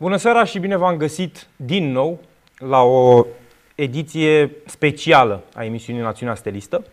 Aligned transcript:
Bună 0.00 0.16
seara 0.16 0.44
și 0.44 0.58
bine 0.58 0.76
v-am 0.76 0.96
găsit 0.96 1.46
din 1.56 1.92
nou 1.92 2.20
la 2.58 2.82
o 2.82 3.26
ediție 3.74 4.50
specială 4.66 5.42
a 5.54 5.64
emisiunii 5.64 6.02
Națiunea 6.02 6.34
Stelistă. 6.34 6.84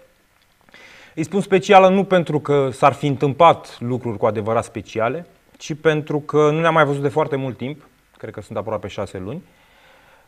Îi 1.15 1.23
spun 1.23 1.41
specială 1.41 1.89
nu 1.89 2.03
pentru 2.03 2.39
că 2.39 2.69
s-ar 2.71 2.93
fi 2.93 3.07
întâmplat 3.07 3.77
lucruri 3.79 4.17
cu 4.17 4.25
adevărat 4.25 4.63
speciale, 4.63 5.25
ci 5.57 5.73
pentru 5.73 6.19
că 6.19 6.37
nu 6.51 6.59
ne-am 6.59 6.73
mai 6.73 6.85
văzut 6.85 7.01
de 7.01 7.07
foarte 7.07 7.35
mult 7.35 7.57
timp, 7.57 7.87
cred 8.17 8.33
că 8.33 8.41
sunt 8.41 8.57
aproape 8.57 8.87
șase 8.87 9.17
luni, 9.17 9.43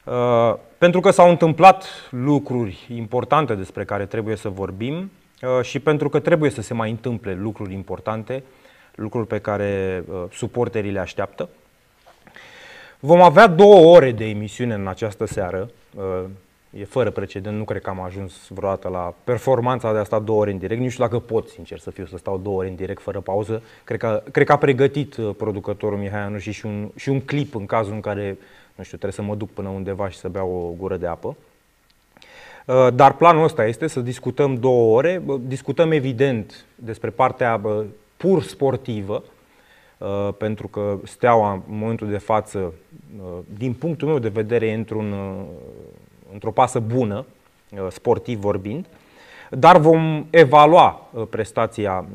uh, 0.03 0.55
pentru 0.77 0.99
că 0.99 1.11
s-au 1.11 1.29
întâmplat 1.29 1.85
lucruri 2.09 2.87
importante 2.95 3.55
despre 3.55 3.85
care 3.85 4.05
trebuie 4.05 4.35
să 4.35 4.49
vorbim 4.49 5.11
uh, 5.41 5.65
și 5.65 5.79
pentru 5.79 6.09
că 6.09 6.19
trebuie 6.19 6.49
să 6.49 6.61
se 6.61 6.73
mai 6.73 6.89
întâmple 6.89 7.33
lucruri 7.33 7.73
importante, 7.73 8.43
lucruri 8.95 9.27
pe 9.27 9.39
care 9.39 10.03
uh, 10.07 10.23
suporterii 10.31 10.91
le 10.91 10.99
așteaptă. 10.99 11.49
Vom 12.99 13.21
avea 13.21 13.47
două 13.47 13.95
ore 13.95 14.11
de 14.11 14.25
emisiune 14.25 14.73
în 14.73 14.87
această 14.87 15.25
seară. 15.25 15.69
E 16.69 16.85
fără 16.85 17.09
precedent, 17.09 17.57
nu 17.57 17.63
cred 17.63 17.81
că 17.81 17.89
am 17.89 18.01
ajuns 18.01 18.33
vreodată 18.49 18.87
la 18.87 19.13
performanța 19.23 19.93
de 19.93 19.97
a 19.97 20.03
sta 20.03 20.19
două 20.19 20.39
ore 20.39 20.51
în 20.51 20.57
direct. 20.57 20.81
Nu 20.81 20.89
știu 20.89 21.03
dacă 21.03 21.19
pot, 21.19 21.49
sincer 21.49 21.79
să 21.79 21.91
fiu, 21.91 22.05
să 22.05 22.17
stau 22.17 22.37
două 22.37 22.57
ore 22.57 22.67
în 22.67 22.75
direct 22.75 23.01
fără 23.01 23.19
pauză. 23.19 23.61
Cred 23.83 23.99
că, 23.99 24.23
cred 24.31 24.45
că 24.45 24.51
a 24.51 24.57
pregătit 24.57 25.17
uh, 25.17 25.29
producătorul 25.37 25.97
Mihai 25.97 26.19
Anu 26.19 26.37
și, 26.37 26.51
și, 26.51 26.65
un, 26.65 26.89
și 26.95 27.09
un 27.09 27.21
clip 27.21 27.55
în 27.55 27.65
cazul 27.65 27.93
în 27.93 27.99
care, 27.99 28.37
nu 28.75 28.83
știu, 28.83 28.97
trebuie 28.97 29.11
să 29.11 29.21
mă 29.21 29.35
duc 29.35 29.49
până 29.49 29.69
undeva 29.69 30.09
și 30.09 30.17
să 30.17 30.27
beau 30.27 30.49
o 30.49 30.75
gură 30.77 30.97
de 30.97 31.07
apă. 31.07 31.35
Uh, 32.65 32.87
dar 32.93 33.13
planul 33.13 33.43
ăsta 33.43 33.65
este 33.65 33.87
să 33.87 33.99
discutăm 33.99 34.55
două 34.55 34.95
ore. 34.95 35.21
Discutăm 35.41 35.91
evident 35.91 36.65
despre 36.75 37.09
partea 37.09 37.61
pur 38.17 38.43
sportivă, 38.43 39.23
Uh, 39.23 39.36
pentru 40.37 40.67
că 40.67 40.99
Steaua, 41.03 41.51
în 41.51 41.77
momentul 41.77 42.09
de 42.09 42.17
față, 42.17 42.73
uh, 43.19 43.25
din 43.57 43.73
punctul 43.73 44.07
meu 44.07 44.19
de 44.19 44.27
vedere, 44.27 44.67
e 44.67 44.73
într-un, 44.73 45.11
uh, 45.11 45.45
într-o 46.33 46.51
pasă 46.51 46.79
bună, 46.79 47.25
sportiv 47.89 48.39
vorbind, 48.39 48.85
dar 49.49 49.77
vom 49.77 50.25
evalua 50.29 51.09
prestația 51.29 52.05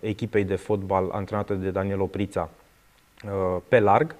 echipei 0.00 0.44
de 0.44 0.54
fotbal 0.54 1.08
antrenată 1.12 1.54
de 1.54 1.70
Daniel 1.70 2.00
Oprița 2.00 2.48
pe 3.68 3.80
larg. 3.80 4.14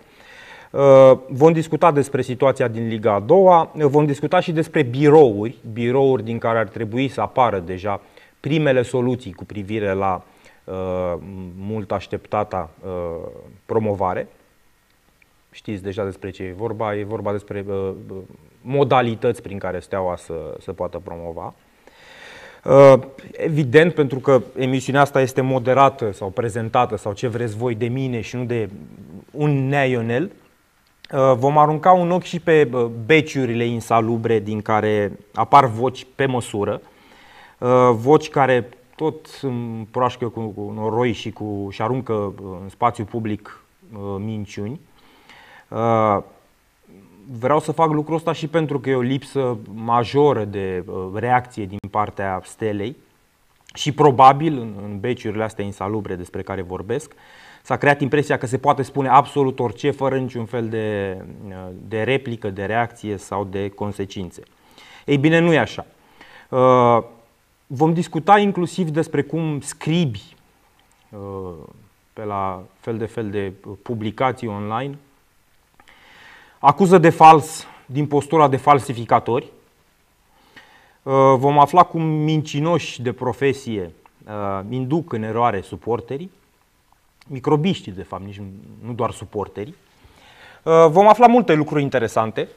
Vom 1.28 1.52
discuta 1.52 1.92
despre 1.92 2.22
situația 2.22 2.68
din 2.68 2.88
Liga 2.88 3.12
a 3.12 3.20
doua, 3.20 3.70
vom 3.74 4.06
discuta 4.06 4.40
și 4.40 4.52
despre 4.52 4.82
birouri, 4.82 5.56
birouri 5.72 6.24
din 6.24 6.38
care 6.38 6.58
ar 6.58 6.68
trebui 6.68 7.08
să 7.08 7.20
apară 7.20 7.58
deja 7.58 8.00
primele 8.40 8.82
soluții 8.82 9.32
cu 9.32 9.44
privire 9.44 9.92
la 9.92 10.22
Uh, 10.24 10.31
mult 11.56 11.92
așteptata 11.92 12.70
uh, 12.84 12.90
promovare. 13.66 14.28
Știți 15.50 15.82
deja 15.82 16.04
despre 16.04 16.30
ce 16.30 16.42
e 16.42 16.54
vorba, 16.56 16.96
e 16.96 17.04
vorba 17.04 17.32
despre 17.32 17.64
uh, 17.68 17.92
modalități 18.60 19.42
prin 19.42 19.58
care 19.58 19.78
Steaua 19.78 20.16
să, 20.16 20.56
să 20.60 20.72
poată 20.72 20.98
promova. 20.98 21.54
Evident, 23.32 23.94
pentru 23.94 24.18
că 24.18 24.42
emisiunea 24.58 25.00
asta 25.00 25.20
este 25.20 25.40
moderată 25.40 26.12
sau 26.12 26.28
prezentată 26.30 26.96
sau 26.96 27.12
ce 27.12 27.28
vreți 27.28 27.56
voi 27.56 27.74
de 27.74 27.86
mine 27.86 28.20
și 28.20 28.36
nu 28.36 28.44
de 28.44 28.70
un 29.30 29.68
neionel, 29.68 30.30
vom 31.34 31.58
arunca 31.58 31.92
un 31.92 32.10
ochi 32.10 32.22
și 32.22 32.40
pe 32.40 32.68
beciurile 33.06 33.64
insalubre 33.64 34.38
din 34.38 34.60
care 34.60 35.12
apar 35.34 35.66
voci 35.66 36.06
pe 36.14 36.26
măsură, 36.26 36.80
voci 37.92 38.28
care 38.28 38.68
tot 38.96 39.26
împroașcă 39.42 40.28
cu, 40.28 40.40
cu 40.40 40.72
noroi 40.74 41.12
și, 41.12 41.30
cu, 41.30 41.68
și 41.70 41.82
aruncă 41.82 42.12
uh, 42.12 42.32
în 42.62 42.68
spațiu 42.68 43.04
public 43.04 43.62
uh, 43.92 44.00
minciuni. 44.18 44.80
Uh, 45.68 46.18
vreau 47.38 47.60
să 47.60 47.72
fac 47.72 47.90
lucrul 47.90 48.16
ăsta 48.16 48.32
și 48.32 48.48
pentru 48.48 48.80
că 48.80 48.90
e 48.90 48.94
o 48.94 49.00
lipsă 49.00 49.56
majoră 49.74 50.44
de 50.44 50.84
reacție 51.14 51.66
din 51.66 51.78
partea 51.90 52.40
stelei 52.44 52.96
și 53.74 53.92
probabil 53.92 54.58
în, 54.58 54.74
în 54.82 55.00
beciurile 55.00 55.44
astea 55.44 55.64
insalubre 55.64 56.14
despre 56.14 56.42
care 56.42 56.62
vorbesc, 56.62 57.12
s-a 57.62 57.76
creat 57.76 58.00
impresia 58.00 58.38
că 58.38 58.46
se 58.46 58.58
poate 58.58 58.82
spune 58.82 59.08
absolut 59.08 59.58
orice 59.60 59.90
fără 59.90 60.18
niciun 60.18 60.44
fel 60.44 60.68
de, 60.68 61.16
de 61.88 62.02
replică, 62.02 62.50
de 62.50 62.64
reacție 62.64 63.16
sau 63.16 63.44
de 63.44 63.68
consecințe. 63.68 64.42
Ei 65.04 65.16
bine, 65.16 65.38
nu 65.38 65.52
e 65.52 65.58
așa. 65.58 65.86
Vom 67.74 67.92
discuta 67.92 68.38
inclusiv 68.38 68.88
despre 68.88 69.22
cum 69.22 69.60
scribi 69.60 70.22
uh, 71.10 71.18
pe 72.12 72.24
la 72.24 72.62
fel 72.80 72.98
de 72.98 73.06
fel 73.06 73.30
de 73.30 73.52
publicații 73.82 74.48
online 74.48 74.98
acuză 76.58 76.98
de 76.98 77.10
fals 77.10 77.66
din 77.86 78.06
postura 78.06 78.48
de 78.48 78.56
falsificatori. 78.56 79.44
Uh, 81.02 81.12
vom 81.36 81.58
afla 81.58 81.82
cum 81.82 82.02
mincinoși 82.02 83.02
de 83.02 83.12
profesie 83.12 83.92
uh, 84.26 84.60
induc 84.68 85.12
în 85.12 85.22
eroare 85.22 85.60
suporterii, 85.60 86.30
microbiștii 87.26 87.92
de 87.92 88.02
fapt, 88.02 88.24
nici 88.24 88.40
nu 88.84 88.92
doar 88.92 89.10
suporterii. 89.10 89.74
Vom 90.88 91.08
afla 91.08 91.26
multe 91.26 91.54
lucruri 91.54 91.82
interesante, 91.82 92.48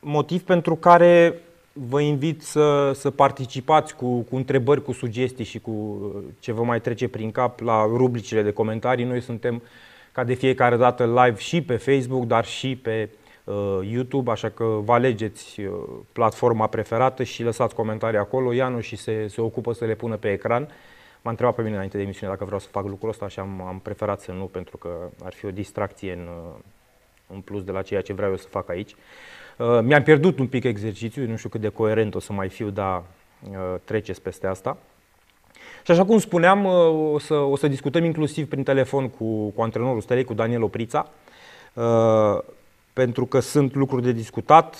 motiv 0.00 0.42
pentru 0.42 0.74
care 0.74 1.42
vă 1.72 2.00
invit 2.00 2.42
să, 2.42 2.92
să 2.94 3.10
participați 3.10 3.96
cu, 3.96 4.20
cu 4.20 4.36
întrebări, 4.36 4.82
cu 4.82 4.92
sugestii 4.92 5.44
și 5.44 5.58
cu 5.58 5.70
uh, 5.70 6.22
ce 6.38 6.52
vă 6.52 6.62
mai 6.62 6.80
trece 6.80 7.08
prin 7.08 7.30
cap 7.30 7.60
la 7.60 7.84
rubricile 7.84 8.42
de 8.42 8.52
comentarii. 8.52 9.04
Noi 9.04 9.20
suntem 9.20 9.62
ca 10.12 10.24
de 10.24 10.34
fiecare 10.34 10.76
dată 10.76 11.06
live 11.06 11.38
și 11.38 11.62
pe 11.62 11.76
Facebook, 11.76 12.24
dar 12.24 12.44
și 12.44 12.76
pe 12.76 13.08
uh, 13.44 13.78
YouTube, 13.82 14.30
așa 14.30 14.48
că 14.48 14.64
vă 14.64 14.92
alegeți 14.92 15.60
uh, 15.60 15.72
platforma 16.12 16.66
preferată 16.66 17.22
și 17.22 17.42
lăsați 17.42 17.74
comentarii 17.74 18.18
acolo. 18.18 18.52
Ianu 18.52 18.80
și 18.80 18.96
se, 18.96 19.26
se 19.28 19.40
ocupă 19.40 19.72
să 19.72 19.84
le 19.84 19.94
pună 19.94 20.16
pe 20.16 20.32
ecran. 20.32 20.68
M-a 21.22 21.30
întrebat 21.30 21.54
pe 21.54 21.62
mine 21.62 21.74
înainte 21.74 21.96
de 21.96 22.02
emisiune 22.02 22.32
dacă 22.32 22.44
vreau 22.44 22.60
să 22.60 22.68
fac 22.70 22.86
lucrul 22.86 23.08
ăsta 23.08 23.28
și 23.28 23.38
am, 23.38 23.62
am 23.66 23.78
preferat 23.82 24.20
să 24.20 24.32
nu, 24.32 24.44
pentru 24.44 24.76
că 24.76 24.88
ar 25.24 25.32
fi 25.32 25.46
o 25.46 25.50
distracție 25.50 26.12
în, 26.12 26.28
uh, 26.28 26.58
în 27.34 27.40
plus 27.40 27.64
de 27.64 27.72
la 27.72 27.82
ceea 27.82 28.00
ce 28.00 28.12
vreau 28.12 28.30
eu 28.30 28.36
să 28.36 28.48
fac 28.48 28.68
aici. 28.68 28.90
Uh, 28.90 28.98
mi-am 29.82 30.02
pierdut 30.02 30.38
un 30.38 30.46
pic 30.46 30.64
exercițiul, 30.64 31.26
nu 31.26 31.36
știu 31.36 31.48
cât 31.48 31.60
de 31.60 31.68
coerent 31.68 32.14
o 32.14 32.20
să 32.20 32.32
mai 32.32 32.48
fiu, 32.48 32.70
dar 32.70 33.02
uh, 33.50 33.74
treceți 33.84 34.22
peste 34.22 34.46
asta. 34.46 34.76
Și 35.84 35.90
așa 35.90 36.04
cum 36.04 36.18
spuneam, 36.18 36.64
uh, 36.64 37.12
o 37.12 37.18
să, 37.18 37.34
o 37.34 37.56
să 37.56 37.68
discutăm 37.68 38.04
inclusiv 38.04 38.48
prin 38.48 38.62
telefon 38.62 39.08
cu, 39.08 39.48
cu 39.48 39.62
antrenorul 39.62 40.00
Stelei, 40.00 40.24
cu 40.24 40.34
Daniel 40.34 40.62
Oprița, 40.62 41.10
pentru 42.92 43.26
că 43.26 43.40
sunt 43.40 43.74
lucruri 43.74 44.02
de 44.02 44.12
discutat. 44.12 44.76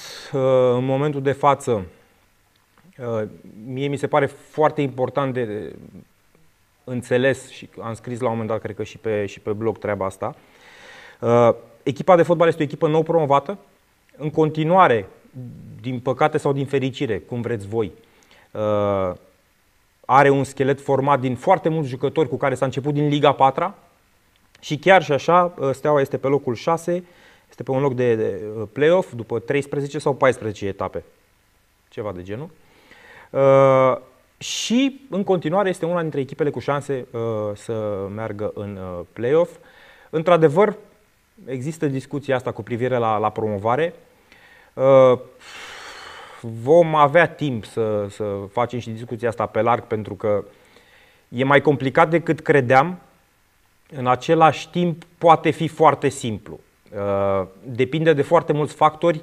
În 0.75 0.85
momentul 0.85 1.23
de 1.23 1.33
față, 1.33 1.85
mie 3.67 3.87
mi 3.87 3.97
se 3.97 4.07
pare 4.07 4.27
foarte 4.27 4.81
important 4.81 5.35
de 5.35 5.75
înțeles 6.85 7.49
și 7.49 7.69
am 7.83 7.95
scris 7.95 8.21
la 8.21 8.25
un 8.25 8.31
moment 8.31 8.51
dat, 8.51 8.61
cred 8.61 8.77
că 8.77 8.83
și 8.83 8.99
pe, 8.99 9.27
și 9.27 9.41
pe 9.41 9.53
blog 9.53 9.79
treaba 9.79 10.05
asta. 10.05 10.35
Echipa 11.83 12.17
de 12.17 12.23
fotbal 12.23 12.49
este 12.49 12.63
o 12.63 12.65
echipă 12.65 12.89
nou 12.89 13.03
promovată, 13.03 13.59
în 14.17 14.31
continuare, 14.31 15.09
din 15.81 16.01
păcate 16.01 16.39
sau 16.39 16.53
din 16.53 16.67
fericire, 16.67 17.19
cum 17.19 17.41
vreți 17.41 17.67
voi, 17.67 17.93
uh, 18.51 19.13
are 20.05 20.31
un 20.31 20.45
schelet 20.45 20.81
format 20.81 21.21
din 21.21 21.37
foarte 21.37 21.69
mulți 21.69 21.89
jucători 21.89 22.29
cu 22.29 22.37
care 22.37 22.55
s-a 22.55 22.65
început 22.65 22.95
din 22.95 23.09
Liga 23.09 23.33
4 23.33 23.75
și 24.61 24.79
chiar 24.79 25.03
și 25.03 25.13
așa 25.13 25.55
uh, 25.59 25.71
Steaua 25.73 26.01
este 26.01 26.17
pe 26.17 26.27
locul 26.27 26.55
6, 26.55 27.05
este 27.51 27.63
pe 27.63 27.71
un 27.71 27.81
loc 27.81 27.95
de, 27.95 28.15
de 28.15 28.41
uh, 28.57 28.69
play-off 28.73 29.13
după 29.13 29.39
13 29.39 29.99
sau 29.99 30.15
14 30.15 30.67
etape, 30.67 31.05
ceva 31.89 32.13
de 32.13 32.23
genul. 32.23 32.51
Și 34.39 35.01
în 35.11 35.25
continuare 35.25 35.69
este 35.69 35.87
una 35.87 36.01
dintre 36.01 36.21
echipele 36.21 36.51
cu 36.51 36.59
șanse 36.59 37.07
să 37.55 38.07
meargă 38.15 38.51
în 38.55 38.79
play-off. 39.13 39.51
Într-adevăr, 40.11 40.77
există 41.47 41.87
discuția 41.87 42.37
asta 42.37 42.53
cu 42.53 42.63
privire 42.63 42.97
la, 42.97 43.17
la 43.19 43.31
promovare. 43.31 43.95
Uh, 44.75 45.19
vom 46.41 46.95
avea 46.95 47.27
timp 47.27 47.65
să, 47.65 48.07
să 48.11 48.25
facem 48.51 48.79
și 48.79 48.91
discuția 48.91 49.29
asta 49.29 49.47
pe 49.47 49.61
larg 49.61 49.83
pentru 49.85 50.15
că 50.15 50.45
e 51.29 51.45
mai 51.45 51.61
complicat 51.61 52.11
decât 52.11 52.41
credeam. 52.41 52.99
În 53.97 54.07
același 54.07 54.71
timp 54.71 55.05
poate 55.19 55.51
fi 55.51 55.69
foarte 55.69 56.09
simplu. 56.09 56.61
Uh, 56.95 57.47
depinde 57.65 58.13
de 58.13 58.23
foarte 58.23 58.53
mulți 58.53 58.75
factori. 58.75 59.23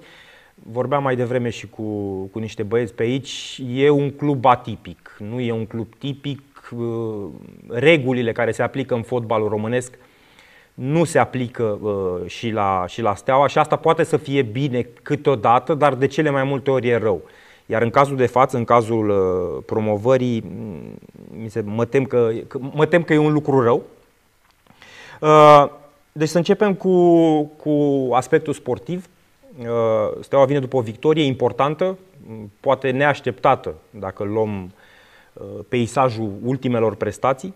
Vorbeam 0.56 1.04
mai 1.04 1.16
devreme 1.16 1.50
și 1.50 1.68
cu, 1.68 1.84
cu 2.32 2.40
niște 2.40 2.64
băieți 2.64 2.94
pe 2.94 3.04
aici. 3.04 3.62
E 3.74 3.90
un 3.90 4.12
club 4.12 4.46
atipic, 4.46 5.16
nu 5.20 5.40
e 5.40 5.52
un 5.52 5.66
club 5.66 5.96
tipic. 5.98 6.42
Uh, 6.72 7.28
regulile 7.68 8.32
care 8.32 8.52
se 8.52 8.62
aplică 8.62 8.94
în 8.94 9.02
fotbalul 9.02 9.50
românesc 9.50 9.98
nu 10.80 11.04
se 11.04 11.20
aplică 11.20 11.64
uh, 11.82 12.30
și, 12.30 12.50
la, 12.50 12.86
și 12.88 13.02
la 13.02 13.16
steaua 13.16 13.48
și 13.48 13.58
asta 13.58 13.76
poate 13.76 14.04
să 14.04 14.18
fie 14.18 14.42
bine 14.42 14.88
câteodată, 15.02 15.74
dar 15.74 15.96
de 15.96 16.08
cele 16.08 16.30
mai 16.30 16.44
multe 16.44 16.72
ori 16.72 16.88
e 16.88 16.98
rău. 16.98 17.22
Iar 17.66 17.82
în 17.82 17.90
cazul 17.90 18.16
de 18.16 18.26
față, 18.26 18.58
în 18.58 18.64
cazul 18.64 19.10
uh, 19.10 19.64
promovării, 19.66 20.44
mi 21.44 21.50
se, 21.50 21.62
mă, 21.66 21.86
tem 21.86 22.04
că, 22.04 22.32
mă 22.74 22.86
tem 22.86 23.04
că 23.04 23.14
e 23.14 23.18
un 23.18 23.34
lucru 23.34 23.62
rău. 23.62 23.84
Uh, 25.22 25.66
deci 26.12 26.30
să 26.30 26.38
începem 26.38 26.74
cu, 26.74 27.42
cu 27.44 28.08
aspectul 28.14 28.54
sportiv. 28.54 29.06
Uh, 29.60 29.66
Steaua 30.22 30.46
vine 30.46 30.60
după 30.60 30.78
o 30.78 30.82
victorie 30.82 31.24
importantă, 31.24 31.98
poate 32.60 32.92
neașteptată, 32.92 33.74
dacă 33.90 34.24
luăm 34.24 34.72
uh, 35.34 35.46
peisajul 35.70 36.32
ultimelor 36.44 36.96
prestații. 36.96 37.54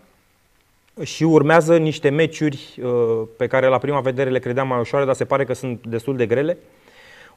Și 1.02 1.24
urmează 1.24 1.76
niște 1.76 2.08
meciuri 2.08 2.78
uh, 2.82 3.22
pe 3.36 3.46
care 3.46 3.66
la 3.66 3.78
prima 3.78 4.00
vedere 4.00 4.30
le 4.30 4.38
credeam 4.38 4.68
mai 4.68 4.80
ușoare, 4.80 5.04
dar 5.04 5.14
se 5.14 5.24
pare 5.24 5.44
că 5.44 5.52
sunt 5.52 5.86
destul 5.86 6.16
de 6.16 6.26
grele. 6.26 6.58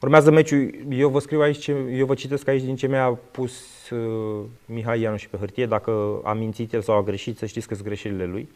Urmează 0.00 0.30
meciul, 0.30 0.74
eu 0.90 1.08
vă 1.08 1.18
scriu 1.18 1.40
aici, 1.40 1.66
eu 1.90 2.06
vă 2.06 2.14
citesc 2.14 2.48
aici 2.48 2.62
din 2.62 2.76
ce 2.76 2.86
mi-a 2.86 3.18
pus 3.30 3.52
Mihai 4.64 5.00
Ianu 5.00 5.16
și 5.16 5.28
pe 5.28 5.36
hârtie, 5.36 5.66
dacă 5.66 6.20
a 6.24 6.32
mințit 6.32 6.72
el 6.72 6.80
sau 6.80 6.96
a 6.96 7.02
greșit, 7.02 7.38
să 7.38 7.46
știți 7.46 7.68
că 7.68 7.74
sunt 7.74 7.86
greșelile 7.86 8.24
lui. 8.24 8.48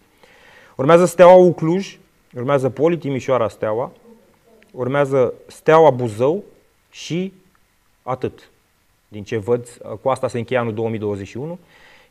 Urmează 0.76 1.04
Steaua 1.04 1.34
Ucluj, 1.34 1.98
urmează 2.34 2.70
Poli 2.70 2.98
Timișoara 2.98 3.48
Steaua, 3.48 3.92
urmează 4.70 5.34
Steaua 5.46 5.90
Buzău 5.90 6.44
și 6.90 7.32
atât. 8.02 8.50
Din 9.08 9.22
ce 9.22 9.36
văd, 9.36 9.68
cu 10.02 10.08
asta 10.08 10.28
se 10.28 10.38
încheie 10.38 10.60
anul 10.60 10.74
2021. 10.74 11.58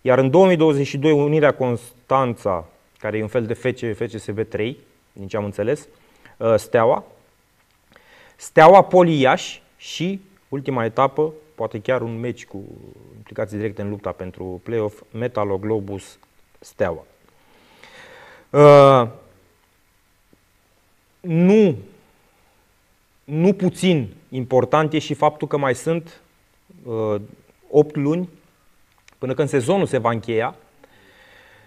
Iar 0.01 0.17
în 0.17 0.29
2022, 0.29 1.11
Unirea 1.11 1.53
Constanța, 1.53 2.67
care 3.01 3.17
e 3.17 3.21
un 3.21 3.27
fel 3.27 3.45
de 3.45 3.53
FC, 3.53 3.79
FCSB 3.95 4.47
3, 4.47 4.77
din 5.13 5.27
ce 5.27 5.37
am 5.37 5.43
înțeles, 5.43 5.87
ă, 6.39 6.57
Steaua, 6.57 7.03
Steaua 8.35 8.83
Poliaș 8.83 9.59
și, 9.77 10.21
ultima 10.49 10.85
etapă, 10.85 11.33
poate 11.55 11.81
chiar 11.81 12.01
un 12.01 12.19
meci 12.19 12.45
cu 12.45 12.63
implicații 13.15 13.57
directe 13.57 13.81
în 13.81 13.89
lupta 13.89 14.11
pentru 14.11 14.61
play-off, 14.63 15.01
Metaloglobus 15.11 16.17
Steaua. 16.59 17.05
Uh, 18.49 19.07
nu, 21.19 21.77
nu 23.23 23.53
puțin 23.53 24.13
important 24.29 24.93
e 24.93 24.99
și 24.99 25.13
faptul 25.13 25.47
că 25.47 25.57
mai 25.57 25.75
sunt 25.75 26.21
uh, 26.83 27.21
8 27.69 27.95
luni 27.95 28.29
până 29.17 29.33
când 29.33 29.49
sezonul 29.49 29.85
se 29.85 29.97
va 29.97 30.09
încheia 30.09 30.55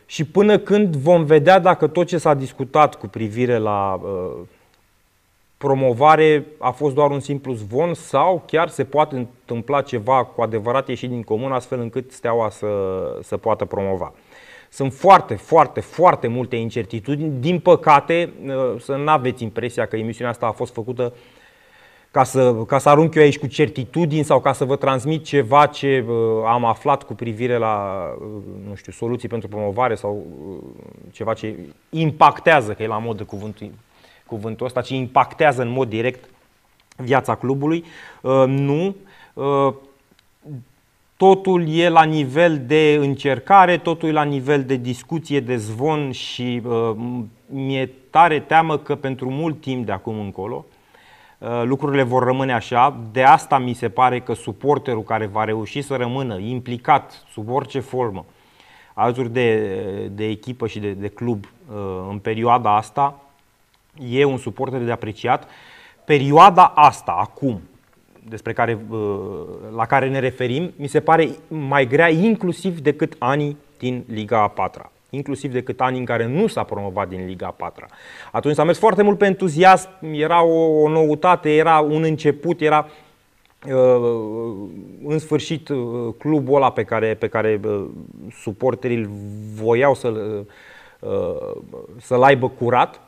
și 0.06 0.24
până 0.24 0.58
când 0.58 0.96
vom 0.96 1.24
vedea 1.24 1.58
dacă 1.58 1.86
tot 1.86 2.06
ce 2.06 2.18
s-a 2.18 2.34
discutat 2.34 2.94
cu 2.94 3.06
privire 3.06 3.58
la 3.58 4.00
uh, 4.02 4.46
promovare 5.56 6.46
a 6.58 6.70
fost 6.70 6.94
doar 6.94 7.10
un 7.10 7.20
simplu 7.20 7.52
zvon 7.52 7.94
sau 7.94 8.42
chiar 8.46 8.68
se 8.68 8.84
poate 8.84 9.16
întâmpla 9.16 9.82
ceva 9.82 10.24
cu 10.24 10.42
adevărat 10.42 10.88
ieșit 10.88 11.08
din 11.08 11.22
comun 11.22 11.52
astfel 11.52 11.80
încât 11.80 12.12
steaua 12.12 12.50
să, 12.50 12.66
să 13.22 13.36
poată 13.36 13.64
promova. 13.64 14.12
Sunt 14.70 14.92
foarte, 14.92 15.34
foarte, 15.34 15.80
foarte 15.80 16.26
multe 16.26 16.56
incertitudini. 16.56 17.40
Din 17.40 17.58
păcate, 17.58 18.32
uh, 18.46 18.80
să 18.80 18.94
nu 18.94 19.10
aveți 19.10 19.42
impresia 19.42 19.86
că 19.86 19.96
emisiunea 19.96 20.32
asta 20.32 20.46
a 20.46 20.52
fost 20.52 20.72
făcută 20.72 21.12
ca 22.14 22.24
să, 22.24 22.54
ca 22.66 22.78
să 22.78 22.88
arunc 22.88 23.14
eu 23.14 23.22
aici 23.22 23.38
cu 23.38 23.46
certitudini 23.46 24.24
sau 24.24 24.40
ca 24.40 24.52
să 24.52 24.64
vă 24.64 24.76
transmit 24.76 25.24
ceva 25.24 25.66
ce 25.66 26.04
uh, 26.08 26.14
am 26.46 26.64
aflat 26.64 27.02
cu 27.02 27.14
privire 27.14 27.56
la, 27.56 28.04
uh, 28.18 28.26
nu 28.68 28.74
știu, 28.74 28.92
soluții 28.92 29.28
pentru 29.28 29.48
promovare 29.48 29.94
sau 29.94 30.26
ceva 31.12 31.34
ce 31.34 31.56
impactează, 31.90 32.72
că 32.72 32.82
e 32.82 32.86
la 32.86 32.98
modă 32.98 33.24
cuvântul, 33.24 33.70
cuvântul 34.26 34.66
ăsta, 34.66 34.80
ce 34.80 34.94
impactează 34.94 35.62
în 35.62 35.68
mod 35.68 35.88
direct 35.88 36.24
viața 36.96 37.34
clubului. 37.34 37.84
Nu 38.46 38.96
totul 41.16 41.68
e 41.68 41.88
la 41.88 42.02
nivel 42.02 42.62
de 42.66 42.98
încercare, 43.00 43.78
totul 43.78 44.08
e 44.08 44.12
la 44.12 44.22
nivel 44.22 44.64
de 44.64 44.76
discuție, 44.76 45.40
de 45.40 45.56
zvon 45.56 46.10
și 46.10 46.62
uh, 46.66 46.90
mi-e 47.46 47.90
tare 48.10 48.40
teamă 48.40 48.78
că 48.78 48.94
pentru 48.94 49.30
mult 49.30 49.60
timp 49.60 49.86
de 49.86 49.92
acum 49.92 50.18
încolo 50.18 50.64
uh, 50.68 50.73
lucrurile 51.64 52.02
vor 52.02 52.24
rămâne 52.24 52.52
așa. 52.52 52.96
De 53.12 53.22
asta 53.22 53.58
mi 53.58 53.72
se 53.72 53.88
pare 53.88 54.20
că 54.20 54.34
suporterul 54.34 55.02
care 55.02 55.26
va 55.26 55.44
reuși 55.44 55.82
să 55.82 55.96
rămână 55.96 56.38
implicat 56.38 57.24
sub 57.32 57.50
orice 57.50 57.80
formă 57.80 58.24
alături 58.94 59.32
de, 59.32 59.76
de 60.12 60.24
echipă 60.24 60.66
și 60.66 60.78
de, 60.78 60.90
de 60.90 61.08
club 61.08 61.44
uh, 61.44 62.06
în 62.10 62.18
perioada 62.18 62.76
asta 62.76 63.20
e 64.10 64.24
un 64.24 64.38
suporter 64.38 64.80
de 64.80 64.92
apreciat. 64.92 65.48
Perioada 66.04 66.72
asta, 66.74 67.12
acum, 67.12 67.60
despre 68.28 68.52
care, 68.52 68.86
la 69.74 69.86
care 69.86 70.08
ne 70.08 70.18
referim, 70.18 70.72
mi 70.76 70.86
se 70.86 71.00
pare 71.00 71.28
mai 71.48 71.86
grea 71.86 72.08
inclusiv 72.08 72.80
decât 72.80 73.16
anii 73.18 73.56
din 73.78 74.04
Liga 74.08 74.42
a 74.42 74.48
patra 74.48 74.92
inclusiv 75.14 75.52
decât 75.52 75.80
anii 75.80 75.98
în 75.98 76.04
care 76.04 76.26
nu 76.26 76.46
s-a 76.46 76.62
promovat 76.62 77.08
din 77.08 77.26
Liga 77.26 77.46
a 77.46 77.50
patra. 77.50 77.86
Atunci 78.32 78.54
s-a 78.54 78.64
mers 78.64 78.78
foarte 78.78 79.02
mult 79.02 79.18
pe 79.18 79.26
entuziasm, 79.26 79.88
era 80.12 80.44
o, 80.44 80.82
o 80.82 80.88
noutate, 80.88 81.54
era 81.54 81.78
un 81.78 82.02
început, 82.02 82.60
era 82.60 82.88
uh, 83.66 84.52
în 85.06 85.18
sfârșit 85.18 85.68
uh, 85.68 86.14
clubul 86.18 86.56
ăla 86.56 86.70
pe 86.70 86.84
care, 86.84 87.14
pe 87.14 87.28
care 87.28 87.60
uh, 87.64 87.84
suporterii 88.42 89.08
voiau 89.54 89.94
să-l, 89.94 90.46
să-l 92.00 92.22
aibă 92.22 92.48
curat 92.48 93.00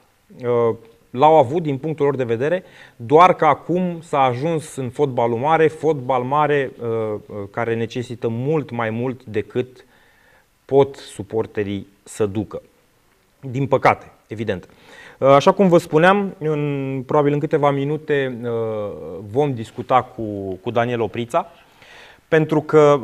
l-au 1.17 1.37
avut 1.37 1.63
din 1.63 1.79
punctul 1.79 2.05
lor 2.05 2.17
de 2.17 2.25
vedere, 2.25 2.65
doar 2.97 3.35
că 3.35 3.45
acum 3.45 4.01
s-a 4.01 4.21
ajuns 4.23 4.77
în 4.77 4.91
fotbalul 4.91 5.39
mare, 5.39 5.69
fotbal 5.69 6.23
mare 6.23 6.73
uh, 6.81 6.87
uh, 6.87 7.37
care 7.51 7.75
necesită 7.75 8.29
mult 8.29 8.71
mai 8.71 8.91
mult 8.91 9.25
decât 9.25 9.85
pot 10.65 10.97
suporterii 10.97 11.87
să 12.07 12.27
ducă. 12.27 12.63
Din 13.41 13.67
păcate, 13.67 14.13
evident. 14.27 14.69
Uh, 15.19 15.29
așa 15.29 15.53
cum 15.53 15.69
vă 15.69 15.79
spuneam, 15.79 16.35
în, 16.39 17.03
probabil 17.07 17.33
în 17.33 17.39
câteva 17.39 17.71
minute 17.71 18.39
vom 19.21 19.55
discuta 19.55 20.03
cu, 20.03 20.55
cu 20.55 20.71
Daniel 20.71 21.01
Oprița, 21.01 21.47
pentru 22.29 22.61
că, 22.61 23.01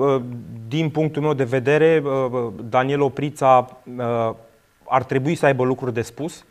din 0.68 0.90
punctul 0.90 1.22
meu 1.22 1.34
de 1.34 1.44
vedere, 1.44 2.02
Daniel 2.68 3.00
Oprița 3.00 3.78
ar 4.84 5.04
trebui 5.04 5.34
să 5.34 5.46
aibă 5.46 5.64
lucruri 5.64 5.94
de 5.94 6.02
spus, 6.02 6.44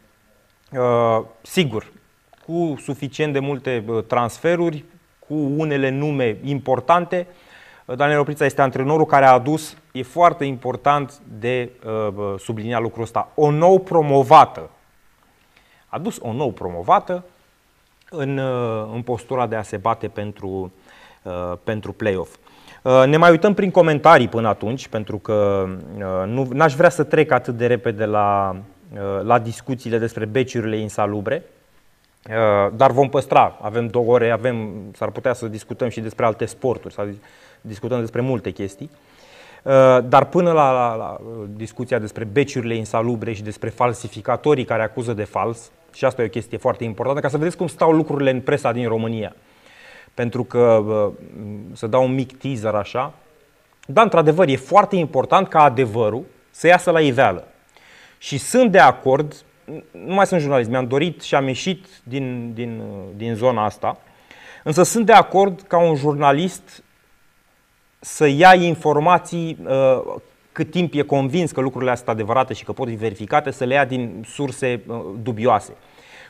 Uh, 0.78 1.26
sigur, 1.42 1.92
cu 2.46 2.76
suficient 2.82 3.34
de 3.34 3.40
multe 3.40 3.84
uh, 3.88 4.04
transferuri, 4.04 4.84
cu 5.28 5.34
unele 5.34 5.90
nume 5.90 6.38
importante. 6.44 7.28
Uh, 7.86 7.96
Daniel 7.96 8.20
Oprița 8.20 8.46
este 8.46 8.62
antrenorul 8.62 9.06
care 9.06 9.26
a 9.26 9.32
adus, 9.32 9.78
e 9.92 10.04
foarte 10.04 10.46
important 10.46 11.20
de 11.40 11.70
uh, 11.86 12.40
subliniat 12.40 12.82
lucrul 12.82 13.04
ăsta, 13.04 13.30
o 13.36 13.52
nou 13.52 13.80
promovată. 13.80 14.70
A 15.86 15.98
adus 15.98 16.18
o 16.22 16.34
nou 16.34 16.52
promovată 16.52 17.24
în, 18.10 18.38
uh, 18.38 18.90
în 18.94 19.02
postura 19.02 19.48
de 19.48 19.56
a 19.56 19.62
se 19.62 19.78
bate 19.78 20.08
pentru, 20.08 20.72
uh, 21.22 21.54
pentru 21.64 21.94
play-off. 21.94 22.36
Uh, 22.82 23.04
ne 23.06 23.18
mai 23.18 23.32
uităm 23.32 23.54
prin 23.54 23.72
comentarii 23.72 24.28
până 24.28 24.48
atunci, 24.48 24.88
pentru 24.88 25.18
că 25.18 25.68
uh, 25.98 26.28
nu 26.28 26.50
aș 26.60 26.74
vrea 26.74 26.90
să 26.90 27.04
trec 27.04 27.32
atât 27.32 27.58
de 27.58 27.68
repede 27.68 28.06
la, 28.06 28.56
Uh, 28.94 29.22
la 29.24 29.40
discuțiile 29.40 29.98
despre 29.98 30.26
beciurile 30.26 30.78
insalubre, 30.78 31.44
uh, 32.30 32.72
dar 32.76 32.92
vom 32.92 33.10
păstra, 33.10 33.58
avem 33.62 33.88
două 33.88 34.14
ore, 34.14 34.30
avem, 34.30 34.72
s-ar 34.94 35.10
putea 35.10 35.34
să 35.34 35.48
discutăm 35.48 35.90
și 35.90 36.00
despre 36.00 36.26
alte 36.26 36.46
sporturi, 36.46 36.94
să 36.94 37.08
discutăm 37.62 38.00
despre 38.00 38.22
multe 38.22 38.50
chestii. 38.50 38.90
Uh, 39.64 39.98
dar 40.04 40.26
până 40.26 40.52
la, 40.52 40.72
la, 40.72 40.96
la 40.96 41.18
discuția 41.56 42.00
despre 42.00 42.24
beciurile 42.24 42.76
insalubre 42.76 43.34
și 43.34 43.44
despre 43.44 43.70
falsificatorii 43.70 44.66
care 44.66 44.84
acuză 44.84 45.14
de 45.14 45.24
fals, 45.24 45.72
și 45.94 46.06
asta 46.06 46.22
e 46.22 46.26
o 46.26 46.30
chestie 46.30 46.58
foarte 46.58 46.84
importantă, 46.84 47.22
ca 47.22 47.28
să 47.28 47.38
vedeți 47.38 47.58
cum 47.58 47.68
stau 47.68 47.92
lucrurile 47.92 48.30
în 48.30 48.42
presa 48.42 48.72
din 48.72 48.88
România. 48.88 49.36
Pentru 50.14 50.44
că, 50.44 50.84
să 51.74 51.88
dau 51.88 52.04
un 52.04 52.14
mic 52.14 52.38
teaser 52.38 52.74
așa, 52.74 53.14
dar 53.86 54.04
într-adevăr 54.04 54.48
e 54.48 54.56
foarte 54.56 54.96
important 54.96 55.48
ca 55.48 55.64
adevărul 55.64 56.24
să 56.52 56.68
iasă 56.68 56.92
la 56.92 57.00
iveală. 57.00 57.48
Și 58.18 58.38
sunt 58.38 58.72
de 58.72 58.80
acord, 58.80 59.36
nu 60.06 60.14
mai 60.14 60.26
sunt 60.26 60.42
jurnalist, 60.42 60.70
mi-am 60.70 60.88
dorit 60.88 61.22
și 61.22 61.36
am 61.36 61.48
ieșit 61.48 61.86
din, 62.04 62.52
din, 62.54 62.82
din 63.16 63.36
zona 63.36 63.66
asta, 63.66 63.98
însă 64.64 64.84
sunt 64.84 65.06
de 65.06 65.14
acord 65.14 65.62
ca 65.62 65.78
un 65.78 65.96
jurnalist 65.96 66.84
să 68.04 68.28
ia 68.28 68.54
informații 68.54 69.58
uh, 69.64 70.16
cât 70.52 70.72
timp 70.72 70.94
e 70.94 71.02
convins 71.02 71.52
că 71.52 71.62
lucrurile 71.62 71.92
astea 71.92 72.06
sunt 72.06 72.20
adevărate 72.20 72.54
și 72.54 72.64
că 72.64 72.72
pot 72.72 72.88
fi 72.88 72.96
verificate, 72.96 73.52
să 73.52 73.64
le 73.64 73.74
ia 73.74 73.86
din 73.86 74.26
surse 74.28 74.82
uh, 74.88 75.02
dubioase. 75.22 75.74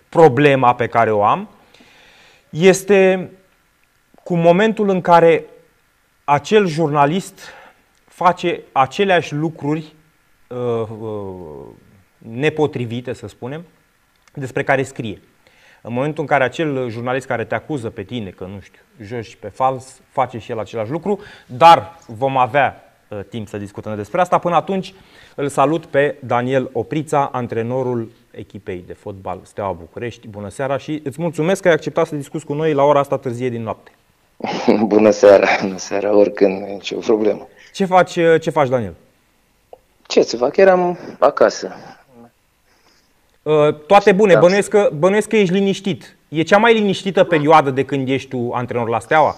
Problema 0.09 0.75
pe 0.75 0.87
care 0.87 1.11
o 1.11 1.23
am 1.23 1.49
este 2.49 3.29
cu 4.23 4.35
momentul 4.35 4.89
în 4.89 5.01
care 5.01 5.45
acel 6.23 6.67
jurnalist 6.67 7.39
face 8.05 8.61
aceleași 8.71 9.33
lucruri 9.33 9.93
Uh, 10.51 10.87
uh, 10.99 11.67
nepotrivite, 12.17 13.13
să 13.13 13.27
spunem, 13.27 13.65
despre 14.33 14.63
care 14.63 14.83
scrie. 14.83 15.21
În 15.81 15.93
momentul 15.93 16.21
în 16.21 16.27
care 16.27 16.43
acel 16.43 16.89
jurnalist 16.89 17.27
care 17.27 17.43
te 17.43 17.55
acuză 17.55 17.89
pe 17.89 18.03
tine 18.03 18.29
că, 18.29 18.43
nu 18.43 18.59
știu, 18.59 18.81
joci 19.01 19.35
pe 19.35 19.47
fals, 19.47 20.01
face 20.09 20.37
și 20.37 20.51
el 20.51 20.59
același 20.59 20.91
lucru, 20.91 21.19
dar 21.45 21.97
vom 22.07 22.37
avea 22.37 22.93
uh, 23.07 23.19
timp 23.29 23.47
să 23.47 23.57
discutăm 23.57 23.95
despre 23.95 24.21
asta. 24.21 24.37
Până 24.37 24.55
atunci 24.55 24.93
îl 25.35 25.47
salut 25.47 25.85
pe 25.85 26.15
Daniel 26.19 26.69
Oprița, 26.73 27.29
antrenorul 27.31 28.11
echipei 28.31 28.83
de 28.87 28.93
fotbal 28.93 29.39
Steaua 29.43 29.71
București. 29.71 30.27
Bună 30.27 30.49
seara 30.49 30.77
și 30.77 31.01
îți 31.03 31.21
mulțumesc 31.21 31.61
că 31.61 31.67
ai 31.67 31.73
acceptat 31.73 32.07
să 32.07 32.15
discuți 32.15 32.45
cu 32.45 32.53
noi 32.53 32.73
la 32.73 32.83
ora 32.83 32.99
asta 32.99 33.17
târzie 33.17 33.49
din 33.49 33.61
noapte. 33.61 33.91
Bună 34.85 35.09
seara, 35.09 35.47
bună 35.61 35.77
seara, 35.77 36.15
oricând, 36.15 36.67
nicio 36.67 36.97
problemă. 36.97 37.47
Ce 37.73 37.85
faci, 37.85 38.15
uh, 38.15 38.41
ce 38.41 38.49
faci 38.49 38.69
Daniel? 38.69 38.93
Ce 40.07 40.21
să 40.21 40.37
fac? 40.37 40.57
Eram 40.57 40.97
acasă. 41.19 41.71
Uh, 43.43 43.75
toate 43.87 44.11
bune, 44.11 44.35
bănuiesc 44.35 44.69
că, 44.69 44.89
bănuiesc 44.97 45.27
că 45.27 45.35
ești 45.35 45.53
liniștit. 45.53 46.15
E 46.27 46.41
cea 46.41 46.57
mai 46.57 46.73
liniștită 46.73 47.23
perioadă 47.23 47.69
de 47.69 47.85
când 47.85 48.09
ești 48.09 48.29
tu 48.29 48.51
antrenor 48.53 48.89
la 48.89 48.99
Steaua? 48.99 49.35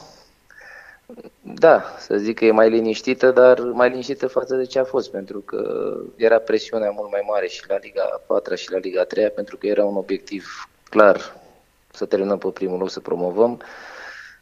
Da, 1.42 1.84
să 2.00 2.18
zic 2.18 2.38
că 2.38 2.46
e 2.46 2.52
mai 2.52 2.70
liniștită, 2.70 3.32
dar 3.32 3.60
mai 3.60 3.90
liniștită 3.90 4.28
față 4.28 4.56
de 4.56 4.66
ce 4.66 4.80
a 4.80 4.84
fost, 4.84 5.12
pentru 5.12 5.40
că 5.40 5.94
era 6.16 6.38
presiunea 6.38 6.90
mult 6.90 7.12
mai 7.12 7.24
mare 7.28 7.48
și 7.48 7.64
la 7.68 7.78
Liga 7.82 8.22
4 8.28 8.56
și 8.56 8.72
la 8.72 8.78
Liga 8.78 9.04
3, 9.04 9.30
pentru 9.30 9.58
că 9.58 9.68
era 9.68 9.86
un 9.86 9.96
obiectiv 9.96 10.70
clar 10.90 11.36
să 11.94 12.06
terminăm 12.06 12.38
pe 12.38 12.48
primul 12.48 12.80
loc, 12.80 12.90
să 12.90 13.00
promovăm. 13.00 13.62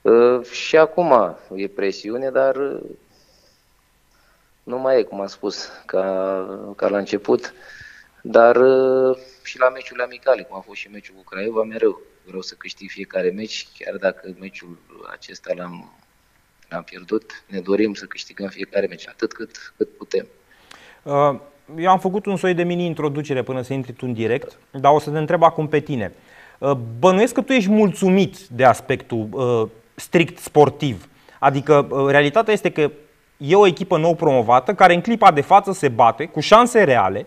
Uh, 0.02 0.44
și 0.44 0.78
acum 0.78 1.38
e 1.56 1.68
presiune, 1.68 2.30
dar 2.30 2.56
uh, 2.56 2.80
nu 4.64 4.80
mai 4.80 5.00
e, 5.00 5.04
cum 5.04 5.22
am 5.22 5.28
spus, 5.28 5.70
ca, 5.86 6.74
ca 6.76 6.88
la 6.88 6.98
început. 6.98 7.54
Dar 8.22 8.56
uh, 8.56 9.18
și 9.44 9.60
la 9.60 9.70
meciurile 9.70 10.04
amicale, 10.04 10.42
cum 10.42 10.58
a 10.58 10.60
fost 10.60 10.80
și 10.80 10.90
meciul 10.92 11.16
cu 11.16 11.24
Craiova, 11.24 11.64
mereu 11.64 12.02
vreau 12.24 12.42
să 12.42 12.56
câștig 12.58 12.90
fiecare 12.90 13.30
meci, 13.30 13.68
chiar 13.78 13.96
dacă 13.96 14.34
meciul 14.40 14.78
acesta 15.12 15.54
l-am, 15.56 15.94
l-am 16.70 16.84
pierdut, 16.84 17.44
ne 17.48 17.60
dorim 17.60 17.94
să 17.94 18.06
câștigăm 18.06 18.48
fiecare 18.48 18.86
meci, 18.88 19.08
atât 19.08 19.34
cât, 19.34 19.74
cât 19.78 19.90
putem. 19.98 20.28
Uh, 21.04 21.40
eu 21.78 21.90
am 21.90 22.00
făcut 22.00 22.26
un 22.26 22.38
soi 22.38 22.54
de 22.54 22.64
mini-introducere 22.64 23.44
până 23.44 23.62
să 23.62 23.74
intri 23.74 23.94
tu 23.94 24.06
în 24.06 24.14
direct, 24.14 24.58
dar 24.72 24.94
o 24.94 25.00
să 25.00 25.10
te 25.10 25.18
întreb 25.18 25.44
acum 25.44 25.68
pe 25.68 25.80
tine. 25.80 26.14
Uh, 26.58 26.72
bănuiesc 27.00 27.34
că 27.34 27.42
tu 27.42 27.52
ești 27.52 27.70
mulțumit 27.70 28.38
de 28.38 28.66
aspectul 28.66 29.28
uh, 29.32 29.70
strict 29.96 30.38
sportiv. 30.38 31.10
Adică 31.40 31.88
realitatea 32.10 32.54
este 32.54 32.72
că 32.72 32.92
e 33.38 33.56
o 33.56 33.68
echipă 33.68 33.98
nou 33.98 34.16
promovată 34.16 34.74
care 34.74 34.94
în 34.94 35.02
clipa 35.02 35.32
de 35.32 35.42
față 35.42 35.72
se 35.72 35.88
bate 35.88 36.26
cu 36.26 36.40
șanse 36.40 36.84
reale 36.84 37.26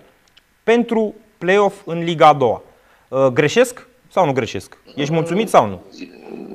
pentru 0.63 1.15
play-off 1.45 1.87
în 1.87 1.99
Liga 1.99 2.29
a 2.29 2.33
doua. 2.33 2.63
Greșesc? 3.33 3.87
Sau 4.11 4.25
nu 4.25 4.33
greșesc? 4.33 4.77
Ești 4.95 5.13
mulțumit 5.13 5.49
sau 5.49 5.67
nu? 5.67 5.83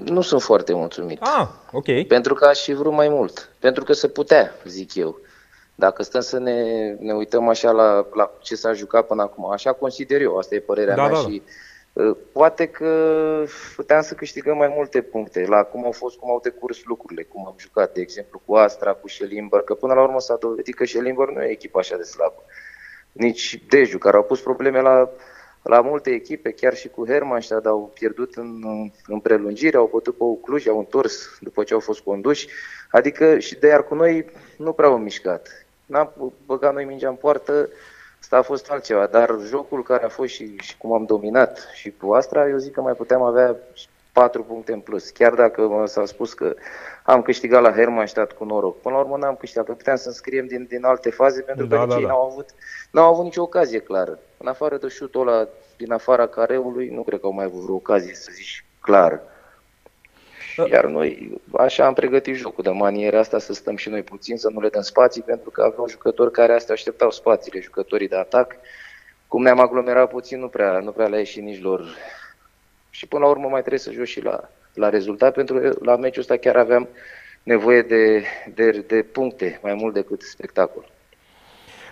Nu 0.04 0.22
sunt 0.22 0.42
foarte 0.42 0.74
mulțumit. 0.74 1.22
Ah, 1.22 1.48
ok. 1.72 2.08
Pentru 2.08 2.34
că 2.34 2.46
aș 2.46 2.64
fi 2.64 2.74
vrut 2.74 2.94
mai 2.94 3.10
mult. 3.10 3.50
Pentru 3.60 3.84
că 3.84 3.94
se 3.94 4.08
putea, 4.08 4.52
zic 4.66 4.96
eu. 4.96 5.18
Dacă 5.76 6.04
stăm 6.04 6.22
să 6.22 6.40
ne, 6.40 6.90
ne 7.00 7.14
uităm 7.14 7.48
așa 7.48 7.72
la, 7.72 8.06
la 8.14 8.32
ce 8.42 8.56
s-a 8.56 8.74
jucat 8.74 9.08
până 9.08 9.22
acum, 9.22 9.52
așa 9.52 9.72
consider 9.74 10.22
eu, 10.22 10.38
asta 10.38 10.56
e 10.56 10.60
părerea 10.60 10.96
da, 10.96 11.02
mea 11.02 11.12
da, 11.12 11.22
da. 11.22 11.30
și 11.30 11.42
uh, 11.94 12.16
poate 12.32 12.66
că 12.66 12.92
puteam 13.76 14.02
să 14.02 14.14
câștigăm 14.14 14.58
mai 14.58 14.74
multe 14.76 15.02
puncte, 15.02 15.46
la 15.48 15.64
cum 15.64 15.86
au 15.86 15.92
fost, 15.92 16.18
cum 16.18 16.30
au 16.30 16.40
decurs 16.44 16.84
lucrurile, 16.86 17.24
cum 17.24 17.46
am 17.46 17.56
jucat, 17.58 17.94
de 17.94 18.02
exemplu, 18.02 18.42
cu 18.46 18.56
Astra, 18.56 18.94
cu 18.94 19.08
Shelimber, 19.08 19.60
că 19.60 19.74
până 19.74 19.94
la 19.94 20.02
urmă 20.02 20.20
s-a 20.20 20.36
dovedit 20.40 20.76
că 20.76 20.86
Shelimber 20.86 21.30
nu 21.30 21.42
e 21.42 21.50
echipă 21.50 21.80
așa 21.80 21.96
de 21.98 22.04
slabă. 22.04 22.44
Nici 23.12 23.64
Deju, 23.70 23.98
care 23.98 24.18
au 24.18 24.24
pus 24.24 24.42
probleme 24.42 24.82
la 24.82 25.10
la 25.62 25.82
multe 25.82 26.10
echipe, 26.10 26.52
chiar 26.52 26.76
și 26.76 26.88
cu 26.90 27.06
Hermannstadt, 27.06 27.66
au 27.66 27.92
pierdut 27.94 28.36
în, 28.36 28.64
în 29.08 29.20
prelungire, 29.20 29.78
au 29.78 29.90
bătut 29.92 30.18
pe 30.18 30.24
Cluj, 30.44 30.68
au 30.68 30.78
întors 30.78 31.38
după 31.40 31.64
ce 31.64 31.74
au 31.74 31.80
fost 31.80 32.00
conduși, 32.00 32.48
adică 32.92 33.40
și 33.40 33.56
de 33.56 33.68
iar 33.68 33.84
cu 33.84 33.96
noi 33.96 34.26
nu 34.58 34.72
prea 34.72 34.88
au 34.88 34.98
mișcat. 34.98 35.66
N-am 35.86 36.34
băgat 36.46 36.74
noi 36.74 36.86
mingea 36.86 37.10
în 37.10 37.16
poartă, 37.16 37.70
asta 38.20 38.38
a 38.38 38.42
fost 38.42 38.70
altceva, 38.70 39.06
dar 39.06 39.38
jocul 39.46 39.84
care 39.84 40.06
a 40.06 40.10
fost 40.10 40.30
și, 40.30 40.56
și 40.58 40.78
cum 40.78 40.94
am 40.94 41.06
dominat 41.06 41.70
și 41.74 41.94
cu 42.02 42.14
Astra, 42.14 42.48
eu 42.48 42.58
zic 42.58 42.74
că 42.74 42.82
mai 42.82 42.94
puteam 42.94 43.22
avea 43.22 43.56
4 44.20 44.44
puncte 44.44 44.74
în 44.74 44.80
plus. 44.80 45.10
Chiar 45.10 45.34
dacă 45.34 45.84
s-a 45.86 46.06
spus 46.06 46.34
că 46.34 46.56
am 47.04 47.22
câștigat 47.22 47.62
la 47.62 47.72
Hermannstadt 47.72 48.32
cu 48.32 48.46
noroc. 48.46 48.82
Până 48.82 48.96
la 48.96 49.02
urmă 49.02 49.18
n-am 49.18 49.36
câștigat, 49.36 49.66
că 49.66 49.72
puteam 49.72 49.96
să 49.96 50.08
înscriem 50.08 50.48
din, 50.48 50.66
din 50.70 50.84
alte 50.84 51.10
faze 51.10 51.42
pentru 51.42 51.66
da, 51.66 51.80
că 51.80 51.86
da, 51.86 52.00
da. 52.00 52.08
n-au 52.08 52.30
avut, 52.32 52.50
n-au 52.92 53.12
avut 53.12 53.24
nicio 53.24 53.42
ocazie 53.42 53.80
clară. 53.80 54.20
În 54.38 54.48
afară 54.48 54.78
de 54.78 54.88
șutul 54.88 55.28
ăla 55.28 55.48
din 55.78 55.92
afara 55.92 56.28
careului, 56.28 56.90
nu 56.90 57.04
cred 57.04 57.20
că 57.20 57.26
au 57.26 57.32
mai 57.32 57.46
avut 57.46 57.62
vreo 57.62 57.76
ocazie 57.76 58.14
să 58.14 58.30
zici 58.34 58.66
clar. 58.82 59.22
Da. 60.58 60.68
Iar 60.68 60.86
noi 60.86 61.42
așa 61.52 61.86
am 61.86 61.94
pregătit 61.94 62.36
jocul 62.36 62.64
de 62.64 62.70
maniera 62.70 63.20
asta 63.20 63.40
să 63.40 63.54
stăm 63.54 63.76
și 63.76 63.90
noi 63.90 64.04
puțin, 64.04 64.38
să 64.38 64.50
nu 64.50 64.62
le 64.62 64.70
dăm 64.70 64.82
spații, 64.82 65.22
pentru 65.22 65.50
că 65.50 65.62
aveau 65.62 65.88
jucători 65.88 66.32
care 66.32 66.54
astea 66.54 66.74
așteptau 66.74 67.12
spațiile, 67.12 67.60
jucătorii 67.60 68.08
de 68.08 68.16
atac. 68.16 68.56
Cum 69.28 69.42
ne-am 69.42 69.60
aglomerat 69.60 70.10
puțin, 70.10 70.40
nu 70.40 70.48
prea, 70.48 70.80
nu 70.80 70.92
prea 70.92 71.08
le-a 71.08 71.20
ieșit 71.20 71.44
nici 71.44 71.62
lor 71.62 71.82
și 72.90 73.08
până 73.08 73.24
la 73.24 73.30
urmă 73.30 73.48
mai 73.48 73.60
trebuie 73.60 73.80
să 73.80 73.92
joci 73.92 74.08
și 74.08 74.24
la, 74.24 74.50
la 74.74 74.90
rezultat, 74.90 75.34
pentru 75.34 75.60
că 75.60 75.76
la 75.82 75.96
meciul 75.96 76.22
ăsta 76.22 76.38
chiar 76.38 76.56
aveam 76.56 76.88
nevoie 77.44 77.82
de, 77.82 78.24
de, 78.54 78.84
de 78.88 79.06
puncte 79.12 79.60
mai 79.64 79.74
mult 79.74 79.94
decât 79.94 80.22
spectacol. 80.22 80.92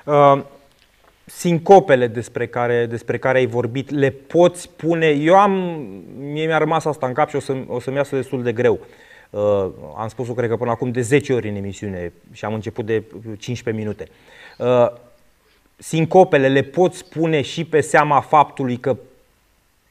Uh, 0.06 0.44
sincopele 1.26 2.08
despre 2.08 2.48
care, 2.48 2.86
despre 2.86 3.18
care 3.18 3.38
ai 3.38 3.46
vorbit, 3.46 3.90
le 3.90 4.10
poți 4.10 4.70
pune? 4.76 5.08
Eu 5.08 5.36
am, 5.36 5.52
mie 6.18 6.46
mi-a 6.46 6.58
rămas 6.58 6.86
asta 6.86 7.08
în 7.08 7.14
cap 7.14 7.30
și 7.30 7.36
o, 7.36 7.40
să, 7.40 7.56
o 7.68 7.80
să-mi 7.80 7.96
iasă 7.96 8.16
destul 8.16 8.44
de 8.44 8.52
greu. 8.52 8.80
Uh, 9.30 9.68
am 9.98 10.08
spus-o, 10.08 10.34
cred 10.34 10.50
că 10.50 10.58
până 10.58 10.72
acum 10.72 10.92
de 10.92 11.02
10 11.02 11.34
ori 11.34 11.50
în 11.50 11.56
emisiune 11.56 12.14
și 12.32 12.46
am 12.46 12.54
început 12.54 12.86
de 12.86 13.04
15 13.38 13.84
minute. 13.84 14.08
Uh, 14.58 14.88
sincopele 15.78 16.48
le 16.48 16.62
poți 16.62 17.10
pune 17.10 17.42
și 17.42 17.66
pe 17.66 17.82
seama 17.82 18.20
faptului 18.20 18.78
că 18.78 18.98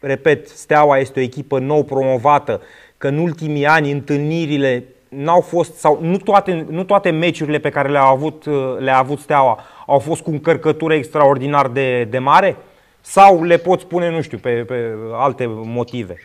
repet, 0.06 0.48
Steaua 0.48 0.98
este 0.98 1.18
o 1.18 1.22
echipă 1.22 1.58
nou 1.58 1.84
promovată, 1.84 2.62
că 2.98 3.08
în 3.08 3.18
ultimii 3.18 3.66
ani 3.66 3.90
întâlnirile 3.90 4.84
n-au 5.08 5.40
fost, 5.40 5.74
sau 5.74 5.98
nu 6.00 6.16
toate, 6.16 6.66
nu 6.70 6.84
toate 6.84 7.10
meciurile 7.10 7.58
pe 7.58 7.70
care 7.70 7.88
le-a 7.88 8.04
avut, 8.04 8.44
le-a 8.78 8.98
avut 8.98 9.18
Steaua 9.18 9.60
au 9.86 9.98
fost 9.98 10.22
cu 10.22 10.30
încărcătură 10.30 10.94
extraordinar 10.94 11.68
de, 11.68 12.04
de 12.04 12.18
mare? 12.18 12.56
Sau 13.00 13.44
le 13.44 13.56
pot 13.56 13.80
spune, 13.80 14.10
nu 14.10 14.20
știu, 14.20 14.38
pe, 14.38 14.64
pe 14.66 14.94
alte 15.12 15.46
motive? 15.48 16.16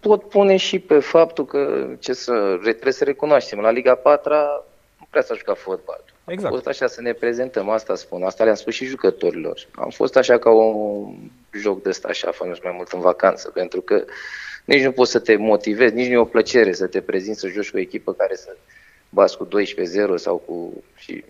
Pot 0.00 0.28
pune 0.28 0.56
și 0.56 0.78
pe 0.78 0.98
faptul 0.98 1.44
că, 1.44 1.86
ce 1.98 2.12
să, 2.12 2.56
trebuie 2.60 2.92
să 2.92 3.04
recunoaștem, 3.04 3.58
la 3.58 3.70
Liga 3.70 3.94
4 3.94 4.32
nu 4.98 5.06
prea 5.10 5.22
s-a 5.22 5.34
jucat 5.34 5.58
fotbal. 5.58 6.04
Exact. 6.30 6.52
Am 6.52 6.60
fost 6.60 6.66
așa 6.66 6.86
să 6.86 7.00
ne 7.00 7.12
prezentăm, 7.12 7.68
asta 7.68 7.94
spun, 7.94 8.22
asta 8.22 8.44
le-am 8.44 8.56
spus 8.56 8.74
și 8.74 8.84
jucătorilor. 8.84 9.66
Am 9.74 9.90
fost 9.90 10.16
așa 10.16 10.38
ca 10.38 10.50
un 10.50 11.14
joc 11.52 11.82
de 11.82 11.88
ăsta 11.88 12.08
așa, 12.08 12.30
fără 12.30 12.56
mai 12.62 12.72
mult 12.76 12.92
în 12.92 13.00
vacanță, 13.00 13.50
pentru 13.50 13.80
că 13.80 14.04
nici 14.64 14.82
nu 14.82 14.92
poți 14.92 15.10
să 15.10 15.18
te 15.18 15.36
motivezi, 15.36 15.94
nici 15.94 16.06
nu 16.06 16.12
e 16.12 16.18
o 16.18 16.24
plăcere 16.24 16.72
să 16.72 16.86
te 16.86 17.00
prezinți 17.00 17.40
să 17.40 17.48
joci 17.48 17.70
cu 17.70 17.76
o 17.76 17.80
echipă 17.80 18.12
care 18.12 18.34
să 18.34 18.56
bați 19.08 19.36
cu 19.36 19.48
12-0 19.48 19.50
sau 20.14 20.36
cu... 20.36 20.84
Și... 20.96 21.24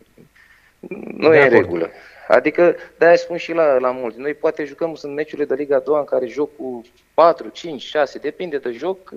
Nu 1.16 1.30
de 1.30 1.36
e 1.36 1.42
în 1.42 1.48
regulă. 1.48 1.90
Adică, 2.28 2.76
de-aia 2.98 3.16
spun 3.16 3.36
și 3.36 3.52
la, 3.52 3.78
la 3.78 3.90
mulți. 3.90 4.18
Noi 4.18 4.34
poate 4.34 4.64
jucăm, 4.64 4.94
sunt 4.94 5.14
meciurile 5.14 5.46
de 5.46 5.54
Liga 5.54 5.78
2 5.78 5.98
în 5.98 6.04
care 6.04 6.26
joc 6.26 6.56
cu 6.56 6.84
4, 7.14 7.48
5, 7.48 7.82
6, 7.82 8.18
depinde 8.18 8.58
de 8.58 8.70
joc, 8.70 9.12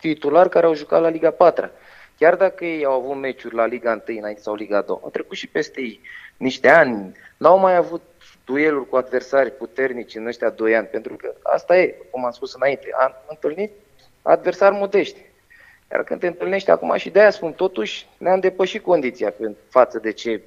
titular 0.00 0.48
care 0.48 0.66
au 0.66 0.74
jucat 0.74 1.00
la 1.00 1.08
Liga 1.08 1.30
4. 1.30 1.70
Chiar 2.20 2.36
dacă 2.36 2.64
ei 2.64 2.84
au 2.84 2.92
avut 2.92 3.16
meciuri 3.16 3.54
la 3.54 3.66
Liga 3.66 4.02
1 4.08 4.18
înainte 4.18 4.40
sau 4.40 4.54
Liga 4.54 4.80
2, 4.80 4.98
au 5.02 5.10
trecut 5.10 5.36
și 5.36 5.46
peste 5.46 5.80
ei 5.80 6.00
niște 6.36 6.68
ani, 6.68 7.12
n-au 7.36 7.58
mai 7.58 7.76
avut 7.76 8.02
dueluri 8.44 8.88
cu 8.88 8.96
adversari 8.96 9.56
puternici 9.56 10.14
în 10.14 10.26
ăștia 10.26 10.50
doi 10.50 10.76
ani, 10.76 10.86
pentru 10.86 11.16
că 11.16 11.34
asta 11.42 11.78
e, 11.78 11.94
cum 12.10 12.24
am 12.24 12.30
spus 12.30 12.54
înainte, 12.54 12.88
am 13.00 13.14
întâlnit 13.28 13.72
adversari 14.22 14.74
modești. 14.74 15.20
Iar 15.92 16.04
când 16.04 16.20
te 16.20 16.26
întâlnești 16.26 16.70
acum 16.70 16.96
și 16.96 17.10
de-aia 17.10 17.30
spun, 17.30 17.52
totuși 17.52 18.08
ne-am 18.18 18.40
depășit 18.40 18.82
condiția 18.82 19.34
față 19.68 19.98
de 19.98 20.12
ce... 20.12 20.40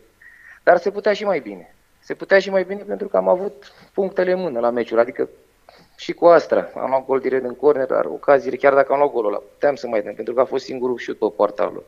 Dar 0.63 0.77
se 0.77 0.91
putea 0.91 1.13
și 1.13 1.25
mai 1.25 1.39
bine. 1.39 1.75
Se 1.99 2.13
putea 2.13 2.39
și 2.39 2.49
mai 2.49 2.63
bine 2.63 2.81
pentru 2.81 3.07
că 3.07 3.17
am 3.17 3.27
avut 3.27 3.73
punctele 3.93 4.31
în 4.31 4.39
mână 4.39 4.59
la 4.59 4.69
meciul, 4.69 4.99
adică 4.99 5.29
și 5.97 6.13
cu 6.13 6.25
Astra. 6.25 6.69
Am 6.75 6.89
luat 6.89 7.05
gol 7.05 7.19
direct 7.19 7.45
în 7.45 7.55
corner, 7.55 7.85
dar 7.85 8.05
ocaziile, 8.05 8.55
chiar 8.55 8.73
dacă 8.73 8.93
am 8.93 8.99
luat 8.99 9.11
golul 9.11 9.31
ăla, 9.31 9.41
puteam 9.53 9.75
să 9.75 9.87
mai 9.87 10.01
dăm, 10.01 10.13
pentru 10.13 10.33
că 10.33 10.41
a 10.41 10.45
fost 10.45 10.65
singurul 10.65 10.97
șut 10.97 11.17
pe 11.17 11.25
poarta 11.35 11.71
lui. 11.73 11.83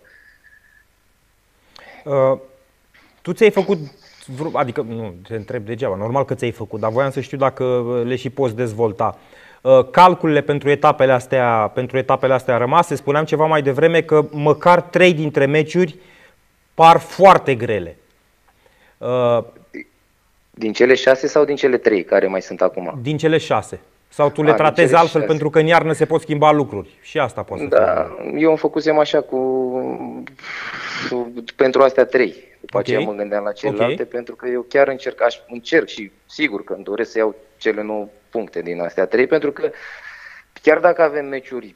Uh, 2.04 2.40
tu 3.22 3.34
ți-ai 3.34 3.52
făcut, 3.52 3.78
adică 4.54 4.82
nu, 4.82 5.14
te 5.28 5.36
întreb 5.36 5.66
degeaba, 5.66 5.96
normal 5.96 6.26
că 6.26 6.36
ți-ai 6.36 6.52
făcut, 6.52 6.80
dar 6.80 6.92
voiam 6.92 7.12
să 7.12 7.20
știu 7.20 7.38
dacă 7.38 7.84
le 8.06 8.16
și 8.16 8.30
poți 8.30 8.56
dezvolta. 8.56 9.18
Uh, 9.62 9.90
calculele 9.92 10.42
pentru 10.42 10.70
etapele 10.70 11.12
astea, 11.12 11.72
pentru 11.74 11.98
etapele 11.98 12.34
astea 12.34 12.58
rămase, 12.58 12.96
spuneam 12.96 13.26
ceva 13.26 13.46
mai 13.46 13.62
devreme 13.62 14.02
că 14.02 14.26
măcar 14.32 14.82
trei 14.82 15.14
dintre 15.14 15.46
meciuri 15.46 15.96
par 16.74 16.98
foarte 16.98 17.56
grele. 17.56 17.98
Uh, 18.98 19.44
din 20.52 20.74
cele 20.74 20.96
șase 20.96 21.28
sau 21.28 21.46
din 21.46 21.56
cele 21.56 21.78
trei 21.78 22.04
care 22.04 22.28
mai 22.28 22.42
sunt 22.42 22.62
acum? 22.62 23.00
Din 23.02 23.18
cele 23.18 23.38
șase. 23.38 23.80
Sau 24.16 24.30
tu 24.30 24.44
le 24.44 24.54
tratezi 24.54 24.96
altfel 24.96 25.22
pentru 25.22 25.50
că 25.50 25.60
în 25.60 25.66
iarnă 25.66 25.94
se 25.94 26.06
pot 26.06 26.22
schimba 26.22 26.52
lucruri. 26.52 26.98
Și 27.02 27.20
asta 27.20 27.44
poate 27.44 27.64
să 27.64 27.70
Da, 27.70 28.16
fie. 28.22 28.40
eu 28.40 28.50
îmi 28.50 28.58
făcusem 28.58 28.98
așa 28.98 29.22
cu, 29.22 29.38
cu 31.10 31.34
pentru 31.56 31.82
astea 31.82 32.06
trei. 32.06 32.34
După 32.60 32.78
okay. 32.78 32.82
aceea 32.82 33.00
mă 33.00 33.18
gândeam 33.18 33.44
la 33.44 33.52
celelalte, 33.52 33.94
okay. 33.94 34.06
pentru 34.06 34.36
că 34.36 34.48
eu 34.48 34.66
chiar 34.70 34.88
încerc, 34.88 35.22
aș, 35.22 35.36
încerc 35.48 35.88
și 35.88 36.12
sigur 36.26 36.64
că 36.64 36.74
îmi 36.74 36.84
doresc 36.84 37.12
să 37.12 37.18
iau 37.18 37.36
cele 37.58 37.84
9 37.84 38.08
puncte 38.30 38.62
din 38.62 38.82
astea 38.82 39.06
trei, 39.06 39.28
pentru 39.28 39.52
că 39.52 39.70
chiar 40.62 40.78
dacă 40.80 41.02
avem 41.02 41.26
meciuri 41.26 41.76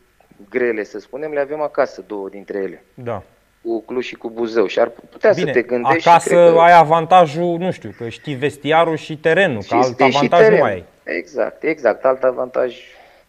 grele, 0.49 0.83
să 0.83 0.99
spunem, 0.99 1.31
le 1.31 1.39
avem 1.39 1.61
acasă, 1.61 2.03
două 2.07 2.29
dintre 2.29 2.57
ele. 2.57 2.83
Da. 2.93 3.23
Cu 3.61 3.81
Cluj 3.81 4.05
și 4.05 4.15
cu 4.15 4.29
Buzău 4.29 4.65
și 4.65 4.79
ar 4.79 4.91
putea 5.09 5.31
Bine, 5.31 5.45
să 5.45 5.59
te 5.59 5.61
gândești. 5.61 6.09
acasă 6.09 6.33
că... 6.33 6.55
ai 6.59 6.77
avantajul, 6.77 7.57
nu 7.57 7.71
știu, 7.71 7.93
că 7.97 8.09
știi 8.09 8.35
vestiarul 8.35 8.95
și 8.95 9.17
terenul, 9.17 9.61
și 9.61 9.69
că 9.69 9.75
alt 9.75 10.01
avantaj 10.01 10.39
teren. 10.39 10.57
nu 10.57 10.63
ai. 10.63 10.83
Exact, 11.09 11.63
exact, 11.63 12.05
alt 12.05 12.23
avantaj 12.23 12.77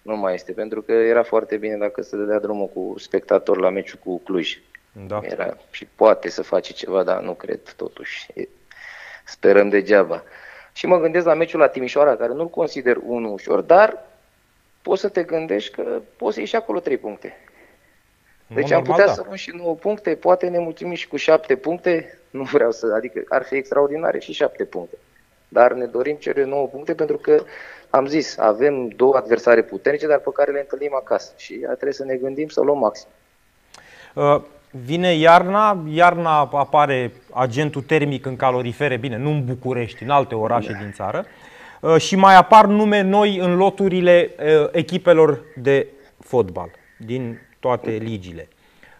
nu 0.03 0.17
mai 0.17 0.35
este, 0.35 0.53
pentru 0.53 0.83
că 0.83 0.93
era 0.93 1.23
foarte 1.23 1.57
bine 1.57 1.77
dacă 1.77 2.03
se 2.03 2.17
dădea 2.17 2.39
drumul 2.39 2.69
cu 2.69 2.95
spectator 2.99 3.59
la 3.59 3.71
meciul 3.71 3.99
cu 4.05 4.19
Cluj. 4.19 4.59
Da. 5.07 5.21
Era, 5.23 5.57
și 5.71 5.87
poate 5.95 6.29
să 6.29 6.43
face 6.43 6.73
ceva, 6.73 7.03
dar 7.03 7.23
nu 7.23 7.35
cred 7.35 7.61
totuși. 7.77 8.27
Sperăm 9.25 9.69
degeaba. 9.69 10.23
Și 10.73 10.87
mă 10.87 11.01
gândesc 11.01 11.27
la 11.27 11.35
meciul 11.35 11.61
la 11.61 11.69
Timișoara, 11.69 12.17
care 12.17 12.33
nu-l 12.33 12.49
consider 12.49 12.97
unul 13.07 13.33
ușor, 13.33 13.61
dar 13.61 14.07
poți 14.83 15.01
să 15.01 15.09
te 15.09 15.23
gândești 15.23 15.75
că 15.75 16.01
poți 16.17 16.35
să 16.35 16.41
ieși 16.41 16.57
acolo 16.57 16.81
3 16.81 16.97
puncte. 16.97 17.37
Deci 18.47 18.71
am 18.71 18.83
putea 18.83 19.07
da. 19.07 19.13
să 19.13 19.23
luăm 19.25 19.37
și 19.37 19.51
9 19.57 19.75
puncte, 19.75 20.15
poate 20.15 20.49
ne 20.49 20.59
mulțumim 20.59 20.95
și 20.95 21.09
cu 21.09 21.17
7 21.17 21.57
puncte, 21.57 22.19
nu 22.31 22.43
vreau 22.43 22.71
să, 22.71 22.93
adică 22.95 23.23
ar 23.29 23.43
fi 23.43 23.55
extraordinare 23.55 24.19
și 24.19 24.33
7 24.33 24.65
puncte. 24.65 24.99
Dar 25.53 25.73
ne 25.73 25.85
dorim 25.85 26.17
cele 26.17 26.45
9 26.45 26.67
puncte 26.67 26.95
pentru 26.95 27.17
că, 27.17 27.43
am 27.91 28.07
zis, 28.07 28.39
avem 28.39 28.89
două 28.89 29.17
adversare 29.17 29.63
puternice, 29.63 30.07
dar 30.07 30.19
pe 30.19 30.31
care 30.35 30.53
le 30.53 30.59
întâlnim 30.61 30.95
acasă 30.95 31.33
și 31.37 31.55
trebuie 31.55 31.93
să 31.93 32.05
ne 32.05 32.15
gândim 32.15 32.49
să 32.49 32.61
luăm 32.61 32.79
maxim. 32.79 33.09
Uh, 34.15 34.41
vine 34.71 35.15
iarna, 35.15 35.85
iarna 35.89 36.39
apare 36.53 37.13
agentul 37.33 37.83
termic 37.83 38.27
în 38.27 38.37
calorifere, 38.37 38.97
bine, 38.97 39.17
nu 39.17 39.31
în 39.31 39.45
București, 39.45 40.03
în 40.03 40.11
alte 40.11 40.35
orașe 40.35 40.73
da. 40.73 40.79
din 40.79 40.93
țară, 40.93 41.25
uh, 41.81 41.97
și 41.97 42.17
mai 42.17 42.37
apar 42.37 42.67
nume 42.67 43.01
noi 43.01 43.39
în 43.39 43.57
loturile 43.57 44.31
uh, 44.39 44.69
echipelor 44.73 45.41
de 45.57 45.87
fotbal 46.19 46.71
din 46.99 47.41
toate 47.61 47.91
ligile. 47.91 48.49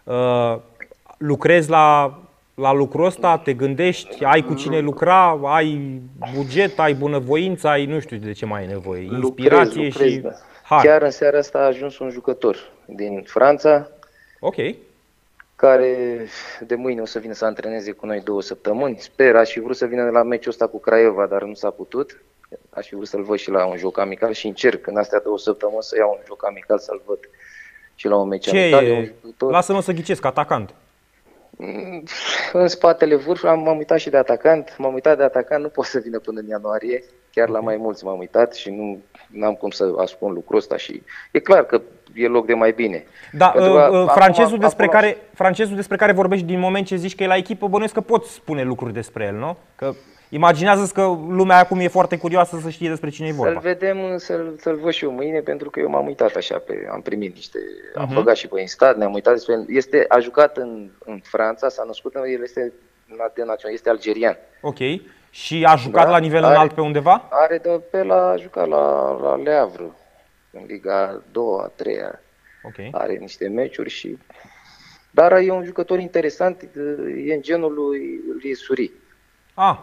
Uh, 0.03 0.57
lucrezi 1.17 1.69
la, 1.69 2.19
la 2.61 2.73
lucrul 2.73 3.05
ăsta, 3.05 3.37
te 3.37 3.53
gândești, 3.53 4.23
ai 4.23 4.41
cu 4.41 4.53
cine 4.53 4.79
lucra, 4.79 5.39
ai 5.43 6.01
buget, 6.35 6.79
ai 6.79 6.93
bunăvoință, 6.93 7.67
ai 7.67 7.85
nu 7.85 7.99
știu 7.99 8.17
de 8.17 8.31
ce 8.31 8.45
mai 8.45 8.61
ai 8.61 8.67
nevoie, 8.67 9.01
inspirație 9.01 9.83
lucrez, 9.83 9.93
lucrez, 9.93 10.11
și 10.11 10.17
da. 10.17 10.31
Hai. 10.63 10.83
Chiar 10.83 11.01
în 11.01 11.09
seara 11.09 11.37
asta 11.37 11.57
a 11.57 11.65
ajuns 11.65 11.99
un 11.99 12.09
jucător 12.09 12.71
din 12.85 13.23
Franța. 13.27 13.87
Ok. 14.39 14.55
Care 15.55 15.95
de 16.59 16.75
mâine 16.75 17.01
o 17.01 17.05
să 17.05 17.19
vină 17.19 17.33
să 17.33 17.45
antreneze 17.45 17.91
cu 17.91 18.05
noi 18.05 18.21
două 18.21 18.41
săptămâni. 18.41 18.97
Sper, 18.99 19.35
aș 19.35 19.51
fi 19.51 19.59
vrut 19.59 19.75
să 19.75 19.85
vină 19.85 20.09
la 20.09 20.23
meciul 20.23 20.51
ăsta 20.51 20.67
cu 20.67 20.79
Craiova, 20.79 21.25
dar 21.25 21.43
nu 21.43 21.53
s-a 21.53 21.69
putut. 21.69 22.21
Aș 22.69 22.87
fi 22.87 22.95
vrut 22.95 23.07
să-l 23.07 23.23
văd 23.23 23.37
și 23.37 23.49
la 23.49 23.65
un 23.65 23.77
joc 23.77 23.99
amical 23.99 24.33
și 24.33 24.47
încerc 24.47 24.87
în 24.87 24.97
astea 24.97 25.19
două 25.19 25.37
săptămâni 25.37 25.83
să 25.83 25.95
iau 25.97 26.15
un 26.17 26.23
joc 26.27 26.45
amical 26.45 26.79
să-l 26.79 27.01
văd 27.05 27.19
și 27.95 28.07
la 28.07 28.15
un 28.15 28.27
meci 28.27 28.49
Ce 28.49 28.59
amical. 28.59 28.85
E? 28.85 29.13
Lasă-mă 29.37 29.81
să 29.81 29.91
ghicesc, 29.91 30.25
atacant. 30.25 30.73
Mm, 31.63 32.03
în 32.53 32.67
spatele 32.67 33.15
vârf 33.15 33.43
m-am 33.43 33.77
uitat 33.77 33.99
și 33.99 34.09
de 34.09 34.17
atacant. 34.17 34.75
M-am 34.77 34.93
uitat 34.93 35.17
de 35.17 35.23
atacant, 35.23 35.63
nu 35.63 35.69
pot 35.69 35.85
să 35.85 35.99
vină 35.99 36.19
până 36.19 36.39
în 36.39 36.47
ianuarie. 36.47 37.03
Chiar 37.31 37.49
la 37.49 37.59
mai 37.59 37.77
mulți 37.77 38.03
m-am 38.05 38.19
uitat 38.19 38.53
și 38.53 38.69
nu 38.69 39.45
am 39.45 39.53
cum 39.53 39.69
să 39.69 39.93
ascund 39.97 40.33
lucrul 40.33 40.57
ăsta 40.57 40.77
și 40.77 41.03
e 41.31 41.39
clar 41.39 41.65
că 41.65 41.81
e 42.13 42.27
loc 42.27 42.45
de 42.45 42.53
mai 42.53 42.71
bine. 42.71 43.03
Da, 43.31 43.53
uh, 43.55 43.63
uh, 43.63 44.11
francezul, 44.13 44.45
acum, 44.45 44.59
despre 44.59 44.85
acum... 44.85 44.99
care, 44.99 45.17
francezul 45.33 45.75
despre 45.75 45.97
care 45.97 46.11
vorbești 46.11 46.45
din 46.45 46.59
moment 46.59 46.85
ce 46.85 46.95
zici 46.95 47.15
că 47.15 47.23
e 47.23 47.27
la 47.27 47.35
echipă, 47.35 47.67
bănuiesc 47.67 47.93
că 47.93 48.01
poți 48.01 48.31
spune 48.31 48.63
lucruri 48.63 48.93
despre 48.93 49.25
el, 49.25 49.35
nu? 49.35 49.57
Că 49.75 49.93
Imaginează 50.33 50.91
că 50.93 51.01
lumea 51.27 51.57
acum 51.57 51.79
e 51.79 51.87
foarte 51.87 52.17
curioasă 52.17 52.59
să 52.61 52.69
știe 52.69 52.89
despre 52.89 53.09
cine 53.09 53.27
e 53.27 53.31
vorba. 53.31 53.51
Să-l 53.51 53.61
vedem, 53.61 54.17
să-l, 54.17 54.55
să-l 54.59 54.75
văd 54.75 54.91
și 54.91 55.03
eu 55.03 55.11
mâine, 55.11 55.39
pentru 55.39 55.69
că 55.69 55.79
eu 55.79 55.89
m-am 55.89 56.05
uitat 56.05 56.35
așa, 56.35 56.57
pe, 56.57 56.87
am 56.91 57.01
primit 57.01 57.35
niște, 57.35 57.59
uh-huh. 57.59 57.95
am 57.95 58.05
mhm. 58.05 58.13
băgat 58.13 58.35
și 58.35 58.47
pe 58.47 58.59
Instat, 58.59 58.97
ne-am 58.97 59.13
uitat 59.13 59.33
despre 59.33 59.55
Este, 59.67 60.05
a 60.07 60.19
jucat 60.19 60.57
în, 60.57 60.89
în 61.05 61.19
Franța, 61.23 61.69
s-a 61.69 61.83
născut, 61.85 62.15
el 62.15 62.41
este 62.43 62.73
de 63.07 63.43
național, 63.43 63.73
este 63.73 63.89
algerian. 63.89 64.37
Ok. 64.61 64.77
Și 65.29 65.63
a 65.67 65.75
jucat 65.75 66.05
da? 66.05 66.11
la 66.11 66.17
nivel 66.17 66.43
are, 66.43 66.53
înalt 66.53 66.73
pe 66.73 66.81
undeva? 66.81 67.27
Are 67.29 67.57
de 67.57 67.81
pe 67.91 68.03
la, 68.03 68.29
a 68.29 68.35
jucat 68.35 68.67
la, 68.67 69.17
la 69.21 69.35
Le 69.35 69.53
Havre, 69.53 69.91
în 70.51 70.63
Liga 70.67 71.01
a 71.01 71.21
doua, 71.31 71.63
a 71.63 71.71
treia. 71.75 72.21
Okay. 72.63 72.89
Are 72.91 73.13
niște 73.13 73.47
meciuri 73.47 73.89
și... 73.89 74.17
Dar 75.11 75.31
e 75.31 75.51
un 75.51 75.63
jucător 75.63 75.99
interesant, 75.99 76.61
e 77.25 77.33
în 77.33 77.41
genul 77.41 77.73
lui, 77.73 78.19
lui 78.41 78.55
Suri. 78.55 78.91
Ah, 79.53 79.77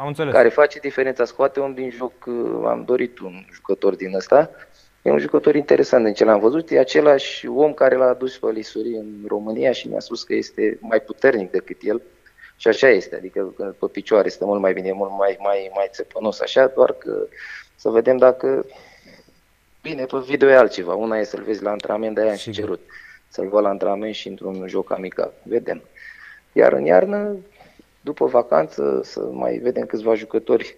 am 0.00 0.06
înțeles. 0.06 0.32
Care 0.32 0.48
face 0.48 0.78
diferența, 0.78 1.24
scoate 1.24 1.60
un 1.60 1.74
din 1.74 1.90
joc, 1.90 2.12
uh, 2.26 2.62
am 2.66 2.84
dorit 2.84 3.18
un 3.18 3.44
jucător 3.52 3.94
din 3.94 4.14
ăsta. 4.14 4.50
E 5.02 5.10
un 5.10 5.18
jucător 5.18 5.54
interesant 5.54 6.04
din 6.04 6.14
ce 6.14 6.24
l-am 6.24 6.40
văzut. 6.40 6.70
E 6.70 6.78
același 6.78 7.46
om 7.46 7.72
care 7.72 7.94
l-a 7.94 8.08
adus 8.08 8.38
pe 8.38 8.50
Lisuri 8.50 8.94
în 8.94 9.24
România 9.26 9.72
și 9.72 9.88
mi-a 9.88 10.00
spus 10.00 10.22
că 10.22 10.34
este 10.34 10.78
mai 10.80 11.00
puternic 11.00 11.50
decât 11.50 11.76
el. 11.82 12.02
Și 12.56 12.68
așa 12.68 12.88
este, 12.88 13.16
adică 13.16 13.54
pe 13.78 13.86
picioare 13.92 14.26
este 14.26 14.44
mult 14.44 14.60
mai 14.60 14.72
bine, 14.72 14.88
e 14.88 14.92
mult 14.92 15.10
mai, 15.18 15.36
mai, 15.40 15.70
mai 15.74 15.88
țepănos 15.90 16.40
așa, 16.40 16.66
doar 16.66 16.92
că 16.92 17.26
să 17.76 17.88
vedem 17.88 18.16
dacă... 18.16 18.66
Bine, 19.82 20.04
pe 20.04 20.18
video 20.26 20.48
e 20.48 20.56
altceva. 20.56 20.94
Una 20.94 21.18
e 21.18 21.24
să-l 21.24 21.42
vezi 21.42 21.62
la 21.62 21.70
antrenament, 21.70 22.14
de 22.14 22.20
aia 22.20 22.34
și 22.34 22.50
cerut. 22.50 22.80
Să-l 23.28 23.48
văd 23.48 23.62
la 23.62 23.68
antrenament 23.68 24.14
și 24.14 24.28
într-un 24.28 24.68
joc 24.68 24.92
amical. 24.92 25.32
Vedem. 25.42 25.82
Iar 26.52 26.72
în 26.72 26.84
iarnă, 26.84 27.36
după 28.00 28.26
vacanță, 28.26 29.00
să 29.04 29.20
mai 29.20 29.58
vedem 29.58 29.86
câțiva 29.86 30.14
jucători, 30.14 30.76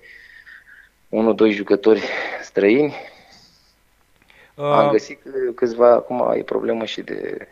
unul, 1.08 1.34
doi 1.34 1.52
jucători 1.52 2.02
străini. 2.42 2.94
Uh. 4.54 4.64
Am 4.64 4.90
găsit 4.90 5.20
câțiva, 5.54 5.92
acum 5.92 6.32
e 6.36 6.42
problemă 6.42 6.84
și 6.84 7.00
de 7.00 7.48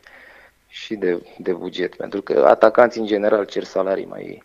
și 0.71 0.95
de, 0.95 1.23
de 1.39 1.53
buget, 1.53 1.95
pentru 1.95 2.23
că 2.23 2.45
atacanții 2.47 3.01
în 3.01 3.07
general 3.07 3.45
cer 3.45 3.65
salarii 3.65 4.05
mai, 4.05 4.43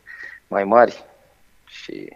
mai 0.48 0.64
mari 0.64 1.04
și 1.66 2.10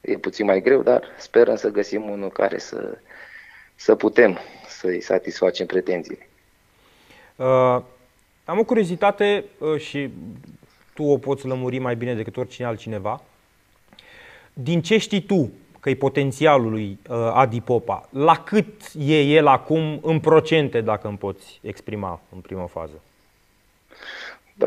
e 0.00 0.18
puțin 0.18 0.46
mai 0.46 0.60
greu, 0.60 0.82
dar 0.82 1.04
sperăm 1.18 1.56
să 1.56 1.68
găsim 1.68 2.10
unul 2.10 2.30
care 2.30 2.58
să, 2.58 2.98
să 3.74 3.94
putem 3.94 4.38
să-i 4.68 5.00
satisfacem 5.00 5.66
pretențiile. 5.66 6.28
Uh, 7.36 7.80
am 8.44 8.58
o 8.58 8.64
curiozitate 8.64 9.44
uh, 9.58 9.80
și 9.80 10.10
tu 10.96 11.04
o 11.04 11.18
poți 11.18 11.46
lămuri 11.46 11.78
mai 11.78 11.96
bine 11.96 12.14
decât 12.14 12.36
oricine 12.36 12.66
altcineva. 12.66 13.22
Din 14.52 14.82
ce 14.82 14.98
știi 14.98 15.22
tu 15.22 15.50
că 15.80 15.90
e 15.90 15.94
potențialul 15.94 16.70
lui 16.70 16.98
uh, 17.08 17.16
Adi 17.34 17.60
Popa, 17.60 18.08
la 18.10 18.42
cât 18.42 18.66
e 18.98 19.20
el 19.22 19.46
acum 19.46 20.00
în 20.02 20.20
procente, 20.20 20.80
dacă 20.80 21.08
îmi 21.08 21.18
poți 21.18 21.60
exprima 21.62 22.20
în 22.34 22.40
prima 22.40 22.66
fază? 22.66 23.02
Da, 24.58 24.66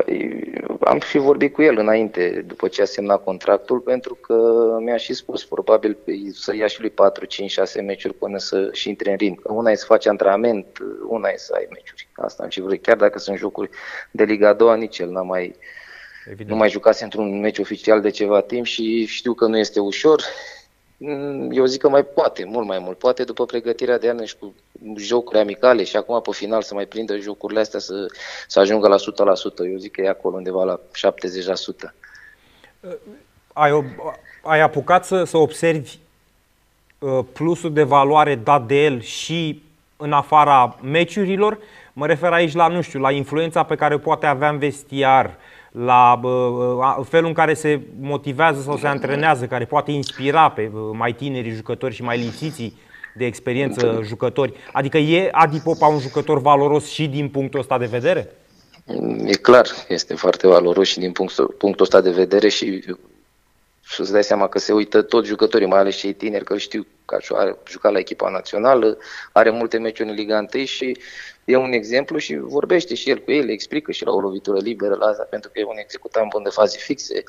am 0.80 1.00
și 1.00 1.18
vorbit 1.18 1.52
cu 1.52 1.62
el 1.62 1.78
înainte, 1.78 2.44
după 2.46 2.68
ce 2.68 2.82
a 2.82 2.84
semnat 2.84 3.24
contractul, 3.24 3.78
pentru 3.78 4.14
că 4.14 4.34
mi-a 4.80 4.96
și 4.96 5.14
spus, 5.14 5.44
probabil 5.44 5.96
să 6.32 6.56
ia 6.56 6.66
și 6.66 6.80
lui 6.80 6.90
4, 6.90 7.24
5, 7.24 7.50
6 7.50 7.80
meciuri 7.80 8.14
până 8.14 8.38
să 8.38 8.68
și 8.72 8.88
intre 8.88 9.10
în 9.10 9.16
ritm. 9.16 9.42
Una 9.44 9.70
e 9.70 9.74
să 9.74 9.84
faci 9.84 10.06
antrenament, 10.06 10.66
una 11.08 11.28
e 11.28 11.36
să 11.36 11.52
ai 11.56 11.66
meciuri. 11.70 12.08
Asta 12.12 12.42
am 12.42 12.48
și 12.48 12.60
vrut. 12.60 12.82
Chiar 12.82 12.96
dacă 12.96 13.18
sunt 13.18 13.36
jocuri 13.36 13.70
de 14.10 14.24
Liga 14.24 14.48
a 14.48 14.52
doua, 14.52 14.74
nici 14.74 14.98
el 14.98 15.10
n-a 15.10 15.22
mai, 15.22 15.56
Evident. 16.24 16.48
nu 16.48 16.56
mai 16.56 16.70
jucase 16.70 17.04
într-un 17.04 17.40
meci 17.40 17.58
oficial 17.58 18.00
de 18.00 18.10
ceva 18.10 18.40
timp 18.40 18.66
și 18.66 19.06
știu 19.06 19.32
că 19.34 19.46
nu 19.46 19.58
este 19.58 19.80
ușor. 19.80 20.22
Mm, 20.96 21.50
eu 21.52 21.64
zic 21.64 21.80
că 21.80 21.88
mai 21.88 22.04
poate, 22.04 22.44
mult 22.44 22.66
mai 22.66 22.78
mult. 22.78 22.98
Poate 22.98 23.24
după 23.24 23.44
pregătirea 23.44 23.98
de 23.98 24.08
ani 24.08 24.26
și 24.26 24.36
cu 24.36 24.54
jocuri 24.96 25.38
amicale 25.38 25.84
și 25.84 25.96
acum 25.96 26.20
pe 26.20 26.30
final 26.32 26.62
să 26.62 26.74
mai 26.74 26.86
prindă 26.86 27.16
jocurile 27.16 27.60
astea 27.60 27.80
să, 27.80 28.06
să 28.46 28.60
ajungă 28.60 28.88
la 28.88 28.96
100%. 28.96 29.00
Eu 29.70 29.76
zic 29.76 29.92
că 29.92 30.00
e 30.00 30.08
acolo 30.08 30.36
undeva 30.36 30.64
la 30.64 30.80
70%. 31.88 31.94
Ai, 33.52 33.84
ai 34.42 34.60
apucat 34.60 35.04
să, 35.04 35.24
să 35.24 35.36
observi 35.36 35.98
uh, 36.98 37.24
plusul 37.32 37.72
de 37.72 37.82
valoare 37.82 38.34
dat 38.34 38.66
de 38.66 38.84
el 38.84 39.00
și 39.00 39.62
în 39.96 40.12
afara 40.12 40.78
meciurilor? 40.82 41.58
Mă 41.92 42.06
refer 42.06 42.32
aici 42.32 42.54
la, 42.54 42.68
nu 42.68 42.80
știu, 42.80 43.00
la 43.00 43.10
influența 43.10 43.62
pe 43.62 43.74
care 43.74 43.94
o 43.94 43.98
poate 43.98 44.26
avea 44.26 44.48
în 44.48 44.58
vestiar, 44.58 45.36
la 45.70 46.20
felul 47.08 47.28
în 47.28 47.34
care 47.34 47.54
se 47.54 47.80
motivează 48.00 48.60
sau 48.60 48.76
se 48.76 48.86
antrenează, 48.86 49.46
care 49.46 49.64
poate 49.64 49.90
inspira 49.90 50.50
pe 50.50 50.70
mai 50.92 51.12
tineri 51.12 51.50
jucători 51.50 51.94
și 51.94 52.02
mai 52.02 52.18
lipsiții 52.18 52.78
de 53.14 53.24
experiență 53.26 54.00
jucători. 54.04 54.52
Adică 54.72 54.98
e 54.98 55.28
Adi 55.32 55.58
Popa 55.58 55.86
un 55.86 55.98
jucător 55.98 56.40
valoros 56.40 56.88
și 56.88 57.08
din 57.08 57.28
punctul 57.28 57.60
ăsta 57.60 57.78
de 57.78 57.86
vedere? 57.86 58.30
E 59.24 59.32
clar, 59.34 59.66
este 59.88 60.14
foarte 60.14 60.46
valoros 60.46 60.88
și 60.88 60.98
din 60.98 61.12
punctul, 61.12 61.54
punctul 61.58 61.84
ăsta 61.84 62.00
de 62.00 62.10
vedere 62.10 62.48
și 62.48 62.84
și 63.90 64.00
îți 64.00 64.12
dai 64.12 64.24
seama 64.24 64.48
că 64.48 64.58
se 64.58 64.72
uită 64.72 65.02
toți 65.02 65.28
jucătorii, 65.28 65.66
mai 65.66 65.78
ales 65.78 65.96
cei 65.96 66.12
tineri, 66.12 66.44
că 66.44 66.56
știu 66.56 66.86
că 67.04 67.18
a 67.34 67.56
jucat 67.68 67.92
la 67.92 67.98
echipa 67.98 68.30
națională, 68.30 68.98
are 69.32 69.50
multe 69.50 69.78
meciuri 69.78 70.08
în 70.08 70.14
Liga 70.14 70.46
1 70.54 70.64
și 70.64 70.98
e 71.44 71.56
un 71.56 71.72
exemplu 71.72 72.18
și 72.18 72.36
vorbește 72.36 72.94
și 72.94 73.10
el 73.10 73.18
cu 73.18 73.30
ei, 73.30 73.42
le 73.42 73.52
explică 73.52 73.92
și 73.92 74.04
la 74.04 74.12
o 74.12 74.20
lovitură 74.20 74.58
liberă 74.58 74.94
la 74.94 75.06
asta, 75.06 75.26
pentru 75.30 75.50
că 75.50 75.60
e 75.60 75.64
un 75.64 75.78
executant 75.78 76.28
bun 76.30 76.42
de 76.42 76.48
faze 76.48 76.78
fixe, 76.78 77.22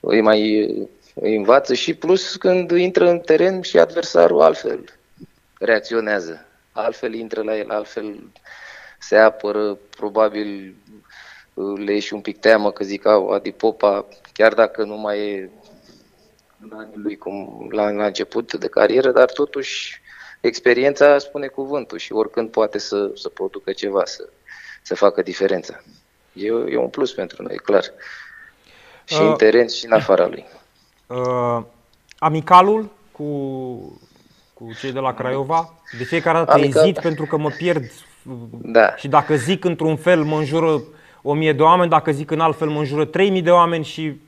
îi 0.00 0.20
mai 0.20 0.66
îi 1.14 1.36
învață 1.36 1.74
și 1.74 1.94
plus 1.94 2.36
când 2.36 2.70
intră 2.70 3.08
în 3.08 3.18
teren 3.18 3.60
și 3.60 3.78
adversarul 3.78 4.40
altfel 4.40 4.84
reacționează. 5.58 6.46
Altfel 6.72 7.14
intră 7.14 7.42
la 7.42 7.56
el, 7.56 7.70
altfel 7.70 8.22
se 8.98 9.16
apără, 9.16 9.78
probabil 9.96 10.74
le 11.76 11.92
ieși 11.92 12.14
un 12.14 12.20
pic 12.20 12.38
teamă 12.38 12.72
că 12.72 12.84
zic, 12.84 13.06
Adi 13.06 13.52
Popa, 13.52 14.06
chiar 14.32 14.54
dacă 14.54 14.84
nu 14.84 14.96
mai 14.96 15.18
e 15.18 15.50
în 15.63 15.63
lui 16.92 17.16
cum 17.16 17.66
la, 17.70 17.90
la 17.90 18.06
început 18.06 18.54
de 18.54 18.68
carieră, 18.68 19.12
dar 19.12 19.30
totuși 19.30 20.00
experiența 20.40 21.18
spune 21.18 21.46
cuvântul 21.46 21.98
și 21.98 22.12
oricând 22.12 22.50
poate 22.50 22.78
să, 22.78 23.10
să 23.14 23.28
producă 23.28 23.72
ceva, 23.72 24.04
să, 24.04 24.28
să 24.82 24.94
facă 24.94 25.22
diferența. 25.22 25.82
E, 26.32 26.46
e 26.46 26.76
un 26.76 26.88
plus 26.88 27.12
pentru 27.12 27.42
noi, 27.42 27.56
clar. 27.56 27.84
Și 29.04 29.20
uh, 29.20 29.26
în 29.28 29.34
teren 29.34 29.68
și 29.68 29.84
în 29.84 29.92
afara 29.92 30.26
lui. 30.26 30.44
Uh, 31.06 31.62
amicalul 32.18 32.90
cu, 33.12 33.24
cu 34.54 34.70
cei 34.80 34.92
de 34.92 34.98
la 34.98 35.14
Craiova? 35.14 35.74
De 35.98 36.04
fiecare 36.04 36.38
dată 36.38 36.52
Amical... 36.52 36.82
ezit 36.82 36.98
pentru 37.00 37.24
că 37.24 37.36
mă 37.36 37.50
pierd 37.50 37.90
da. 38.50 38.96
și 38.96 39.08
dacă 39.08 39.36
zic 39.36 39.64
într-un 39.64 39.96
fel 39.96 40.22
mă 40.22 40.38
înjură 40.38 40.82
o 41.22 41.34
mie 41.34 41.52
de 41.52 41.62
oameni, 41.62 41.90
dacă 41.90 42.10
zic 42.10 42.30
în 42.30 42.40
alt 42.40 42.56
fel 42.56 42.68
mă 42.68 42.78
înjură 42.78 43.04
3000 43.04 43.42
de 43.42 43.50
oameni 43.50 43.84
și 43.84 44.20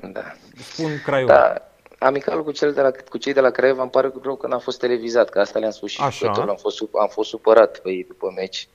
da. 0.00 0.32
spun 0.56 1.00
Craiova. 1.04 1.32
Da. 1.32 1.66
Amicalul 2.06 2.44
cu, 2.44 2.50
cel 2.50 2.72
de 2.72 2.80
la, 2.80 2.90
cu 3.08 3.18
cei 3.18 3.32
de 3.32 3.40
la 3.40 3.50
Craiova 3.50 3.82
îmi 3.82 3.90
pare 3.90 4.12
rău 4.22 4.36
că 4.36 4.46
n-a 4.46 4.58
fost 4.58 4.78
televizat, 4.78 5.28
că 5.28 5.40
asta 5.40 5.58
le-am 5.58 5.70
spus 5.70 5.90
și 5.90 6.00
Așa. 6.00 6.30
am 6.30 6.56
fost, 6.60 6.82
am 7.00 7.08
fost 7.08 7.28
supărat 7.28 7.78
pe 7.78 7.90
ei 7.90 8.04
după 8.08 8.32
meci. 8.36 8.68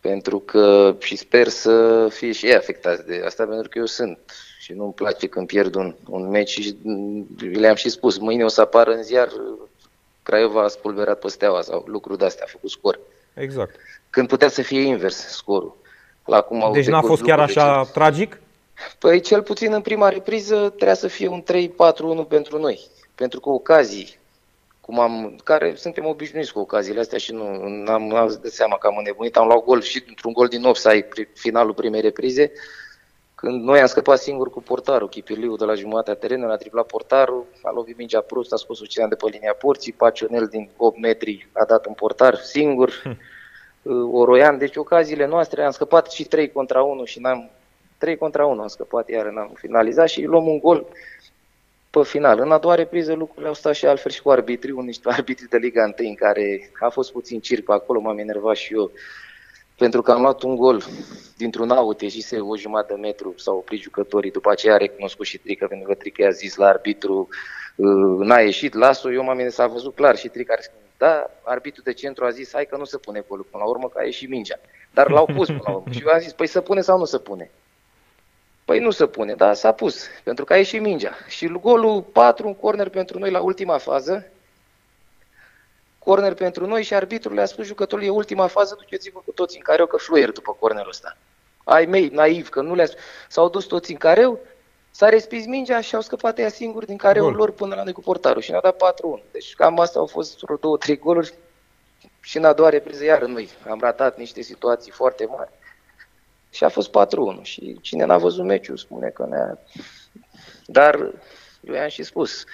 Pentru 0.00 0.38
că 0.38 0.94
și 0.98 1.16
sper 1.16 1.48
să 1.48 2.06
fie 2.08 2.32
și 2.32 2.46
ei 2.46 2.54
afectați 2.54 3.06
de 3.06 3.22
asta, 3.24 3.46
pentru 3.46 3.68
că 3.68 3.78
eu 3.78 3.86
sunt 3.86 4.18
și 4.58 4.72
nu-mi 4.72 4.92
place 4.92 5.26
când 5.26 5.46
pierd 5.46 5.74
un, 5.74 5.94
un 6.08 6.28
meci 6.30 6.48
și 6.48 6.76
le-am 7.52 7.74
și 7.74 7.88
spus, 7.88 8.18
mâine 8.18 8.44
o 8.44 8.48
să 8.48 8.60
apară 8.60 8.90
în 8.90 9.02
ziar 9.02 9.28
Craiova 10.22 10.62
a 10.62 10.68
spulberat 10.68 11.18
pe 11.18 11.28
steaua 11.28 11.60
sau 11.60 11.84
lucruri 11.86 12.18
de-astea, 12.18 12.44
a 12.46 12.50
făcut 12.50 12.70
scor. 12.70 13.00
Exact. 13.34 13.74
Când 14.10 14.28
putea 14.28 14.48
să 14.48 14.62
fie 14.62 14.80
invers 14.80 15.16
scorul. 15.16 15.76
La 16.24 16.40
cum 16.40 16.62
au 16.62 16.72
deci 16.72 16.86
n-a 16.86 17.00
fost 17.00 17.22
chiar 17.22 17.40
așa 17.40 17.82
deci... 17.82 17.92
tragic? 17.92 18.38
Păi 18.98 19.20
cel 19.20 19.42
puțin 19.42 19.72
în 19.72 19.80
prima 19.80 20.08
repriză 20.08 20.56
trebuia 20.68 20.94
să 20.94 21.08
fie 21.08 21.28
un 21.28 21.42
3-4-1 22.24 22.28
pentru 22.28 22.58
noi. 22.58 22.80
Pentru 23.14 23.40
că 23.40 23.48
ocazii, 23.48 24.18
cum 24.80 25.00
am, 25.00 25.40
care 25.44 25.74
suntem 25.76 26.06
obișnuiți 26.06 26.52
cu 26.52 26.58
ocaziile 26.58 27.00
astea 27.00 27.18
și 27.18 27.32
nu 27.32 27.44
am, 27.86 28.14
am 28.14 28.38
dat 28.42 28.52
seama 28.52 28.78
că 28.78 28.86
am 28.86 28.96
înnebunit, 28.96 29.36
am 29.36 29.46
luat 29.46 29.64
gol 29.64 29.82
și 29.82 30.04
într-un 30.08 30.32
gol 30.32 30.48
din 30.48 30.64
offside 30.64 31.08
finalul 31.34 31.74
primei 31.74 32.00
reprize, 32.00 32.52
când 33.34 33.62
noi 33.62 33.80
am 33.80 33.86
scăpat 33.86 34.18
singur 34.18 34.50
cu 34.50 34.62
portarul, 34.62 35.08
Chipirliu 35.08 35.56
de 35.56 35.64
la 35.64 35.74
jumătatea 35.74 36.14
terenului, 36.14 36.54
a 36.54 36.56
triplat 36.56 36.86
portarul, 36.86 37.46
a 37.62 37.70
lovit 37.70 37.96
mingea 37.96 38.20
prost, 38.20 38.52
a 38.52 38.56
scos 38.56 38.80
Ocean 38.80 39.08
de 39.08 39.14
pe 39.14 39.28
linia 39.30 39.54
porții, 39.54 39.92
Pacionel 39.92 40.46
din 40.46 40.70
8 40.76 40.98
metri 41.00 41.48
a 41.52 41.64
dat 41.64 41.86
un 41.86 41.92
portar 41.92 42.36
singur, 42.36 43.00
hm. 43.02 43.18
Uh, 43.82 44.08
Oroian, 44.12 44.58
deci 44.58 44.76
ocaziile 44.76 45.26
noastre, 45.26 45.64
am 45.64 45.70
scăpat 45.70 46.10
și 46.10 46.24
3 46.24 46.52
contra 46.52 46.82
1 46.82 47.04
și 47.04 47.20
n-am 47.20 47.50
3 48.04 48.16
contra 48.16 48.46
1 48.46 48.60
am 48.60 48.66
scăpat, 48.66 49.08
iar 49.08 49.26
n-am 49.26 49.52
finalizat 49.54 50.08
și 50.08 50.22
luăm 50.22 50.46
un 50.46 50.58
gol 50.58 50.86
pe 51.90 52.00
final. 52.02 52.38
În 52.38 52.52
a 52.52 52.58
doua 52.58 52.74
repriză 52.74 53.12
lucrurile 53.12 53.48
au 53.48 53.54
stat 53.54 53.74
și 53.74 53.86
altfel 53.86 54.10
și 54.10 54.22
cu 54.22 54.30
arbitrii, 54.30 54.72
un 54.72 54.84
niște 54.84 55.08
arbitri 55.10 55.48
de 55.48 55.56
Liga 55.56 55.82
1 55.98 56.08
în 56.08 56.14
care 56.14 56.70
a 56.80 56.88
fost 56.88 57.12
puțin 57.12 57.40
circ 57.40 57.70
acolo, 57.70 58.00
m-am 58.00 58.18
enervat 58.18 58.56
și 58.56 58.74
eu 58.74 58.90
pentru 59.78 60.02
că 60.02 60.12
am 60.12 60.20
luat 60.20 60.42
un 60.42 60.56
gol 60.56 60.82
dintr-un 61.36 61.70
aut, 61.70 62.00
ieșise 62.00 62.38
o 62.38 62.56
jumătate 62.56 62.94
de 62.94 63.00
metru, 63.00 63.34
s-au 63.36 63.56
oprit 63.56 63.80
jucătorii, 63.80 64.30
după 64.30 64.50
aceea 64.50 64.74
a 64.74 64.76
recunoscut 64.76 65.26
și 65.26 65.38
Trică, 65.38 65.66
pentru 65.66 65.88
că 65.88 65.94
Trică 65.94 66.22
i-a 66.22 66.30
zis 66.30 66.56
la 66.56 66.66
arbitru, 66.66 67.28
uh, 67.76 68.26
n-a 68.26 68.38
ieșit, 68.38 68.74
las-o, 68.74 69.12
eu 69.12 69.22
m-am 69.22 69.48
s-a 69.48 69.66
văzut 69.66 69.94
clar 69.94 70.16
și 70.16 70.28
Trică 70.28 70.54
a 70.58 70.60
spus, 70.60 70.78
da, 70.98 71.30
arbitru 71.42 71.82
de 71.82 71.92
centru 71.92 72.24
a 72.24 72.30
zis, 72.30 72.52
hai 72.52 72.66
că 72.66 72.76
nu 72.76 72.84
se 72.84 72.98
pune 72.98 73.24
golul 73.28 73.46
până 73.50 73.62
la 73.62 73.68
urmă, 73.68 73.88
că 73.88 73.98
a 73.98 74.04
ieșit 74.04 74.28
mingea. 74.28 74.60
Dar 74.90 75.10
l-au 75.10 75.28
pus 75.36 75.46
până 75.46 75.62
la 75.64 75.72
urmă 75.72 75.92
și 75.92 76.02
eu 76.06 76.12
am 76.12 76.20
zis, 76.20 76.32
păi 76.32 76.46
să 76.46 76.60
pune 76.60 76.80
sau 76.80 76.98
nu 76.98 77.04
se 77.04 77.18
pune? 77.18 77.50
Păi 78.64 78.78
nu 78.78 78.90
se 78.90 79.06
pune, 79.06 79.34
dar 79.34 79.54
s-a 79.54 79.72
pus, 79.72 80.06
pentru 80.22 80.44
că 80.44 80.52
a 80.52 80.56
ieșit 80.56 80.80
mingea. 80.80 81.14
Și 81.28 81.46
golul 81.46 82.02
4, 82.02 82.46
un 82.46 82.54
corner 82.54 82.88
pentru 82.88 83.18
noi 83.18 83.30
la 83.30 83.40
ultima 83.40 83.78
fază, 83.78 84.26
corner 85.98 86.34
pentru 86.34 86.66
noi 86.66 86.82
și 86.82 86.94
arbitrul 86.94 87.34
le-a 87.34 87.44
spus 87.44 87.66
jucătorului, 87.66 88.08
e 88.08 88.10
ultima 88.10 88.46
fază, 88.46 88.74
duceți-vă 88.78 89.20
cu 89.24 89.32
toți 89.32 89.56
în 89.56 89.62
careu 89.62 89.86
că 89.86 89.96
fluier 89.96 90.30
după 90.30 90.56
cornerul 90.60 90.88
ăsta. 90.88 91.16
Ai 91.64 91.86
mei, 91.86 92.08
naiv, 92.08 92.48
că 92.48 92.60
nu 92.60 92.74
le-a 92.74 92.86
S-au 93.28 93.48
dus 93.48 93.64
toți 93.64 93.90
în 93.90 93.96
careu, 93.96 94.38
s-a 94.90 95.08
respins 95.08 95.46
mingea 95.46 95.80
și 95.80 95.94
au 95.94 96.00
scăpat 96.00 96.38
ea 96.38 96.48
singuri 96.48 96.86
din 96.86 96.96
careul 96.96 97.26
Gol. 97.26 97.36
lor 97.36 97.50
până 97.50 97.74
la 97.74 97.82
noi 97.82 97.92
cu 97.92 98.00
portarul 98.00 98.42
și 98.42 98.50
ne-a 98.50 98.60
dat 98.60 98.94
4-1. 99.18 99.22
Deci 99.30 99.54
cam 99.54 99.80
asta 99.80 99.98
au 99.98 100.06
fost 100.06 100.38
vreo 100.38 100.56
două, 100.56 100.76
trei 100.76 100.98
goluri 100.98 101.34
și 102.20 102.36
în 102.36 102.44
a 102.44 102.52
doua 102.52 102.68
repriză 102.68 103.04
iar 103.04 103.22
noi 103.22 103.48
am 103.68 103.80
ratat 103.80 104.16
niște 104.16 104.42
situații 104.42 104.92
foarte 104.92 105.26
mari. 105.26 105.50
Și 106.54 106.64
a 106.64 106.68
fost 106.68 106.90
4-1 106.90 107.42
și 107.42 107.78
cine 107.80 108.04
n-a 108.04 108.18
văzut 108.18 108.44
meciul 108.44 108.76
spune 108.76 109.08
că 109.08 109.26
ne-a... 109.28 109.58
Dar 110.66 111.10
eu 111.60 111.74
i-am 111.74 111.88
și 111.88 112.02
spus, 112.02 112.44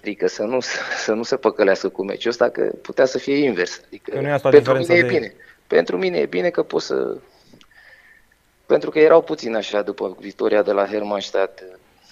Adică 0.00 0.26
să 0.26 0.42
nu, 0.42 0.58
să 1.04 1.12
nu 1.12 1.22
se 1.22 1.36
păcălească 1.36 1.88
cu 1.88 2.04
meciul 2.04 2.30
ăsta, 2.30 2.48
că 2.48 2.70
putea 2.82 3.04
să 3.04 3.18
fie 3.18 3.36
invers. 3.36 3.80
Adică 3.86 4.10
că 4.10 4.20
nu 4.20 4.28
e 4.28 4.38
pentru 4.50 4.72
mine 4.72 4.84
de... 4.86 4.94
e 4.94 5.02
bine. 5.02 5.34
Pentru 5.66 5.96
mine 5.96 6.18
e 6.18 6.26
bine 6.26 6.50
că 6.50 6.62
pot 6.62 6.82
să... 6.82 7.16
Pentru 8.66 8.90
că 8.90 8.98
erau 8.98 9.22
puțin 9.22 9.54
așa 9.54 9.82
după 9.82 10.16
victoria 10.20 10.62
de 10.62 10.72
la 10.72 10.86
Hermannstadt. 10.86 11.62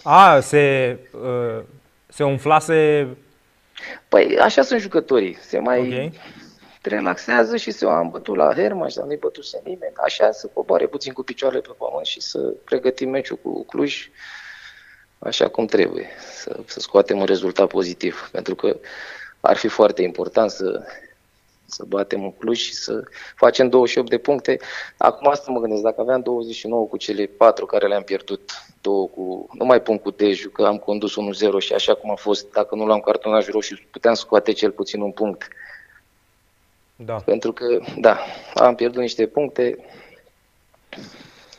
A, 0.03 0.40
se, 0.40 0.97
uh, 1.12 1.62
se 2.07 2.25
umflase... 2.25 3.09
Păi 4.09 4.38
așa 4.38 4.62
sunt 4.62 4.81
jucătorii. 4.81 5.37
Se 5.40 5.59
mai 5.59 5.81
okay. 5.81 6.12
Relaxează 6.83 7.57
și 7.57 7.71
se 7.71 7.87
am 7.87 8.11
bătut 8.11 8.37
la 8.37 8.55
Hermannstadt, 8.55 9.07
nu-i 9.07 9.17
bătuse 9.17 9.61
nimeni. 9.64 9.93
Așa 10.05 10.31
să 10.31 10.51
coboare 10.53 10.87
puțin 10.87 11.12
cu 11.12 11.23
picioarele 11.23 11.61
pe 11.61 11.75
pământ 11.79 12.07
și 12.07 12.21
să 12.21 12.38
pregătim 12.64 13.11
meciul 13.11 13.38
cu 13.43 13.64
Cluj 13.64 14.11
așa 15.19 15.49
cum 15.49 15.67
trebuie, 15.67 16.07
să, 16.31 16.61
să 16.64 16.81
scoatem 16.81 17.19
un 17.19 17.25
rezultat 17.25 17.69
pozitiv, 17.69 18.29
pentru 18.33 18.55
că 18.55 18.79
ar 19.41 19.57
fi 19.57 19.69
foarte 19.69 20.03
important 20.03 20.51
să, 20.51 20.83
să 21.67 21.85
batem 21.88 22.23
un 22.23 22.33
Cluj 22.33 22.59
și 22.59 22.75
să 22.75 23.03
facem 23.37 23.69
28 23.69 24.09
de 24.11 24.19
puncte. 24.19 24.59
Acum 24.97 25.29
asta 25.29 25.51
mă 25.51 25.61
gândesc, 25.61 25.83
dacă 25.83 26.01
aveam 26.01 26.21
29 26.21 26.87
cu 26.87 26.97
cele 26.97 27.27
4 27.27 27.67
care 27.67 27.87
le-am 27.87 28.03
pierdut, 28.03 28.51
două 28.81 29.07
cu, 29.09 29.49
nu 29.53 29.64
mai 29.64 29.83
pun 29.83 29.99
cu 29.99 30.11
Deju, 30.11 30.51
că 30.51 30.67
am 30.67 30.79
condus 30.79 31.12
1-0 31.12 31.59
și 31.59 31.73
așa 31.73 31.95
cum 31.95 32.11
a 32.11 32.14
fost, 32.14 32.53
dacă 32.53 32.75
nu 32.75 32.87
l-am 32.87 33.01
cartonaj 33.01 33.49
roșu, 33.49 33.75
puteam 33.91 34.14
scoate 34.14 34.53
cel 34.53 34.71
puțin 34.71 35.01
un 35.01 35.12
punct. 35.12 35.49
Da. 37.05 37.15
Pentru 37.15 37.53
că, 37.53 37.65
da, 37.99 38.19
am 38.55 38.75
pierdut 38.75 39.01
niște 39.01 39.27
puncte. 39.27 39.79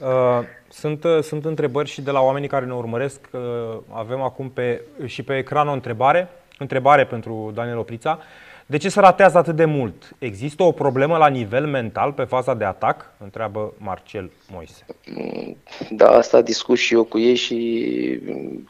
Uh, 0.01 0.39
sunt, 0.69 1.03
uh, 1.03 1.23
sunt 1.23 1.45
întrebări 1.45 1.89
și 1.89 2.01
de 2.01 2.11
la 2.11 2.21
oamenii 2.21 2.47
care 2.47 2.65
ne 2.65 2.73
urmăresc. 2.73 3.19
Uh, 3.31 3.77
avem 3.91 4.21
acum 4.21 4.49
pe, 4.49 4.81
și 5.05 5.23
pe 5.23 5.37
ecran 5.37 5.67
o 5.67 5.73
întrebare. 5.73 6.29
Întrebare 6.57 7.05
pentru 7.05 7.51
Daniel 7.53 7.77
Oprița. 7.77 8.19
De 8.65 8.77
ce 8.77 8.89
se 8.89 8.99
ratează 8.99 9.37
atât 9.37 9.55
de 9.55 9.65
mult? 9.65 10.15
Există 10.17 10.63
o 10.63 10.71
problemă 10.71 11.17
la 11.17 11.27
nivel 11.27 11.67
mental 11.67 12.11
pe 12.11 12.23
faza 12.23 12.53
de 12.53 12.65
atac? 12.65 13.13
Întreabă 13.17 13.73
Marcel 13.77 14.31
Moise. 14.51 14.85
Da, 15.89 16.09
asta 16.09 16.41
discut 16.41 16.77
și 16.77 16.93
eu 16.93 17.03
cu 17.03 17.19
ei 17.19 17.35
și 17.35 18.19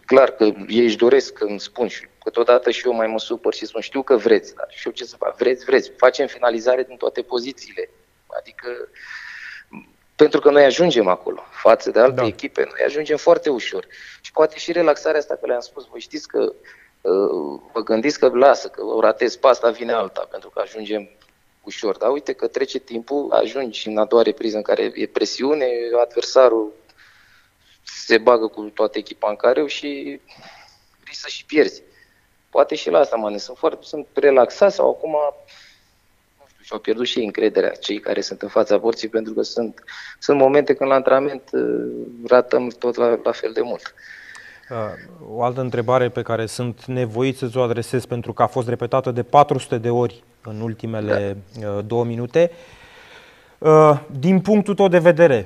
clar 0.05 0.29
că 0.29 0.43
ei 0.67 0.83
își 0.83 0.97
doresc 0.97 1.33
că 1.33 1.45
îmi 1.49 1.59
spun 1.59 1.87
și 1.87 2.05
câteodată 2.29 2.71
și 2.71 2.85
eu 2.85 2.93
mai 2.93 3.07
mă 3.07 3.19
supăr 3.19 3.53
și 3.53 3.65
spun 3.65 3.81
știu 3.81 4.01
că 4.01 4.15
vreți, 4.15 4.55
dar 4.55 4.67
știu 4.69 4.91
ce 4.91 5.05
să 5.05 5.15
fac, 5.15 5.37
vreți, 5.37 5.65
vreți, 5.65 5.91
facem 5.97 6.27
finalizare 6.27 6.83
din 6.83 6.97
toate 6.97 7.21
pozițiile. 7.21 7.89
Adică 8.39 8.67
pentru 10.15 10.39
că 10.39 10.49
noi 10.49 10.63
ajungem 10.63 11.07
acolo, 11.07 11.43
față 11.51 11.91
de 11.91 11.99
alte 11.99 12.21
da. 12.21 12.25
echipe, 12.25 12.61
noi 12.61 12.85
ajungem 12.85 13.17
foarte 13.17 13.49
ușor. 13.49 13.87
Și 14.21 14.31
poate 14.31 14.57
și 14.57 14.71
relaxarea 14.71 15.19
asta 15.19 15.35
că 15.35 15.45
le-am 15.45 15.59
spus, 15.59 15.85
voi 15.85 15.99
știți 15.99 16.27
că 16.27 16.39
uh, 17.01 17.61
vă 17.73 17.81
gândiți 17.83 18.19
că 18.19 18.29
lasă, 18.33 18.67
că 18.67 18.83
o 18.83 18.99
ratez 18.99 19.35
pe 19.35 19.47
asta, 19.47 19.69
vine 19.69 19.91
alta, 19.91 20.27
pentru 20.31 20.49
că 20.49 20.59
ajungem 20.59 21.09
ușor. 21.63 21.97
Dar 21.97 22.09
uite 22.11 22.33
că 22.33 22.47
trece 22.47 22.79
timpul, 22.79 23.31
ajungi 23.31 23.87
în 23.87 23.97
a 23.97 24.05
doua 24.05 24.21
repriză 24.21 24.55
în 24.55 24.61
care 24.63 24.91
e 24.95 25.07
presiune, 25.07 25.67
adversarul 26.01 26.73
se 27.83 28.17
bagă 28.17 28.47
cu 28.47 28.61
toată 28.61 28.97
echipa 28.97 29.29
în 29.29 29.35
care 29.35 29.67
și 29.67 30.19
riscă 31.03 31.27
să 31.27 31.27
și 31.27 31.45
pierzi. 31.45 31.83
Poate 32.49 32.75
și 32.75 32.89
la 32.89 32.99
asta, 32.99 33.15
mă 33.15 33.37
sunt 33.37 33.57
foarte, 33.57 33.85
sunt 33.85 34.07
relaxat 34.13 34.71
sau 34.71 34.89
acum 34.89 35.15
și-au 36.61 36.79
pierdut 36.79 37.05
și 37.05 37.23
încrederea 37.23 37.69
cei 37.69 37.99
care 37.99 38.21
sunt 38.21 38.41
în 38.41 38.47
fața 38.47 38.79
porții, 38.79 39.07
pentru 39.07 39.33
că 39.33 39.41
sunt, 39.41 39.83
sunt 40.19 40.39
momente 40.39 40.73
când 40.73 40.89
la 40.89 40.95
antrenament 40.95 41.49
uh, 41.51 41.61
ratăm 42.27 42.67
tot 42.67 42.95
la, 42.95 43.19
la 43.23 43.31
fel 43.31 43.51
de 43.53 43.61
mult. 43.63 43.93
o 45.29 45.43
altă 45.43 45.61
întrebare 45.61 46.09
pe 46.09 46.21
care 46.21 46.45
sunt 46.45 46.85
nevoit 46.85 47.37
să 47.37 47.49
o 47.55 47.61
adresez 47.61 48.05
pentru 48.05 48.33
că 48.33 48.41
a 48.41 48.47
fost 48.47 48.67
repetată 48.67 49.11
de 49.11 49.23
400 49.23 49.77
de 49.77 49.89
ori 49.89 50.23
în 50.43 50.61
ultimele 50.61 51.37
da. 51.59 51.81
două 51.81 52.03
minute. 52.03 52.51
Din 54.19 54.39
punctul 54.41 54.75
tău 54.75 54.87
de 54.87 54.99
vedere, 54.99 55.45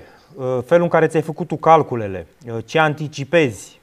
felul 0.65 0.83
în 0.83 0.89
care 0.89 1.07
ți-ai 1.07 1.21
făcut 1.21 1.47
tu 1.47 1.55
calculele, 1.55 2.27
ce 2.65 2.79
anticipezi, 2.79 3.79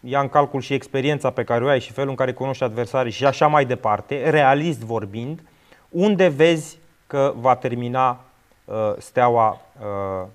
ia 0.00 0.20
în 0.20 0.28
calcul 0.28 0.60
și 0.60 0.74
experiența 0.74 1.30
pe 1.30 1.44
care 1.44 1.64
o 1.64 1.68
ai 1.68 1.80
și 1.80 1.92
felul 1.92 2.10
în 2.10 2.16
care 2.16 2.32
cunoști 2.32 2.62
adversarii 2.62 3.12
și 3.12 3.24
așa 3.24 3.46
mai 3.46 3.64
departe, 3.64 4.30
realist 4.30 4.78
vorbind, 4.78 5.42
unde 5.88 6.28
vezi 6.28 6.78
că 7.06 7.34
va 7.36 7.56
termina 7.56 8.24
uh, 8.64 8.74
Steaua 8.98 9.60
uh, 9.80 10.26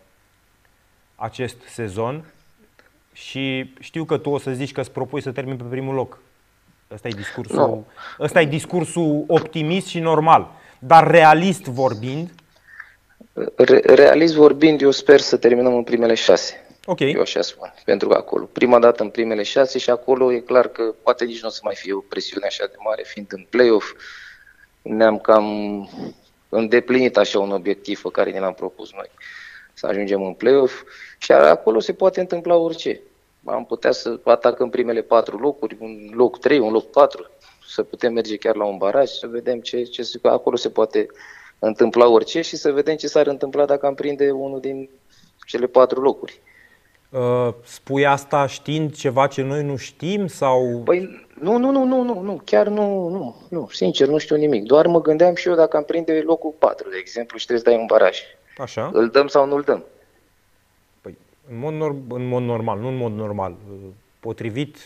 acest 1.15 1.55
sezon 1.67 2.23
și 3.13 3.73
știu 3.79 4.03
că 4.03 4.17
tu 4.17 4.29
o 4.29 4.37
să 4.37 4.51
zici 4.51 4.71
că 4.71 4.79
îți 4.79 4.91
propui 4.91 5.21
să 5.21 5.31
termini 5.31 5.57
pe 5.57 5.63
primul 5.63 5.95
loc. 5.95 6.19
Ăsta 6.91 7.07
e 7.07 7.11
discursul, 7.11 7.55
no. 7.55 7.77
ăsta 8.19 8.41
e 8.41 8.45
discursul 8.45 9.23
optimist 9.27 9.87
și 9.87 9.99
normal. 9.99 10.51
Dar 10.79 11.07
realist 11.07 11.63
vorbind... 11.63 12.31
Re- 13.55 13.81
realist 13.85 14.33
vorbind, 14.35 14.81
eu 14.81 14.91
sper 14.91 15.19
să 15.19 15.37
terminăm 15.37 15.75
în 15.75 15.83
primele 15.83 16.13
șase. 16.13 16.65
Ok. 16.91 16.99
Eu 16.99 17.21
așa 17.21 17.41
spun. 17.41 17.73
Pentru 17.85 18.07
că 18.07 18.15
acolo, 18.15 18.45
prima 18.45 18.79
dată 18.79 19.03
în 19.03 19.09
primele 19.09 19.43
șase 19.43 19.77
și 19.77 19.89
acolo 19.89 20.33
e 20.33 20.39
clar 20.39 20.67
că 20.67 20.95
poate 21.03 21.25
nici 21.25 21.41
nu 21.41 21.47
o 21.47 21.51
să 21.51 21.59
mai 21.63 21.75
fie 21.75 21.93
o 21.93 21.99
presiune 21.99 22.45
așa 22.45 22.65
de 22.65 22.75
mare, 22.83 23.03
fiind 23.05 23.27
în 23.31 23.45
play-off. 23.49 23.93
Ne-am 24.81 25.19
cam 25.19 25.45
îndeplinit 26.49 27.17
așa 27.17 27.39
un 27.39 27.51
obiectiv 27.51 28.01
pe 28.01 28.09
care 28.11 28.31
ne 28.31 28.39
l-am 28.39 28.53
propus 28.53 28.93
noi. 28.93 29.09
Să 29.73 29.87
ajungem 29.87 30.23
în 30.23 30.33
play-off 30.33 30.83
și 31.17 31.31
acolo 31.31 31.79
se 31.79 31.93
poate 31.93 32.19
întâmpla 32.19 32.55
orice. 32.55 33.01
Am 33.45 33.65
putea 33.65 33.91
să 33.91 34.19
atacăm 34.23 34.69
primele 34.69 35.01
patru 35.01 35.37
locuri, 35.37 35.77
un 35.79 36.11
loc 36.13 36.39
3, 36.39 36.59
un 36.59 36.71
loc 36.71 36.89
4, 36.89 37.29
să 37.67 37.83
putem 37.83 38.13
merge 38.13 38.37
chiar 38.37 38.55
la 38.55 38.65
un 38.65 38.77
baraj, 38.77 39.09
să 39.09 39.27
vedem 39.27 39.59
ce, 39.59 39.83
ce 39.83 40.03
acolo 40.23 40.55
se 40.55 40.69
poate 40.69 41.05
întâmpla 41.59 42.07
orice 42.07 42.41
și 42.41 42.55
să 42.55 42.71
vedem 42.71 42.95
ce 42.95 43.07
s-ar 43.07 43.27
întâmpla 43.27 43.65
dacă 43.65 43.85
am 43.85 43.95
prinde 43.95 44.31
unul 44.31 44.59
din 44.59 44.89
cele 45.45 45.67
patru 45.67 46.01
locuri. 46.01 46.41
Uh, 47.11 47.53
spui 47.63 48.05
asta 48.05 48.45
știind 48.45 48.95
ceva 48.95 49.27
ce 49.27 49.41
noi 49.41 49.63
nu 49.63 49.75
știm 49.75 50.27
sau... 50.27 50.81
Păi 50.85 51.27
nu, 51.39 51.57
nu, 51.57 51.71
nu, 51.71 51.83
nu, 51.83 52.03
nu, 52.03 52.21
nu, 52.21 52.41
chiar 52.45 52.67
nu, 52.67 53.07
nu, 53.07 53.41
nu, 53.49 53.69
sincer 53.71 54.07
nu 54.07 54.17
știu 54.17 54.35
nimic. 54.35 54.63
Doar 54.63 54.87
mă 54.87 55.01
gândeam 55.01 55.35
și 55.35 55.47
eu 55.47 55.55
dacă 55.55 55.77
am 55.77 55.83
prinde 55.83 56.21
locul 56.25 56.53
4, 56.59 56.89
de 56.89 56.97
exemplu, 56.97 57.37
și 57.37 57.45
trebuie 57.45 57.65
să 57.65 57.71
dai 57.71 57.81
un 57.81 57.87
baraj. 57.87 58.19
Așa. 58.57 58.89
Îl 58.93 59.09
dăm 59.09 59.27
sau 59.27 59.45
nu 59.45 59.55
îl 59.55 59.61
dăm? 59.61 59.83
Păi, 61.01 61.17
în 61.49 61.57
mod, 61.57 61.73
norm- 61.73 62.07
în 62.09 62.27
mod 62.27 62.43
normal, 62.43 62.79
nu 62.79 62.87
în 62.87 62.97
mod 62.97 63.11
normal. 63.11 63.55
Uh, 63.71 63.77
potrivit 64.19 64.77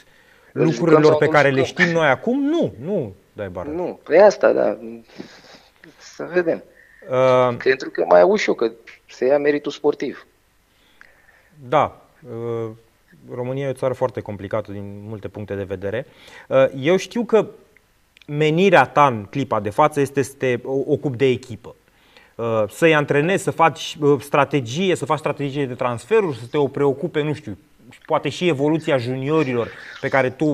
îl 0.54 0.64
lucrurilor 0.64 1.16
pe 1.16 1.28
care 1.28 1.50
le 1.50 1.64
știm 1.64 1.90
noi 1.90 2.08
acum, 2.08 2.44
nu, 2.44 2.74
nu 2.82 3.14
dai 3.34 3.50
baraj. 3.50 3.74
Nu, 3.74 4.00
pe 4.04 4.18
asta, 4.18 4.52
da. 4.52 4.78
Să 5.98 6.30
vedem. 6.34 6.64
Uh... 7.10 7.58
Pentru 7.64 7.90
că 7.90 8.06
mai 8.08 8.22
auzi 8.22 8.44
și 8.44 8.50
eu 8.50 8.56
că 8.56 8.72
se 9.10 9.26
ia 9.26 9.38
meritul 9.38 9.72
sportiv. 9.72 10.28
Da, 11.68 12.00
Uh, 12.00 12.05
România 13.34 13.66
e 13.66 13.70
o 13.70 13.74
țară 13.74 13.94
foarte 13.94 14.22
complicată 14.22 14.72
din 14.72 15.04
multe 15.08 15.28
puncte 15.28 15.56
de 15.56 15.64
vedere. 15.64 16.06
Uh, 16.48 16.66
eu 16.80 16.96
știu 16.96 17.24
că 17.24 17.48
menirea 18.28 18.86
ta 18.86 19.08
în 19.08 19.26
clipa 19.30 19.60
de 19.60 19.70
față 19.70 20.00
este 20.00 20.22
să 20.22 20.34
te 20.38 20.60
ocupi 20.64 21.18
de 21.18 21.26
echipă. 21.26 21.76
Uh, 22.36 22.64
să-i 22.70 22.96
antrenezi, 22.96 23.44
să 23.44 23.52
faci 23.52 23.98
strategie, 24.20 24.96
să 24.96 25.06
faci 25.06 25.20
strategie 25.20 25.66
de 25.66 25.74
transferuri, 25.74 26.38
să 26.38 26.46
te 26.52 26.58
o 26.58 26.68
preocupe, 26.68 27.22
nu 27.22 27.34
știu, 27.34 27.58
poate 28.06 28.30
și 28.30 28.48
evoluția 28.48 28.98
juniorilor 28.98 29.70
pe 30.02 30.08
care 30.08 30.30
tu 30.30 30.46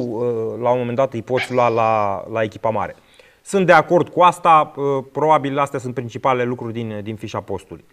la 0.61 0.71
un 0.71 0.77
moment 0.77 0.95
dat 0.95 1.13
îi 1.13 1.21
poți 1.21 1.53
lua 1.53 1.67
la, 1.67 2.23
la 2.31 2.43
echipa 2.43 2.69
mare. 2.69 2.95
Sunt 3.41 3.65
de 3.65 3.71
acord 3.71 4.09
cu 4.09 4.21
asta, 4.21 4.73
probabil 5.11 5.57
astea 5.57 5.79
sunt 5.79 5.93
principalele 5.93 6.43
lucruri 6.47 6.73
din, 6.73 6.99
din 7.03 7.15
fișa 7.15 7.39
postului. 7.39 7.83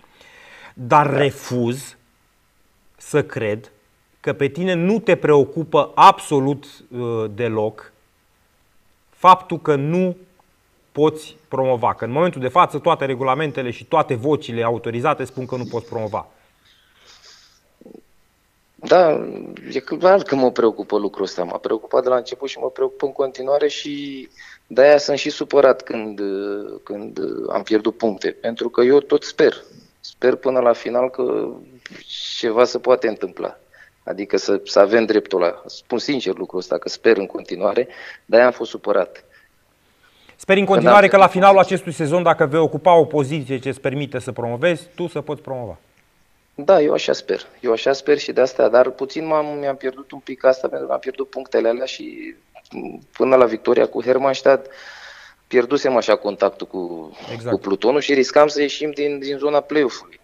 Dar 0.74 1.16
refuz 1.16 1.97
să 2.98 3.24
cred 3.24 3.70
că 4.20 4.32
pe 4.32 4.48
tine 4.48 4.74
nu 4.74 4.98
te 4.98 5.16
preocupă 5.16 5.92
absolut 5.94 6.64
uh, 6.64 7.24
deloc 7.34 7.92
faptul 9.10 9.60
că 9.60 9.74
nu 9.74 10.16
poți 10.92 11.36
promova. 11.48 11.94
Că 11.94 12.04
în 12.04 12.10
momentul 12.10 12.40
de 12.40 12.48
față 12.48 12.78
toate 12.78 13.04
regulamentele 13.04 13.70
și 13.70 13.84
toate 13.84 14.14
vocile 14.14 14.62
autorizate 14.62 15.24
spun 15.24 15.46
că 15.46 15.56
nu 15.56 15.64
poți 15.64 15.88
promova. 15.88 16.26
Da, 18.74 19.28
e 19.72 19.78
clar 19.78 20.22
că 20.22 20.34
mă 20.34 20.50
preocupă 20.50 20.98
lucrul 20.98 21.24
ăsta. 21.24 21.44
M-a 21.44 21.58
preocupat 21.58 22.02
de 22.02 22.08
la 22.08 22.16
început 22.16 22.48
și 22.48 22.58
mă 22.58 22.70
preocupă 22.70 23.06
în 23.06 23.12
continuare 23.12 23.68
și 23.68 24.28
de-aia 24.66 24.98
sunt 24.98 25.18
și 25.18 25.30
supărat 25.30 25.82
când, 25.82 26.20
când 26.82 27.18
am 27.52 27.62
pierdut 27.62 27.96
puncte. 27.96 28.30
Pentru 28.30 28.68
că 28.68 28.82
eu 28.82 29.00
tot 29.00 29.22
sper. 29.22 29.54
Sper 30.00 30.34
până 30.34 30.60
la 30.60 30.72
final 30.72 31.10
că 31.10 31.48
ceva 32.38 32.64
se 32.64 32.78
poate 32.78 33.08
întâmpla. 33.08 33.58
Adică 34.04 34.36
să, 34.36 34.60
să 34.64 34.78
avem 34.78 35.04
dreptul 35.04 35.40
la. 35.40 35.62
Spun 35.66 35.98
sincer 35.98 36.34
lucrul 36.36 36.58
ăsta, 36.58 36.78
că 36.78 36.88
sper 36.88 37.16
în 37.16 37.26
continuare, 37.26 37.88
dar 38.24 38.40
am 38.40 38.52
fost 38.52 38.70
supărat. 38.70 39.24
Sper 40.36 40.56
în 40.56 40.64
continuare 40.64 41.08
că 41.08 41.16
la 41.16 41.26
finalul 41.26 41.58
acestui 41.58 41.92
sezon, 41.92 42.22
dacă 42.22 42.46
vei 42.46 42.60
ocupa 42.60 42.94
o 42.94 43.04
poziție 43.04 43.58
ce 43.58 43.68
îți 43.68 43.80
permite 43.80 44.18
să 44.18 44.32
promovezi, 44.32 44.86
tu 44.94 45.06
să 45.06 45.20
poți 45.20 45.42
promova. 45.42 45.78
Da, 46.54 46.80
eu 46.80 46.92
așa 46.92 47.12
sper. 47.12 47.46
Eu 47.60 47.72
așa 47.72 47.92
sper 47.92 48.18
și 48.18 48.32
de 48.32 48.40
asta, 48.40 48.68
dar 48.68 48.90
puțin 48.90 49.26
m-am, 49.26 49.58
mi-am 49.58 49.76
pierdut 49.76 50.10
un 50.10 50.18
pic 50.18 50.44
asta 50.44 50.68
pentru 50.68 50.86
că 50.86 50.92
am 50.92 50.98
pierdut 50.98 51.30
punctele 51.30 51.68
alea 51.68 51.84
și 51.84 52.34
până 53.16 53.36
la 53.36 53.44
victoria 53.44 53.86
cu 53.86 54.02
Hermannstadt 54.02 54.70
pierdusem 55.46 55.96
așa 55.96 56.16
contactul 56.16 56.66
cu, 56.66 57.12
exact. 57.32 57.54
cu 57.54 57.60
Plutonul 57.60 58.00
și 58.00 58.14
riscam 58.14 58.46
să 58.46 58.60
ieșim 58.60 58.90
din, 58.90 59.18
din 59.18 59.36
zona 59.38 59.60
play-off-ului. 59.60 60.17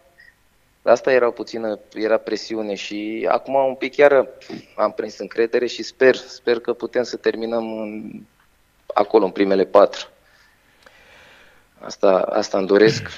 Asta 0.86 1.12
era 1.12 1.30
puțină, 1.30 1.78
era 1.94 2.16
presiune 2.16 2.74
și 2.74 3.28
acum 3.30 3.54
un 3.54 3.74
pic 3.74 3.94
chiar 3.94 4.28
am 4.76 4.92
prins 4.92 5.18
încredere 5.18 5.66
și 5.66 5.82
sper, 5.82 6.14
sper 6.14 6.60
că 6.60 6.72
putem 6.72 7.02
să 7.02 7.16
terminăm 7.16 7.80
în, 7.80 8.20
acolo, 8.94 9.24
în 9.24 9.30
primele 9.30 9.64
patru. 9.64 10.08
Asta, 11.78 12.18
asta 12.18 12.58
îmi 12.58 12.66
doresc. 12.66 13.08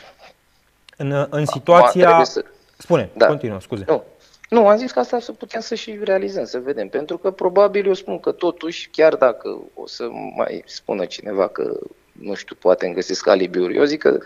În, 0.96 1.26
în 1.31 1.46
situația... 1.46 2.24
Să... 2.24 2.44
Spune, 2.79 3.11
da. 3.16 3.26
continuă, 3.26 3.61
scuze. 3.61 3.85
Nu, 3.87 4.05
nu, 4.48 4.68
am 4.68 4.76
zis 4.76 4.92
că 4.92 4.98
asta 4.98 5.20
să 5.20 5.33
putem 5.33 5.61
să 5.61 5.74
și 5.74 5.98
realizăm, 6.02 6.44
să 6.44 6.59
vedem. 6.59 6.88
Pentru 6.88 7.18
că 7.18 7.31
probabil 7.31 7.87
eu 7.87 7.94
spun 7.94 8.20
că 8.20 8.33
totuși, 8.33 8.88
chiar 8.88 9.14
dacă 9.14 9.59
o 9.74 9.87
să 9.87 10.09
mai 10.37 10.62
spună 10.66 11.05
cineva 11.05 11.48
că, 11.48 11.79
nu 12.12 12.35
știu, 12.35 12.57
poate 12.59 12.87
îmi 12.87 12.94
găsesc 12.94 13.26
alibiuri, 13.26 13.76
eu 13.76 13.85
zic 13.85 14.00
că 14.00 14.18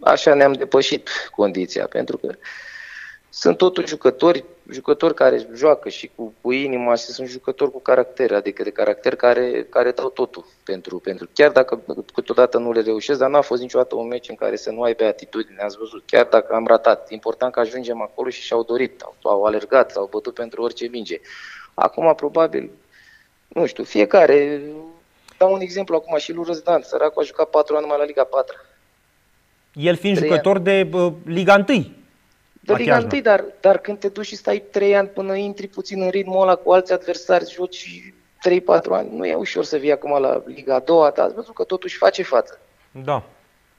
așa 0.00 0.34
ne-am 0.34 0.52
depășit 0.52 1.08
condiția, 1.34 1.86
pentru 1.86 2.16
că 2.16 2.34
sunt 3.32 3.56
totuși 3.56 3.86
jucători, 3.86 4.44
jucători 4.68 5.14
care 5.14 5.48
joacă 5.54 5.88
și 5.88 6.10
cu, 6.14 6.34
cu 6.40 6.52
inima 6.52 6.94
și 6.94 7.04
sunt 7.04 7.28
jucători 7.28 7.70
cu 7.70 7.80
caracter, 7.80 8.32
adică 8.32 8.62
de 8.62 8.70
caracter 8.70 9.16
care, 9.16 9.66
care 9.68 9.90
dau 9.90 10.08
totul 10.08 10.44
pentru, 10.64 10.98
pentru. 10.98 11.28
Chiar 11.32 11.50
dacă 11.50 11.80
câteodată 12.14 12.58
nu 12.58 12.72
le 12.72 12.80
reușesc, 12.80 13.18
dar 13.18 13.30
n-a 13.30 13.40
fost 13.40 13.62
niciodată 13.62 13.94
un 13.94 14.06
meci 14.06 14.28
în 14.28 14.34
care 14.34 14.56
să 14.56 14.70
nu 14.70 14.82
ai 14.82 14.94
pe 14.94 15.04
atitudine, 15.04 15.62
ați 15.62 15.76
văzut, 15.78 16.02
chiar 16.06 16.26
dacă 16.26 16.54
am 16.54 16.66
ratat. 16.66 17.10
Important 17.10 17.52
că 17.52 17.60
ajungem 17.60 18.00
acolo 18.00 18.28
și 18.28 18.42
și-au 18.42 18.62
dorit, 18.62 19.00
au, 19.02 19.14
au 19.22 19.44
alergat, 19.44 19.90
s-au 19.90 20.08
bătut 20.10 20.34
pentru 20.34 20.62
orice 20.62 20.86
minge. 20.86 21.20
Acum, 21.74 22.14
probabil, 22.14 22.70
nu 23.48 23.66
știu, 23.66 23.84
fiecare, 23.84 24.62
dau 25.38 25.52
un 25.52 25.60
exemplu 25.60 25.96
acum 25.96 26.18
și 26.18 26.32
lui 26.32 26.44
Răzdan, 26.46 26.82
săracul 26.82 27.22
a 27.22 27.24
jucat 27.24 27.50
patru 27.50 27.74
ani 27.74 27.82
numai 27.82 27.98
la 27.98 28.04
Liga 28.04 28.24
4 28.24 28.56
el 29.72 29.96
fiind 29.96 30.16
jucător 30.16 30.56
ani. 30.56 30.64
de 30.64 30.88
uh, 30.92 31.12
Liga 31.24 31.64
1. 31.68 31.92
De 32.60 32.74
Liga 32.74 33.08
1, 33.12 33.20
dar, 33.20 33.44
dar 33.60 33.78
când 33.78 33.98
te 33.98 34.08
duci 34.08 34.26
și 34.26 34.36
stai 34.36 34.62
3 34.70 34.96
ani 34.96 35.08
până 35.08 35.34
intri 35.34 35.66
puțin 35.66 36.02
în 36.02 36.08
ritmul 36.08 36.42
ăla 36.42 36.54
cu 36.54 36.72
alți 36.72 36.92
adversari, 36.92 37.50
joci 37.50 38.12
3-4 38.48 38.62
ani, 38.90 39.16
nu 39.16 39.26
e 39.26 39.34
ușor 39.34 39.64
să 39.64 39.76
vii 39.76 39.92
acum 39.92 40.20
la 40.20 40.42
Liga 40.46 40.78
2, 40.78 41.10
dar 41.14 41.24
ați 41.24 41.34
văzut 41.34 41.54
că 41.54 41.64
totuși 41.64 41.96
face 41.96 42.22
față. 42.22 42.60
Da. 43.04 43.22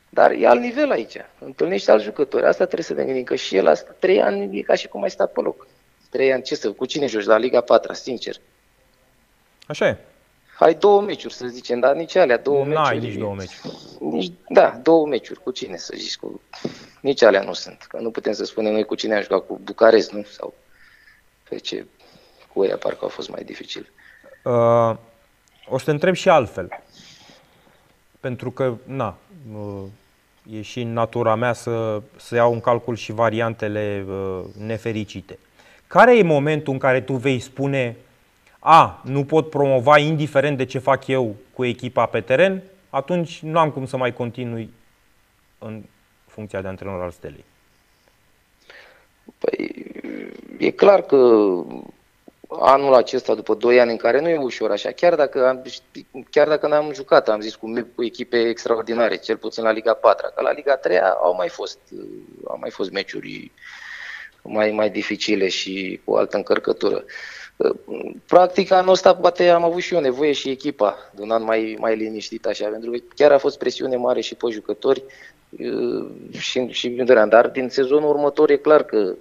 Dar 0.09 0.31
e 0.31 0.47
alt 0.47 0.61
nivel 0.61 0.91
aici. 0.91 1.17
Întâlnești 1.39 1.89
alți 1.89 2.03
jucători. 2.03 2.45
Asta 2.45 2.65
trebuie 2.65 2.85
să 2.85 2.93
ne 2.93 3.03
gândim, 3.03 3.23
că 3.23 3.35
și 3.35 3.55
el 3.55 3.67
asta 3.67 3.95
3 3.99 4.21
ani 4.21 4.57
e 4.57 4.61
ca 4.61 4.75
și 4.75 4.87
cum 4.87 5.03
ai 5.03 5.09
stat 5.09 5.31
pe 5.31 5.41
loc. 5.41 5.67
3 6.09 6.33
ani, 6.33 6.43
ce 6.43 6.55
să, 6.55 6.71
cu 6.71 6.85
cine 6.85 7.05
joci 7.05 7.25
la 7.25 7.37
Liga 7.37 7.61
4, 7.61 7.93
sincer? 7.93 8.35
Așa 9.67 9.87
e 9.87 9.97
ai 10.63 10.73
două 10.73 11.01
meciuri, 11.01 11.33
să 11.33 11.47
zicem, 11.47 11.79
dar 11.79 11.95
nici 11.95 12.15
alea 12.15 12.37
două 12.37 12.65
N-ai 12.65 12.93
meciuri. 12.93 13.05
nici 13.05 13.17
două 13.17 13.35
meciuri. 13.35 13.73
Nici, 13.99 14.31
da, 14.49 14.79
două 14.83 15.07
meciuri. 15.07 15.39
Cu 15.43 15.51
cine 15.51 15.77
să 15.77 15.93
zici? 15.97 16.15
Cu... 16.17 16.41
Nici 17.01 17.21
alea 17.21 17.41
nu 17.41 17.53
sunt. 17.53 17.85
Că 17.87 17.97
nu 17.99 18.11
putem 18.11 18.33
să 18.33 18.45
spunem 18.45 18.71
noi 18.71 18.83
cu 18.83 18.95
cine 18.95 19.15
am 19.15 19.21
jucat 19.21 19.45
cu 19.45 19.59
Bucarest, 19.63 20.11
nu? 20.11 20.23
Sau 20.23 20.53
pe 21.49 21.57
ce 21.57 21.85
cu 22.53 22.65
ea 22.65 22.77
parcă 22.77 23.05
a 23.05 23.07
fost 23.07 23.29
mai 23.29 23.43
dificil. 23.43 23.91
Uh, 24.43 24.95
o 25.67 25.77
să 25.77 25.85
te 25.85 25.91
întreb 25.91 26.13
și 26.13 26.29
altfel. 26.29 26.69
Pentru 28.19 28.51
că, 28.51 28.73
na, 28.83 29.17
uh, 29.53 29.83
e 30.51 30.61
și 30.61 30.81
în 30.81 30.93
natura 30.93 31.35
mea 31.35 31.53
să, 31.53 32.01
să 32.15 32.35
iau 32.35 32.53
în 32.53 32.59
calcul 32.61 32.95
și 32.95 33.11
variantele 33.11 34.05
uh, 34.09 34.41
nefericite. 34.57 35.39
Care 35.87 36.17
e 36.17 36.23
momentul 36.23 36.73
în 36.73 36.79
care 36.79 37.01
tu 37.01 37.13
vei 37.13 37.39
spune 37.39 37.95
A, 38.63 39.01
nu 39.03 39.25
pot 39.25 39.49
promova 39.49 39.97
indiferent 39.97 40.57
de 40.57 40.65
ce 40.65 40.79
fac 40.79 41.07
eu 41.07 41.35
cu 41.53 41.65
echipa 41.65 42.05
pe 42.05 42.21
teren, 42.21 42.63
atunci 42.89 43.39
nu 43.39 43.59
am 43.59 43.71
cum 43.71 43.85
să 43.85 43.97
mai 43.97 44.13
continui 44.13 44.73
în 45.59 45.83
funcția 46.27 46.61
de 46.61 46.67
antrenor 46.67 47.01
al 47.01 47.11
Stelei. 47.11 47.45
Păi, 49.37 49.85
e 50.57 50.71
clar 50.71 51.01
că 51.01 51.17
anul 52.59 52.93
acesta, 52.93 53.35
după 53.35 53.53
2 53.53 53.79
ani 53.79 53.91
în 53.91 53.97
care 53.97 54.21
nu 54.21 54.29
e 54.29 54.37
ușor 54.37 54.71
așa, 54.71 54.91
chiar 54.91 55.15
dacă, 55.15 55.47
am, 55.47 55.63
chiar 56.29 56.47
dacă 56.47 56.67
n-am 56.67 56.93
jucat, 56.93 57.29
am 57.29 57.39
zis 57.39 57.55
cu, 57.55 57.73
cu 57.95 58.03
echipe 58.03 58.39
extraordinare, 58.39 59.15
cel 59.15 59.37
puțin 59.37 59.63
la 59.63 59.71
Liga 59.71 59.93
4, 59.93 60.31
că 60.35 60.41
la 60.41 60.51
Liga 60.51 60.75
3 60.75 60.99
au 60.99 61.35
mai 61.35 61.49
fost, 61.49 61.79
au 62.47 62.57
mai 62.59 62.69
fost 62.69 62.91
meciuri 62.91 63.51
mai, 64.41 64.71
mai 64.71 64.89
dificile 64.89 65.47
și 65.47 66.01
cu 66.03 66.15
altă 66.15 66.37
încărcătură. 66.37 67.03
Practic 68.27 68.71
anul 68.71 68.91
ăsta 68.91 69.15
poate 69.15 69.49
am 69.49 69.63
avut 69.63 69.81
și 69.81 69.93
eu 69.93 69.99
nevoie 69.99 70.31
și 70.31 70.49
echipa 70.49 70.95
de 71.15 71.21
un 71.21 71.31
an 71.31 71.43
mai, 71.43 71.77
mai 71.79 71.95
liniștit 71.95 72.45
așa, 72.45 72.67
pentru 72.67 72.91
că 72.91 72.97
chiar 73.15 73.31
a 73.31 73.37
fost 73.37 73.57
presiune 73.57 73.95
mare 73.95 74.21
și 74.21 74.35
pe 74.35 74.47
jucători 74.51 75.03
și, 76.31 76.67
și 76.67 76.89
dar 77.27 77.49
din 77.49 77.69
sezonul 77.69 78.09
următor 78.09 78.49
e 78.49 78.55
clar 78.55 78.83
că 78.83 79.15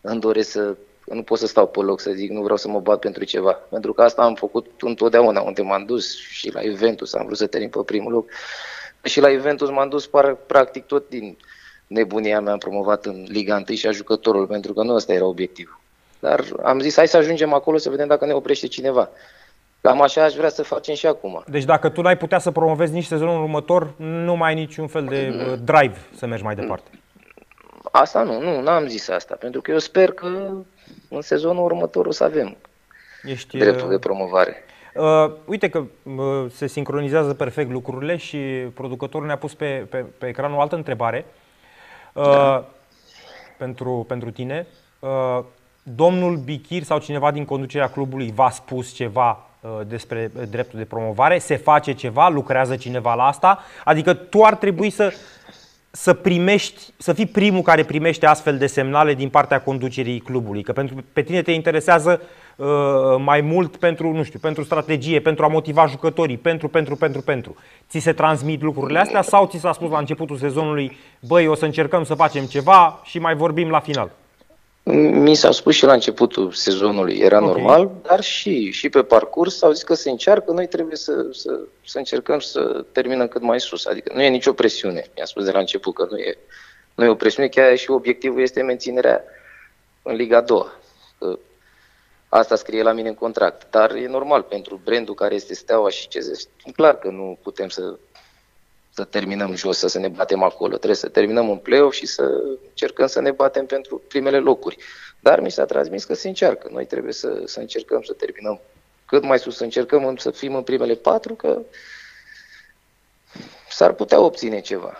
îmi 0.00 0.20
doresc 0.20 0.50
să 0.50 0.76
nu 1.04 1.22
pot 1.22 1.38
să 1.38 1.46
stau 1.46 1.66
pe 1.66 1.80
loc 1.80 2.00
să 2.00 2.10
zic 2.10 2.30
nu 2.30 2.42
vreau 2.42 2.56
să 2.56 2.68
mă 2.68 2.80
bat 2.80 2.98
pentru 2.98 3.24
ceva. 3.24 3.52
Pentru 3.52 3.92
că 3.92 4.02
asta 4.02 4.22
am 4.22 4.34
făcut 4.34 4.66
întotdeauna 4.80 5.40
unde 5.40 5.62
m-am 5.62 5.84
dus 5.84 6.18
și 6.18 6.52
la 6.52 6.62
Juventus 6.62 7.14
am 7.14 7.24
vrut 7.24 7.38
să 7.38 7.46
termin 7.46 7.68
pe 7.68 7.82
primul 7.84 8.12
loc. 8.12 8.30
Și 9.02 9.20
la 9.20 9.30
Juventus 9.30 9.70
m-am 9.70 9.88
dus 9.88 10.06
par, 10.06 10.34
practic 10.34 10.86
tot 10.86 11.08
din 11.08 11.36
nebunia 11.86 12.40
mea 12.40 12.52
am 12.52 12.58
promovat 12.58 13.06
în 13.06 13.26
Liga 13.28 13.62
1 13.68 13.76
și 13.76 13.86
a 13.86 13.90
jucătorul, 13.90 14.46
pentru 14.46 14.72
că 14.72 14.82
nu 14.82 14.94
ăsta 14.94 15.12
era 15.12 15.24
obiectivul. 15.24 15.79
Dar 16.20 16.44
am 16.62 16.80
zis 16.80 16.96
hai 16.96 17.08
să 17.08 17.16
ajungem 17.16 17.52
acolo 17.52 17.76
să 17.76 17.90
vedem 17.90 18.06
dacă 18.06 18.26
ne 18.26 18.32
oprește 18.32 18.66
cineva. 18.66 19.08
Cam 19.80 20.02
așa 20.02 20.24
aș 20.24 20.34
vrea 20.34 20.48
să 20.48 20.62
facem 20.62 20.94
și 20.94 21.06
acum. 21.06 21.42
Deci 21.46 21.64
dacă 21.64 21.88
tu 21.88 22.00
n-ai 22.00 22.16
putea 22.16 22.38
să 22.38 22.50
promovezi 22.50 22.92
nici 22.92 23.04
sezonul 23.04 23.42
următor, 23.42 23.94
nu 23.96 24.36
mai 24.36 24.48
ai 24.48 24.54
niciun 24.54 24.86
fel 24.86 25.04
de 25.04 25.32
mm. 25.32 25.52
uh, 25.52 25.58
drive 25.64 25.96
să 26.16 26.26
mergi 26.26 26.44
mai 26.44 26.54
departe. 26.54 26.90
Asta 27.90 28.22
nu, 28.22 28.40
nu, 28.40 28.60
n-am 28.60 28.86
zis 28.86 29.08
asta, 29.08 29.36
pentru 29.40 29.60
că 29.60 29.70
eu 29.70 29.78
sper 29.78 30.12
că 30.12 30.50
în 31.08 31.20
sezonul 31.20 31.64
următor 31.64 32.06
o 32.06 32.10
să 32.10 32.24
avem 32.24 32.56
Ești, 33.22 33.58
dreptul 33.58 33.88
de 33.88 33.94
uh, 33.94 34.00
promovare. 34.00 34.64
Uh, 34.94 35.32
uite 35.44 35.68
că 35.68 35.78
uh, 35.78 36.50
se 36.50 36.66
sincronizează 36.66 37.34
perfect 37.34 37.70
lucrurile 37.70 38.16
și 38.16 38.38
producătorul 38.74 39.26
ne-a 39.26 39.36
pus 39.38 39.54
pe, 39.54 39.86
pe, 39.90 40.04
pe 40.18 40.26
ecran 40.26 40.54
o 40.54 40.60
altă 40.60 40.74
întrebare 40.74 41.26
uh, 42.12 42.24
da. 42.24 42.68
pentru, 43.58 44.04
pentru 44.08 44.30
tine. 44.30 44.66
Uh, 44.98 45.40
domnul 45.82 46.36
Bichir 46.36 46.82
sau 46.82 46.98
cineva 46.98 47.30
din 47.30 47.44
conducerea 47.44 47.90
clubului 47.90 48.32
v-a 48.34 48.50
spus 48.50 48.92
ceva 48.92 49.46
uh, 49.60 49.70
despre 49.86 50.30
dreptul 50.50 50.78
de 50.78 50.84
promovare? 50.84 51.38
Se 51.38 51.56
face 51.56 51.92
ceva? 51.92 52.28
Lucrează 52.28 52.76
cineva 52.76 53.14
la 53.14 53.26
asta? 53.26 53.58
Adică 53.84 54.14
tu 54.14 54.42
ar 54.42 54.54
trebui 54.54 54.90
să 54.90 55.12
să 55.92 56.14
primești, 56.14 56.82
să 56.96 57.12
fii 57.12 57.26
primul 57.26 57.62
care 57.62 57.84
primește 57.84 58.26
astfel 58.26 58.58
de 58.58 58.66
semnale 58.66 59.14
din 59.14 59.28
partea 59.28 59.60
conducerii 59.60 60.20
clubului, 60.20 60.62
că 60.62 60.72
pentru 60.72 61.04
pe 61.12 61.22
tine 61.22 61.42
te 61.42 61.52
interesează 61.52 62.20
uh, 62.56 62.66
mai 63.18 63.40
mult 63.40 63.76
pentru, 63.76 64.12
nu 64.12 64.22
știu, 64.22 64.38
pentru 64.38 64.64
strategie, 64.64 65.20
pentru 65.20 65.44
a 65.44 65.48
motiva 65.48 65.86
jucătorii, 65.86 66.36
pentru, 66.36 66.68
pentru, 66.68 66.96
pentru, 66.96 67.20
pentru. 67.20 67.56
Ți 67.88 67.98
se 67.98 68.12
transmit 68.12 68.62
lucrurile 68.62 68.98
astea 68.98 69.22
sau 69.22 69.46
ți 69.46 69.58
s-a 69.58 69.72
spus 69.72 69.90
la 69.90 69.98
începutul 69.98 70.36
sezonului, 70.36 70.96
băi, 71.20 71.46
o 71.46 71.54
să 71.54 71.64
încercăm 71.64 72.04
să 72.04 72.14
facem 72.14 72.44
ceva 72.44 73.00
și 73.04 73.18
mai 73.18 73.34
vorbim 73.34 73.68
la 73.68 73.80
final? 73.80 74.10
Mi 74.82 75.34
s-a 75.34 75.50
spus 75.50 75.74
și 75.74 75.84
la 75.84 75.92
începutul 75.92 76.52
sezonului, 76.52 77.18
era 77.18 77.42
okay. 77.42 77.48
normal, 77.48 77.90
dar 78.02 78.20
și, 78.20 78.70
și 78.70 78.88
pe 78.88 79.02
parcurs 79.02 79.62
au 79.62 79.72
zis 79.72 79.82
că 79.82 79.94
se 79.94 80.10
încearcă, 80.10 80.52
noi 80.52 80.66
trebuie 80.66 80.96
să, 80.96 81.26
să, 81.32 81.60
să 81.84 81.98
încercăm 81.98 82.38
să 82.38 82.84
terminăm 82.92 83.28
cât 83.28 83.42
mai 83.42 83.60
sus. 83.60 83.86
Adică 83.86 84.12
nu 84.14 84.22
e 84.22 84.28
nicio 84.28 84.52
presiune. 84.52 85.10
Mi-a 85.14 85.24
spus 85.24 85.44
de 85.44 85.50
la 85.50 85.58
început 85.58 85.94
că 85.94 86.06
nu 86.10 86.18
e, 86.18 86.38
nu 86.94 87.04
e 87.04 87.08
o 87.08 87.14
presiune, 87.14 87.48
chiar 87.48 87.76
și 87.76 87.90
obiectivul 87.90 88.40
este 88.40 88.62
menținerea 88.62 89.24
în 90.02 90.14
Liga 90.14 90.40
2. 90.40 90.66
Că 91.18 91.38
asta 92.28 92.56
scrie 92.56 92.82
la 92.82 92.92
mine 92.92 93.08
în 93.08 93.14
contract. 93.14 93.70
Dar 93.70 93.94
e 93.94 94.06
normal 94.06 94.42
pentru 94.42 94.80
brandul 94.84 95.14
care 95.14 95.34
este 95.34 95.54
Steaua 95.54 95.90
și 95.90 96.08
ce 96.08 96.20
zice. 96.20 96.48
Clar 96.76 96.98
că 96.98 97.10
nu 97.10 97.38
putem 97.42 97.68
să 97.68 97.98
să 98.90 99.04
terminăm 99.04 99.54
jos, 99.54 99.78
să, 99.78 99.88
să 99.88 99.98
ne 99.98 100.08
batem 100.08 100.42
acolo. 100.42 100.76
Trebuie 100.76 100.94
să 100.94 101.08
terminăm 101.08 101.50
în 101.50 101.56
play-off 101.56 101.94
și 101.94 102.06
să 102.06 102.22
încercăm 102.68 103.06
să 103.06 103.20
ne 103.20 103.30
batem 103.30 103.66
pentru 103.66 104.02
primele 104.08 104.38
locuri. 104.38 104.76
Dar 105.20 105.40
mi 105.40 105.50
s-a 105.50 105.64
transmis 105.64 106.04
că 106.04 106.14
se 106.14 106.28
încearcă. 106.28 106.68
Noi 106.72 106.86
trebuie 106.86 107.12
să, 107.12 107.42
să 107.44 107.60
încercăm 107.60 108.02
să 108.02 108.12
terminăm 108.12 108.60
cât 109.06 109.24
mai 109.24 109.38
sus, 109.38 109.56
să 109.56 109.64
încercăm 109.64 110.16
să 110.16 110.30
fim 110.30 110.54
în 110.54 110.62
primele 110.62 110.94
patru, 110.94 111.34
că 111.34 111.58
s-ar 113.70 113.92
putea 113.92 114.20
obține 114.20 114.60
ceva. 114.60 114.98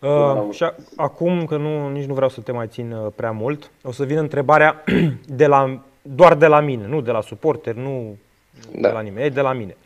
Uh, 0.00 0.48
și 0.50 0.64
acum, 0.96 1.44
că 1.44 1.56
nu, 1.56 1.88
nici 1.88 2.04
nu 2.04 2.14
vreau 2.14 2.28
să 2.28 2.40
te 2.40 2.52
mai 2.52 2.66
țin 2.68 2.92
uh, 2.92 3.12
prea 3.14 3.30
mult, 3.30 3.70
o 3.82 3.92
să 3.92 4.04
vin 4.04 4.16
întrebarea 4.16 4.84
de 5.26 5.46
la, 5.46 5.82
doar 6.02 6.34
de 6.34 6.46
la 6.46 6.60
mine, 6.60 6.86
nu 6.86 7.00
de 7.00 7.10
la 7.10 7.20
suporter, 7.20 7.74
nu 7.74 8.16
da. 8.70 8.88
de 8.88 8.94
la 8.94 9.00
nimeni, 9.00 9.26
e 9.26 9.28
de 9.28 9.40
la 9.40 9.52
mine. 9.52 9.76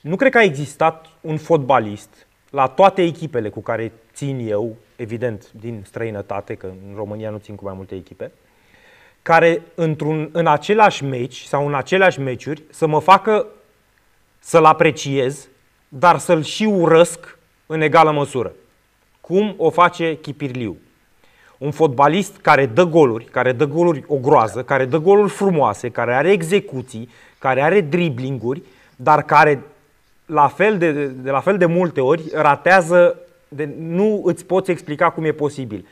Nu 0.00 0.16
cred 0.16 0.30
că 0.30 0.38
a 0.38 0.42
existat 0.42 1.06
un 1.20 1.36
fotbalist 1.36 2.23
la 2.54 2.66
toate 2.66 3.02
echipele 3.02 3.48
cu 3.48 3.60
care 3.60 3.92
țin 4.12 4.48
eu, 4.48 4.76
evident 4.96 5.52
din 5.52 5.82
străinătate, 5.86 6.54
că 6.54 6.66
în 6.66 6.94
România 6.96 7.30
nu 7.30 7.38
țin 7.38 7.54
cu 7.54 7.64
mai 7.64 7.74
multe 7.76 7.94
echipe, 7.94 8.32
care 9.22 9.62
într-un, 9.74 10.28
în 10.32 10.46
același 10.46 11.04
meci 11.04 11.42
sau 11.42 11.66
în 11.66 11.74
aceleași 11.74 12.20
meciuri 12.20 12.62
să 12.70 12.86
mă 12.86 13.00
facă 13.00 13.46
să-l 14.38 14.64
apreciez, 14.64 15.48
dar 15.88 16.18
să-l 16.18 16.42
și 16.42 16.64
urăsc 16.64 17.38
în 17.66 17.80
egală 17.80 18.10
măsură. 18.10 18.52
Cum 19.20 19.54
o 19.56 19.70
face 19.70 20.16
Chipirliu. 20.16 20.76
Un 21.58 21.70
fotbalist 21.70 22.36
care 22.36 22.66
dă 22.66 22.84
goluri, 22.84 23.24
care 23.24 23.52
dă 23.52 23.66
goluri 23.66 24.04
o 24.06 24.16
groază, 24.16 24.62
care 24.62 24.84
dă 24.84 24.98
goluri 24.98 25.30
frumoase, 25.30 25.88
care 25.88 26.14
are 26.14 26.30
execuții, 26.30 27.08
care 27.38 27.62
are 27.62 27.80
driblinguri, 27.80 28.62
dar 28.96 29.22
care 29.22 29.62
la 30.26 30.48
fel 30.48 30.78
de, 30.78 30.92
de 31.06 31.30
la 31.30 31.40
fel 31.40 31.56
de 31.56 31.66
multe 31.66 32.00
ori 32.00 32.22
ratează, 32.32 33.18
de, 33.48 33.68
nu 33.78 34.22
îți 34.24 34.44
poți 34.44 34.70
explica 34.70 35.10
cum 35.10 35.24
e 35.24 35.32
posibil. 35.32 35.86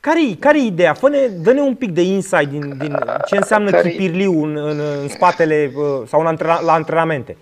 Care-i, 0.00 0.34
care 0.34 0.60
ideea? 0.60 0.94
Fă-ne, 0.94 1.26
dă-ne 1.26 1.60
un 1.60 1.74
pic 1.74 1.90
de 1.90 2.02
insight 2.02 2.50
din, 2.50 2.78
din 2.78 2.98
ce 3.26 3.36
înseamnă 3.36 3.70
care 3.70 3.90
chipirliu 3.90 4.42
în, 4.42 4.56
în, 4.56 4.80
în 5.00 5.08
spatele 5.08 5.72
uh, 5.74 6.02
sau 6.06 6.20
în 6.20 6.26
antre, 6.26 6.46
la 6.46 6.72
antrenamente. 6.72 7.36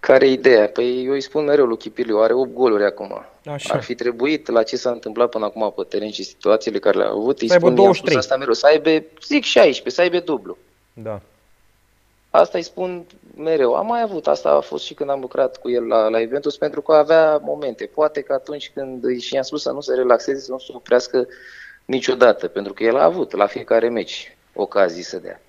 Care 0.00 0.26
e 0.26 0.32
ideea? 0.32 0.68
Păi 0.68 1.04
eu 1.04 1.12
îi 1.12 1.20
spun 1.20 1.44
mereu 1.44 1.66
lui 1.66 1.76
Chipirliu, 1.76 2.18
are 2.18 2.32
8 2.32 2.52
goluri 2.52 2.84
acum. 2.84 3.24
Așa. 3.52 3.74
Ar 3.74 3.82
fi 3.82 3.94
trebuit 3.94 4.48
la 4.48 4.62
ce 4.62 4.76
s-a 4.76 4.90
întâmplat 4.90 5.28
până 5.28 5.44
acum 5.44 5.72
pe 5.76 5.82
teren 5.88 6.10
și 6.10 6.22
situațiile 6.22 6.78
care 6.78 6.98
le-a 6.98 7.08
avut, 7.08 7.40
îi 7.40 7.50
spun 7.50 7.74
23. 7.74 8.16
asta 8.16 8.36
mereu, 8.36 8.52
să 8.52 8.66
aibă, 8.66 9.04
zic 9.26 9.44
16, 9.44 9.90
să 9.94 10.00
aibă 10.00 10.18
dublu. 10.18 10.56
Da. 10.92 11.20
Asta 12.30 12.58
îi 12.58 12.64
spun 12.64 13.04
mereu. 13.40 13.74
Am 13.74 13.86
mai 13.86 14.02
avut, 14.02 14.26
asta 14.26 14.50
a 14.50 14.60
fost 14.60 14.84
și 14.84 14.94
când 14.94 15.10
am 15.10 15.20
lucrat 15.20 15.56
cu 15.56 15.70
el 15.70 15.86
la, 15.86 16.08
la 16.08 16.20
Eventus, 16.20 16.56
pentru 16.56 16.80
că 16.80 16.92
avea 16.92 17.36
momente. 17.42 17.90
Poate 17.94 18.20
că 18.20 18.32
atunci 18.32 18.70
când 18.74 19.18
și 19.18 19.34
i-am 19.34 19.42
spus 19.42 19.62
să 19.62 19.70
nu 19.70 19.80
se 19.80 19.94
relaxeze, 19.94 20.40
să 20.40 20.50
nu 20.50 20.58
se 20.58 20.72
oprească 20.74 21.26
niciodată, 21.84 22.48
pentru 22.48 22.72
că 22.72 22.84
el 22.84 22.96
a 22.96 23.04
avut 23.04 23.32
la 23.32 23.46
fiecare 23.46 23.88
meci 23.88 24.36
ocazii 24.54 25.02
să 25.02 25.18
dea. 25.18 25.40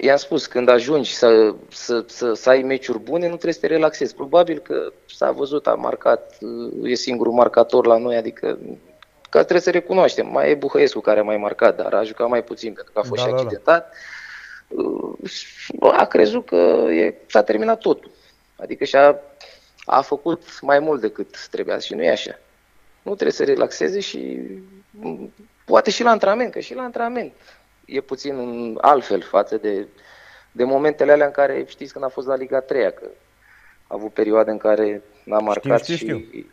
I-am 0.00 0.16
spus, 0.16 0.46
când 0.46 0.68
ajungi 0.68 1.14
să, 1.14 1.54
să, 1.68 2.04
să, 2.06 2.32
să 2.32 2.48
ai 2.48 2.62
meciuri 2.62 2.98
bune, 2.98 3.24
nu 3.24 3.32
trebuie 3.32 3.52
să 3.52 3.60
te 3.60 3.66
relaxezi. 3.66 4.14
Probabil 4.14 4.58
că 4.58 4.92
s-a 5.06 5.30
văzut, 5.30 5.66
a 5.66 5.74
marcat, 5.74 6.38
e 6.82 6.94
singurul 6.94 7.32
marcator 7.32 7.86
la 7.86 7.96
noi, 7.96 8.16
adică 8.16 8.58
că 9.30 9.38
trebuie 9.38 9.60
să 9.60 9.70
recunoaștem. 9.70 10.26
Mai 10.26 10.50
e 10.50 10.54
Buhăiescu 10.54 11.00
care 11.00 11.20
a 11.20 11.22
mai 11.22 11.36
marcat, 11.36 11.76
dar 11.76 11.94
a 11.94 12.02
jucat 12.02 12.28
mai 12.28 12.44
puțin 12.44 12.72
pentru 12.72 12.92
că 12.92 12.98
a 12.98 13.02
fost 13.02 13.22
da, 13.22 13.28
și 13.28 13.34
accidentat. 13.34 13.64
Da, 13.64 13.78
da 13.78 13.86
a 15.80 16.04
crezut 16.04 16.46
că 16.46 16.86
e, 16.90 17.14
s-a 17.26 17.42
terminat 17.42 17.78
totul. 17.78 18.10
Adică 18.56 18.84
și-a 18.84 19.20
a 19.86 20.00
făcut 20.00 20.42
mai 20.60 20.78
mult 20.78 21.00
decât 21.00 21.48
trebuia 21.50 21.78
și 21.78 21.94
nu 21.94 22.02
e 22.02 22.10
așa. 22.10 22.38
Nu 23.02 23.12
trebuie 23.12 23.32
să 23.32 23.44
relaxeze 23.44 24.00
și 24.00 24.38
poate 25.64 25.90
și 25.90 26.02
la 26.02 26.10
antrenament, 26.10 26.52
că 26.52 26.60
și 26.60 26.74
la 26.74 26.82
antrenament 26.82 27.32
e 27.84 28.00
puțin 28.00 28.34
altfel 28.80 29.22
față 29.22 29.56
de, 29.56 29.86
de 30.52 30.64
momentele 30.64 31.12
alea 31.12 31.26
în 31.26 31.32
care 31.32 31.64
știți 31.68 31.92
când 31.92 32.04
a 32.04 32.08
fost 32.08 32.26
la 32.26 32.36
Liga 32.36 32.60
3 32.60 32.82
că 32.82 33.04
a 33.86 33.94
avut 33.94 34.12
perioade 34.12 34.50
în 34.50 34.58
care 34.58 35.02
n-a 35.24 35.38
marcat 35.38 35.82
știu, 35.82 35.94
știu, 35.94 36.18
și... 36.18 36.24
Știu. 36.26 36.46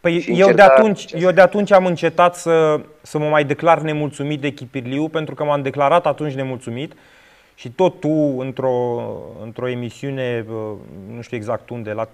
Păi 0.00 0.20
și 0.20 0.40
eu 0.40 0.52
de, 0.52 0.62
atunci, 0.62 1.12
eu 1.12 1.30
de 1.30 1.40
atunci 1.40 1.72
am 1.72 1.86
încetat 1.86 2.34
să, 2.34 2.80
să 3.02 3.18
mă 3.18 3.28
mai 3.28 3.44
declar 3.44 3.80
nemulțumit 3.80 4.40
de 4.40 4.50
Chipirliu, 4.50 5.08
pentru 5.08 5.34
că 5.34 5.44
m-am 5.44 5.62
declarat 5.62 6.06
atunci 6.06 6.34
nemulțumit 6.34 6.92
și 7.54 7.70
tot 7.70 8.00
tu, 8.00 8.36
într-o, 8.38 9.02
într-o 9.42 9.68
emisiune, 9.68 10.46
nu 11.14 11.20
știu 11.20 11.36
exact 11.36 11.70
unde, 11.70 11.92
la, 11.92 12.08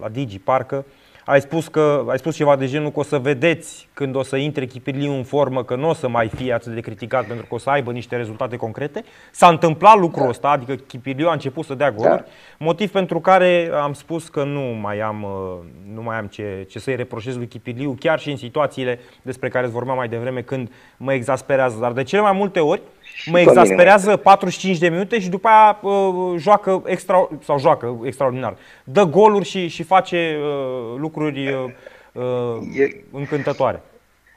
la 0.00 0.08
Digi, 0.08 0.38
parcă, 0.38 0.84
ai 1.26 1.40
spus, 1.40 1.68
că, 1.68 2.04
ai 2.08 2.18
spus 2.18 2.36
ceva 2.36 2.56
de 2.56 2.66
genul 2.66 2.90
că 2.90 2.98
o 2.98 3.02
să 3.02 3.18
vedeți 3.18 3.88
când 3.94 4.14
o 4.14 4.22
să 4.22 4.36
intre 4.36 4.66
Chipirliu 4.66 5.12
în 5.12 5.22
formă 5.22 5.64
că 5.64 5.76
nu 5.76 5.88
o 5.88 5.92
să 5.92 6.08
mai 6.08 6.28
fie 6.28 6.52
atât 6.52 6.74
de 6.74 6.80
criticat 6.80 7.26
pentru 7.26 7.46
că 7.46 7.54
o 7.54 7.58
să 7.58 7.70
aibă 7.70 7.92
niște 7.92 8.16
rezultate 8.16 8.56
concrete. 8.56 9.04
S-a 9.30 9.48
întâmplat 9.48 9.98
lucrul 9.98 10.22
da. 10.22 10.28
ăsta, 10.28 10.48
adică 10.48 10.74
Chipirliu 10.74 11.28
a 11.28 11.32
început 11.32 11.64
să 11.64 11.74
dea 11.74 11.90
goluri, 11.90 12.24
da. 12.24 12.30
motiv 12.58 12.90
pentru 12.90 13.20
care 13.20 13.70
am 13.72 13.92
spus 13.92 14.28
că 14.28 14.44
nu 14.44 14.60
mai 14.60 15.00
am, 15.00 15.22
uh, 15.22 15.94
nu 15.94 16.02
mai 16.02 16.18
am 16.18 16.26
ce, 16.26 16.66
ce 16.68 16.78
să-i 16.78 16.96
reproșez 16.96 17.36
lui 17.36 17.48
Chipirliu, 17.48 17.96
chiar 18.00 18.18
și 18.18 18.30
în 18.30 18.36
situațiile 18.36 19.00
despre 19.22 19.48
care 19.48 19.64
îți 19.64 19.74
vorbeam 19.74 19.96
mai 19.96 20.08
devreme 20.08 20.40
când 20.42 20.72
mă 20.96 21.12
exasperează. 21.12 21.78
Dar 21.80 21.92
de 21.92 22.02
cele 22.02 22.22
mai 22.22 22.32
multe 22.32 22.60
ori 22.60 22.82
mă 23.24 23.40
exasperează 23.40 24.16
45 24.16 24.78
de 24.78 24.88
minute 24.88 25.20
și 25.20 25.28
după 25.28 25.48
aia 25.48 25.78
uh, 25.82 26.34
joacă 26.38 26.82
extra, 26.86 27.28
sau 27.44 27.58
joacă 27.58 28.00
extraordinar. 28.04 28.56
Dă 28.84 29.04
goluri 29.04 29.44
și, 29.44 29.68
și 29.68 29.82
face 29.82 30.38
uh, 30.40 30.98
lucruri 30.98 31.52
uh, 31.52 31.64
uh, 32.12 32.78
e, 32.78 33.04
încântătoare. 33.12 33.82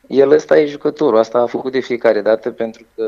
El 0.08 0.32
ăsta 0.32 0.60
e 0.60 0.66
jucătorul, 0.66 1.20
asta 1.20 1.40
a 1.40 1.46
făcut 1.46 1.72
de 1.72 1.80
fiecare 1.80 2.22
dată 2.22 2.52
pentru 2.52 2.86
că 2.96 3.04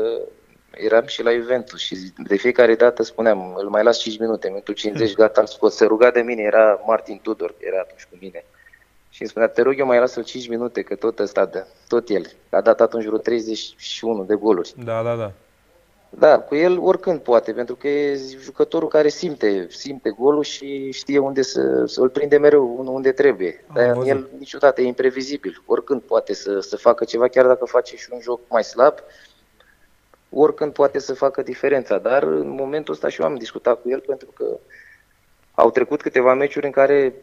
eram 0.70 1.06
și 1.06 1.22
la 1.22 1.32
Juventus 1.32 1.80
și 1.80 1.96
de 2.16 2.36
fiecare 2.36 2.74
dată 2.74 3.02
spuneam, 3.02 3.54
îl 3.56 3.68
mai 3.68 3.82
las 3.82 3.98
5 3.98 4.18
minute, 4.18 4.48
minutul 4.48 4.74
50, 4.74 5.14
gata, 5.14 5.40
îl 5.40 5.46
scot. 5.46 5.72
Se 5.72 5.84
ruga 5.84 6.10
de 6.10 6.20
mine, 6.20 6.42
era 6.42 6.80
Martin 6.86 7.20
Tudor, 7.22 7.54
era 7.58 7.78
atunci 7.80 8.06
cu 8.10 8.16
mine. 8.20 8.44
Și 9.10 9.20
îmi 9.20 9.30
spunea, 9.30 9.48
te 9.48 9.62
rog 9.62 9.78
eu 9.78 9.86
mai 9.86 9.98
lasă-l 9.98 10.24
5 10.24 10.48
minute, 10.48 10.82
că 10.82 10.94
tot 10.94 11.18
ăsta 11.18 11.44
dă, 11.44 11.66
tot 11.88 12.08
el. 12.08 12.32
A 12.50 12.60
dat 12.60 12.80
atunci 12.80 13.04
vreo 13.04 13.18
31 13.18 14.24
de 14.24 14.34
goluri. 14.34 14.74
Da, 14.84 15.02
da, 15.02 15.14
da. 15.14 15.32
Da, 16.18 16.40
cu 16.40 16.54
el 16.54 16.78
oricând 16.78 17.20
poate, 17.20 17.52
pentru 17.52 17.74
că 17.74 17.88
e 17.88 18.20
jucătorul 18.40 18.88
care 18.88 19.08
simte, 19.08 19.66
simte 19.70 20.10
golul 20.10 20.42
și 20.42 20.90
știe 20.90 21.18
unde 21.18 21.42
să, 21.42 21.84
să-l 21.86 22.08
prinde 22.08 22.38
mereu, 22.38 22.82
unde 22.86 23.12
trebuie. 23.12 23.64
Dar 23.74 24.06
el 24.06 24.28
niciodată 24.38 24.80
e 24.80 24.86
imprevizibil. 24.86 25.62
Oricând 25.66 26.00
poate 26.00 26.34
să, 26.34 26.60
să 26.60 26.76
facă 26.76 27.04
ceva, 27.04 27.28
chiar 27.28 27.46
dacă 27.46 27.64
face 27.64 27.96
și 27.96 28.08
un 28.10 28.20
joc 28.20 28.40
mai 28.48 28.64
slab, 28.64 28.94
oricând 30.30 30.72
poate 30.72 30.98
să 30.98 31.14
facă 31.14 31.42
diferența. 31.42 31.98
Dar 31.98 32.22
în 32.22 32.48
momentul 32.48 32.94
ăsta 32.94 33.08
și 33.08 33.20
eu 33.20 33.26
am 33.26 33.36
discutat 33.36 33.82
cu 33.82 33.88
el 33.88 34.00
pentru 34.00 34.30
că 34.34 34.58
au 35.54 35.70
trecut 35.70 36.02
câteva 36.02 36.34
meciuri 36.34 36.66
în 36.66 36.72
care 36.72 37.14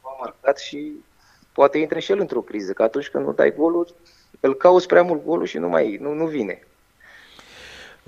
a 0.00 0.16
marcat 0.20 0.58
și 0.58 1.04
poate 1.52 1.78
intre 1.78 2.00
și 2.00 2.12
el 2.12 2.20
într-o 2.20 2.40
criză, 2.40 2.72
că 2.72 2.82
atunci 2.82 3.08
când 3.08 3.24
nu 3.24 3.32
dai 3.32 3.54
golul, 3.54 3.94
îl 4.40 4.56
cauți 4.56 4.86
prea 4.86 5.02
mult 5.02 5.24
golul 5.24 5.46
și 5.46 5.58
nu 5.58 5.68
mai 5.68 5.98
nu, 6.00 6.12
nu 6.12 6.26
vine. 6.26 6.62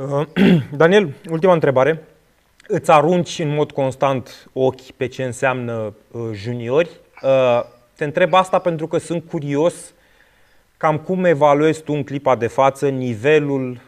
Uh, 0.08 0.26
Daniel, 0.76 1.12
ultima 1.30 1.52
întrebare. 1.52 2.04
Îți 2.66 2.90
arunci 2.90 3.38
în 3.38 3.54
mod 3.54 3.70
constant 3.70 4.48
ochi 4.52 4.90
pe 4.96 5.06
ce 5.06 5.24
înseamnă 5.24 5.94
uh, 6.10 6.28
juniori. 6.32 6.90
Uh, 7.22 7.62
te 7.96 8.04
întreb 8.04 8.34
asta 8.34 8.58
pentru 8.58 8.86
că 8.86 8.98
sunt 8.98 9.24
curios 9.28 9.92
cam 10.76 10.98
cum 10.98 11.24
evaluezi 11.24 11.82
tu 11.82 11.92
în 11.92 12.04
clipa 12.04 12.36
de 12.36 12.46
față 12.46 12.88
nivelul 12.88 13.80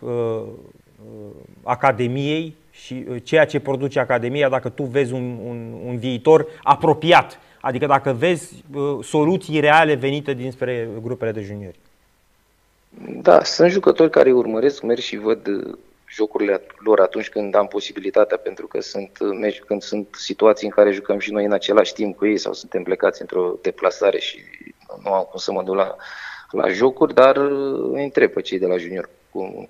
Academiei 1.62 2.56
și 2.70 3.04
ceea 3.22 3.44
ce 3.44 3.60
produce 3.60 4.00
Academia 4.00 4.48
dacă 4.48 4.68
tu 4.68 4.82
vezi 4.82 5.12
un, 5.12 5.38
un, 5.44 5.74
un 5.86 5.98
viitor 5.98 6.46
apropiat, 6.62 7.38
adică 7.60 7.86
dacă 7.86 8.12
vezi 8.12 8.64
soluții 9.02 9.60
reale 9.60 9.94
venite 9.94 10.34
dinspre 10.34 10.88
grupele 11.02 11.32
de 11.32 11.40
juniori. 11.40 11.78
Da, 13.22 13.42
sunt 13.42 13.70
jucători 13.70 14.10
care 14.10 14.32
urmăresc, 14.32 14.82
merg 14.82 15.00
și 15.00 15.16
văd 15.16 15.48
jocurile 16.14 16.60
lor 16.78 17.00
atunci 17.00 17.28
când 17.28 17.54
am 17.54 17.66
posibilitatea, 17.66 18.36
pentru 18.36 18.66
că 18.66 18.80
sunt 18.80 19.18
meci, 19.38 19.60
când 19.60 19.82
sunt 19.82 20.08
situații 20.18 20.66
în 20.66 20.72
care 20.72 20.90
jucăm 20.90 21.18
și 21.18 21.32
noi 21.32 21.44
în 21.44 21.52
același 21.52 21.92
timp 21.92 22.16
cu 22.16 22.26
ei 22.26 22.38
sau 22.38 22.52
suntem 22.52 22.82
plecați 22.82 23.20
într-o 23.20 23.58
deplasare 23.62 24.18
și 24.18 24.42
nu 25.04 25.12
am 25.12 25.26
cum 25.30 25.38
să 25.38 25.52
mă 25.52 25.62
duc 25.62 25.74
la, 25.74 25.96
la 26.50 26.68
jocuri, 26.68 27.14
dar 27.14 27.36
îi 27.92 28.02
întreb 28.02 28.32
pe 28.32 28.40
cei 28.40 28.58
de 28.58 28.66
la 28.66 28.76
junior 28.76 29.08
cu 29.30 29.66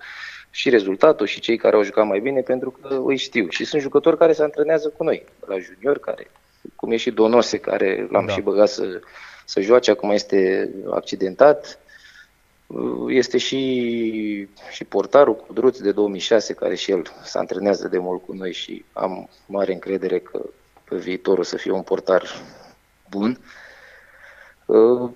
și 0.54 0.70
rezultatul 0.70 1.26
și 1.26 1.40
cei 1.40 1.56
care 1.56 1.76
au 1.76 1.82
jucat 1.82 2.06
mai 2.06 2.20
bine 2.20 2.40
pentru 2.40 2.70
că 2.70 3.02
îi 3.06 3.16
știu. 3.16 3.48
Și 3.48 3.64
sunt 3.64 3.82
jucători 3.82 4.18
care 4.18 4.32
se 4.32 4.42
antrenează 4.42 4.88
cu 4.88 5.04
noi, 5.04 5.24
la 5.46 5.58
junior, 5.58 5.98
care, 5.98 6.30
cum 6.76 6.90
e 6.90 6.96
și 6.96 7.10
Donose, 7.10 7.58
care 7.58 8.06
l-am 8.10 8.26
da. 8.26 8.32
și 8.32 8.40
băgat 8.40 8.68
să, 8.68 9.00
să 9.44 9.60
joace, 9.60 9.90
acum 9.90 10.10
este 10.10 10.70
accidentat 10.90 11.78
este 13.08 13.38
și, 13.38 14.48
și 14.70 14.84
portarul 14.84 15.36
Cudruț 15.36 15.78
de 15.78 15.92
2006, 15.92 16.52
care 16.52 16.74
și 16.74 16.90
el 16.90 17.02
se 17.24 17.38
antrenează 17.38 17.88
de 17.88 17.98
mult 17.98 18.24
cu 18.26 18.32
noi 18.32 18.52
și 18.52 18.84
am 18.92 19.28
mare 19.46 19.72
încredere 19.72 20.18
că 20.18 20.42
pe 20.84 20.96
viitor 20.96 21.38
o 21.38 21.42
să 21.42 21.56
fie 21.56 21.70
un 21.70 21.82
portar 21.82 22.22
bun. 23.10 23.38
Uh, 24.66 25.10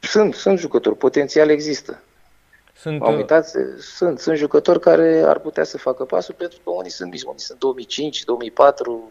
sunt, 0.00 0.34
sunt 0.34 0.58
jucători, 0.58 0.96
potențial 0.96 1.48
există. 1.48 2.02
Sunt, 2.76 3.02
Am 3.02 3.12
uh, 3.12 3.18
uitat, 3.18 3.50
sunt, 3.78 4.18
sunt 4.18 4.36
jucători 4.36 4.80
care 4.80 5.22
ar 5.26 5.38
putea 5.38 5.64
să 5.64 5.78
facă 5.78 6.04
pasul 6.04 6.34
pentru 6.38 6.58
că 6.64 6.70
unii 6.70 6.90
sunt 6.90 7.10
mici, 7.10 7.22
unii 7.22 7.40
sunt 7.40 7.58
2005, 7.58 8.24
2004, 8.24 9.10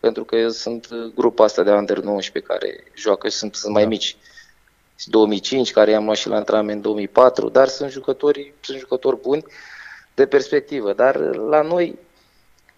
pentru 0.00 0.24
că 0.24 0.48
sunt 0.48 0.88
grupa 1.14 1.44
asta 1.44 1.62
de 1.62 1.70
under 1.70 1.98
19 1.98 2.52
care 2.52 2.84
joacă 2.94 3.28
și 3.28 3.36
sunt, 3.36 3.54
sunt 3.54 3.72
mai 3.72 3.82
da. 3.82 3.88
mici. 3.88 4.16
2005, 5.06 5.72
care 5.72 5.90
i-am 5.90 6.04
luat 6.04 6.16
și 6.16 6.28
la 6.28 6.36
antrenament 6.36 6.76
în 6.76 6.82
2004, 6.82 7.48
dar 7.48 7.68
sunt 7.68 7.90
jucători, 7.90 8.54
sunt 8.60 8.78
jucători 8.78 9.20
buni 9.20 9.44
de 10.14 10.26
perspectivă. 10.26 10.92
Dar 10.92 11.16
la 11.34 11.62
noi 11.62 11.98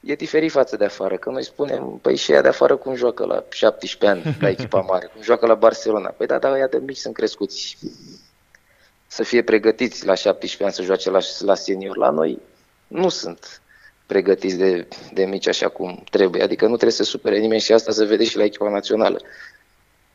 e 0.00 0.14
diferit 0.14 0.50
față 0.50 0.76
de 0.76 0.84
afară, 0.84 1.16
că 1.16 1.30
noi 1.30 1.44
spunem, 1.44 1.98
păi 2.02 2.16
și 2.16 2.32
ea 2.32 2.42
de 2.42 2.48
afară 2.48 2.76
cum 2.76 2.94
joacă 2.94 3.24
la 3.24 3.44
17 3.50 4.20
ani 4.20 4.36
la 4.40 4.48
echipa 4.56 4.80
mare, 4.80 5.10
cum 5.12 5.22
joacă 5.22 5.46
la 5.46 5.54
Barcelona. 5.54 6.08
Păi 6.08 6.26
da, 6.26 6.38
dar 6.38 6.56
ea 6.56 6.68
de 6.68 6.78
mici 6.78 6.96
sunt 6.96 7.14
crescuți 7.14 7.78
să 9.06 9.22
fie 9.22 9.42
pregătiți 9.42 10.06
la 10.06 10.14
17 10.14 10.64
ani 10.64 10.72
să 10.72 10.82
joace 10.82 11.10
la, 11.10 11.18
la 11.38 11.54
senior. 11.54 11.96
La 11.96 12.10
noi 12.10 12.38
nu 12.86 13.08
sunt 13.08 13.62
pregătiți 14.06 14.56
de, 14.56 14.88
de 15.12 15.24
mici 15.24 15.46
așa 15.46 15.68
cum 15.68 16.04
trebuie, 16.10 16.42
adică 16.42 16.64
nu 16.64 16.72
trebuie 16.72 16.92
să 16.92 17.02
supere 17.02 17.38
nimeni 17.38 17.60
și 17.60 17.72
asta 17.72 17.92
se 17.92 18.04
vede 18.04 18.24
și 18.24 18.36
la 18.36 18.44
echipa 18.44 18.70
națională 18.70 19.20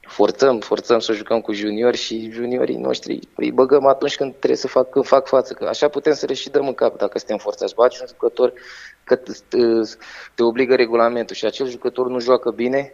forțăm, 0.06 0.60
forțăm 0.60 0.99
să 0.99 1.14
jucăm 1.14 1.41
cu 1.41 1.53
juniori 1.53 1.97
și 1.97 2.30
juniorii 2.32 2.78
noștri 2.78 3.20
îi 3.36 3.51
băgăm 3.51 3.86
atunci 3.86 4.16
când 4.16 4.32
trebuie 4.32 4.58
să 4.58 4.68
fac, 4.68 4.89
când 4.89 5.06
fac 5.06 5.28
față, 5.28 5.53
că 5.53 5.66
așa 5.66 5.88
putem 5.88 6.14
să 6.14 6.26
le 6.26 6.34
și 6.34 6.49
dăm 6.49 6.68
în 6.68 6.74
cap 6.74 6.97
dacă 6.97 7.18
suntem 7.18 7.38
forțați. 7.38 7.76
Baci 7.76 7.99
un 7.99 8.08
jucător 8.08 8.53
că 9.03 9.20
te 10.36 10.43
obligă 10.43 10.76
regulamentul 10.76 11.36
și 11.36 11.45
acel 11.45 11.68
jucător 11.68 12.08
nu 12.08 12.20
joacă 12.20 12.51
bine 12.51 12.93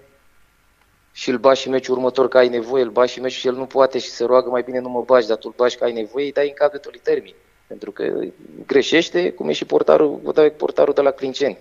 și 1.12 1.30
îl 1.30 1.38
bași 1.38 1.62
și 1.62 1.70
meciul 1.70 1.96
următor 1.96 2.28
că 2.28 2.38
ai 2.38 2.50
nevoie, 2.50 2.84
îl 2.84 2.90
bași 2.90 3.14
și 3.14 3.22
meciul 3.22 3.40
și 3.40 3.48
el 3.48 3.54
nu 3.54 3.66
poate 3.66 4.00
și 4.00 4.10
se 4.10 4.24
roagă 4.24 4.50
mai 4.50 4.62
bine 4.62 4.80
nu 4.80 4.90
mă 4.90 5.02
bași, 5.02 5.28
dar 5.28 5.38
tu 5.38 5.48
îl 5.48 5.54
bași 5.58 5.78
că 5.78 5.84
ai 5.84 5.94
nevoie, 5.94 6.26
îi 6.26 6.32
dai 6.32 6.48
în 6.48 6.54
cap 6.54 6.72
de 6.72 6.80
termin. 7.04 7.34
Pentru 7.68 7.92
că 7.92 8.20
greșește, 8.68 9.32
cum 9.32 9.50
e 9.50 9.52
și 9.52 9.66
portarul, 9.66 10.20
vă 10.24 10.32
dau 10.32 10.50
portarul 10.50 10.94
de 10.94 11.02
la 11.02 11.12
Clinceni. 11.12 11.58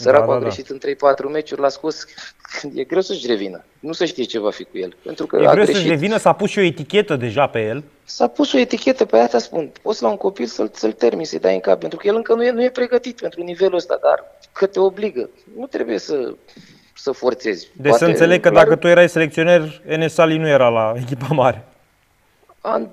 Săracul 0.00 0.26
da, 0.26 0.32
da, 0.32 0.38
a 0.38 0.40
greșit 0.40 0.68
da. 0.68 0.74
în 1.06 1.14
3-4 1.28 1.32
meciuri, 1.32 1.60
l-a 1.60 1.68
scos, 1.68 2.04
e 2.74 2.84
greu 2.84 3.00
să-și 3.00 3.26
revină. 3.26 3.64
Nu 3.80 3.92
se 3.92 4.06
știe 4.06 4.24
ce 4.24 4.38
va 4.38 4.50
fi 4.50 4.64
cu 4.64 4.78
el. 4.78 4.96
Pentru 5.02 5.26
că 5.26 5.36
e 5.36 5.46
a 5.46 5.52
greu 5.52 5.64
să-și 5.64 5.88
revină, 5.88 6.16
s-a 6.16 6.32
pus 6.32 6.50
și 6.50 6.58
o 6.58 6.62
etichetă 6.62 7.16
deja 7.16 7.46
pe 7.46 7.66
el. 7.66 7.82
S-a 8.04 8.26
pus 8.26 8.52
o 8.52 8.58
etichetă, 8.58 9.04
pe 9.04 9.16
asta 9.16 9.38
spun. 9.38 9.72
Poți 9.82 10.02
la 10.02 10.08
un 10.08 10.16
copil 10.16 10.46
să-l, 10.46 10.70
să-l 10.74 10.92
termini, 10.92 11.26
să-i 11.26 11.38
dai 11.38 11.54
în 11.54 11.60
cap, 11.60 11.78
pentru 11.80 11.98
că 11.98 12.06
el 12.06 12.14
încă 12.14 12.34
nu 12.34 12.44
e, 12.44 12.50
nu 12.50 12.62
e 12.62 12.70
pregătit 12.70 13.20
pentru 13.20 13.42
nivelul 13.42 13.74
ăsta, 13.74 13.98
dar 14.02 14.24
că 14.52 14.66
te 14.66 14.80
obligă. 14.80 15.28
Nu 15.56 15.66
trebuie 15.66 15.98
să, 15.98 16.34
să 16.94 17.12
forțezi. 17.12 17.68
Deci 17.72 17.88
Poate, 17.88 18.04
să 18.04 18.10
înțeleg 18.10 18.40
că 18.40 18.48
clar... 18.48 18.64
dacă 18.64 18.76
tu 18.76 18.86
erai 18.86 19.08
selecționer, 19.08 19.82
Enesali 19.86 20.38
nu 20.38 20.48
era 20.48 20.68
la 20.68 20.92
echipa 20.96 21.26
mare. 21.30 21.64
A, 22.60 22.88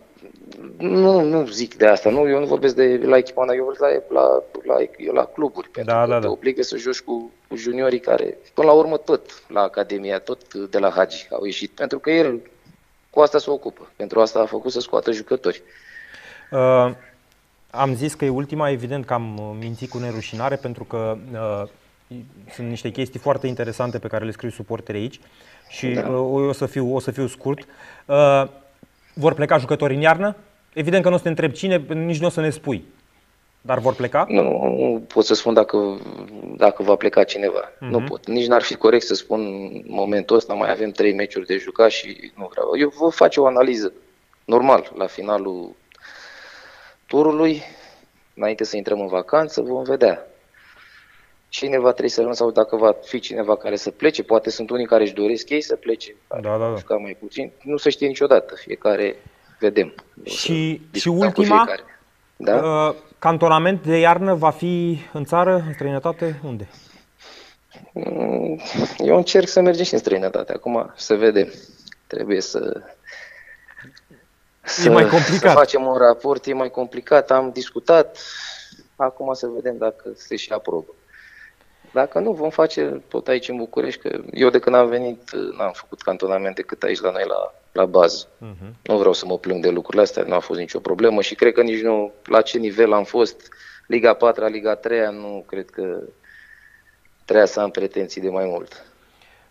nu, 0.77 1.21
nu 1.21 1.45
zic 1.45 1.75
de 1.75 1.87
asta, 1.87 2.09
nu, 2.09 2.29
eu 2.29 2.39
nu 2.39 2.45
vorbesc 2.45 2.75
de 2.75 3.01
la 3.03 3.17
echipa 3.17 3.45
mea, 3.45 3.55
eu 3.55 3.63
vorbesc 3.63 4.03
la, 4.09 4.21
la, 4.21 4.43
la, 4.63 5.11
la 5.13 5.25
cluburi, 5.25 5.69
pentru 5.69 5.93
da, 5.93 6.01
că 6.01 6.07
da, 6.07 6.19
te 6.19 6.25
da. 6.25 6.31
obligă 6.31 6.61
să 6.61 6.77
joci 6.77 7.01
cu, 7.01 7.31
cu 7.47 7.55
juniorii 7.55 7.99
care, 7.99 8.37
până 8.53 8.67
la 8.67 8.73
urmă 8.73 8.97
tot 8.97 9.43
la 9.47 9.61
Academia, 9.61 10.19
tot 10.19 10.53
de 10.53 10.77
la 10.77 10.89
Hagi 10.89 11.27
au 11.31 11.45
ieșit, 11.45 11.71
pentru 11.71 11.99
că 11.99 12.11
el 12.11 12.41
cu 13.09 13.19
asta 13.19 13.37
se 13.37 13.49
ocupă, 13.49 13.91
pentru 13.95 14.19
asta 14.19 14.39
a 14.39 14.45
făcut 14.45 14.71
să 14.71 14.79
scoată 14.79 15.11
jucători. 15.11 15.61
Uh, 16.51 16.91
am 17.69 17.95
zis 17.95 18.13
că 18.13 18.25
e 18.25 18.29
ultima, 18.29 18.69
evident 18.69 19.05
că 19.05 19.13
am 19.13 19.55
mințit 19.59 19.89
cu 19.89 19.97
nerușinare, 19.97 20.55
pentru 20.55 20.83
că 20.83 21.17
uh, 21.33 21.63
sunt 22.53 22.67
niște 22.67 22.89
chestii 22.89 23.19
foarte 23.19 23.47
interesante 23.47 23.99
pe 23.99 24.07
care 24.07 24.25
le 24.25 24.31
scriu 24.31 24.49
suporterii 24.49 25.01
aici 25.01 25.19
și 25.69 25.87
da. 25.87 26.09
uh, 26.09 26.47
o, 26.47 26.51
să 26.51 26.65
fiu, 26.65 26.95
o 26.95 26.99
să 26.99 27.11
fiu 27.11 27.27
scurt. 27.27 27.67
Uh, 28.05 28.47
vor 29.17 29.33
pleca 29.33 29.57
jucători 29.57 29.93
în 29.93 30.01
iarnă? 30.01 30.35
Evident 30.73 31.03
că 31.03 31.09
nu 31.09 31.15
o 31.15 31.17
să 31.17 31.23
te 31.23 31.29
întreb 31.29 31.51
cine, 31.51 31.77
nici 31.93 32.19
nu 32.19 32.25
o 32.25 32.29
să 32.29 32.41
ne 32.41 32.49
spui. 32.49 32.85
Dar 33.61 33.79
vor 33.79 33.93
pleca? 33.93 34.25
Nu, 34.29 34.41
nu 34.41 35.03
pot 35.13 35.25
să 35.25 35.33
spun 35.33 35.53
dacă, 35.53 35.99
dacă 36.57 36.83
va 36.83 36.95
pleca 36.95 37.23
cineva. 37.23 37.69
Uh-huh. 37.69 37.89
Nu 37.89 38.01
pot. 38.01 38.27
Nici 38.27 38.47
n-ar 38.47 38.61
fi 38.61 38.75
corect 38.75 39.05
să 39.05 39.13
spun 39.13 39.39
în 39.39 39.83
momentul 39.87 40.35
ăsta 40.35 40.53
mai 40.53 40.71
avem 40.71 40.91
trei 40.91 41.13
meciuri 41.13 41.45
de 41.45 41.57
jucat 41.57 41.89
și 41.89 42.31
nu 42.35 42.47
vreau. 42.51 42.77
Eu 42.77 42.93
vă 42.99 43.09
face 43.09 43.39
o 43.39 43.45
analiză 43.45 43.93
normal 44.45 44.91
la 44.95 45.05
finalul 45.05 45.75
turului, 47.05 47.61
înainte 48.33 48.63
să 48.63 48.77
intrăm 48.77 48.99
în 48.99 49.07
vacanță, 49.07 49.61
vom 49.61 49.83
vedea. 49.83 50.27
Cineva 51.57 51.89
trebuie 51.89 52.09
să 52.09 52.17
rămână 52.17 52.37
sau 52.37 52.51
dacă 52.51 52.75
va 52.75 52.95
fi 53.03 53.19
cineva 53.19 53.57
care 53.57 53.75
să 53.75 53.91
plece, 53.91 54.23
poate 54.23 54.49
sunt 54.49 54.69
unii 54.69 54.85
care 54.85 55.03
își 55.03 55.13
doresc 55.13 55.49
ei 55.49 55.61
să 55.61 55.75
plece, 55.75 56.15
da, 56.27 56.39
da, 56.39 56.57
da. 56.57 56.75
ca 56.85 56.95
mai 56.95 57.17
puțin, 57.19 57.51
nu 57.63 57.77
se 57.77 57.89
știe 57.89 58.07
niciodată, 58.07 58.55
fiecare 58.55 59.15
vedem. 59.59 59.93
Și, 60.23 60.81
și 60.93 61.07
ultima, 61.07 61.69
da? 62.35 62.55
uh, 62.55 62.95
cantonament 63.19 63.85
de 63.85 63.97
iarnă 63.97 64.33
va 64.33 64.49
fi 64.49 64.99
în 65.13 65.25
țară, 65.25 65.63
în 65.67 65.73
străinătate, 65.73 66.39
unde? 66.43 66.69
Mm, 67.93 68.59
eu 68.97 69.15
încerc 69.15 69.47
să 69.47 69.61
mergem 69.61 69.83
și 69.83 69.93
în 69.93 69.99
străinătate, 69.99 70.53
acum 70.53 70.93
să 70.95 71.15
vedem. 71.15 71.47
Trebuie 72.07 72.41
să 72.41 72.81
să, 74.63 74.89
e 74.89 74.93
mai 74.93 75.07
complicat. 75.07 75.51
să 75.51 75.57
facem 75.57 75.85
un 75.85 75.97
raport, 75.97 76.45
e 76.45 76.53
mai 76.53 76.69
complicat, 76.69 77.31
am 77.31 77.51
discutat, 77.51 78.17
acum 78.95 79.33
să 79.33 79.47
vedem 79.47 79.77
dacă 79.77 80.11
se 80.15 80.35
și 80.35 80.51
aprobă. 80.51 80.91
Dacă 81.97 82.19
nu, 82.19 82.31
vom 82.31 82.49
face 82.49 83.01
tot 83.07 83.27
aici 83.27 83.49
în 83.49 83.57
București, 83.57 84.01
că 84.01 84.19
eu 84.31 84.49
de 84.49 84.59
când 84.59 84.75
am 84.75 84.87
venit 84.87 85.31
n-am 85.57 85.71
făcut 85.73 86.01
cantonament 86.01 86.55
decât 86.55 86.83
aici 86.83 86.99
la 86.99 87.11
noi 87.11 87.23
la, 87.27 87.53
la 87.71 87.85
bază. 87.85 88.27
Uh-huh. 88.27 88.71
Nu 88.83 88.97
vreau 88.97 89.13
să 89.13 89.25
mă 89.25 89.37
plâng 89.37 89.61
de 89.61 89.69
lucrurile 89.69 90.03
astea, 90.03 90.23
nu 90.23 90.33
a 90.33 90.39
fost 90.39 90.59
nicio 90.59 90.79
problemă 90.79 91.21
și 91.21 91.35
cred 91.35 91.53
că 91.53 91.61
nici 91.61 91.81
nu 91.81 92.11
la 92.25 92.41
ce 92.41 92.57
nivel 92.57 92.93
am 92.93 93.03
fost, 93.03 93.49
Liga 93.87 94.13
4, 94.13 94.45
Liga 94.45 94.75
3, 94.75 94.99
nu 95.11 95.43
cred 95.47 95.69
că 95.69 95.99
trebuia 97.25 97.45
să 97.45 97.59
am 97.59 97.69
pretenții 97.69 98.21
de 98.21 98.29
mai 98.29 98.45
mult. 98.45 98.85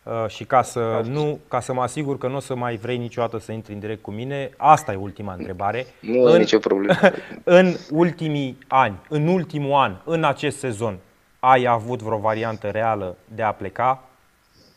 Uh, 0.03 0.25
și 0.29 0.45
ca 0.45 0.63
să, 0.63 1.03
nu, 1.05 1.41
ca 1.49 1.61
să 1.61 1.73
mă 1.73 1.83
asigur 1.83 2.19
că 2.19 2.27
nu 2.29 2.37
o 2.37 2.41
să 2.41 2.55
mai 2.55 2.77
vrei 2.77 2.97
niciodată 2.97 3.39
să 3.39 3.53
intri 3.53 3.73
în 3.73 3.79
direct 3.79 4.03
cu 4.03 4.11
mine, 4.11 4.51
asta 4.57 4.93
e 4.93 4.97
ultima 4.97 5.33
întrebare. 5.33 5.87
Nu 6.01 6.23
în, 6.23 6.39
nicio 6.39 6.59
problemă. 6.59 6.99
în 7.59 7.77
ultimii 7.91 8.59
ani, 8.69 8.99
în 9.09 9.27
ultimul 9.27 9.73
an, 9.73 9.97
în 10.05 10.25
acest 10.25 10.59
sezon, 10.59 10.99
ai 11.39 11.67
avut 11.67 12.03
vreo 12.03 12.19
variantă 12.19 12.71
reală 12.71 13.17
de 13.35 13.43
a 13.43 13.53
pleca 13.53 14.03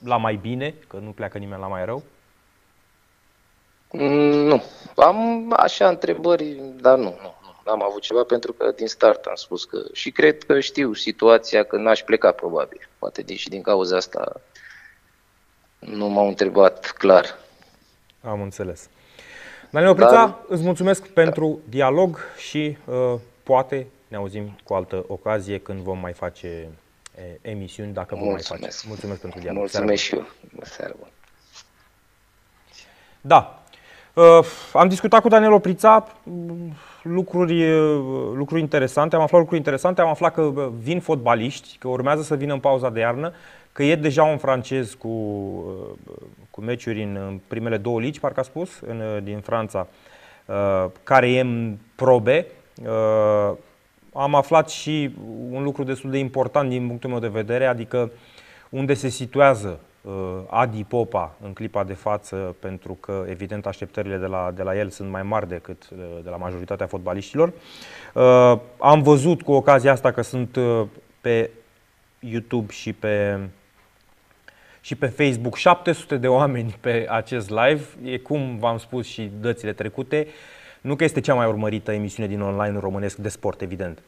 la 0.03 0.17
mai 0.17 0.35
bine, 0.35 0.75
că 0.87 0.97
nu 0.97 1.09
pleacă 1.09 1.37
nimeni 1.37 1.61
la 1.61 1.67
mai 1.67 1.85
rău? 1.85 2.03
Mm, 3.91 4.47
nu. 4.47 4.63
Am 4.95 5.53
așa 5.57 5.87
întrebări, 5.87 6.61
dar 6.81 6.97
nu, 6.97 7.03
nu. 7.03 7.33
nu. 7.41 7.71
Am 7.71 7.83
avut 7.83 8.01
ceva 8.01 8.23
pentru 8.23 8.53
că 8.53 8.71
din 8.75 8.87
start 8.87 9.25
am 9.25 9.35
spus 9.35 9.65
că 9.65 9.81
și 9.93 10.11
cred 10.11 10.43
că 10.43 10.59
știu 10.59 10.93
situația 10.93 11.63
că 11.63 11.77
n-aș 11.77 12.01
pleca 12.01 12.31
probabil. 12.31 12.89
Poate 12.99 13.21
din, 13.21 13.35
și 13.35 13.49
din 13.49 13.61
cauza 13.61 13.95
asta 13.95 14.41
nu 15.79 16.07
m-au 16.07 16.27
întrebat 16.27 16.91
clar. 16.97 17.37
Am 18.21 18.41
înțeles. 18.41 18.89
Daniel 19.69 19.91
Oprița, 19.91 20.11
Dar... 20.11 20.35
îți 20.47 20.63
mulțumesc 20.63 21.07
pentru 21.07 21.59
dialog 21.69 22.17
și 22.37 22.77
uh, 22.85 23.19
poate 23.43 23.87
ne 24.09 24.17
auzim 24.17 24.55
cu 24.63 24.73
altă 24.73 25.05
ocazie 25.07 25.59
când 25.59 25.79
vom 25.79 25.99
mai 25.99 26.13
face 26.13 26.47
e, 27.17 27.49
emisiuni, 27.49 27.93
dacă 27.93 28.15
vom 28.15 28.23
mulțumesc. 28.23 28.49
mai 28.49 28.59
face. 28.59 28.87
Mulțumesc 28.87 29.21
pentru 29.21 29.39
dialog. 29.39 29.59
Mulțumesc 29.59 30.01
și 30.01 30.15
eu. 30.15 30.25
Seara 30.61 30.93
Da. 33.21 33.63
Uh, 34.13 34.45
am 34.73 34.87
discutat 34.87 35.21
cu 35.21 35.27
Daniel 35.27 35.51
Oprița 35.51 36.07
mm, 36.23 36.73
lucruri, 37.03 37.71
uh, 37.71 38.31
lucruri 38.33 38.61
interesante, 38.61 39.15
am 39.15 39.21
aflat 39.21 39.39
lucruri 39.39 39.59
interesante, 39.59 40.01
am 40.01 40.07
aflat 40.09 40.33
că 40.33 40.41
uh, 40.41 40.67
vin 40.77 40.99
fotbaliști, 40.99 41.77
că 41.77 41.87
urmează 41.87 42.21
să 42.21 42.35
vină 42.35 42.53
în 42.53 42.59
pauza 42.59 42.89
de 42.89 42.99
iarnă 42.99 43.33
că 43.71 43.83
e 43.83 43.95
deja 43.95 44.23
un 44.23 44.37
francez 44.37 44.93
cu, 44.93 45.07
uh, 45.07 46.15
cu 46.51 46.61
meciuri 46.61 47.03
în 47.03 47.39
primele 47.47 47.77
două 47.77 47.99
ligi, 47.99 48.19
parcă 48.19 48.39
a 48.39 48.43
spus, 48.43 48.79
în, 48.79 48.99
uh, 48.99 49.23
din 49.23 49.39
Franța, 49.39 49.87
uh, 50.45 50.85
care 51.03 51.31
e 51.31 51.39
în 51.39 51.77
probe. 51.95 52.45
Am 54.13 54.35
aflat 54.35 54.69
și 54.69 55.15
un 55.49 55.63
lucru 55.63 55.83
destul 55.83 56.11
de 56.11 56.17
important 56.17 56.69
din 56.69 56.87
punctul 56.87 57.09
meu 57.09 57.19
de 57.19 57.27
vedere, 57.27 57.65
adică 57.65 58.11
unde 58.69 58.93
se 58.93 59.09
situează 59.09 59.79
Adi 60.49 60.83
Popa 60.83 61.35
în 61.43 61.53
clipa 61.53 61.83
de 61.83 61.93
față, 61.93 62.55
pentru 62.59 62.93
că, 62.93 63.25
evident, 63.29 63.65
așteptările 63.65 64.17
de 64.17 64.25
la, 64.25 64.51
de 64.55 64.63
la 64.63 64.77
el 64.77 64.89
sunt 64.89 65.09
mai 65.09 65.23
mari 65.23 65.47
decât 65.47 65.89
de 66.23 66.29
la 66.29 66.35
majoritatea 66.35 66.87
fotbaliștilor. 66.87 67.53
Am 68.77 69.01
văzut 69.01 69.41
cu 69.41 69.51
ocazia 69.51 69.91
asta 69.91 70.11
că 70.11 70.21
sunt 70.21 70.57
pe 71.21 71.49
YouTube 72.19 72.71
și 72.71 72.93
pe 72.93 73.39
și 74.81 74.95
pe 74.95 75.05
Facebook 75.05 75.55
700 75.55 76.17
de 76.17 76.27
oameni 76.27 76.75
pe 76.81 77.05
acest 77.09 77.49
live. 77.49 77.83
E 78.03 78.17
cum 78.17 78.57
v-am 78.57 78.77
spus 78.77 79.07
și 79.07 79.31
dățile 79.39 79.73
trecute, 79.73 80.27
nu 80.81 80.95
că 80.95 81.03
este 81.03 81.19
cea 81.19 81.33
mai 81.33 81.47
urmărită 81.47 81.91
emisiune 81.91 82.29
din 82.29 82.41
online 82.41 82.79
românesc 82.79 83.17
de 83.17 83.29
sport, 83.29 83.61
evident. 83.61 84.01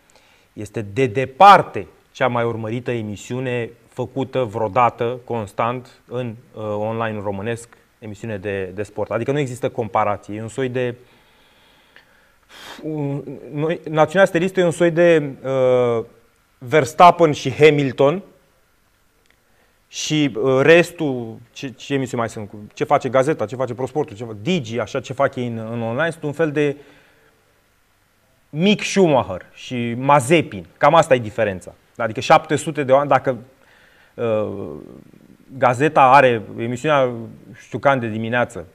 Este 0.54 0.82
de 0.82 1.06
departe 1.06 1.88
cea 2.12 2.28
mai 2.28 2.44
urmărită 2.44 2.92
emisiune 2.92 3.70
făcută 3.88 4.44
vreodată, 4.44 5.20
constant, 5.24 6.02
în 6.08 6.36
uh, 6.54 6.62
online 6.64 7.20
românesc, 7.24 7.68
emisiune 8.00 8.38
de, 8.38 8.72
de 8.74 8.84
sport. 8.84 9.12
Adică 9.12 9.32
nu 9.32 9.40
există 9.40 9.70
comparație. 9.70 10.36
E 10.36 10.42
un 10.42 10.48
soi 10.48 10.70
de... 10.70 10.96
Un, 12.82 13.24
noi, 13.54 13.80
Națiunea 13.90 14.28
Stelistă 14.28 14.60
e 14.60 14.64
un 14.64 14.72
soi 14.72 14.92
de 14.92 15.32
uh, 15.44 16.04
Verstappen 16.58 17.32
și 17.32 17.52
Hamilton, 17.54 18.24
și 19.94 20.32
uh, 20.36 20.60
restul, 20.62 21.38
ce, 21.54 21.70
ce 21.70 21.94
emisiuni 21.94 22.22
mai 22.22 22.30
sunt, 22.30 22.52
ce 22.74 22.84
face 22.84 23.10
Gazeta, 23.10 23.46
ce 23.46 23.56
face 23.56 23.74
ProSportul, 23.74 24.16
ce, 24.16 24.26
Digi, 24.42 24.80
așa 24.80 25.00
ce 25.00 25.14
fac 25.14 25.36
ei 25.36 25.48
în, 25.48 25.58
în 25.58 25.82
online, 25.82 26.10
sunt 26.10 26.24
un 26.24 26.32
fel 26.32 26.52
de 26.52 26.76
mic 28.50 28.84
Schumacher 28.84 29.46
și 29.54 29.94
Mazepin. 29.98 30.66
Cam 30.78 30.96
asta 30.96 31.16
e 31.16 31.20
diferența. 31.20 31.74
Adică 31.98 32.20
700 32.20 32.84
de 32.84 32.92
oameni, 32.92 33.10
dacă 33.10 33.38
uh, 34.14 34.48
Gazeta 35.58 36.02
are 36.02 36.42
emisiunea 36.58 37.10
știu 37.66 37.80
când 37.80 38.02
de 38.02 38.08
dimineață, 38.08 38.66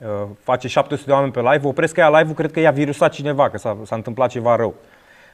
uh, 0.00 0.28
face 0.42 0.68
700 0.68 1.06
de 1.06 1.14
oameni 1.14 1.32
pe 1.32 1.40
live, 1.40 1.66
opresc 1.66 1.96
ea 1.96 2.18
live-ul, 2.18 2.34
cred 2.34 2.52
că 2.52 2.60
i-a 2.60 2.70
virusat 2.70 3.12
cineva, 3.12 3.50
că 3.50 3.58
s-a, 3.58 3.76
s-a 3.84 3.94
întâmplat 3.94 4.30
ceva 4.30 4.56
rău. 4.56 4.74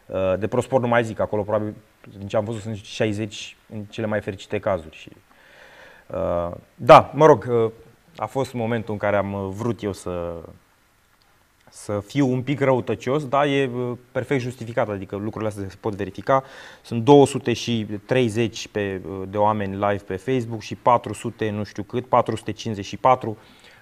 Uh, 0.07 0.35
de 0.39 0.47
ProSport 0.47 0.83
nu 0.83 0.89
mai 0.89 1.05
zic, 1.05 1.21
acolo 1.21 1.43
probabil, 1.43 1.75
din 2.19 2.27
ce 2.27 2.37
am 2.37 2.45
văzut, 2.45 2.61
sunt 2.61 2.77
60 2.77 3.57
în 3.73 3.85
cele 3.85 4.07
mai 4.07 4.21
fericite 4.21 4.59
cazuri. 4.59 4.97
Și, 4.97 5.09
uh, 6.07 6.51
da, 6.75 7.11
mă 7.15 7.27
rog, 7.27 7.47
uh, 7.51 7.71
a 8.17 8.27
fost 8.27 8.53
momentul 8.53 8.93
în 8.93 8.99
care 8.99 9.17
am 9.17 9.51
vrut 9.51 9.83
eu 9.83 9.93
să, 9.93 10.43
să 11.71 12.01
fiu 12.07 12.29
un 12.33 12.43
pic 12.43 12.61
răutăcios, 12.61 13.29
dar 13.29 13.47
e 13.47 13.71
perfect 14.13 14.41
justificat, 14.41 14.89
adică 14.89 15.17
lucrurile 15.17 15.49
astea 15.49 15.69
se 15.69 15.77
pot 15.81 15.95
verifica. 15.95 16.45
Sunt 16.83 17.05
230 17.05 18.69
pe, 18.69 19.01
de 19.29 19.37
oameni 19.37 19.73
live 19.73 20.03
pe 20.07 20.17
Facebook 20.17 20.61
și 20.61 20.75
400, 20.75 21.51
nu 21.51 21.65
știu 21.65 21.83
cât, 21.83 22.07
454 22.07 23.37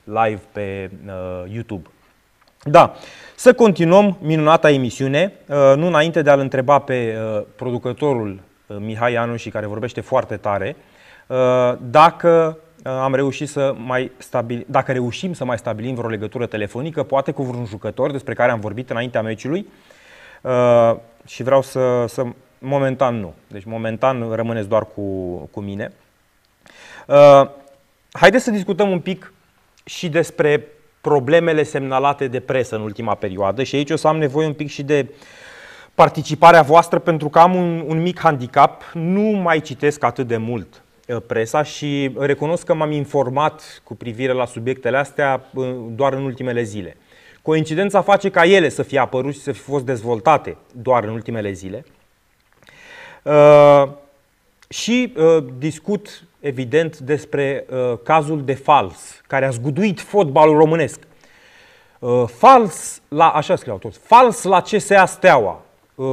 live 0.05 0.43
pe 0.53 0.91
uh, 1.07 1.53
YouTube. 1.53 1.91
Da, 2.65 2.95
să 3.35 3.55
continuăm 3.55 4.19
minunata 4.21 4.71
emisiune, 4.71 5.33
uh, 5.47 5.73
nu 5.77 5.87
înainte 5.87 6.23
de 6.23 6.31
a-l 6.31 6.39
întreba 6.39 6.79
pe 6.79 7.17
uh, 7.17 7.43
producătorul 7.57 8.41
uh, 8.67 8.77
Mihai 8.81 9.15
Anu 9.15 9.37
și 9.37 9.51
care 9.51 9.67
vorbește 9.67 10.01
foarte 10.01 10.37
tare, 10.37 10.77
dacă 11.81 12.59
am 12.83 13.15
reușit 13.15 13.49
să 13.49 13.75
mai 13.79 14.11
stabil, 14.17 14.65
dacă 14.69 14.93
reușim 14.93 15.33
să 15.33 15.45
mai 15.45 15.59
stabilim 15.59 15.95
vreo 15.95 16.09
legătură 16.09 16.47
telefonică, 16.47 17.03
poate 17.03 17.33
cu 17.33 17.43
vreun 17.43 17.65
jucător 17.65 18.11
despre 18.11 18.35
care 18.35 18.51
am 18.51 18.61
vorbit 18.61 18.91
înaintea 18.91 19.23
meciului 19.23 19.67
și 21.27 21.43
vreau 21.43 21.63
să, 21.63 22.05
să 22.09 22.25
momentan 22.59 23.21
nu. 23.21 23.35
Deci 23.47 23.65
momentan 23.65 24.31
rămâneți 24.33 24.69
doar 24.69 24.87
cu, 24.95 25.35
cu 25.51 25.61
mine. 25.61 25.93
Haideți 28.13 28.45
să 28.45 28.51
discutăm 28.51 28.91
un 28.91 29.01
pic 29.01 29.33
și 29.85 30.09
despre 30.09 30.67
problemele 31.01 31.63
semnalate 31.63 32.27
de 32.27 32.41
presă 32.41 32.77
în 32.77 32.83
ultima 32.83 33.15
perioadă 33.15 33.63
și 33.63 33.75
aici 33.75 33.91
o 33.91 33.97
să 33.97 34.09
am 34.09 34.19
nevoie 34.19 34.47
un 34.47 34.53
pic 34.53 34.69
și 34.69 34.83
de 34.83 35.07
participarea 35.95 36.63
voastră 36.63 36.99
pentru 36.99 37.29
că 37.29 37.39
am 37.39 37.55
un, 37.55 37.85
un 37.87 38.03
mic 38.03 38.19
handicap, 38.19 38.91
nu 38.95 39.21
mai 39.21 39.61
citesc 39.61 40.05
atât 40.05 40.27
de 40.27 40.37
mult 40.37 40.83
uh, 41.07 41.17
presa 41.27 41.63
și 41.63 42.15
recunosc 42.19 42.65
că 42.65 42.75
m-am 42.75 42.91
informat 42.91 43.81
cu 43.85 43.95
privire 43.95 44.33
la 44.33 44.47
subiectele 44.47 44.97
astea 44.97 45.45
uh, 45.55 45.75
doar 45.89 46.13
în 46.13 46.23
ultimele 46.23 46.63
zile. 46.63 46.97
Coincidența 47.43 48.03
face 48.03 48.31
ca 48.31 48.45
ele 48.45 48.69
să 48.69 48.83
fie 48.83 48.99
apărut 48.99 49.33
și 49.33 49.41
să 49.41 49.53
fie 49.53 49.63
fost 49.63 49.85
dezvoltate 49.85 50.57
doar 50.73 51.05
în 51.05 51.11
ultimele 51.11 51.53
zile. 51.53 51.85
Uh, 53.23 53.89
și 54.69 55.13
uh, 55.17 55.45
discut 55.59 56.25
evident 56.41 56.99
despre 56.99 57.66
uh, 57.70 57.99
cazul 58.03 58.45
de 58.45 58.55
fals, 58.55 59.20
care 59.26 59.47
a 59.47 59.51
zguduit 59.51 60.01
fotbalul 60.01 60.57
românesc. 60.57 61.01
Uh, 61.99 62.24
fals 62.26 63.03
la, 63.09 63.28
așa 63.28 63.57
scriau 63.57 63.78
toți, 63.78 63.99
fals 63.99 64.43
la 64.43 64.61
CSA 64.61 65.07
Steaua. 65.07 65.62
Uh, 65.95 66.07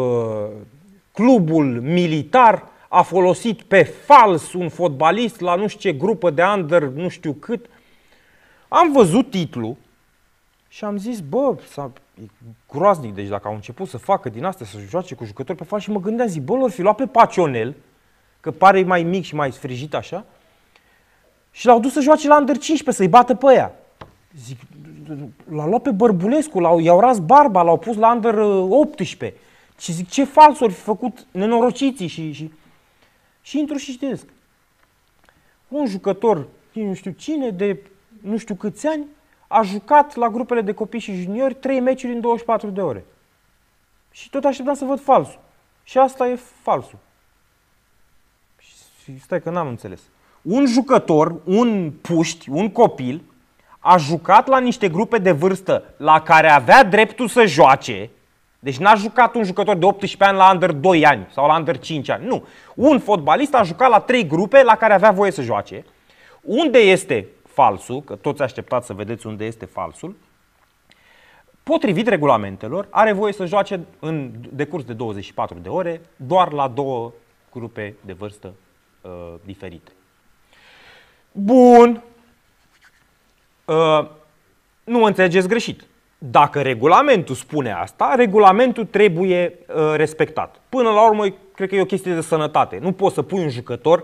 clubul 1.11 1.81
militar 1.81 2.63
a 2.87 3.01
folosit 3.01 3.61
pe 3.61 3.83
fals 3.83 4.53
un 4.53 4.69
fotbalist 4.69 5.39
la 5.39 5.55
nu 5.55 5.67
știu 5.67 5.91
ce 5.91 5.97
grupă 5.97 6.29
de 6.29 6.43
under, 6.43 6.83
nu 6.83 7.07
știu 7.07 7.33
cât. 7.33 7.65
Am 8.67 8.91
văzut 8.91 9.29
titlul 9.29 9.75
și 10.67 10.83
am 10.83 10.97
zis, 10.97 11.19
bă, 11.19 11.57
s-a, 11.69 11.91
e 12.21 12.25
groaznic, 12.71 13.13
deci 13.13 13.27
dacă 13.27 13.47
au 13.47 13.53
început 13.53 13.87
să 13.87 13.97
facă 13.97 14.29
din 14.29 14.43
asta, 14.43 14.65
să 14.65 14.77
joace 14.89 15.15
cu 15.15 15.25
jucători 15.25 15.57
pe 15.57 15.63
fals 15.63 15.83
și 15.83 15.91
mă 15.91 15.99
gândeam, 15.99 16.27
zic, 16.27 16.41
bă, 16.41 16.53
lor 16.53 16.69
fi 16.69 16.81
luat 16.81 16.95
pe 16.95 17.05
Pacionel, 17.05 17.75
că 18.47 18.53
pare 18.57 18.83
mai 18.83 19.03
mic 19.03 19.23
și 19.23 19.35
mai 19.35 19.51
sfrijit 19.51 19.93
așa. 19.93 20.25
Și 21.51 21.65
l-au 21.65 21.79
dus 21.79 21.93
să 21.93 21.99
joace 21.99 22.27
la 22.27 22.37
Under 22.37 22.57
15, 22.57 22.91
să-i 22.91 23.07
bată 23.07 23.35
pe 23.35 23.53
ea. 23.53 23.75
Zic, 24.45 24.59
l-a 25.51 25.65
luat 25.65 25.81
pe 25.81 25.91
Bărbulescu, 25.91 26.59
l-au, 26.59 26.79
i-au 26.79 26.99
ras 26.99 27.19
barba, 27.19 27.61
l-au 27.61 27.77
pus 27.77 27.95
la 27.95 28.11
Under 28.11 28.37
18. 28.37 29.39
Și 29.79 29.91
zic, 29.91 30.09
ce 30.09 30.23
falsuri 30.23 30.73
fi 30.73 30.81
făcut 30.81 31.25
nenorociții 31.31 32.07
și, 32.07 32.31
și, 32.31 32.51
și 33.41 33.59
intru 33.59 33.77
și 33.77 33.91
știți. 33.91 34.25
Un 35.67 35.85
jucător, 35.85 36.47
nu 36.73 36.93
știu 36.93 37.11
cine, 37.11 37.49
de 37.49 37.79
nu 38.21 38.37
știu 38.37 38.55
câți 38.55 38.87
ani, 38.87 39.05
a 39.47 39.61
jucat 39.61 40.15
la 40.15 40.29
grupele 40.29 40.61
de 40.61 40.73
copii 40.73 40.99
și 40.99 41.21
juniori 41.21 41.53
3 41.53 41.79
meciuri 41.79 42.13
în 42.13 42.21
24 42.21 42.69
de 42.69 42.81
ore. 42.81 43.05
Și 44.11 44.29
tot 44.29 44.43
așteptam 44.43 44.75
să 44.75 44.85
văd 44.85 44.99
falsul. 44.99 45.39
Și 45.83 45.97
asta 45.97 46.27
e 46.27 46.39
falsul. 46.61 46.97
Și 49.13 49.21
stai 49.21 49.41
că 49.41 49.49
n-am 49.49 49.67
înțeles. 49.67 50.01
Un 50.41 50.65
jucător, 50.65 51.35
un 51.43 51.91
puști, 52.01 52.49
un 52.49 52.69
copil, 52.69 53.21
a 53.79 53.97
jucat 53.97 54.47
la 54.47 54.59
niște 54.59 54.89
grupe 54.89 55.17
de 55.17 55.31
vârstă 55.31 55.83
la 55.97 56.21
care 56.21 56.49
avea 56.49 56.83
dreptul 56.83 57.27
să 57.27 57.45
joace, 57.45 58.09
deci 58.59 58.77
n-a 58.77 58.95
jucat 58.95 59.35
un 59.35 59.43
jucător 59.43 59.77
de 59.77 59.85
18 59.85 60.23
ani 60.23 60.37
la 60.37 60.51
under 60.51 60.71
2 60.71 61.05
ani 61.05 61.27
sau 61.31 61.47
la 61.47 61.57
under 61.57 61.77
5 61.79 62.09
ani. 62.09 62.25
Nu. 62.25 62.45
Un 62.75 62.99
fotbalist 62.99 63.53
a 63.53 63.63
jucat 63.63 63.89
la 63.89 63.99
trei 63.99 64.27
grupe 64.27 64.63
la 64.63 64.75
care 64.75 64.93
avea 64.93 65.11
voie 65.11 65.31
să 65.31 65.41
joace. 65.41 65.85
Unde 66.41 66.79
este 66.79 67.27
falsul, 67.45 68.01
că 68.01 68.15
toți 68.15 68.41
așteptați 68.41 68.85
să 68.85 68.93
vedeți 68.93 69.27
unde 69.27 69.45
este 69.45 69.65
falsul, 69.65 70.15
potrivit 71.63 72.07
regulamentelor, 72.07 72.87
are 72.89 73.11
voie 73.11 73.33
să 73.33 73.45
joace 73.45 73.79
în 73.99 74.31
decurs 74.49 74.83
de 74.83 74.93
24 74.93 75.57
de 75.59 75.69
ore 75.69 76.01
doar 76.15 76.51
la 76.51 76.67
două 76.67 77.11
grupe 77.51 77.95
de 78.05 78.13
vârstă 78.13 78.53
uh, 79.07 79.33
diferite. 79.45 79.91
Bun. 81.31 82.03
Uh, 83.65 84.07
nu 84.83 84.99
mă 84.99 85.07
înțelegeți 85.07 85.47
greșit. 85.47 85.83
Dacă 86.17 86.61
regulamentul 86.61 87.35
spune 87.35 87.71
asta, 87.71 88.13
regulamentul 88.15 88.85
trebuie 88.85 89.59
uh, 89.67 89.93
respectat. 89.95 90.61
Până 90.69 90.89
la 90.89 91.07
urmă, 91.07 91.25
cred 91.53 91.69
că 91.69 91.75
e 91.75 91.81
o 91.81 91.85
chestie 91.85 92.13
de 92.13 92.21
sănătate. 92.21 92.79
Nu 92.81 92.91
poți 92.91 93.15
să 93.15 93.21
pui 93.21 93.43
un 93.43 93.49
jucător 93.49 94.03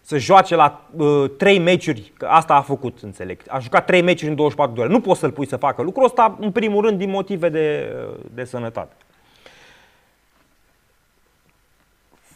să 0.00 0.18
joace 0.18 0.54
la 0.54 0.88
uh, 0.96 1.30
3 1.36 1.58
meciuri, 1.58 2.12
că 2.16 2.26
asta 2.26 2.54
a 2.54 2.60
făcut, 2.60 2.98
înțeleg. 3.02 3.40
A 3.48 3.58
jucat 3.58 3.84
3 3.84 4.02
meciuri 4.02 4.30
în 4.30 4.36
24 4.36 4.74
de 4.74 4.80
ore. 4.80 4.90
Nu 4.90 5.00
poți 5.00 5.20
să-l 5.20 5.30
pui 5.30 5.46
să 5.46 5.56
facă 5.56 5.82
lucrul 5.82 6.04
ăsta, 6.04 6.36
în 6.40 6.50
primul 6.50 6.84
rând, 6.84 6.98
din 6.98 7.10
motive 7.10 7.48
de, 7.48 7.92
uh, 8.08 8.20
de 8.34 8.44
sănătate. 8.44 8.94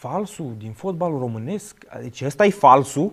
Falsul 0.08 0.52
din 0.58 0.72
fotbalul 0.72 1.18
românesc, 1.18 1.76
deci 2.00 2.22
ăsta 2.22 2.44
e 2.44 2.50
falsul 2.50 3.12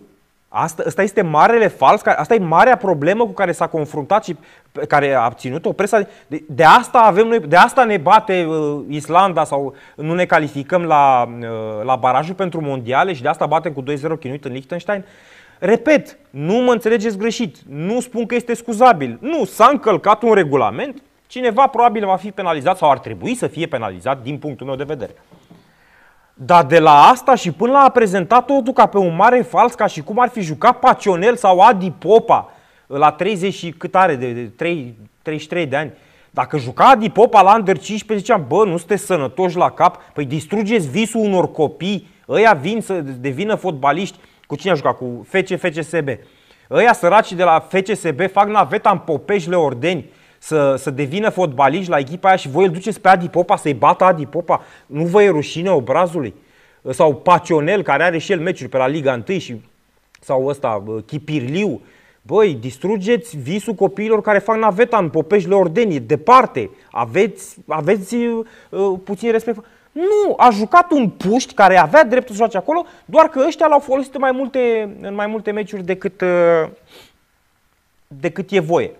Asta, 0.54 0.84
asta 0.86 1.02
este 1.02 1.22
marele 1.22 1.68
fals, 1.68 2.02
asta 2.06 2.34
e 2.34 2.40
marea 2.40 2.78
problemă 2.78 3.26
cu 3.26 3.32
care 3.32 3.52
s-a 3.52 3.68
confruntat 3.68 4.24
și 4.24 4.36
care 4.88 5.14
a 5.14 5.30
ținut-o 5.30 5.72
presa. 5.72 6.08
De, 6.28 6.44
de, 6.48 6.64
asta 6.64 7.00
avem 7.00 7.28
noi, 7.28 7.40
de 7.40 7.56
asta 7.56 7.84
ne 7.84 7.98
bate 7.98 8.46
uh, 8.46 8.82
Islanda 8.90 9.44
sau 9.44 9.76
nu 9.96 10.14
ne 10.14 10.26
calificăm 10.26 10.84
la, 10.84 11.30
uh, 11.40 11.84
la 11.84 11.96
barajul 11.96 12.36
pentru 12.36 12.62
mondiale 12.62 13.14
și 13.14 13.22
de 13.22 13.28
asta 13.28 13.46
batem 13.46 13.72
cu 13.72 13.84
2-0 13.84 14.20
chinuit 14.20 14.46
în 14.46 14.52
Liechtenstein. 14.52 15.06
Repet, 15.60 16.18
nu 16.30 16.54
mă 16.54 16.72
înțelegeți 16.72 17.18
greșit, 17.18 17.58
nu 17.68 18.00
spun 18.00 18.26
că 18.26 18.36
este 18.36 18.54
scuzabil. 18.54 19.18
Nu, 19.22 19.46
s-a 19.46 19.70
încălcat 19.72 20.22
un 20.22 20.34
regulament, 20.34 21.02
cineva 21.28 21.68
probabil 21.68 22.06
va 22.06 22.16
fi 22.16 22.32
penalizat 22.32 22.78
sau 22.78 22.92
ar 22.92 23.00
trebui 23.00 23.36
să 23.36 23.48
fie 23.48 23.66
penalizat 23.66 24.22
din 24.22 24.38
punctul 24.38 24.66
meu 24.66 24.76
de 24.76 24.84
vedere. 24.84 25.16
Dar 26.46 26.66
de 26.66 26.80
la 26.80 27.04
asta 27.04 27.36
și 27.36 27.52
până 27.52 27.72
la 27.72 27.80
a 27.80 27.90
prezentat 27.90 28.46
totul 28.46 28.74
ca 28.74 28.86
pe 28.86 28.98
un 28.98 29.16
mare 29.16 29.42
fals, 29.42 29.74
ca 29.74 29.86
și 29.88 30.02
cum 30.02 30.20
ar 30.20 30.30
fi 30.30 30.42
jucat 30.42 30.80
Pacionel 30.80 31.36
sau 31.36 31.60
Adi 31.60 31.92
Popa 31.92 32.52
la 32.88 33.12
30 33.12 33.54
și 33.54 33.72
cât 33.72 33.96
are, 33.96 34.16
de, 34.16 34.32
de 34.32 34.42
3, 34.42 34.98
33 35.22 35.66
de 35.66 35.76
ani. 35.76 35.94
Dacă 36.30 36.58
juca 36.58 36.90
Adi 36.90 37.10
Popa 37.10 37.42
la 37.42 37.56
Under 37.56 37.78
15, 37.78 38.26
ziceam, 38.26 38.46
bă, 38.48 38.66
nu 38.66 38.78
sunteți 38.78 39.06
sănătoși 39.06 39.58
la 39.58 39.72
cap, 39.72 40.02
păi 40.14 40.26
distrugeți 40.26 40.90
visul 40.90 41.20
unor 41.20 41.52
copii, 41.52 42.08
ăia 42.30 42.54
vin 42.54 42.82
să 42.82 42.94
devină 43.02 43.56
fotbaliști. 43.56 44.18
Cu 44.48 44.56
cine 44.56 44.72
a 44.72 44.76
jucat? 44.76 44.98
Cu 44.98 45.28
FC, 45.30 45.60
FCSB. 45.60 46.10
Ăia 46.72 46.94
săraci 46.94 47.34
de 47.34 47.44
la 47.44 47.68
FCSB 47.70 48.32
fac 48.32 48.48
naveta 48.48 48.90
în 48.90 48.98
Popeșle 48.98 49.56
Ordeni 49.56 50.10
să, 50.44 50.76
să 50.76 50.90
devină 50.90 51.30
fotbaliști 51.30 51.90
la 51.90 51.98
echipa 51.98 52.28
aia 52.28 52.38
și 52.38 52.50
voi 52.50 52.66
îl 52.66 52.72
duceți 52.72 53.02
pe 53.02 53.08
Adi 53.10 53.30
Popa 53.30 53.56
să-i 53.56 53.74
bată 53.74 54.04
Adi 54.04 54.26
Popa, 54.26 54.64
nu 54.86 55.06
vă 55.06 55.24
e 55.24 55.30
rușine 55.30 55.70
obrazului? 55.70 56.34
Sau 56.90 57.16
Pacionel, 57.16 57.82
care 57.84 58.04
are 58.04 58.18
și 58.18 58.32
el 58.32 58.40
meciuri 58.40 58.70
pe 58.70 58.78
la 58.78 58.88
Liga 58.88 59.24
1 59.28 59.40
și, 59.40 59.62
sau 60.20 60.46
ăsta, 60.46 60.84
Chipirliu, 61.06 61.82
Băi, 62.22 62.54
distrugeți 62.54 63.38
visul 63.38 63.74
copiilor 63.74 64.22
care 64.22 64.40
fac 64.40 64.58
naveta 64.58 64.98
în 64.98 65.10
Popeșle 65.10 65.56
Ordeni, 65.56 66.00
departe. 66.00 66.70
Aveți, 66.92 67.58
aveți 67.68 68.16
uh, 68.16 69.00
puțin 69.04 69.32
respect. 69.32 69.66
Nu, 69.92 70.34
a 70.38 70.50
jucat 70.50 70.92
un 70.92 71.10
puști 71.10 71.54
care 71.54 71.78
avea 71.78 72.04
dreptul 72.04 72.36
să 72.36 72.42
joace 72.42 72.58
acolo, 72.58 72.86
doar 73.06 73.30
că 73.30 73.44
ăștia 73.48 73.68
l-au 73.68 73.80
folosit 73.80 74.14
în 74.14 74.22
mai 74.22 74.32
multe, 74.32 74.96
în 75.02 75.14
mai 75.14 75.28
multe 75.28 75.52
meciuri 75.52 75.84
decât, 75.84 76.22
uh, 76.22 76.70
decât 78.08 78.52
e 78.52 78.60
voie 78.60 78.92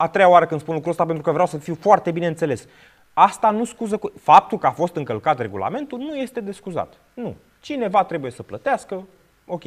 a 0.00 0.08
treia 0.08 0.28
oară 0.28 0.46
când 0.46 0.60
spun 0.60 0.74
lucrul 0.74 0.90
ăsta 0.90 1.04
pentru 1.04 1.22
că 1.22 1.30
vreau 1.30 1.46
să 1.46 1.56
fiu 1.56 1.76
foarte 1.80 2.10
bine 2.10 2.26
înțeles. 2.26 2.66
Asta 3.12 3.50
nu 3.50 3.64
scuză 3.64 3.96
cu... 3.96 4.12
Faptul 4.20 4.58
că 4.58 4.66
a 4.66 4.70
fost 4.70 4.96
încălcat 4.96 5.38
regulamentul 5.38 5.98
nu 5.98 6.14
este 6.14 6.40
de 6.40 6.52
scuzat. 6.52 6.94
Nu. 7.14 7.34
Cineva 7.60 8.04
trebuie 8.04 8.30
să 8.30 8.42
plătească, 8.42 9.06
ok. 9.46 9.62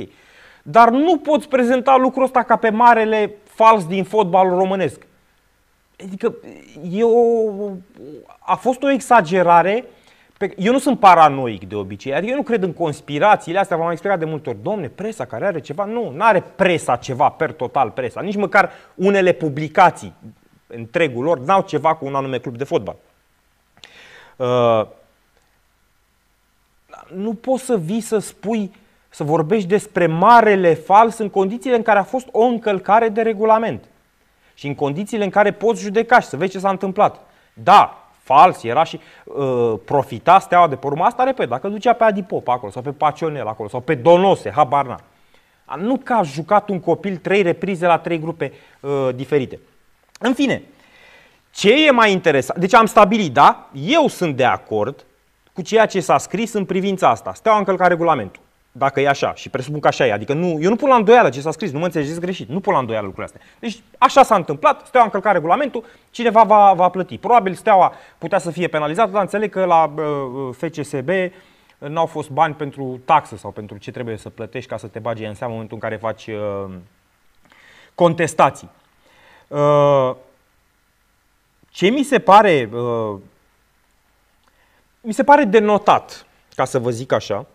Dar 0.64 0.90
nu 0.90 1.18
poți 1.18 1.48
prezenta 1.48 1.96
lucrul 1.96 2.24
ăsta 2.24 2.44
ca 2.44 2.56
pe 2.56 2.70
marele 2.70 3.36
fals 3.44 3.88
din 3.88 4.04
fotbalul 4.04 4.58
românesc. 4.58 5.08
Adică 6.06 6.36
e 6.92 7.04
o, 7.04 7.70
a 8.40 8.56
fost 8.56 8.84
o 8.84 8.92
exagerare 8.92 9.86
pe, 10.48 10.54
eu 10.58 10.72
nu 10.72 10.80
sunt 10.80 11.00
paranoic 11.00 11.68
de 11.68 11.76
obicei, 11.76 12.14
adică 12.14 12.32
eu 12.32 12.38
nu 12.38 12.44
cred 12.44 12.64
în 12.64 12.74
conspirațiile 12.74 13.60
astea, 13.60 13.78
v-am 13.78 13.91
explicat 13.91 14.20
de 14.20 14.26
multe 14.26 14.50
ori. 14.50 14.58
Domne, 14.62 14.88
presa 14.88 15.26
care 15.26 15.46
are 15.46 15.60
ceva, 15.60 15.86
nu, 15.86 16.10
nu 16.10 16.24
are 16.24 16.44
presa 16.56 16.96
ceva, 16.96 17.30
per 17.30 17.52
total 17.52 17.89
presa, 17.89 18.22
nici 18.22 18.36
măcar 18.36 18.72
unele 18.96 19.32
publicații, 19.32 20.14
întregul 20.68 21.24
lor, 21.24 21.39
n-au 21.39 21.62
ceva 21.62 21.96
cu 21.96 22.06
un 22.06 22.16
anume 22.16 22.39
club 22.39 22.58
de 22.58 22.64
fotbal. 22.64 22.96
Uh, 24.36 24.86
nu 27.16 27.34
poți 27.34 27.64
să 27.64 27.78
vii 27.78 28.02
să 28.02 28.18
spui, 28.18 28.72
să 29.10 29.24
vorbești 29.24 29.68
despre 29.68 30.08
marele 30.08 30.74
fals 30.74 31.18
în 31.18 31.30
condițiile 31.30 31.76
în 31.76 31.82
care 31.82 32.00
a 32.00 32.04
fost 32.04 32.28
o 32.32 32.44
încălcare 32.44 33.10
de 33.10 33.22
regulament 33.22 33.84
și 34.54 34.68
în 34.68 34.76
condițiile 34.76 35.24
în 35.24 35.30
care 35.30 35.52
poți 35.52 35.82
judeca 35.82 36.20
și 36.20 36.28
să 36.28 36.38
vezi 36.38 36.52
ce 36.52 36.60
s-a 36.60 36.70
întâmplat. 36.70 37.20
Da, 37.54 38.03
fals, 38.24 38.63
era 38.63 38.84
și 38.84 38.99
uh, 39.24 39.74
profita 39.86 40.39
steaua 40.39 40.67
de 40.67 40.76
pe 40.76 40.88
urma 40.88 41.05
asta, 41.05 41.24
repet, 41.24 41.49
dacă 41.49 41.67
ducea 41.67 41.93
pe 41.93 42.03
Adipop 42.03 42.47
acolo, 42.47 42.71
sau 42.71 42.82
pe 42.82 42.91
Pacionel 42.91 43.47
acolo, 43.47 43.69
sau 43.69 43.80
pe 43.80 43.95
Donose, 43.95 44.51
habar 44.51 44.86
n 44.86 44.95
Nu 45.80 45.97
că 45.97 46.13
a 46.13 46.21
jucat 46.21 46.69
un 46.69 46.80
copil 46.80 47.17
trei 47.17 47.41
reprize 47.41 47.86
la 47.86 47.97
trei 47.97 48.19
grupe 48.19 48.53
uh, 48.80 49.09
diferite. 49.15 49.59
În 50.19 50.34
fine, 50.34 50.63
ce 51.51 51.86
e 51.88 51.91
mai 51.91 52.11
interesant? 52.11 52.59
Deci 52.59 52.74
am 52.74 52.86
stabilit, 52.86 53.34
da, 53.34 53.69
eu 53.74 54.07
sunt 54.07 54.36
de 54.36 54.45
acord 54.45 55.05
cu 55.53 55.61
ceea 55.61 55.86
ce 55.86 55.99
s-a 55.99 56.17
scris 56.17 56.53
în 56.53 56.65
privința 56.65 57.09
asta. 57.09 57.34
Steaua 57.34 57.57
a 57.57 57.59
încălcat 57.59 57.88
regulamentul. 57.88 58.43
Dacă 58.76 58.99
e 58.99 59.07
așa, 59.07 59.34
și 59.34 59.49
presupun 59.49 59.80
că 59.80 59.88
așa 59.88 60.07
e. 60.07 60.11
Adică 60.11 60.34
nu, 60.34 60.57
eu 60.61 60.69
nu 60.69 60.76
pun 60.76 60.89
la 60.89 60.95
îndoială 60.95 61.30
ce 61.30 61.41
s-a 61.41 61.51
scris, 61.51 61.71
nu 61.71 61.80
mă 61.80 61.86
înțelegeți 61.86 62.19
greșit, 62.19 62.49
nu 62.49 62.59
pun 62.59 62.74
la 62.74 62.80
îndoială 62.80 63.05
lucrurile 63.05 63.34
astea. 63.34 63.55
Deci 63.59 63.82
așa 63.97 64.24
s-a 64.24 64.36
întâmplat, 64.36 64.86
Steaua 64.86 65.05
a 65.05 65.07
încălcat 65.07 65.34
regulamentul, 65.34 65.84
cineva 66.11 66.43
va, 66.43 66.74
va 66.74 66.89
plăti. 66.89 67.17
Probabil 67.17 67.53
Steaua 67.53 67.93
putea 68.17 68.38
să 68.38 68.51
fie 68.51 68.67
penalizată, 68.67 69.11
dar 69.11 69.21
înțeleg 69.21 69.51
că 69.51 69.65
la 69.65 69.93
uh, 69.95 70.55
FCSB 70.55 71.09
n-au 71.78 72.05
fost 72.05 72.30
bani 72.30 72.53
pentru 72.53 73.01
taxă 73.05 73.36
sau 73.36 73.51
pentru 73.51 73.78
ce 73.78 73.91
trebuie 73.91 74.17
să 74.17 74.30
plătești 74.30 74.69
ca 74.69 74.78
să 74.78 74.88
te 74.88 74.99
bagi 74.99 75.24
în 75.24 75.34
seamă 75.34 75.53
în 75.53 75.59
momentul 75.59 75.78
în 75.82 75.89
care 75.89 76.01
faci 76.01 76.28
uh, 76.28 76.74
contestații. 77.95 78.69
Uh, 79.47 80.15
ce 81.69 81.88
mi 81.88 82.03
se 82.03 82.19
pare 82.19 82.69
uh, 82.74 83.15
mi 85.01 85.13
se 85.13 85.24
pare 85.24 85.43
denotat, 85.43 86.26
ca 86.55 86.65
să 86.65 86.80
vă 86.80 86.89
zic 86.89 87.11
așa, 87.11 87.45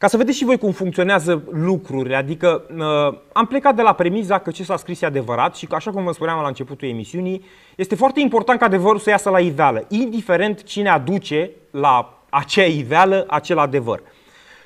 ca 0.00 0.06
să 0.06 0.16
vedeți 0.16 0.36
și 0.36 0.44
voi 0.44 0.58
cum 0.58 0.72
funcționează 0.72 1.42
lucrurile, 1.50 2.16
adică 2.16 2.62
uh, 2.76 3.18
am 3.32 3.46
plecat 3.46 3.74
de 3.76 3.82
la 3.82 3.92
premiza 3.92 4.38
că 4.38 4.50
ce 4.50 4.64
s-a 4.64 4.76
scris 4.76 5.00
e 5.00 5.06
adevărat 5.06 5.56
și 5.56 5.66
că, 5.66 5.74
așa 5.74 5.90
cum 5.90 6.04
vă 6.04 6.12
spuneam 6.12 6.40
la 6.40 6.46
începutul 6.46 6.88
emisiunii, 6.88 7.44
este 7.76 7.94
foarte 7.94 8.20
important 8.20 8.58
ca 8.58 8.64
adevărul 8.64 8.98
să 8.98 9.10
iasă 9.10 9.30
la 9.30 9.40
iveală, 9.40 9.84
indiferent 9.88 10.62
cine 10.62 10.88
aduce 10.88 11.50
la 11.70 12.22
acea 12.30 12.64
iveală 12.64 13.24
acel 13.28 13.58
adevăr. 13.58 14.02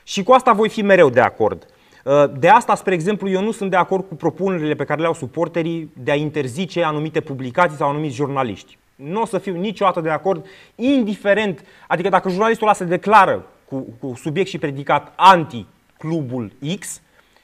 Și 0.03 0.23
cu 0.23 0.33
asta 0.33 0.53
voi 0.53 0.69
fi 0.69 0.83
mereu 0.83 1.11
de 1.11 1.21
acord. 1.21 1.67
Uh, 2.05 2.25
de 2.39 2.49
asta, 2.49 2.75
spre 2.75 2.95
exemplu, 2.95 3.29
eu 3.29 3.43
nu 3.43 3.53
sunt 3.53 3.71
de 3.71 3.77
acord 3.77 4.09
cu 4.09 4.15
propunerile 4.15 4.75
pe 4.75 4.85
care 4.85 5.01
le 5.01 5.07
au 5.07 5.15
suporterii 5.15 5.93
de 5.97 6.11
a 6.11 6.15
interzice 6.15 6.85
anumite 6.85 7.21
publicații 7.21 7.77
sau 7.77 7.89
anumiți 7.89 8.15
jurnaliști. 8.15 8.79
Nu 8.95 9.21
o 9.21 9.27
să 9.27 9.39
fiu 9.39 9.57
niciodată 9.57 10.01
de 10.01 10.11
acord, 10.11 10.47
indiferent, 10.75 11.65
adică 11.89 12.09
dacă 12.09 12.29
jurnalistul 12.29 12.67
ăla 12.67 12.77
se 12.77 12.85
declară 12.85 13.47
cu, 13.69 13.97
cu 14.01 14.15
subiect 14.15 14.49
și 14.49 14.59
predicat 14.59 15.13
anti-clubul 15.17 16.53
X, 16.79 17.01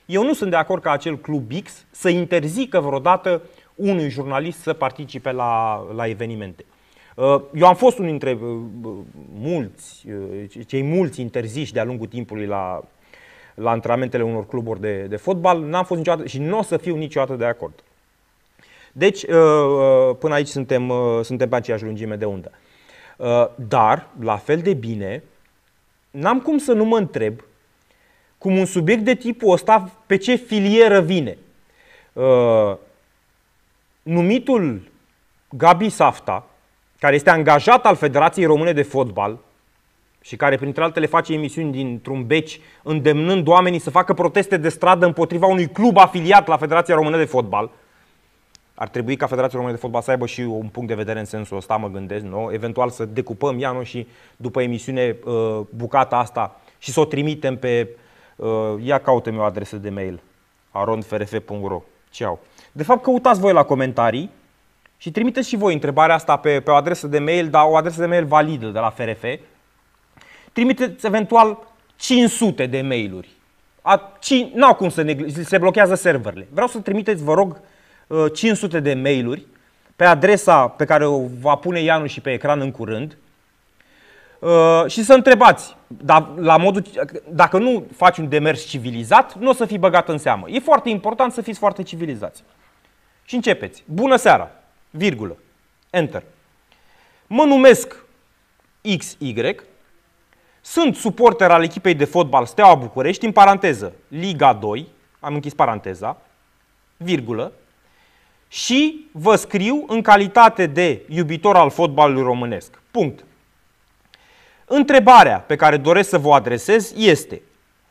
eu 0.06 0.24
nu 0.24 0.32
sunt 0.32 0.50
de 0.50 0.56
acord 0.56 0.82
ca 0.82 0.90
acel 0.90 1.18
club 1.18 1.52
X 1.62 1.84
să 1.90 2.08
interzică 2.08 2.80
vreodată 2.80 3.42
unui 3.74 4.08
jurnalist 4.08 4.58
să 4.60 4.72
participe 4.72 5.32
la, 5.32 5.82
la 5.94 6.06
evenimente. 6.06 6.64
Uh, 7.14 7.42
eu 7.54 7.66
am 7.66 7.74
fost 7.74 7.98
unul 7.98 8.10
dintre 8.10 8.32
uh, 8.32 8.60
mulți, 9.34 10.06
uh, 10.08 10.64
cei 10.66 10.82
mulți 10.82 11.20
interziși 11.20 11.72
de-a 11.72 11.84
lungul 11.84 12.06
timpului 12.06 12.46
la, 12.46 12.82
la 13.54 13.70
antrenamentele 13.70 14.22
unor 14.22 14.46
cluburi 14.46 14.80
de, 14.80 15.02
de 15.02 15.16
fotbal, 15.16 15.60
n-am 15.60 15.84
fost 15.84 15.98
niciodată 15.98 16.28
și 16.28 16.38
nu 16.38 16.58
o 16.58 16.62
să 16.62 16.76
fiu 16.76 16.96
niciodată 16.96 17.34
de 17.34 17.44
acord. 17.44 17.84
Deci, 18.92 19.24
până 20.18 20.34
aici 20.34 20.46
suntem, 20.46 20.92
suntem 21.22 21.48
pe 21.48 21.56
aceeași 21.56 21.84
lungime 21.84 22.16
de 22.16 22.24
undă. 22.24 22.50
Dar, 23.54 24.08
la 24.20 24.36
fel 24.36 24.58
de 24.58 24.74
bine, 24.74 25.22
n-am 26.11 26.40
cum 26.40 26.58
să 26.58 26.72
nu 26.72 26.84
mă 26.84 26.96
întreb 26.96 27.40
cum 28.38 28.58
un 28.58 28.64
subiect 28.64 29.04
de 29.04 29.14
tipul 29.14 29.52
ăsta 29.52 29.90
pe 30.06 30.16
ce 30.16 30.34
filieră 30.34 31.00
vine. 31.00 31.38
Numitul 34.02 34.80
Gabi 35.48 35.88
Safta, 35.88 36.46
care 36.98 37.14
este 37.14 37.30
angajat 37.30 37.86
al 37.86 37.96
Federației 37.96 38.46
Române 38.46 38.72
de 38.72 38.82
Fotbal 38.82 39.38
și 40.22 40.36
care, 40.36 40.56
printre 40.56 40.82
altele, 40.82 41.06
face 41.06 41.32
emisiuni 41.32 41.72
dintr-un 41.72 42.26
beci, 42.26 42.61
îndemnând 42.82 43.46
oamenii 43.46 43.78
să 43.78 43.90
facă 43.90 44.14
proteste 44.14 44.56
de 44.56 44.68
stradă 44.68 45.06
împotriva 45.06 45.46
unui 45.46 45.68
club 45.68 45.96
afiliat 45.96 46.46
la 46.46 46.56
Federația 46.56 46.94
Română 46.94 47.16
de 47.16 47.24
Fotbal. 47.24 47.70
Ar 48.81 48.89
trebui 48.89 49.16
ca 49.16 49.26
Federația 49.26 49.59
Română 49.59 49.74
de 49.74 49.81
Fotbal 49.81 50.03
să 50.03 50.11
aibă 50.11 50.26
și 50.26 50.41
un 50.41 50.68
punct 50.68 50.89
de 50.89 50.95
vedere 50.95 51.18
în 51.18 51.24
sensul 51.24 51.57
ăsta, 51.57 51.76
mă 51.76 51.89
gândesc, 51.89 52.24
nu? 52.24 52.49
eventual 52.53 52.91
să 52.91 53.05
decupăm 53.05 53.59
Iano 53.59 53.83
și 53.83 54.09
după 54.37 54.62
emisiune 54.62 55.16
uh, 55.24 55.61
bucata 55.70 56.16
asta 56.16 56.61
și 56.78 56.93
să 56.93 57.01
o 57.01 57.05
trimitem 57.05 57.57
pe, 57.57 57.89
uh, 58.37 58.74
ia 58.83 58.99
caută-mi 58.99 59.39
o 59.39 59.43
adresă 59.43 59.76
de 59.76 59.91
mail, 59.91 60.20
arondfrf.ro. 60.70 61.83
Ceau. 62.11 62.39
De 62.72 62.83
fapt, 62.83 63.03
căutați 63.03 63.41
voi 63.41 63.53
la 63.53 63.62
comentarii 63.62 64.31
și 64.97 65.11
trimiteți 65.11 65.49
și 65.49 65.57
voi 65.57 65.72
întrebarea 65.72 66.14
asta 66.14 66.37
pe, 66.37 66.61
pe 66.61 66.70
o 66.70 66.74
adresă 66.74 67.07
de 67.07 67.18
mail, 67.18 67.49
dar 67.49 67.64
o 67.66 67.76
adresă 67.76 68.01
de 68.01 68.07
mail 68.07 68.24
validă 68.24 68.66
de 68.66 68.78
la 68.78 68.91
FRF. 68.91 69.24
Trimiteți 70.53 71.07
eventual 71.07 71.59
500 71.97 72.66
de 72.66 72.81
mailuri. 72.81 73.28
N-au 74.55 74.74
cum 74.74 74.89
să 74.89 75.03
ne, 75.03 75.16
se 75.45 75.59
blochează 75.59 75.95
serverele. 75.95 76.49
Vreau 76.51 76.68
să 76.68 76.78
trimiteți, 76.78 77.24
vă 77.24 77.35
rog, 77.35 77.61
500 78.32 78.76
uh, 78.76 78.82
de 78.82 78.94
mailuri 78.94 79.46
pe 79.96 80.04
adresa 80.04 80.68
pe 80.68 80.84
care 80.84 81.06
o 81.06 81.22
va 81.40 81.54
pune 81.54 81.80
Ianu 81.80 82.06
și 82.06 82.20
pe 82.20 82.32
ecran 82.32 82.61
în 82.61 82.70
curând 82.70 83.16
uh, 84.38 84.84
și 84.86 85.04
să 85.04 85.12
întrebați, 85.12 85.76
dar 85.86 86.28
la 86.36 86.56
modul, 86.56 86.82
dacă 87.28 87.58
nu 87.58 87.86
faci 87.96 88.18
un 88.18 88.28
demers 88.28 88.66
civilizat, 88.66 89.34
nu 89.34 89.48
o 89.48 89.52
să 89.52 89.64
fii 89.64 89.78
băgat 89.78 90.08
în 90.08 90.18
seamă. 90.18 90.48
E 90.48 90.58
foarte 90.58 90.88
important 90.88 91.32
să 91.32 91.40
fiți 91.40 91.58
foarte 91.58 91.82
civilizați. 91.82 92.42
Și 93.24 93.34
începeți. 93.34 93.82
Bună 93.86 94.16
seara! 94.16 94.50
virgulă, 94.90 95.36
enter. 95.90 96.22
Mă 97.26 97.44
numesc 97.44 98.04
XY, 98.98 99.54
sunt 100.61 100.96
suporter 100.96 101.50
al 101.50 101.62
echipei 101.62 101.94
de 101.94 102.04
fotbal 102.04 102.46
Steaua 102.46 102.74
București, 102.74 103.24
în 103.24 103.32
paranteză, 103.32 103.92
Liga 104.08 104.52
2, 104.52 104.88
am 105.20 105.34
închis 105.34 105.54
paranteza, 105.54 106.16
virgulă, 106.96 107.52
și 108.53 109.09
vă 109.12 109.36
scriu 109.36 109.84
în 109.88 110.03
calitate 110.03 110.66
de 110.66 111.03
iubitor 111.09 111.57
al 111.57 111.70
fotbalului 111.70 112.22
românesc. 112.22 112.82
Punct. 112.90 113.24
Întrebarea 114.64 115.38
pe 115.40 115.57
care 115.57 115.76
doresc 115.76 116.09
să 116.09 116.18
vă 116.18 116.34
adresez 116.34 116.92
este, 116.96 117.42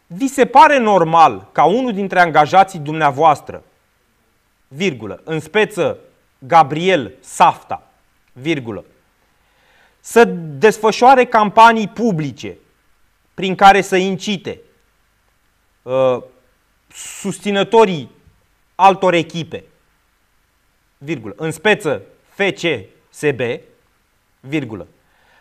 vi 0.08 0.28
se 0.28 0.46
pare 0.46 0.78
normal 0.78 1.50
ca 1.52 1.64
unul 1.64 1.94
dintre 1.94 2.20
angajații 2.20 2.80
dumneavoastră, 2.80 3.64
virgulă, 4.68 5.22
în 5.24 5.40
speță 5.40 5.98
Gabriel 6.40 7.14
Safta, 7.20 7.88
virgulă, 8.34 8.86
să 10.00 10.24
desfășoare 10.58 11.26
campanii 11.26 11.88
publice 11.88 12.58
prin 13.34 13.56
care 13.56 13.82
să 13.82 13.96
incite 13.96 14.60
uh, 15.82 16.18
susținătorii 16.94 18.10
altor 18.76 19.14
echipe, 19.14 19.64
virgulă, 21.02 21.34
în 21.38 21.52
speță 21.52 22.02
FCSB, 22.30 23.42
virgulă, 24.40 24.88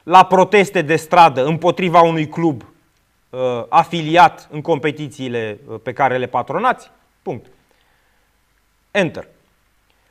la 0.03 0.25
proteste 0.25 0.83
de 0.83 0.97
stradă 0.97 1.45
împotriva 1.47 2.01
unui 2.01 2.29
club 2.29 2.63
uh, 3.31 3.65
afiliat 3.69 4.49
în 4.51 4.61
competițiile 4.61 5.59
uh, 5.67 5.81
pe 5.83 5.93
care 5.93 6.19
le 6.19 6.27
patronați, 6.27 6.91
punct. 7.23 7.47
Enter. 8.91 9.29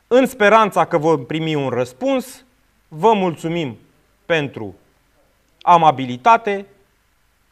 În 0.06 0.26
speranța 0.26 0.84
că 0.84 0.98
vom 0.98 1.26
primi 1.26 1.54
un 1.54 1.68
răspuns, 1.68 2.44
vă 2.88 3.12
mulțumim 3.12 3.78
pentru 4.26 4.74
amabilitate, 5.62 6.66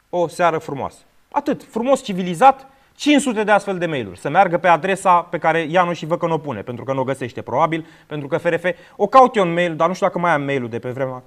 o 0.09 0.27
seară 0.27 0.57
frumoasă. 0.57 0.97
Atât, 1.31 1.63
frumos, 1.63 2.03
civilizat, 2.03 2.69
500 2.97 3.43
de 3.43 3.51
astfel 3.51 3.77
de 3.77 3.85
mail-uri. 3.85 4.19
Să 4.19 4.29
meargă 4.29 4.57
pe 4.57 4.67
adresa 4.67 5.21
pe 5.21 5.37
care 5.37 5.59
Ianu 5.69 5.93
și 5.93 6.05
vă 6.05 6.17
că 6.17 6.25
o 6.31 6.37
pune, 6.37 6.61
pentru 6.61 6.83
că 6.83 6.93
nu 6.93 6.99
o 6.99 7.03
găsește 7.03 7.41
probabil, 7.41 7.85
pentru 8.07 8.27
că 8.27 8.37
FRF... 8.37 8.65
O 8.95 9.07
caut 9.07 9.35
eu 9.35 9.43
în 9.43 9.53
mail, 9.53 9.75
dar 9.75 9.87
nu 9.87 9.93
știu 9.93 10.05
dacă 10.05 10.19
mai 10.19 10.31
am 10.31 10.41
mail-ul 10.41 10.69
de 10.69 10.79
pe 10.79 10.89
vremea... 10.89 11.23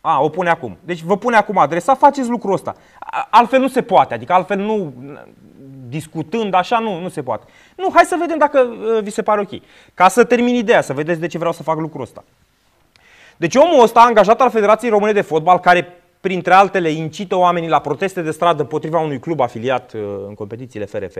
A, 0.00 0.20
o 0.20 0.28
pune 0.28 0.48
acum. 0.48 0.76
Deci 0.84 1.00
vă 1.00 1.16
pune 1.16 1.36
acum 1.36 1.58
adresa, 1.58 1.94
faceți 1.94 2.28
lucrul 2.28 2.52
ăsta. 2.52 2.74
Altfel 3.30 3.60
nu 3.60 3.68
se 3.68 3.82
poate, 3.82 4.14
adică 4.14 4.32
altfel 4.32 4.58
nu 4.58 4.94
discutând 5.88 6.54
așa, 6.54 6.78
nu, 6.78 7.00
nu 7.00 7.08
se 7.08 7.22
poate. 7.22 7.44
Nu, 7.76 7.90
hai 7.94 8.04
să 8.04 8.16
vedem 8.20 8.38
dacă 8.38 8.60
uh, 8.60 9.02
vi 9.02 9.10
se 9.10 9.22
pare 9.22 9.40
ok. 9.40 9.60
Ca 9.94 10.08
să 10.08 10.24
termin 10.24 10.54
ideea, 10.54 10.80
să 10.80 10.92
vedeți 10.92 11.20
de 11.20 11.26
ce 11.26 11.38
vreau 11.38 11.52
să 11.52 11.62
fac 11.62 11.78
lucrul 11.78 12.02
ăsta. 12.02 12.24
Deci 13.36 13.54
omul 13.54 13.82
ăsta, 13.82 14.00
angajat 14.00 14.40
al 14.40 14.50
Federației 14.50 14.90
Române 14.90 15.12
de 15.12 15.20
Fotbal, 15.20 15.58
care 15.58 16.02
printre 16.20 16.54
altele 16.54 16.90
incită 16.90 17.36
oamenii 17.36 17.68
la 17.68 17.80
proteste 17.80 18.22
de 18.22 18.30
stradă 18.30 18.64
potriva 18.64 18.98
unui 18.98 19.18
club 19.18 19.40
afiliat 19.40 19.92
uh, 19.92 20.00
în 20.26 20.34
competițiile 20.34 20.84
FRF 20.84 21.16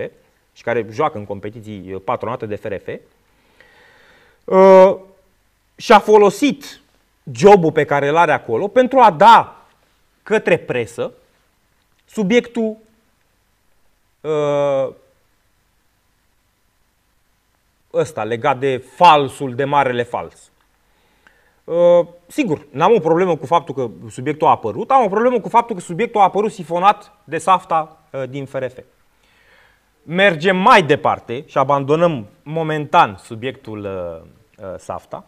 și 0.53 0.63
care 0.63 0.87
joacă 0.91 1.19
în 1.19 1.25
competiții 1.25 1.93
uh, 1.93 2.01
patronate 2.05 2.47
de 2.47 2.57
FRF, 2.57 2.89
uh, 4.45 4.97
și-a 5.77 5.99
folosit 5.99 6.81
jobul 7.33 7.73
pe 7.73 7.85
care 7.85 8.09
îl 8.09 8.17
are 8.17 8.33
acolo 8.33 8.69
pentru 8.69 8.99
a 8.99 9.11
da 9.11 9.67
către 10.23 10.59
presă 10.59 11.13
subiectul 12.05 12.77
uh, 14.21 14.89
ăsta 17.93 18.25
legat 18.25 18.59
de 18.59 18.77
falsul, 18.77 19.55
de 19.55 19.65
marele 19.65 20.03
fals. 20.03 20.51
Uh, 21.67 22.07
sigur, 22.27 22.67
n-am 22.71 22.95
o 22.95 22.99
problemă 22.99 23.37
cu 23.37 23.47
faptul 23.47 23.75
că 23.75 23.91
subiectul 24.11 24.47
a 24.47 24.51
apărut, 24.51 24.91
am 24.91 25.05
o 25.05 25.09
problemă 25.09 25.41
cu 25.41 25.49
faptul 25.49 25.77
că 25.77 25.81
subiectul 25.81 26.21
a 26.21 26.25
apărut 26.25 26.53
sifonat 26.53 27.13
de 27.25 27.39
safta 27.39 27.99
uh, 28.13 28.23
din 28.29 28.45
FRF. 28.45 28.79
Mergem 30.03 30.57
mai 30.57 30.83
departe 30.83 31.45
și 31.47 31.59
abandonăm 31.59 32.27
momentan 32.43 33.17
subiectul 33.23 33.79
uh, 33.79 34.67
uh, 34.67 34.75
safta 34.79 35.25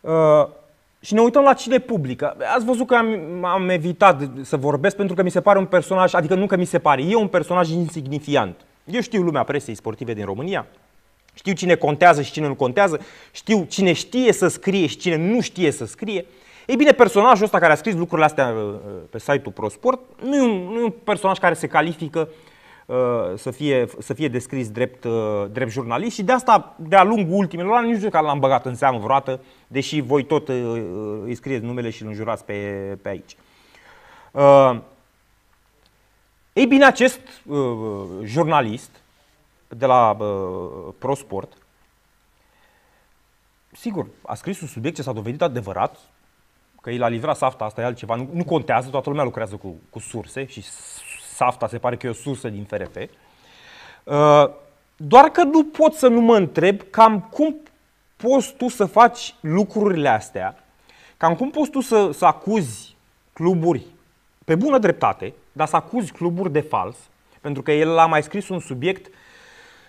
uh, 0.00 0.46
și 1.00 1.14
ne 1.14 1.20
uităm 1.20 1.42
la 1.42 1.54
cine 1.54 1.78
publică. 1.78 2.36
Ați 2.54 2.64
văzut 2.64 2.86
că 2.86 2.94
am, 2.94 3.44
am 3.44 3.68
evitat 3.68 4.22
să 4.42 4.56
vorbesc 4.56 4.96
pentru 4.96 5.14
că 5.14 5.22
mi 5.22 5.30
se 5.30 5.40
pare 5.40 5.58
un 5.58 5.66
personaj, 5.66 6.14
adică 6.14 6.34
nu 6.34 6.46
că 6.46 6.56
mi 6.56 6.64
se 6.64 6.78
pare, 6.78 7.02
e 7.02 7.14
un 7.14 7.28
personaj 7.28 7.70
insignifiant. 7.70 8.60
Eu 8.84 9.00
știu 9.00 9.22
lumea 9.22 9.42
presei 9.42 9.74
sportive 9.74 10.12
din 10.12 10.24
România, 10.24 10.66
știu 11.38 11.52
cine 11.52 11.74
contează 11.74 12.22
și 12.22 12.32
cine 12.32 12.46
nu 12.46 12.54
contează, 12.54 13.00
știu 13.30 13.64
cine 13.68 13.92
știe 13.92 14.32
să 14.32 14.48
scrie 14.48 14.86
și 14.86 14.96
cine 14.96 15.16
nu 15.16 15.40
știe 15.40 15.70
să 15.70 15.86
scrie. 15.86 16.24
Ei 16.66 16.76
bine, 16.76 16.92
personajul 16.92 17.44
ăsta 17.44 17.58
care 17.58 17.72
a 17.72 17.76
scris 17.76 17.94
lucrurile 17.94 18.26
astea 18.26 18.54
uh, 18.56 18.74
pe 19.10 19.18
site-ul 19.18 19.52
ProSport 19.54 20.00
nu 20.22 20.36
e 20.36 20.40
un, 20.40 20.72
nu 20.72 20.80
e 20.80 20.84
un 20.84 20.92
personaj 21.04 21.38
care 21.38 21.54
se 21.54 21.66
califică 21.66 22.28
uh, 22.86 22.96
să 23.36 23.50
fie, 23.50 23.86
să 23.98 24.14
fie 24.14 24.28
descris 24.28 24.70
drept, 24.70 25.04
uh, 25.04 25.44
drept 25.52 25.70
jurnalist 25.70 26.14
și 26.14 26.22
de 26.22 26.32
asta, 26.32 26.74
de-a 26.76 27.02
lungul 27.04 27.38
ultimelor 27.38 27.76
ani, 27.76 27.90
nu 27.90 27.96
știu 27.96 28.10
că 28.10 28.20
l-am 28.20 28.38
băgat 28.38 28.66
în 28.66 28.74
seamă 28.74 28.98
vreodată, 28.98 29.40
deși 29.66 30.00
voi 30.00 30.24
tot 30.24 30.48
îi 31.24 31.34
scrieți 31.34 31.64
numele 31.64 31.90
și 31.90 32.02
îl 32.02 32.08
înjurați 32.08 32.44
pe, 32.44 32.54
pe 33.02 33.08
aici. 33.08 33.36
Ei 36.52 36.66
bine, 36.66 36.84
acest 36.84 37.20
jurnalist 38.24 38.90
de 39.68 39.86
la 39.86 40.10
uh, 40.10 40.94
ProSport, 40.98 41.52
sigur, 43.72 44.06
a 44.22 44.34
scris 44.34 44.60
un 44.60 44.68
subiect 44.68 44.96
ce 44.96 45.02
s-a 45.02 45.12
dovedit 45.12 45.42
adevărat, 45.42 45.98
că 46.80 46.90
el 46.90 47.02
a 47.02 47.08
livrat 47.08 47.36
SAFTA, 47.36 47.64
asta 47.64 47.80
e 47.80 47.84
altceva, 47.84 48.14
nu, 48.14 48.28
nu 48.32 48.44
contează, 48.44 48.88
toată 48.88 49.08
lumea 49.08 49.24
lucrează 49.24 49.56
cu, 49.56 49.76
cu 49.90 49.98
surse 49.98 50.46
și 50.46 50.64
SAFTA 51.34 51.68
se 51.68 51.78
pare 51.78 51.96
că 51.96 52.06
e 52.06 52.10
o 52.10 52.12
sursă 52.12 52.48
din 52.48 52.64
FRF. 52.64 52.96
Uh, 54.04 54.50
doar 54.96 55.28
că 55.28 55.42
nu 55.42 55.64
pot 55.64 55.92
să 55.92 56.08
nu 56.08 56.20
mă 56.20 56.36
întreb 56.36 56.80
cam 56.90 57.20
cum 57.20 57.56
poți 58.16 58.54
tu 58.54 58.68
să 58.68 58.84
faci 58.84 59.34
lucrurile 59.40 60.08
astea, 60.08 60.64
cam 61.16 61.34
cum 61.34 61.50
poți 61.50 61.70
tu 61.70 61.80
să, 61.80 62.10
să 62.12 62.24
acuzi 62.24 62.96
cluburi 63.32 63.86
pe 64.44 64.54
bună 64.54 64.78
dreptate, 64.78 65.34
dar 65.52 65.66
să 65.66 65.76
acuzi 65.76 66.12
cluburi 66.12 66.52
de 66.52 66.60
fals, 66.60 66.96
pentru 67.40 67.62
că 67.62 67.72
el 67.72 67.98
a 67.98 68.06
mai 68.06 68.22
scris 68.22 68.48
un 68.48 68.60
subiect 68.60 69.10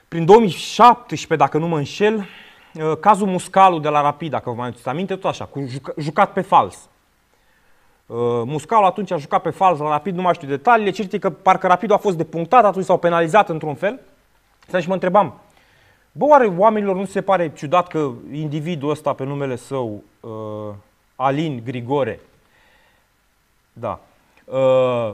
prin 0.09 0.25
2017, 0.25 1.35
dacă 1.47 1.57
nu 1.57 1.67
mă 1.67 1.77
înșel, 1.77 2.25
uh, 2.73 2.97
cazul 2.99 3.27
Muscalu 3.27 3.79
de 3.79 3.89
la 3.89 4.01
Rapid, 4.01 4.31
dacă 4.31 4.49
vă 4.49 4.55
mai 4.55 4.67
aduceți 4.67 4.87
aminte, 4.87 5.15
tot 5.15 5.29
așa, 5.29 5.45
cu 5.45 5.65
jucat 5.97 6.33
pe 6.33 6.41
fals. 6.41 6.89
Uh, 8.05 8.17
Muscalu 8.45 8.85
atunci 8.85 9.11
a 9.11 9.17
jucat 9.17 9.41
pe 9.41 9.49
fals 9.49 9.79
la 9.79 9.89
Rapid, 9.89 10.15
nu 10.15 10.21
mai 10.21 10.33
știu 10.33 10.47
detaliile, 10.47 10.91
cert 10.91 11.19
că 11.19 11.29
parcă 11.29 11.67
Rapidul 11.67 11.95
a 11.95 11.99
fost 11.99 12.17
depunctat, 12.17 12.65
atunci 12.65 12.85
s-au 12.85 12.97
penalizat 12.97 13.49
într-un 13.49 13.75
fel. 13.75 13.99
Și 14.79 14.87
mă 14.87 14.93
întrebam, 14.93 15.39
bă, 16.11 16.25
oare 16.25 16.45
oamenilor 16.45 16.95
nu 16.95 17.05
se 17.05 17.21
pare 17.21 17.53
ciudat 17.53 17.87
că 17.87 18.11
individul 18.31 18.89
ăsta 18.89 19.13
pe 19.13 19.23
numele 19.23 19.55
său, 19.55 20.03
uh, 20.19 20.73
Alin 21.15 21.61
Grigore, 21.65 22.19
da, 23.73 23.99
uh, 24.45 25.13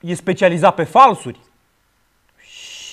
e 0.00 0.14
specializat 0.14 0.74
pe 0.74 0.84
falsuri? 0.84 1.38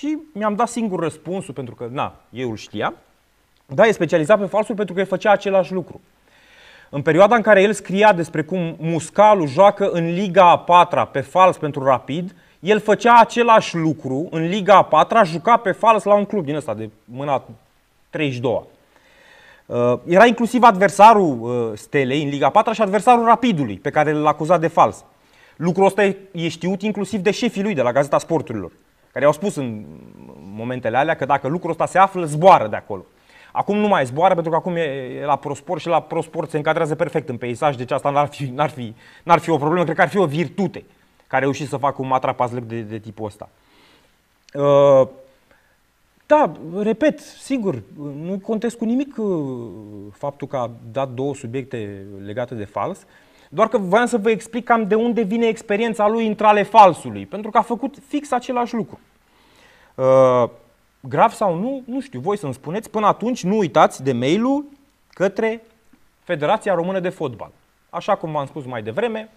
Și 0.06 0.18
mi-am 0.32 0.56
dat 0.56 0.68
singur 0.68 1.00
răspunsul, 1.00 1.54
pentru 1.54 1.76
că, 1.76 1.88
na, 1.92 2.16
eu 2.30 2.50
îl 2.50 2.56
știam. 2.56 2.96
Da, 3.66 3.86
e 3.86 3.92
specializat 3.92 4.40
pe 4.40 4.46
falsuri 4.46 4.78
pentru 4.78 4.94
că 4.94 5.00
el 5.00 5.06
făcea 5.06 5.32
același 5.32 5.74
lucru. 5.74 6.02
În 6.90 7.02
perioada 7.02 7.36
în 7.36 7.42
care 7.42 7.62
el 7.62 7.74
scria 7.74 8.14
despre 8.14 8.44
cum 8.44 8.76
Muscalu 8.80 9.46
joacă 9.46 9.90
în 9.90 10.14
Liga 10.14 10.50
a 10.50 10.58
patra 10.58 11.06
pe 11.06 11.20
fals 11.20 11.58
pentru 11.58 11.84
Rapid, 11.84 12.36
el 12.60 12.80
făcea 12.80 13.20
același 13.20 13.76
lucru 13.76 14.28
în 14.32 14.48
Liga 14.48 14.76
a 14.76 14.84
patra, 14.84 15.24
juca 15.24 15.58
pe 15.58 15.72
fals 15.72 16.04
la 16.04 16.14
un 16.14 16.26
club 16.26 16.46
din 16.46 16.56
ăsta 16.56 16.74
de 16.74 16.90
mâna 17.06 17.44
32 18.10 18.64
uh, 19.66 20.00
Era 20.06 20.26
inclusiv 20.26 20.64
adversarul 20.64 21.40
uh, 21.42 21.78
Stelei 21.78 22.24
în 22.24 22.30
Liga 22.30 22.50
4 22.50 22.74
și 22.74 22.82
adversarul 22.82 23.26
Rapidului, 23.26 23.76
pe 23.78 23.90
care 23.90 24.12
l-a 24.12 24.30
acuzat 24.30 24.60
de 24.60 24.68
fals. 24.68 25.04
Lucrul 25.56 25.86
ăsta 25.86 26.04
e 26.32 26.48
știut 26.48 26.82
inclusiv 26.82 27.20
de 27.20 27.32
șefii 27.32 27.64
lui 27.64 27.74
de 27.74 27.82
la 27.82 27.92
Gazeta 27.92 28.18
Sporturilor, 28.18 28.72
care 29.16 29.28
au 29.28 29.34
spus 29.34 29.56
în 29.56 29.86
momentele 30.56 30.98
alea 30.98 31.16
că 31.16 31.26
dacă 31.26 31.48
lucrul 31.48 31.72
ăsta 31.72 31.86
se 31.86 31.98
află, 31.98 32.26
zboară 32.26 32.68
de 32.68 32.76
acolo. 32.76 33.06
Acum 33.52 33.78
nu 33.78 33.88
mai 33.88 34.06
zboară 34.06 34.34
pentru 34.34 34.52
că 34.52 34.58
acum 34.58 34.76
e 34.76 35.22
la 35.26 35.36
ProSport 35.36 35.82
și 35.82 35.88
la 35.88 36.02
ProSport 36.02 36.50
se 36.50 36.58
încadrează 36.58 36.96
perfect 36.96 37.30
în 37.30 37.38
peisaj, 37.38 37.76
deci 37.76 37.92
asta 37.92 38.10
n-ar 38.10 38.28
fi, 38.28 38.44
n-ar 38.44 38.70
fi, 38.70 38.96
n-ar 39.24 39.40
fi 39.40 39.50
o 39.50 39.58
problemă, 39.58 39.84
cred 39.84 39.96
că 39.96 40.02
ar 40.02 40.08
fi 40.08 40.18
o 40.18 40.26
virtute 40.26 40.84
care 41.28 41.36
a 41.36 41.40
reușit 41.40 41.68
să 41.68 41.78
facă 41.78 42.02
un 42.02 42.08
matrapazlec 42.08 42.64
de, 42.64 42.82
de 42.82 42.98
tipul 42.98 43.26
ăsta. 43.26 43.50
Uh, 44.54 45.08
da, 46.26 46.52
repet, 46.82 47.20
sigur, 47.20 47.82
nu 48.22 48.40
contest 48.40 48.78
cu 48.78 48.86
nimic 48.86 49.18
uh, 49.18 49.28
faptul 50.12 50.48
că 50.48 50.58
a 50.58 50.72
dat 50.92 51.10
două 51.10 51.36
subiecte 51.36 52.06
legate 52.26 52.56
de 52.56 52.66
fals, 52.66 53.06
doar 53.56 53.68
că 53.68 53.78
voiam 53.78 54.06
să 54.06 54.18
vă 54.18 54.30
explic 54.30 54.64
cam 54.64 54.88
de 54.88 54.96
unde 54.96 55.22
vine 55.22 55.48
experiența 55.48 56.08
lui 56.08 56.28
între 56.28 56.46
ale 56.46 56.64
falsului, 56.64 57.26
pentru 57.26 57.52
că 57.52 57.58
a 57.58 57.62
făcut 57.62 57.96
fix 58.08 58.32
același 58.32 58.74
lucru. 58.74 59.00
Uh, 59.96 60.50
grav 61.00 61.32
sau 61.32 61.56
nu, 61.56 61.84
nu 61.86 62.02
știu, 62.02 62.20
voi 62.20 62.38
să-mi 62.38 62.54
spuneți. 62.54 62.90
Până 62.90 63.06
atunci 63.06 63.44
nu 63.44 63.58
uitați 63.58 64.04
de 64.04 64.12
mail-ul 64.12 64.66
către 65.10 65.64
Federația 66.20 66.74
Română 66.74 67.00
de 67.00 67.10
Fotbal. 67.10 67.52
Așa 67.90 68.16
cum 68.16 68.32
v-am 68.32 68.46
spus 68.46 68.66
mai 68.66 68.84
devreme, 68.84 69.30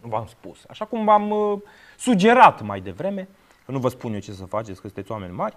v-am 0.00 0.26
spus, 0.26 0.58
așa 0.68 0.84
cum 0.84 1.04
v-am 1.04 1.30
uh, 1.30 1.58
sugerat 1.98 2.62
mai 2.62 2.80
devreme, 2.80 3.28
că 3.64 3.72
nu 3.72 3.78
vă 3.78 3.88
spun 3.88 4.12
eu 4.12 4.20
ce 4.20 4.32
să 4.32 4.44
faceți, 4.44 4.80
că 4.80 4.86
sunteți 4.86 5.12
oameni 5.12 5.32
mari, 5.32 5.56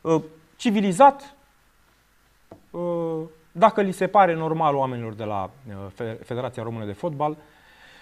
uh, 0.00 0.22
civilizat, 0.56 1.34
uh, 2.70 3.22
dacă 3.52 3.80
li 3.80 3.92
se 3.92 4.06
pare 4.06 4.34
normal 4.34 4.74
oamenilor 4.74 5.12
de 5.14 5.24
la 5.24 5.50
uh, 5.68 6.14
Federația 6.24 6.62
Română 6.62 6.84
de 6.84 6.92
Fotbal, 6.92 7.36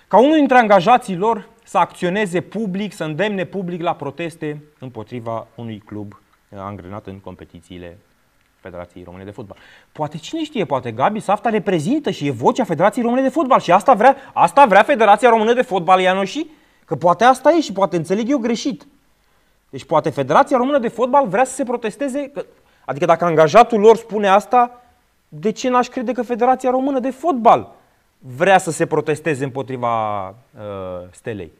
ca 0.09 0.19
unul 0.19 0.35
dintre 0.35 0.57
angajații 0.57 1.17
lor 1.17 1.49
să 1.65 1.79
acționeze 1.79 2.41
public, 2.41 2.93
să 2.93 3.05
îndemne 3.05 3.45
public 3.45 3.83
la 3.83 3.95
proteste 3.95 4.63
împotriva 4.79 5.47
unui 5.55 5.79
club 5.79 6.21
angrenat 6.57 7.07
în 7.07 7.19
competițiile 7.19 7.99
Federației 8.61 9.05
Române 9.05 9.25
de 9.25 9.31
Fotbal. 9.31 9.57
Poate 9.93 10.17
cine 10.17 10.45
știe, 10.45 10.65
poate 10.65 10.93
Gabi 10.93 11.21
Safta 11.21 11.49
reprezintă 11.49 12.11
și 12.11 12.27
e 12.27 12.31
vocea 12.31 12.65
Federației 12.65 13.05
Române 13.05 13.23
de 13.23 13.29
Fotbal 13.29 13.61
și 13.61 13.73
asta 13.73 13.95
vrea, 13.95 14.17
asta 14.35 14.67
vrea 14.67 14.83
Federația 14.83 15.29
Română 15.29 15.53
de 15.53 15.63
Fotbal 15.63 16.01
Ianoși? 16.01 16.47
Că 16.85 16.97
poate 16.97 17.25
asta 17.25 17.51
e 17.51 17.61
și 17.61 17.73
poate 17.73 17.97
înțeleg 17.97 18.31
eu 18.31 18.39
greșit. 18.39 18.87
Deci 19.71 19.85
poate 19.85 20.11
Federația 20.11 20.57
Română 20.57 20.79
de 20.79 20.89
Fotbal 20.89 21.27
vrea 21.27 21.45
să 21.45 21.55
se 21.55 21.65
protesteze, 21.65 22.31
că, 22.35 22.45
adică 22.85 23.05
dacă 23.05 23.25
angajatul 23.25 23.81
lor 23.81 23.97
spune 23.97 24.29
asta, 24.29 24.80
de 25.33 25.51
ce 25.51 25.69
n-aș 25.69 25.89
crede 25.89 26.13
că 26.13 26.23
Federația 26.23 26.71
Română 26.71 26.99
de 26.99 27.11
Fotbal 27.11 27.73
vrea 28.19 28.59
să 28.59 28.71
se 28.71 28.87
protesteze 28.87 29.45
împotriva 29.45 30.29
uh, 30.29 30.35
stelei? 31.11 31.53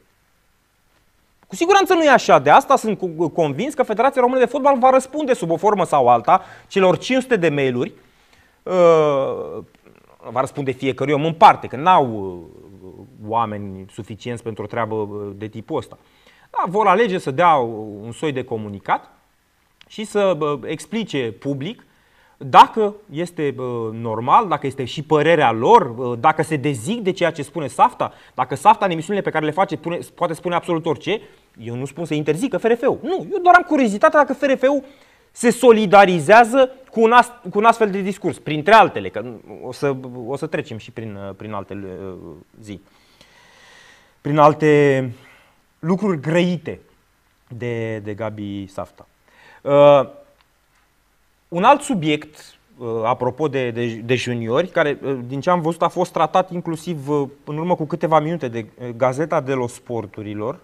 Cu 1.47 1.55
siguranță 1.55 1.93
nu 1.93 2.03
e 2.03 2.09
așa. 2.09 2.39
De 2.39 2.49
asta 2.49 2.75
sunt 2.75 2.99
convins 3.33 3.73
că 3.73 3.83
Federația 3.83 4.21
Română 4.21 4.39
de 4.39 4.45
Fotbal 4.45 4.77
va 4.77 4.89
răspunde 4.89 5.33
sub 5.33 5.49
o 5.49 5.57
formă 5.57 5.85
sau 5.85 6.07
alta 6.07 6.41
celor 6.67 6.97
500 6.97 7.35
de 7.35 7.49
mail-uri. 7.49 7.91
Uh, 8.63 9.63
va 10.31 10.39
răspunde 10.39 10.71
fiecare 10.71 11.13
om 11.13 11.25
în 11.25 11.33
parte, 11.33 11.67
că 11.67 11.75
n-au 11.75 12.05
uh, 12.13 13.05
oameni 13.27 13.85
suficienți 13.91 14.43
pentru 14.43 14.63
o 14.63 14.67
treabă 14.67 14.95
uh, 14.95 15.31
de 15.35 15.47
tipul 15.47 15.77
ăsta. 15.77 15.97
Da, 16.49 16.63
vor 16.67 16.87
alege 16.87 17.17
să 17.17 17.31
dea 17.31 17.55
un 18.01 18.11
soi 18.11 18.31
de 18.31 18.43
comunicat 18.43 19.09
și 19.87 20.03
să 20.03 20.37
explice 20.63 21.31
public 21.39 21.85
dacă 22.45 22.95
este 23.09 23.55
normal, 23.91 24.47
dacă 24.47 24.67
este 24.67 24.85
și 24.85 25.03
părerea 25.03 25.51
lor, 25.51 25.87
dacă 26.19 26.43
se 26.43 26.55
dezic 26.55 27.01
de 27.01 27.11
ceea 27.11 27.31
ce 27.31 27.41
spune 27.41 27.67
Safta, 27.67 28.13
dacă 28.33 28.55
Safta 28.55 28.85
în 28.85 28.91
emisiunile 28.91 29.23
pe 29.23 29.29
care 29.31 29.45
le 29.45 29.51
face 29.51 29.77
pune, 29.77 29.99
poate 30.15 30.33
spune 30.33 30.55
absolut 30.55 30.85
orice, 30.85 31.21
eu 31.63 31.75
nu 31.75 31.85
spun 31.85 32.05
să 32.05 32.13
interzică 32.13 32.57
FRF-ul. 32.57 32.99
Nu, 33.01 33.27
eu 33.31 33.39
doar 33.41 33.55
am 33.55 33.63
curiozitate 33.67 34.17
dacă 34.17 34.33
FRF-ul 34.33 34.83
se 35.31 35.49
solidarizează 35.49 36.71
cu 36.91 37.01
un, 37.01 37.11
ast, 37.11 37.31
cu 37.49 37.57
un 37.57 37.65
astfel 37.65 37.91
de 37.91 38.01
discurs, 38.01 38.39
printre 38.39 38.73
altele, 38.73 39.09
că 39.09 39.25
o 39.61 39.71
să, 39.71 39.95
o 40.25 40.35
să 40.35 40.47
trecem 40.47 40.77
și 40.77 40.91
prin, 40.91 41.33
prin 41.37 41.53
alte 41.53 41.73
uh, 41.83 42.13
zi, 42.61 42.81
prin 44.21 44.37
alte 44.37 45.11
lucruri 45.79 46.19
grăite 46.19 46.79
de, 47.47 47.97
de 47.97 48.13
Gabi 48.13 48.67
Safta. 48.67 49.07
Uh, 49.61 50.19
un 51.51 51.63
alt 51.63 51.81
subiect, 51.81 52.55
uh, 52.77 53.01
apropo 53.03 53.47
de, 53.47 53.71
de, 53.71 53.95
de 53.95 54.15
juniori, 54.15 54.67
care 54.67 54.99
uh, 55.01 55.19
din 55.25 55.41
ce 55.41 55.49
am 55.49 55.61
văzut 55.61 55.81
a 55.81 55.87
fost 55.87 56.11
tratat 56.11 56.51
inclusiv 56.51 57.09
uh, 57.09 57.29
în 57.45 57.57
urmă 57.57 57.75
cu 57.75 57.85
câteva 57.85 58.19
minute 58.19 58.47
de 58.47 58.65
Gazeta 58.95 59.41
de 59.41 59.53
los 59.53 59.73
Sporturilor, 59.73 60.59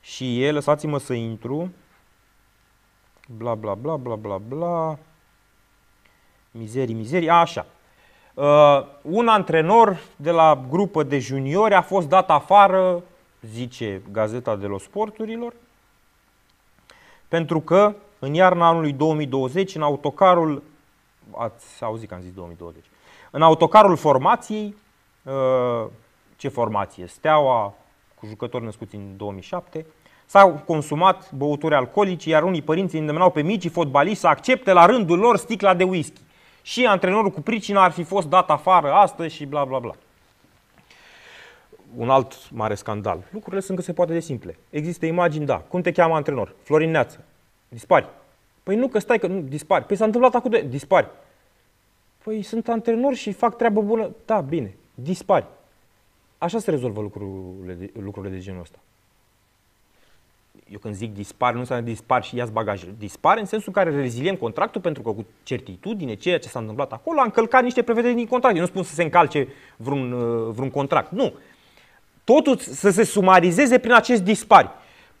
și 0.00 0.42
e, 0.42 0.50
lăsați-mă 0.50 0.98
să 0.98 1.12
intru, 1.12 1.72
bla 3.36 3.54
bla 3.54 3.74
bla 3.74 3.96
bla 3.96 4.14
bla 4.14 4.38
bla, 4.38 4.98
mizerii, 6.50 6.94
mizerii, 6.94 7.30
așa. 7.30 7.66
Uh, 8.34 8.86
un 9.02 9.28
antrenor 9.28 10.00
de 10.16 10.30
la 10.30 10.66
grupă 10.68 11.02
de 11.02 11.18
juniori 11.18 11.74
a 11.74 11.82
fost 11.82 12.08
dat 12.08 12.30
afară, 12.30 13.02
zice 13.40 14.02
Gazeta 14.10 14.56
de 14.56 14.66
los 14.66 14.82
Sporturilor, 14.82 15.54
pentru 17.28 17.60
că 17.60 17.94
în 18.24 18.34
iarna 18.34 18.68
anului 18.68 18.92
2020, 18.92 19.74
în 19.74 19.82
autocarul, 19.82 20.62
ați 21.36 21.84
auzit 21.84 22.08
că 22.08 22.14
am 22.14 22.20
zis 22.20 22.32
2020, 22.32 22.84
în 23.30 23.42
autocarul 23.42 23.96
formației, 23.96 24.74
uh, 25.22 25.86
ce 26.36 26.48
formație? 26.48 27.06
Steaua, 27.06 27.74
cu 28.14 28.26
jucători 28.26 28.64
născuți 28.64 28.94
în 28.94 29.16
2007, 29.16 29.86
s-au 30.26 30.62
consumat 30.66 31.32
băuturi 31.32 31.74
alcoolice, 31.74 32.28
iar 32.28 32.42
unii 32.42 32.62
părinți 32.62 32.96
îndemnau 32.96 33.30
pe 33.30 33.42
micii 33.42 33.70
fotbaliști 33.70 34.18
să 34.18 34.26
accepte 34.26 34.72
la 34.72 34.86
rândul 34.86 35.18
lor 35.18 35.36
sticla 35.36 35.74
de 35.74 35.84
whisky. 35.84 36.20
Și 36.62 36.86
antrenorul 36.86 37.30
cu 37.30 37.40
pricina 37.40 37.84
ar 37.84 37.90
fi 37.90 38.02
fost 38.02 38.26
dat 38.26 38.50
afară 38.50 38.92
astăzi 38.92 39.34
și 39.34 39.46
bla 39.46 39.64
bla 39.64 39.78
bla. 39.78 39.92
Un 41.96 42.10
alt 42.10 42.50
mare 42.50 42.74
scandal. 42.74 43.24
Lucrurile 43.30 43.60
sunt 43.60 43.78
că 43.78 43.84
se 43.84 43.92
poate 43.92 44.12
de 44.12 44.20
simple. 44.20 44.58
Există 44.70 45.06
imagini, 45.06 45.46
da. 45.46 45.56
Cum 45.56 45.80
te 45.80 45.92
cheamă 45.92 46.14
antrenor? 46.14 46.54
Florin 46.62 46.90
Neață. 46.90 47.24
Dispari. 47.72 48.08
Păi 48.62 48.76
nu, 48.76 48.88
că 48.88 48.98
stai 48.98 49.18
că 49.18 49.26
nu, 49.26 49.40
dispari. 49.40 49.84
Păi 49.84 49.96
s-a 49.96 50.04
întâmplat 50.04 50.34
acum 50.34 50.50
de... 50.50 50.66
Dispari. 50.68 51.08
Păi 52.24 52.42
sunt 52.42 52.68
antrenor 52.68 53.14
și 53.14 53.32
fac 53.32 53.56
treabă 53.56 53.80
bună. 53.80 54.10
Da, 54.24 54.40
bine. 54.40 54.74
Dispari. 54.94 55.46
Așa 56.38 56.58
se 56.58 56.70
rezolvă 56.70 57.00
lucrurile 57.00 57.72
de, 57.72 57.90
lucrurile 58.00 58.34
de 58.34 58.40
genul 58.40 58.60
ăsta. 58.60 58.78
Eu 60.68 60.78
când 60.78 60.94
zic 60.94 61.14
dispar, 61.14 61.52
nu 61.52 61.58
înseamnă 61.58 61.84
dispar 61.84 62.24
și 62.24 62.36
ia 62.36 62.46
bagajele. 62.46 62.94
Dispar 62.98 63.38
în 63.38 63.44
sensul 63.44 63.72
în 63.76 63.82
care 63.82 64.00
reziliem 64.00 64.36
contractul 64.36 64.80
pentru 64.80 65.02
că 65.02 65.10
cu 65.10 65.26
certitudine 65.42 66.14
ceea 66.14 66.38
ce 66.38 66.48
s-a 66.48 66.58
întâmplat 66.58 66.92
acolo 66.92 67.20
a 67.20 67.24
încălcat 67.24 67.62
niște 67.62 67.82
prevederi 67.82 68.14
din 68.14 68.26
contract. 68.26 68.54
Eu 68.54 68.60
nu 68.60 68.68
spun 68.68 68.82
să 68.82 68.94
se 68.94 69.02
încalce 69.02 69.48
vreun, 69.76 70.12
uh, 70.12 70.52
vreun 70.54 70.70
contract. 70.70 71.10
Nu. 71.10 71.32
Totul 72.24 72.56
să 72.56 72.90
se 72.90 73.04
sumarizeze 73.04 73.78
prin 73.78 73.92
acest 73.92 74.22
dispari. 74.22 74.70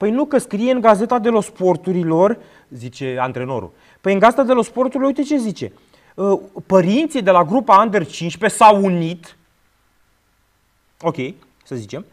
Păi 0.02 0.10
nu 0.10 0.24
că 0.24 0.38
scrie 0.38 0.72
în 0.72 0.80
Gazeta 0.80 1.18
de 1.18 1.28
los 1.28 1.44
Sporturilor, 1.44 2.38
zice 2.70 3.16
antrenorul. 3.20 3.70
Păi 4.00 4.12
în 4.12 4.18
Gazeta 4.18 4.42
de 4.42 4.52
los 4.52 4.66
Sporturilor, 4.66 5.06
uite 5.06 5.22
ce 5.22 5.36
zice. 5.36 5.72
Uh, 6.14 6.40
părinții 6.66 7.22
de 7.22 7.30
la 7.30 7.44
grupa 7.44 7.82
Under 7.82 8.06
15 8.06 8.58
s-au 8.58 8.84
unit 8.84 9.36
ok, 11.00 11.16
să 11.64 11.74
zicem, 11.74 12.04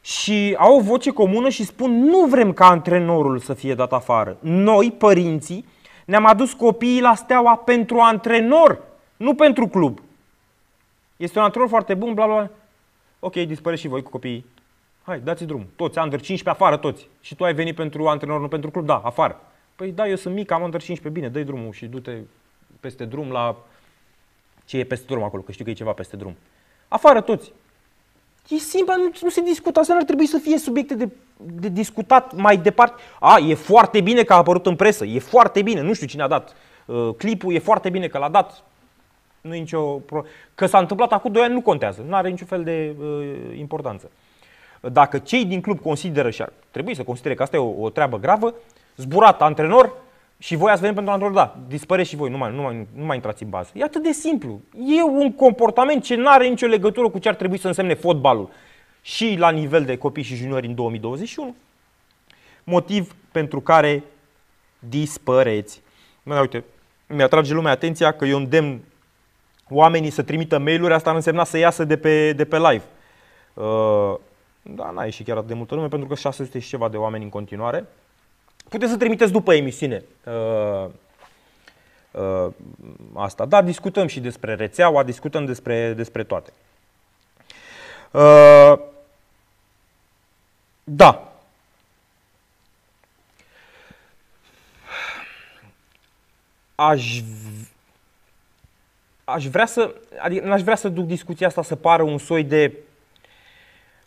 și 0.00 0.56
au 0.58 0.76
o 0.76 0.80
voce 0.80 1.10
comună 1.10 1.48
și 1.48 1.64
spun 1.64 2.04
nu 2.04 2.24
vrem 2.24 2.52
ca 2.52 2.66
antrenorul 2.66 3.38
să 3.38 3.54
fie 3.54 3.74
dat 3.74 3.92
afară. 3.92 4.36
Noi, 4.40 4.92
părinții, 4.92 5.66
ne-am 6.04 6.26
adus 6.26 6.52
copiii 6.52 7.00
la 7.00 7.14
steaua 7.14 7.56
pentru 7.56 7.98
antrenor, 7.98 8.82
nu 9.16 9.34
pentru 9.34 9.66
club. 9.66 10.00
Este 11.16 11.38
un 11.38 11.44
antrenor 11.44 11.68
foarte 11.68 11.94
bun, 11.94 12.14
bla 12.14 12.26
bla. 12.26 12.50
Ok, 13.20 13.34
dispare 13.34 13.76
și 13.76 13.88
voi 13.88 14.02
cu 14.02 14.10
copiii. 14.10 14.44
Hai, 15.02 15.20
dați 15.20 15.44
drum. 15.44 15.66
Toți, 15.76 15.98
under 15.98 16.20
15 16.20 16.62
afară, 16.62 16.76
toți. 16.76 17.08
Și 17.20 17.34
tu 17.34 17.44
ai 17.44 17.54
venit 17.54 17.74
pentru 17.74 18.08
antrenor, 18.08 18.40
nu 18.40 18.48
pentru 18.48 18.70
club? 18.70 18.86
Da, 18.86 19.00
afară. 19.04 19.40
Păi 19.76 19.90
da, 19.90 20.08
eu 20.08 20.16
sunt 20.16 20.34
mic, 20.34 20.50
am 20.50 20.62
under 20.62 20.80
15, 20.82 21.20
bine, 21.20 21.32
dă 21.32 21.42
drumul 21.42 21.72
și 21.72 21.86
du-te 21.86 22.18
peste 22.80 23.04
drum 23.04 23.30
la 23.30 23.56
ce 24.64 24.78
e 24.78 24.84
peste 24.84 25.06
drum 25.08 25.22
acolo, 25.22 25.42
că 25.42 25.52
știu 25.52 25.64
că 25.64 25.70
e 25.70 25.74
ceva 25.74 25.92
peste 25.92 26.16
drum. 26.16 26.36
Afară 26.88 27.20
toți. 27.20 27.52
E 28.48 28.56
simplu, 28.56 28.94
nu, 28.96 29.10
nu 29.22 29.28
se 29.28 29.40
discută. 29.40 29.78
Asta 29.78 29.92
nu 29.92 29.98
ar 29.98 30.04
trebui 30.04 30.26
să 30.26 30.38
fie 30.38 30.58
subiecte 30.58 30.94
de, 30.94 31.08
de 31.36 31.68
discutat 31.68 32.34
mai 32.34 32.56
departe. 32.56 33.02
A, 33.20 33.38
e 33.38 33.54
foarte 33.54 34.00
bine 34.00 34.22
că 34.22 34.32
a 34.32 34.36
apărut 34.36 34.66
în 34.66 34.76
presă, 34.76 35.04
e 35.04 35.18
foarte 35.18 35.62
bine, 35.62 35.80
nu 35.80 35.92
știu 35.92 36.06
cine 36.06 36.22
a 36.22 36.28
dat 36.28 36.54
uh, 36.86 37.14
clipul, 37.16 37.54
e 37.54 37.58
foarte 37.58 37.90
bine 37.90 38.08
că 38.08 38.18
l-a 38.18 38.28
dat. 38.28 38.64
Nu 39.40 39.54
e 39.54 39.58
nicio 39.58 39.82
pro... 39.82 40.24
Că 40.54 40.66
s-a 40.66 40.78
întâmplat 40.78 41.12
acum 41.12 41.32
2 41.32 41.42
ani 41.42 41.54
nu 41.54 41.60
contează, 41.60 42.04
nu 42.08 42.14
are 42.14 42.28
niciun 42.28 42.46
fel 42.46 42.64
de 42.64 42.94
uh, 43.00 43.58
importanță. 43.58 44.10
Dacă 44.90 45.18
cei 45.18 45.44
din 45.44 45.60
club 45.60 45.80
consideră 45.80 46.30
și 46.30 46.42
ar 46.42 46.52
trebui 46.70 46.94
să 46.94 47.02
considere 47.02 47.34
că 47.34 47.42
asta 47.42 47.56
e 47.56 47.58
o, 47.58 47.82
o 47.82 47.90
treabă 47.90 48.18
gravă, 48.18 48.54
zburat 48.96 49.42
antrenor, 49.42 49.92
și 50.42 50.56
voi 50.56 50.70
ați 50.70 50.80
venit 50.80 50.94
pentru 50.94 51.12
antrenor, 51.12 51.36
da, 51.36 51.56
dispare 51.68 52.02
și 52.02 52.16
voi, 52.16 52.30
nu 52.30 52.36
mai, 52.36 52.52
nu, 52.54 52.62
mai, 52.62 52.86
nu 52.94 53.04
mai 53.04 53.16
intrați 53.16 53.42
în 53.42 53.48
bază. 53.48 53.70
E 53.74 53.82
atât 53.82 54.02
de 54.02 54.12
simplu. 54.12 54.60
E 54.86 55.02
un 55.02 55.32
comportament 55.32 56.04
ce 56.04 56.14
nu 56.14 56.28
are 56.28 56.48
nicio 56.48 56.66
legătură 56.66 57.08
cu 57.08 57.18
ce 57.18 57.28
ar 57.28 57.34
trebui 57.34 57.58
să 57.58 57.66
însemne 57.66 57.94
fotbalul 57.94 58.50
și 59.02 59.34
la 59.38 59.50
nivel 59.50 59.84
de 59.84 59.96
copii 59.96 60.22
și 60.22 60.34
juniori 60.34 60.66
în 60.66 60.74
2021. 60.74 61.54
Motiv 62.64 63.14
pentru 63.32 63.60
care 63.60 64.02
dispăreți. 64.78 65.80
Nu, 66.22 66.40
uite, 66.40 66.64
mi-atrage 67.06 67.54
lumea 67.54 67.72
atenția 67.72 68.12
că 68.12 68.24
eu 68.24 68.36
îndemn 68.36 68.80
oamenii 69.68 70.10
să 70.10 70.22
trimită 70.22 70.58
mail-uri, 70.58 70.92
asta 70.92 71.10
ar 71.10 71.16
însemna 71.16 71.44
să 71.44 71.58
iasă 71.58 71.84
de 71.84 71.96
pe, 71.96 72.32
de 72.32 72.44
pe 72.44 72.58
live. 72.58 72.84
Uh, 73.54 74.14
da, 74.62 74.90
n-a 74.90 75.04
ieșit 75.04 75.26
chiar 75.26 75.36
atât 75.36 75.48
de 75.48 75.54
multă 75.54 75.74
lume, 75.74 75.88
pentru 75.88 76.08
că 76.08 76.14
600 76.14 76.58
și 76.58 76.68
ceva 76.68 76.88
de 76.88 76.96
oameni 76.96 77.24
în 77.24 77.30
continuare. 77.30 77.86
Puteți 78.68 78.90
să 78.90 78.96
trimiteți 78.98 79.32
după 79.32 79.54
emisiune 79.54 80.02
uh, 80.24 80.88
uh, 82.10 82.52
asta. 83.14 83.44
Da, 83.44 83.62
discutăm 83.62 84.06
și 84.06 84.20
despre 84.20 84.54
rețeaua, 84.54 85.02
discutăm 85.02 85.44
despre, 85.44 85.92
despre 85.92 86.24
toate. 86.24 86.52
Uh, 88.10 88.78
da. 90.84 91.32
Aș, 96.74 97.20
aș 99.24 99.46
vrea 99.46 99.66
să, 99.66 99.94
adică 100.18 100.46
n-aș 100.46 100.62
vrea 100.62 100.76
să 100.76 100.88
duc 100.88 101.06
discuția 101.06 101.46
asta 101.46 101.62
să 101.62 101.76
pară 101.76 102.02
un 102.02 102.18
soi 102.18 102.44
de 102.44 102.72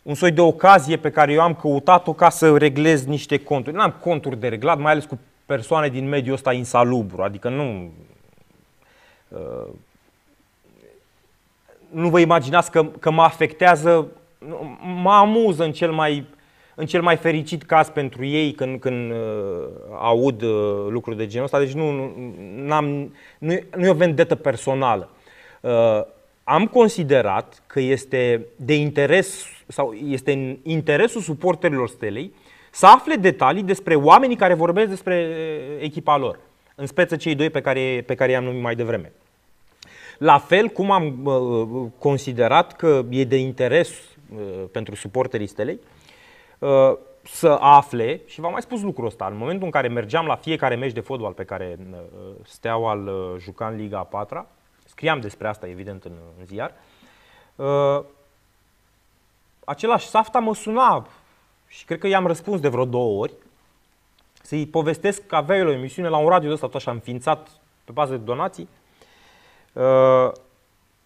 un 0.06 0.14
soi 0.14 0.30
de 0.30 0.40
ocazie 0.40 0.96
pe 0.96 1.10
care 1.10 1.32
eu 1.32 1.40
am 1.40 1.54
căutat-o 1.54 2.12
ca 2.12 2.28
să 2.28 2.56
reglez 2.56 3.04
niște 3.04 3.38
conturi. 3.38 3.76
N-am 3.76 3.94
conturi 4.00 4.40
de 4.40 4.48
reglat, 4.48 4.78
mai 4.78 4.92
ales 4.92 5.04
cu 5.04 5.18
persoane 5.46 5.88
din 5.88 6.08
mediul 6.08 6.34
ăsta 6.34 6.52
insalubru, 6.52 7.22
adică 7.22 7.48
nu... 7.48 7.90
Uh, 9.28 9.68
nu 11.90 12.08
vă 12.08 12.20
imaginați 12.20 12.70
că, 12.70 12.84
că 12.84 13.10
mă 13.10 13.22
afectează, 13.22 14.06
mă 15.02 15.12
amuză 15.12 15.64
în 15.64 15.72
cel 15.72 15.92
mai, 15.92 16.26
în 16.74 16.86
cel 16.86 17.02
mai 17.02 17.16
fericit 17.16 17.62
caz 17.62 17.88
pentru 17.88 18.24
ei 18.24 18.52
când, 18.52 18.80
când 18.80 19.10
uh, 19.10 19.16
aud 19.98 20.42
uh, 20.42 20.86
lucruri 20.88 21.16
de 21.16 21.26
genul 21.26 21.44
ăsta. 21.44 21.58
Deci 21.58 21.72
nu, 21.72 22.12
nu, 22.56 22.72
am 22.72 22.86
nu, 23.38 23.58
nu 23.76 23.84
e 23.84 23.90
o 23.90 23.94
vendetă 23.94 24.34
personală. 24.34 25.08
Uh, 25.60 26.00
am 26.44 26.66
considerat 26.66 27.62
că 27.66 27.80
este 27.80 28.46
de 28.56 28.74
interes 28.74 29.46
sau 29.66 29.92
este 29.92 30.32
în 30.32 30.56
interesul 30.62 31.20
suporterilor 31.20 31.88
stelei 31.88 32.34
să 32.70 32.86
afle 32.86 33.14
detalii 33.14 33.62
despre 33.62 33.94
oamenii 33.94 34.36
care 34.36 34.54
vorbesc 34.54 34.88
despre 34.88 35.36
echipa 35.78 36.16
lor, 36.16 36.38
în 36.74 36.86
speță 36.86 37.16
cei 37.16 37.34
doi 37.34 37.50
pe 37.50 37.60
care, 37.60 38.02
pe 38.06 38.14
care 38.14 38.30
i-am 38.30 38.44
numit 38.44 38.62
mai 38.62 38.74
devreme. 38.74 39.12
La 40.18 40.38
fel 40.38 40.68
cum 40.68 40.90
am 40.90 41.24
uh, 41.24 41.86
considerat 41.98 42.76
că 42.76 43.04
e 43.10 43.24
de 43.24 43.36
interes 43.36 43.88
uh, 43.88 44.64
pentru 44.72 44.94
suporterii 44.94 45.46
stelei 45.46 45.78
uh, 46.58 46.92
să 47.22 47.56
afle, 47.60 48.20
și 48.26 48.40
v-am 48.40 48.52
mai 48.52 48.62
spus 48.62 48.82
lucrul 48.82 49.06
ăsta, 49.06 49.26
în 49.30 49.36
momentul 49.36 49.64
în 49.64 49.70
care 49.70 49.88
mergeam 49.88 50.26
la 50.26 50.36
fiecare 50.36 50.74
meci 50.74 50.92
de 50.92 51.00
fotbal 51.00 51.32
pe 51.32 51.44
care 51.44 51.78
uh, 51.90 51.98
Steaua 52.44 52.92
îl 52.92 53.06
uh, 53.06 53.40
juca 53.40 53.66
în 53.66 53.76
Liga 53.76 53.98
a 53.98 54.02
4 54.02 54.46
scriam 54.84 55.20
despre 55.20 55.48
asta 55.48 55.68
evident 55.68 56.04
în, 56.04 56.12
în 56.38 56.44
ziar, 56.44 56.72
uh, 57.56 58.04
același 59.66 60.06
Safta 60.06 60.38
mă 60.38 60.54
suna 60.54 61.06
și 61.66 61.84
cred 61.84 61.98
că 61.98 62.06
i-am 62.06 62.26
răspuns 62.26 62.60
de 62.60 62.68
vreo 62.68 62.84
două 62.84 63.20
ori 63.20 63.32
să-i 64.42 64.66
povestesc 64.66 65.26
că 65.26 65.36
avea 65.36 65.56
el 65.56 65.66
o 65.66 65.72
emisiune 65.72 66.08
la 66.08 66.16
un 66.16 66.28
radio 66.28 66.48
de 66.48 66.54
ăsta 66.54 66.68
așa 66.72 66.90
înființat 66.90 67.48
pe 67.84 67.92
bază 67.92 68.12
de 68.12 68.24
donații 68.24 68.68
uh, 69.72 70.32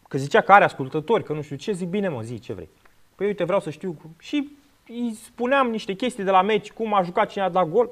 că 0.09 0.19
zicea 0.19 0.41
că 0.41 0.53
are 0.53 0.65
ascultători, 0.65 1.25
că 1.25 1.33
nu 1.33 1.43
știu 1.43 1.57
ce, 1.57 1.73
zic 1.73 1.89
bine 1.89 2.09
mă, 2.09 2.23
zi 2.23 2.39
ce 2.39 2.53
vrei. 2.53 2.69
Păi 3.15 3.27
uite, 3.27 3.45
vreau 3.45 3.61
să 3.61 3.71
știu 3.71 3.97
și 4.19 4.57
îi 4.89 5.19
spuneam 5.25 5.71
niște 5.71 5.93
chestii 5.93 6.25
de 6.25 6.31
la 6.31 6.43
meci, 6.43 6.73
cum 6.73 6.95
a 6.95 7.03
jucat 7.03 7.31
cine 7.31 7.45
a 7.45 7.49
dat 7.49 7.69
gol 7.69 7.91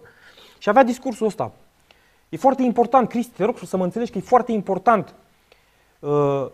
și 0.59 0.69
avea 0.69 0.83
discursul 0.83 1.27
ăsta. 1.27 1.53
E 2.29 2.37
foarte 2.37 2.63
important, 2.63 3.09
Cristi, 3.09 3.37
te 3.37 3.45
rog 3.45 3.59
să 3.59 3.77
mă 3.77 3.85
înțelegi 3.85 4.11
că 4.11 4.19
e 4.19 4.21
foarte 4.21 4.53
important 4.53 5.15
uh, 5.99 6.47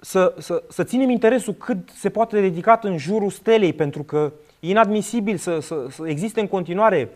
să, 0.00 0.34
să, 0.38 0.62
să 0.68 0.84
ținem 0.84 1.10
interesul 1.10 1.54
cât 1.54 1.88
se 1.94 2.10
poate 2.10 2.40
dedicat 2.40 2.84
în 2.84 2.98
jurul 2.98 3.30
stelei, 3.30 3.72
pentru 3.72 4.02
că 4.02 4.32
e 4.60 4.68
inadmisibil 4.68 5.36
să, 5.36 5.58
să, 5.60 5.86
să 5.90 6.08
existe 6.08 6.40
în 6.40 6.48
continuare 6.48 7.10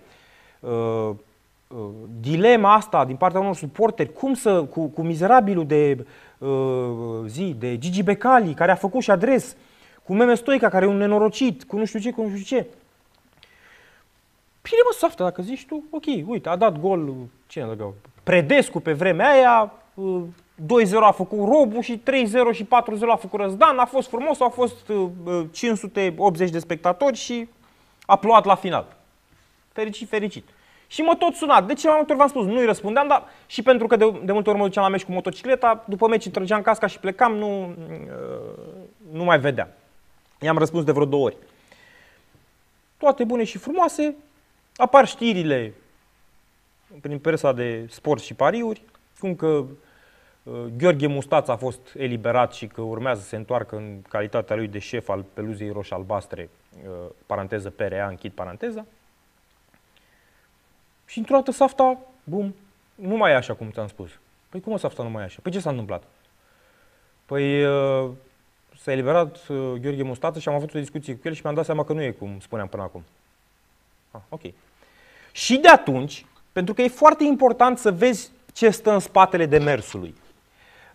uh, 0.61 0.70
uh, 0.70 1.89
dilema 2.20 2.74
asta 2.74 3.05
din 3.05 3.16
partea 3.16 3.41
unor 3.41 3.55
suporteri, 3.55 4.12
cum 4.12 4.35
să, 4.35 4.62
cu, 4.62 4.87
cu 4.87 5.03
mizerabilul 5.03 5.66
de 5.66 6.07
uh, 6.39 6.49
zi, 7.26 7.55
de 7.59 7.78
Gigi 7.78 8.03
Becali, 8.03 8.55
care 8.55 8.70
a 8.70 8.74
făcut 8.74 9.03
și 9.03 9.11
adres, 9.11 9.57
cu 10.03 10.14
Meme 10.14 10.35
Stoica, 10.35 10.68
care 10.68 10.85
e 10.85 10.89
un 10.89 10.97
nenorocit, 10.97 11.64
cu 11.64 11.76
nu 11.76 11.85
știu 11.85 11.99
ce, 11.99 12.11
cu 12.11 12.22
nu 12.22 12.37
știu 12.37 12.57
ce. 12.57 12.66
Bine 14.62 14.80
mă, 14.85 14.95
softă, 14.99 15.22
dacă 15.22 15.43
zici 15.43 15.66
tu, 15.66 15.85
ok, 15.91 16.05
uite, 16.26 16.49
a 16.49 16.57
dat 16.57 16.80
gol, 16.80 17.12
cine 17.47 17.64
a 17.64 17.66
dat 17.66 17.87
Predescu 18.22 18.80
pe 18.80 18.93
vremea 18.93 19.30
aia, 19.30 19.72
uh, 19.95 20.22
2-0 20.61 20.65
a 21.01 21.11
făcut 21.11 21.39
Robu 21.39 21.81
și 21.81 22.03
3-0 22.03 22.03
și 22.53 22.65
4-0 22.65 22.69
a 23.09 23.17
făcut 23.17 23.41
Răzdan. 23.41 23.79
A 23.79 23.85
fost 23.85 24.09
frumos, 24.09 24.41
au 24.41 24.49
fost 24.49 24.91
580 25.51 26.47
uh, 26.47 26.53
de 26.53 26.59
spectatori 26.59 27.17
și 27.17 27.49
a 28.07 28.17
plouat 28.17 28.45
la 28.45 28.55
final. 28.55 28.97
Fericit, 29.73 30.09
fericit. 30.09 30.49
Și 30.87 31.01
mă 31.01 31.15
tot 31.15 31.35
sunat. 31.35 31.67
De 31.67 31.75
ce 31.75 31.87
mai 31.87 31.97
multe 31.97 32.13
ori 32.13 32.21
v-am 32.21 32.29
spus? 32.29 32.47
Nu-i 32.47 32.65
răspundeam, 32.65 33.09
dar 33.09 33.25
și 33.47 33.63
pentru 33.63 33.87
că 33.87 33.97
de, 33.97 34.21
de 34.25 34.33
multe 34.33 34.51
ori 34.51 34.59
mă 34.59 34.65
duceam 34.65 34.85
la 34.85 34.91
meci 34.91 35.05
cu 35.05 35.13
motocicleta, 35.13 35.85
după 35.89 36.09
meci 36.09 36.29
trăgeam 36.29 36.63
casca 36.63 36.87
și 36.87 36.99
plecam, 36.99 37.35
nu, 37.35 37.69
uh, 37.69 38.75
nu 39.13 39.25
mai 39.25 39.41
vedeam. 39.41 39.69
I-am 40.41 40.59
răspuns 40.59 40.85
de 40.85 40.93
vreo 40.93 41.05
două 41.05 41.25
ori. 41.25 41.37
Toate 42.97 43.25
bune 43.25 43.45
și 43.45 43.59
frumoase, 43.59 44.15
apar 44.77 45.07
știrile 45.07 45.75
prin 47.01 47.19
presa 47.19 47.53
de 47.53 47.87
sport 47.91 48.23
și 48.23 48.35
pariuri, 48.35 48.83
cum 49.19 49.35
că 49.35 49.47
Uh, 49.47 49.67
Gheorghe 50.76 51.07
Mustaț 51.07 51.49
a 51.49 51.57
fost 51.57 51.80
eliberat 51.97 52.53
și 52.53 52.66
că 52.66 52.80
urmează 52.80 53.20
să 53.20 53.28
se 53.28 53.36
întoarcă 53.36 53.76
în 53.76 54.03
calitatea 54.09 54.57
lui 54.57 54.68
de 54.68 54.78
șef 54.78 55.09
al 55.09 55.24
peluzei 55.34 55.70
roșii-albastre, 55.70 56.51
uh, 56.84 56.90
paranteză 57.26 57.70
PRA, 57.70 58.07
închid 58.07 58.32
paranteza. 58.32 58.86
Și 61.07 61.18
într-o 61.18 61.34
dată 61.34 61.51
Safta, 61.51 61.99
bum, 62.24 62.55
nu 62.95 63.16
mai 63.16 63.32
e 63.32 63.34
așa 63.34 63.55
cum 63.55 63.70
ți-am 63.70 63.88
spus. 63.88 64.11
Păi 64.49 64.61
cum 64.61 64.72
o 64.72 64.76
Safta 64.76 65.03
nu 65.03 65.11
mai 65.11 65.22
e 65.22 65.24
așa? 65.24 65.38
Păi 65.43 65.53
ce 65.53 65.61
s-a 65.61 65.70
întâmplat? 65.70 66.03
Păi 67.26 67.64
uh, 67.64 68.11
s-a 68.76 68.93
eliberat 68.93 69.47
Gheorghe 69.80 70.03
Mustață 70.03 70.38
și 70.38 70.49
am 70.49 70.55
avut 70.55 70.74
o 70.74 70.78
discuție 70.78 71.14
cu 71.14 71.28
el 71.28 71.34
și 71.34 71.40
mi-am 71.45 71.55
dat 71.55 71.64
seama 71.64 71.84
că 71.84 71.93
nu 71.93 72.03
e 72.03 72.11
cum 72.11 72.40
spuneam 72.40 72.68
până 72.68 72.82
acum. 72.82 73.05
Ah, 74.11 74.20
ok. 74.28 74.40
Și 75.32 75.57
de 75.57 75.68
atunci, 75.68 76.26
pentru 76.53 76.74
că 76.74 76.82
e 76.82 76.88
foarte 76.88 77.24
important 77.24 77.78
să 77.78 77.93
vezi 77.93 78.30
ce 78.53 78.70
stă 78.70 78.93
în 78.93 78.99
spatele 78.99 79.47
demersului. 79.47 80.14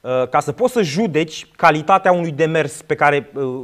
Uh, 0.08 0.28
ca 0.30 0.40
să 0.40 0.52
poți 0.52 0.74
să 0.74 0.82
judeci 0.82 1.46
calitatea 1.56 2.12
unui 2.12 2.32
demers 2.32 2.82
pe 2.82 2.96
care 2.96 3.32
uh, 3.34 3.64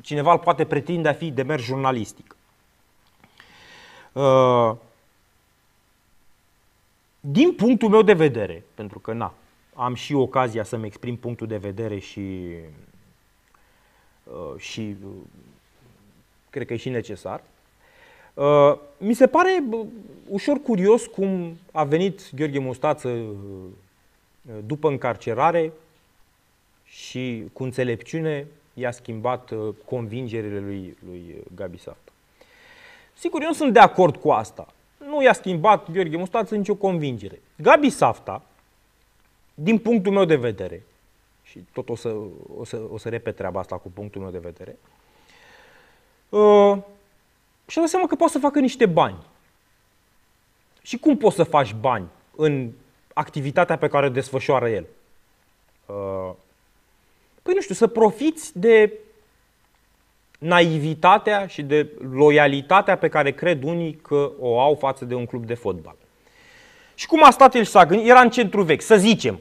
cineva 0.00 0.32
îl 0.32 0.38
poate 0.38 0.64
pretinde 0.64 1.08
a 1.08 1.12
fi 1.12 1.30
demers 1.30 1.62
jurnalistic. 1.62 2.36
Uh, 4.12 4.72
din 7.20 7.52
punctul 7.52 7.88
meu 7.88 8.02
de 8.02 8.12
vedere, 8.12 8.64
pentru 8.74 8.98
că 8.98 9.12
na, 9.12 9.34
am 9.74 9.94
și 9.94 10.14
ocazia 10.14 10.64
să-mi 10.64 10.86
exprim 10.86 11.16
punctul 11.16 11.46
de 11.46 11.56
vedere 11.56 11.98
și, 11.98 12.50
și 14.56 14.96
cred 16.50 16.66
că 16.66 16.72
e 16.72 16.76
și 16.76 16.88
necesar. 16.88 17.42
Uh, 18.34 18.74
mi 18.98 19.14
se 19.14 19.26
pare 19.26 19.64
ușor 20.28 20.60
curios 20.62 21.06
cum 21.06 21.58
a 21.72 21.84
venit 21.84 22.30
Gheorghe 22.34 22.58
Mustață 22.58 23.08
uh, 23.08 23.34
după 24.66 24.88
încarcerare 24.88 25.72
și 26.84 27.44
cu 27.52 27.62
înțelepciune 27.62 28.46
i-a 28.74 28.90
schimbat 28.90 29.50
uh, 29.50 29.74
convingerile 29.84 30.58
lui, 30.58 30.96
lui 31.06 31.36
Gabi 31.54 31.78
Safta. 31.78 32.12
Sigur, 33.14 33.42
eu 33.42 33.48
nu 33.48 33.54
sunt 33.54 33.72
de 33.72 33.78
acord 33.78 34.16
cu 34.16 34.30
asta. 34.30 34.66
Nu 34.98 35.22
i-a 35.22 35.32
schimbat 35.32 35.90
Gheorghe 35.90 36.16
Mustață 36.16 36.56
nicio 36.56 36.74
convingere. 36.74 37.40
Gabi 37.56 37.90
Safta, 37.90 38.42
din 39.54 39.78
punctul 39.78 40.12
meu 40.12 40.24
de 40.24 40.36
vedere, 40.36 40.82
și 41.42 41.58
tot 41.72 41.88
o 41.88 41.94
să, 41.94 42.16
o 42.56 42.64
să, 42.64 42.82
o 42.90 42.98
să 42.98 43.08
repet 43.08 43.36
treaba 43.36 43.60
asta 43.60 43.76
cu 43.76 43.90
punctul 43.90 44.20
meu 44.20 44.30
de 44.30 44.38
vedere, 44.38 44.78
uh, 46.28 46.78
și-a 47.66 47.80
dat 47.80 47.90
seama 47.90 48.06
că 48.06 48.14
poate 48.14 48.32
să 48.32 48.38
facă 48.38 48.60
niște 48.60 48.86
bani. 48.86 49.16
Și 50.82 50.98
cum 50.98 51.16
poți 51.16 51.36
să 51.36 51.42
faci 51.42 51.74
bani 51.74 52.06
în 52.36 52.70
activitatea 53.14 53.76
pe 53.76 53.88
care 53.88 54.06
o 54.06 54.08
desfășoară 54.08 54.68
el? 54.68 54.86
Uh, 55.86 56.30
păi 57.42 57.54
nu 57.54 57.60
știu, 57.60 57.74
să 57.74 57.86
profiți 57.86 58.58
de 58.58 58.92
naivitatea 60.38 61.46
și 61.46 61.62
de 61.62 61.90
loialitatea 62.12 62.96
pe 62.96 63.08
care 63.08 63.32
cred 63.32 63.62
unii 63.62 63.94
că 63.94 64.30
o 64.38 64.60
au 64.60 64.74
față 64.74 65.04
de 65.04 65.14
un 65.14 65.26
club 65.26 65.44
de 65.44 65.54
fotbal. 65.54 65.96
Și 66.94 67.06
cum 67.06 67.24
a 67.24 67.30
stat 67.30 67.54
el 67.54 67.64
și 67.64 67.70
s-a 67.70 67.86
gândit, 67.86 68.08
era 68.08 68.20
în 68.20 68.30
centru 68.30 68.62
vechi, 68.62 68.82
să 68.82 68.96
zicem, 68.96 69.40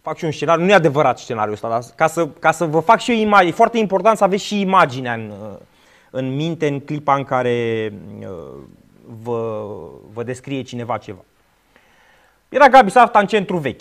fac 0.00 0.16
și 0.16 0.24
un 0.24 0.32
scenariu, 0.32 0.64
nu 0.64 0.70
e 0.70 0.74
adevărat 0.74 1.18
scenariul 1.18 1.54
ăsta, 1.54 1.68
dar 1.68 1.82
ca 1.94 2.06
să, 2.06 2.28
ca 2.28 2.50
să 2.50 2.64
vă 2.64 2.80
fac 2.80 3.00
și 3.00 3.10
eu 3.10 3.16
imagine, 3.16 3.50
e 3.50 3.54
foarte 3.54 3.78
important 3.78 4.16
să 4.16 4.24
aveți 4.24 4.44
și 4.44 4.60
imaginea 4.60 5.14
în, 5.14 5.32
în 6.10 6.34
minte 6.34 6.66
în 6.66 6.80
clipa 6.80 7.14
în 7.14 7.24
care 7.24 7.92
uh, 8.20 8.26
vă, 9.22 9.64
vă 10.12 10.22
descrie 10.22 10.62
cineva 10.62 10.98
ceva. 10.98 11.24
Era 12.48 12.68
Gabi 12.68 12.90
Safta 12.90 13.18
în 13.18 13.26
centru 13.26 13.56
vechi. 13.56 13.80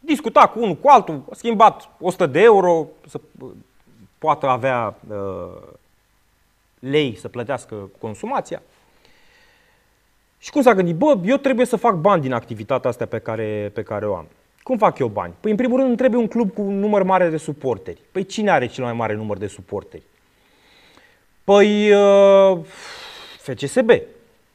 Discuta 0.00 0.48
cu 0.48 0.62
unul, 0.62 0.74
cu 0.74 0.88
altul, 0.88 1.22
a 1.30 1.34
schimbat 1.34 1.88
100 2.00 2.26
de 2.26 2.40
euro 2.40 2.86
să 3.08 3.20
poată 4.18 4.48
avea 4.48 4.96
uh, 5.08 5.62
lei 6.78 7.16
să 7.16 7.28
plătească 7.28 7.90
consumația. 7.98 8.62
Și 10.38 10.50
cum 10.50 10.62
s-a 10.62 10.74
gândit? 10.74 10.96
Bă, 10.96 11.18
eu 11.24 11.36
trebuie 11.36 11.66
să 11.66 11.76
fac 11.76 11.94
bani 11.94 12.22
din 12.22 12.32
activitatea 12.32 12.90
asta 12.90 13.06
pe 13.06 13.18
care, 13.18 13.70
pe 13.74 13.82
care 13.82 14.06
o 14.06 14.14
am. 14.14 14.26
Cum 14.62 14.78
fac 14.78 14.98
eu 14.98 15.08
bani? 15.08 15.34
Păi, 15.40 15.50
în 15.50 15.56
primul 15.56 15.76
rând, 15.76 15.88
îmi 15.88 15.96
trebuie 15.96 16.20
un 16.20 16.28
club 16.28 16.52
cu 16.52 16.62
un 16.62 16.78
număr 16.78 17.02
mare 17.02 17.28
de 17.28 17.36
suporteri. 17.36 18.00
Păi, 18.12 18.24
cine 18.24 18.50
are 18.50 18.66
cel 18.66 18.84
mai 18.84 18.92
mare 18.92 19.14
număr 19.14 19.38
de 19.38 19.46
suporteri? 19.46 20.02
Păi, 21.44 21.92
uh, 21.92 22.58
FCSB. 23.38 23.90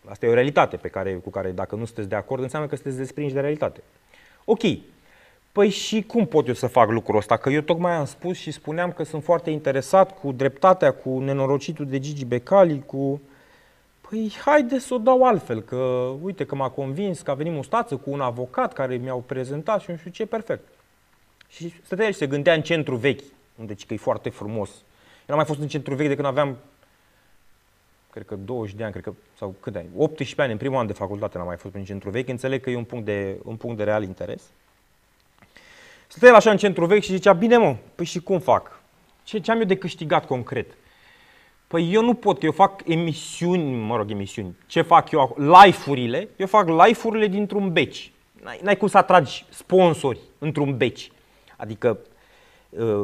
Asta 0.09 0.25
e 0.25 0.29
o 0.29 0.33
realitate 0.33 0.77
pe 0.77 0.87
care, 0.87 1.13
cu 1.13 1.29
care, 1.29 1.51
dacă 1.51 1.75
nu 1.75 1.85
sunteți 1.85 2.09
de 2.09 2.15
acord, 2.15 2.41
înseamnă 2.41 2.67
că 2.67 2.75
sunteți 2.75 2.97
desprinși 2.97 3.33
de 3.33 3.39
realitate. 3.39 3.83
Ok. 4.45 4.61
Păi 5.51 5.69
și 5.69 6.01
cum 6.01 6.25
pot 6.25 6.47
eu 6.47 6.53
să 6.53 6.67
fac 6.67 6.89
lucrul 6.89 7.17
ăsta? 7.17 7.37
Că 7.37 7.49
eu 7.49 7.61
tocmai 7.61 7.93
am 7.93 8.05
spus 8.05 8.37
și 8.37 8.51
spuneam 8.51 8.91
că 8.91 9.03
sunt 9.03 9.23
foarte 9.23 9.49
interesat 9.49 10.19
cu 10.19 10.31
dreptatea, 10.31 10.91
cu 10.91 11.19
nenorocitul 11.19 11.85
de 11.85 11.99
Gigi 11.99 12.25
Becali, 12.25 12.83
cu... 12.85 13.21
Păi 14.09 14.33
haide 14.45 14.79
să 14.79 14.93
o 14.93 14.97
dau 14.97 15.23
altfel, 15.23 15.61
că 15.61 16.11
uite 16.21 16.45
că 16.45 16.55
m-a 16.55 16.69
convins 16.69 17.21
că 17.21 17.31
a 17.31 17.33
venit 17.33 17.53
mustață 17.53 17.95
cu 17.95 18.09
un 18.09 18.21
avocat 18.21 18.73
care 18.73 18.95
mi-au 18.95 19.23
prezentat 19.25 19.81
și 19.81 19.91
nu 19.91 19.97
știu 19.97 20.11
ce, 20.11 20.25
perfect. 20.25 20.67
Și 21.49 21.73
stătea 21.85 22.07
și 22.07 22.13
se 22.13 22.27
gândea 22.27 22.53
în 22.53 22.61
centru 22.61 22.95
vechi, 22.95 23.23
unde 23.55 23.75
că 23.87 23.93
e 23.93 23.97
foarte 23.97 24.29
frumos. 24.29 24.69
Eu 24.69 25.25
n-am 25.25 25.37
mai 25.37 25.45
fost 25.45 25.59
în 25.59 25.67
centru 25.67 25.95
vechi 25.95 26.07
de 26.07 26.15
când 26.15 26.27
aveam 26.27 26.57
cred 28.09 28.25
că 28.25 28.35
20 28.35 28.75
de 28.75 28.83
ani, 28.83 28.91
cred 28.91 29.03
că, 29.03 29.13
sau 29.37 29.55
cât 29.59 29.73
de 29.73 29.79
ani, 29.79 29.87
18 29.95 30.41
ani, 30.41 30.51
în 30.51 30.57
primul 30.57 30.77
an 30.77 30.87
de 30.87 30.93
facultate 30.93 31.37
n-am 31.37 31.47
mai 31.47 31.57
fost 31.57 31.75
în 31.75 31.83
centru 31.83 32.09
vechi, 32.09 32.29
înțeleg 32.29 32.61
că 32.61 32.69
e 32.69 32.75
un 32.75 32.83
punct 32.83 33.05
de, 33.05 33.37
un 33.43 33.55
punct 33.55 33.77
de 33.77 33.83
real 33.83 34.03
interes. 34.03 34.43
Stătea 36.07 36.35
așa 36.35 36.51
în 36.51 36.57
centru 36.57 36.85
vechi 36.85 37.03
și 37.03 37.11
zicea, 37.11 37.33
bine 37.33 37.57
mă, 37.57 37.75
păi 37.95 38.05
și 38.05 38.19
cum 38.19 38.39
fac? 38.39 38.79
Ce, 39.23 39.39
ce 39.39 39.51
am 39.51 39.59
eu 39.59 39.65
de 39.65 39.77
câștigat 39.77 40.25
concret? 40.25 40.77
Păi 41.67 41.93
eu 41.93 42.03
nu 42.03 42.13
pot, 42.13 42.43
eu 42.43 42.51
fac 42.51 42.81
emisiuni, 42.85 43.75
mă 43.75 43.95
rog, 43.95 44.11
emisiuni. 44.11 44.55
Ce 44.65 44.81
fac 44.81 45.11
eu? 45.11 45.35
Live-urile, 45.37 46.29
eu 46.35 46.47
fac 46.47 46.67
live-urile 46.67 47.27
dintr-un 47.27 47.71
beci. 47.71 48.11
N-ai, 48.43 48.59
n-ai 48.63 48.77
cum 48.77 48.87
să 48.87 48.97
atragi 48.97 49.45
sponsori 49.49 50.19
într-un 50.37 50.77
beci. 50.77 51.11
Adică 51.57 51.99
uh, 52.01 52.16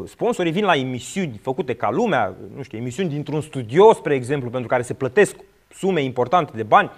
sponsorii 0.05 0.51
vin 0.51 0.63
la 0.63 0.75
emisiuni 0.75 1.39
făcute 1.41 1.73
ca 1.73 1.91
lumea, 1.91 2.35
nu 2.55 2.61
știu, 2.61 2.77
emisiuni 2.77 3.09
dintr-un 3.09 3.41
studio, 3.41 3.93
spre 3.93 4.13
exemplu, 4.15 4.49
pentru 4.49 4.67
care 4.67 4.81
se 4.81 4.93
plătesc 4.93 5.35
sume 5.73 6.01
importante 6.01 6.51
de 6.55 6.63
bani, 6.63 6.91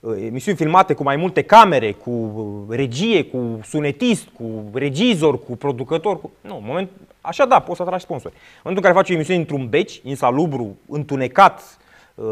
uh, 0.00 0.16
emisiuni 0.20 0.56
filmate 0.56 0.94
cu 0.94 1.02
mai 1.02 1.16
multe 1.16 1.42
camere, 1.42 1.92
cu 1.92 2.10
uh, 2.10 2.76
regie, 2.76 3.24
cu 3.24 3.60
sunetist, 3.64 4.28
cu 4.28 4.70
regizor, 4.72 5.42
cu 5.44 5.56
producător. 5.56 6.20
Cu... 6.20 6.30
Nu, 6.40 6.56
în 6.56 6.62
moment, 6.66 6.90
Așa 7.26 7.44
da, 7.44 7.60
poți 7.60 7.76
să 7.76 7.82
atragi 7.82 8.04
sponsori. 8.04 8.34
În 8.34 8.40
momentul 8.62 8.84
în 8.84 8.92
care 8.92 9.04
faci 9.04 9.10
o 9.10 9.14
emisiune 9.14 9.40
într-un 9.40 9.68
beci, 9.68 10.00
insalubru, 10.04 10.76
întunecat, 10.88 11.78
uh, 12.14 12.24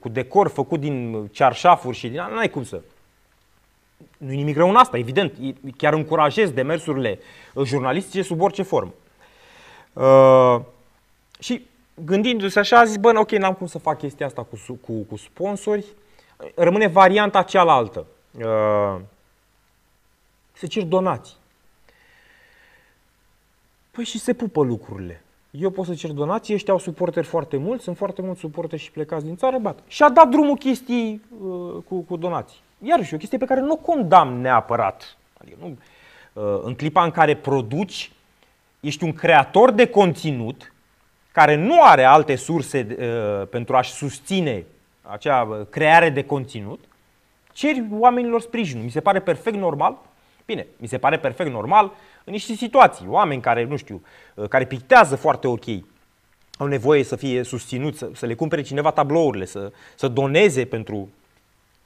cu 0.00 0.08
decor 0.08 0.48
făcut 0.48 0.80
din 0.80 1.28
cearșafuri 1.32 1.96
și 1.96 2.08
din... 2.08 2.20
N-ai 2.34 2.50
cum 2.50 2.64
să... 2.64 2.80
Nu 4.18 4.32
e 4.32 4.34
nimic 4.34 4.56
rău 4.56 4.68
în 4.68 4.76
asta, 4.76 4.98
evident. 4.98 5.32
Chiar 5.76 5.92
încurajez 5.92 6.50
demersurile 6.50 7.18
uh, 7.54 7.66
jurnalistice 7.66 8.22
sub 8.22 8.40
orice 8.40 8.62
formă. 8.62 8.92
Uh, 9.92 10.60
și 11.38 11.66
gândindu-se 12.04 12.58
așa, 12.58 12.78
a 12.78 12.84
zis, 12.84 12.96
bă, 12.96 13.12
ok, 13.18 13.30
n-am 13.30 13.54
cum 13.54 13.66
să 13.66 13.78
fac 13.78 13.98
chestia 13.98 14.26
asta 14.26 14.42
cu, 14.42 14.78
cu, 14.80 14.92
cu 14.92 15.16
sponsori. 15.16 15.86
Rămâne 16.54 16.86
varianta 16.86 17.42
cealaltă. 17.42 18.06
Uh, 18.38 19.00
să 20.52 20.66
cer 20.66 20.82
donații. 20.82 21.36
Păi 23.90 24.04
și 24.04 24.18
se 24.18 24.32
pupă 24.32 24.62
lucrurile. 24.62 25.22
Eu 25.50 25.70
pot 25.70 25.86
să 25.86 25.94
cer 25.94 26.10
donații, 26.10 26.54
ăștia 26.54 26.72
au 26.72 26.78
suporteri 26.78 27.26
foarte 27.26 27.56
mulți, 27.56 27.84
sunt 27.84 27.96
foarte 27.96 28.22
mulți 28.22 28.40
suporteri 28.40 28.82
și 28.82 28.90
plecați 28.90 29.24
din 29.24 29.36
țară, 29.36 29.58
bat. 29.58 29.78
Și 29.86 30.02
a 30.02 30.10
dat 30.10 30.28
drumul 30.28 30.56
chestii 30.56 31.22
uh, 31.42 31.82
cu, 31.88 32.00
cu 32.00 32.16
donații. 32.16 32.58
Iarăși, 32.82 33.14
o 33.14 33.16
chestie 33.16 33.38
pe 33.38 33.44
care 33.44 33.60
nu 33.60 33.72
o 33.72 33.76
condamn 33.76 34.40
neapărat. 34.40 35.16
Adică 35.40 35.56
nu, 35.60 35.76
uh, 36.32 36.60
în 36.62 36.74
clipa 36.74 37.04
în 37.04 37.10
care 37.10 37.36
produci, 37.36 38.12
ești 38.80 39.04
un 39.04 39.12
creator 39.12 39.70
de 39.70 39.86
conținut 39.86 40.72
care 41.32 41.54
nu 41.54 41.82
are 41.82 42.04
alte 42.04 42.36
surse 42.36 42.86
uh, 42.90 43.48
pentru 43.48 43.76
a-și 43.76 43.92
susține 43.92 44.64
acea 45.02 45.42
uh, 45.42 45.66
creare 45.70 46.10
de 46.10 46.24
conținut, 46.24 46.84
ceri 47.52 47.84
oamenilor 47.90 48.40
sprijinul. 48.40 48.84
Mi 48.84 48.90
se 48.90 49.00
pare 49.00 49.20
perfect 49.20 49.56
normal. 49.56 49.98
Bine, 50.46 50.66
mi 50.76 50.88
se 50.88 50.98
pare 50.98 51.18
perfect 51.18 51.50
normal 51.50 51.92
în 52.24 52.32
niște 52.32 52.52
situații. 52.52 53.06
Oameni 53.08 53.40
care, 53.40 53.64
nu 53.64 53.76
știu, 53.76 54.02
uh, 54.34 54.48
care 54.48 54.66
pictează 54.66 55.16
foarte 55.16 55.46
ok, 55.46 55.64
au 56.58 56.66
nevoie 56.66 57.02
să 57.02 57.16
fie 57.16 57.42
susținuți, 57.42 57.98
să, 57.98 58.10
să 58.14 58.26
le 58.26 58.34
cumpere 58.34 58.62
cineva 58.62 58.90
tablourile, 58.90 59.44
să, 59.44 59.72
să 59.94 60.08
doneze 60.08 60.64
pentru 60.64 61.08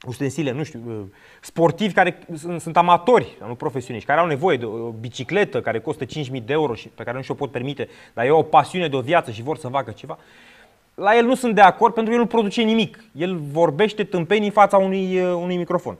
ustensile, 0.06 0.50
nu 0.50 0.62
știu, 0.62 0.80
uh, 0.86 1.00
sportivi 1.40 1.92
care 1.92 2.18
sunt, 2.36 2.60
sunt 2.60 2.76
amatori, 2.76 3.36
nu 3.46 3.54
profesioniști, 3.54 4.08
care 4.08 4.20
au 4.20 4.26
nevoie 4.26 4.56
de 4.56 4.64
o 4.64 4.90
bicicletă 4.90 5.60
care 5.60 5.80
costă 5.80 6.04
5.000 6.04 6.10
de 6.44 6.52
euro 6.52 6.74
și 6.74 6.88
pe 6.88 7.02
care 7.02 7.16
nu 7.16 7.22
și-o 7.22 7.34
pot 7.34 7.50
permite, 7.50 7.88
dar 8.12 8.28
au 8.28 8.38
o 8.38 8.42
pasiune 8.42 8.88
de 8.88 8.96
o 8.96 9.00
viață 9.00 9.30
și 9.30 9.42
vor 9.42 9.56
să 9.56 9.68
facă 9.68 9.90
ceva. 9.90 10.18
La 10.94 11.16
el 11.16 11.24
nu 11.24 11.34
sunt 11.34 11.54
de 11.54 11.60
acord 11.60 11.94
pentru 11.94 12.12
că 12.12 12.18
el 12.18 12.24
nu 12.24 12.30
produce 12.30 12.62
nimic. 12.62 13.04
El 13.12 13.36
vorbește 13.36 14.04
tâmpenii 14.04 14.46
în 14.46 14.52
fața 14.52 14.76
unui, 14.76 15.20
uh, 15.20 15.32
unui 15.34 15.56
microfon. 15.56 15.96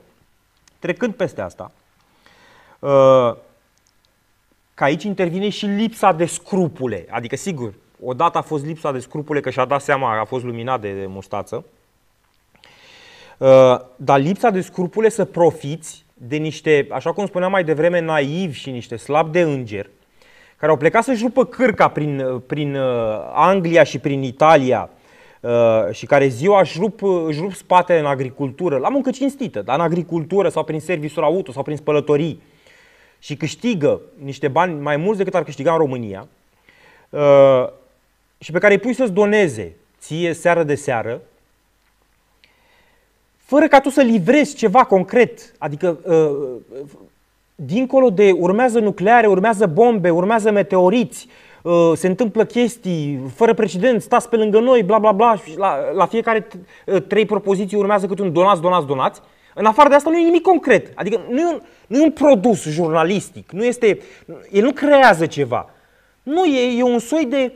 Trecând 0.79 1.13
peste 1.13 1.41
asta, 1.41 1.71
că 4.73 4.83
aici 4.83 5.03
intervine 5.03 5.49
și 5.49 5.65
lipsa 5.65 6.11
de 6.11 6.25
scrupule. 6.25 7.05
Adică, 7.09 7.35
sigur, 7.35 7.73
odată 8.03 8.37
a 8.37 8.41
fost 8.41 8.65
lipsa 8.65 8.91
de 8.91 8.99
scrupule, 8.99 9.39
că 9.39 9.49
și-a 9.49 9.65
dat 9.65 9.81
seama, 9.81 10.19
a 10.19 10.23
fost 10.23 10.43
luminat 10.43 10.81
de, 10.81 10.91
de 10.99 11.05
mustață, 11.05 11.55
uh, 11.55 11.63
dar 13.95 14.19
lipsa 14.19 14.49
de 14.49 14.61
scrupule 14.61 15.09
să 15.09 15.25
profiți 15.25 16.05
de 16.13 16.35
niște, 16.35 16.87
așa 16.91 17.11
cum 17.11 17.25
spuneam 17.25 17.51
mai 17.51 17.63
devreme, 17.63 17.99
naivi 17.99 18.59
și 18.59 18.69
niște 18.69 18.95
slab 18.95 19.31
de 19.31 19.41
înger, 19.41 19.89
care 20.57 20.71
au 20.71 20.77
plecat 20.77 21.03
să-și 21.03 21.23
rupă 21.23 21.45
cârca 21.45 21.87
prin, 21.87 22.19
uh, 22.19 22.41
prin 22.47 22.75
uh, 22.75 23.31
Anglia 23.33 23.83
și 23.83 23.99
prin 23.99 24.23
Italia 24.23 24.89
și 25.91 26.05
care 26.05 26.27
ziua 26.27 26.59
își 26.59 26.79
rup, 26.79 27.01
își 27.27 27.39
rup 27.39 27.53
spatele 27.53 27.99
în 27.99 28.05
agricultură, 28.05 28.77
la 28.77 28.89
muncă 28.89 29.09
cinstită, 29.09 29.61
dar 29.61 29.75
în 29.75 29.81
agricultură 29.81 30.49
sau 30.49 30.63
prin 30.63 30.79
serviciul 30.79 31.23
auto 31.23 31.51
sau 31.51 31.63
prin 31.63 31.77
spălătorii, 31.77 32.41
și 33.19 33.35
câștigă 33.35 34.01
niște 34.23 34.47
bani 34.47 34.81
mai 34.81 34.97
mulți 34.97 35.17
decât 35.17 35.35
ar 35.35 35.43
câștiga 35.43 35.71
în 35.71 35.77
România 35.77 36.27
uh, 37.09 37.67
și 38.37 38.51
pe 38.51 38.59
care 38.59 38.73
îi 38.73 38.79
pui 38.79 38.93
să-ți 38.93 39.11
doneze 39.11 39.75
ție 39.99 40.33
seară 40.33 40.63
de 40.63 40.75
seară, 40.75 41.21
fără 43.45 43.67
ca 43.67 43.79
tu 43.79 43.89
să 43.89 44.01
livrezi 44.01 44.55
ceva 44.55 44.83
concret, 44.83 45.51
adică 45.57 45.99
uh, 46.03 46.81
dincolo 47.55 48.09
de 48.09 48.31
urmează 48.31 48.79
nucleare, 48.79 49.27
urmează 49.27 49.65
bombe, 49.65 50.09
urmează 50.09 50.51
meteoriți, 50.51 51.27
uh, 51.61 51.91
se 51.95 52.07
întâmplă 52.07 52.45
chestii 52.45 53.31
fără 53.35 53.53
precedent, 53.53 54.01
stați 54.01 54.29
pe 54.29 54.35
lângă 54.35 54.59
noi, 54.59 54.83
bla 54.83 54.99
bla 54.99 55.11
bla, 55.11 55.35
și 55.35 55.57
la, 55.57 55.91
la 55.93 56.05
fiecare 56.05 56.47
uh, 56.85 57.01
trei 57.01 57.25
propoziții 57.25 57.77
urmează 57.77 58.05
câte 58.05 58.21
un 58.21 58.33
donați, 58.33 58.61
donați, 58.61 58.85
donați. 58.85 59.21
În 59.53 59.65
afară 59.65 59.89
de 59.89 59.95
asta 59.95 60.09
nu 60.09 60.17
e 60.17 60.23
nimic 60.23 60.41
concret. 60.41 60.91
Adică 60.95 61.21
nu 61.29 61.39
e 61.39 61.45
un, 61.45 61.61
nu 61.87 61.99
e 61.99 62.03
un 62.03 62.11
produs 62.11 62.63
jurnalistic, 62.63 63.51
nu 63.51 63.63
este, 63.63 63.99
el 64.51 64.63
nu 64.63 64.71
creează 64.71 65.25
ceva. 65.25 65.69
Nu 66.23 66.45
e, 66.45 66.77
e 66.77 66.83
un 66.83 66.99
soi 66.99 67.25
de 67.25 67.51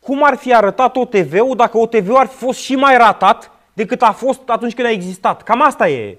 cum 0.00 0.24
ar 0.24 0.36
fi 0.36 0.54
arătat 0.54 0.96
OTV-ul 0.96 1.56
dacă 1.56 1.78
OTV-ul 1.78 2.16
ar 2.16 2.26
fi 2.26 2.36
fost 2.36 2.58
și 2.58 2.74
mai 2.74 2.96
ratat 2.96 3.57
decât 3.78 4.02
a 4.02 4.12
fost 4.12 4.48
atunci 4.48 4.74
când 4.74 4.86
a 4.86 4.90
existat. 4.90 5.42
Cam 5.42 5.62
asta 5.62 5.88
e. 5.88 6.16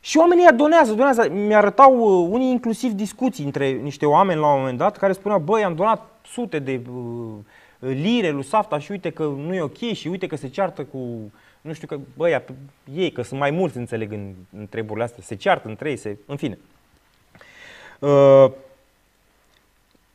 Și 0.00 0.18
oamenii 0.18 0.46
donează, 0.56 0.92
donează. 0.92 1.28
Mi-arătau 1.28 1.98
uh, 1.98 2.28
unii 2.30 2.50
inclusiv 2.50 2.92
discuții 2.92 3.44
între 3.44 3.70
niște 3.70 4.06
oameni 4.06 4.40
la 4.40 4.52
un 4.52 4.58
moment 4.58 4.78
dat 4.78 4.96
care 4.96 5.12
spuneau, 5.12 5.40
băi, 5.40 5.64
am 5.64 5.74
donat 5.74 6.06
sute 6.26 6.58
de 6.58 6.80
uh, 6.92 7.34
lire 7.78 8.30
lui 8.30 8.44
Safta 8.44 8.78
și 8.78 8.90
uite 8.90 9.10
că 9.10 9.22
nu 9.22 9.54
e 9.54 9.60
ok 9.60 9.78
și 9.92 10.08
uite 10.08 10.26
că 10.26 10.36
se 10.36 10.48
ceartă 10.48 10.84
cu, 10.84 10.98
nu 11.60 11.72
știu 11.72 11.86
că, 11.86 11.98
băia, 12.16 12.42
ei, 12.94 13.10
că 13.12 13.22
sunt 13.22 13.40
mai 13.40 13.50
mulți, 13.50 13.76
înțeleg, 13.76 14.12
în, 14.12 14.32
în 14.58 14.66
treburile 14.66 15.04
astea, 15.04 15.22
se 15.22 15.34
ceartă 15.34 15.68
între 15.68 15.90
ei, 15.90 15.96
se, 15.96 16.16
în 16.26 16.36
fine. 16.36 16.58
Uh, 17.98 18.50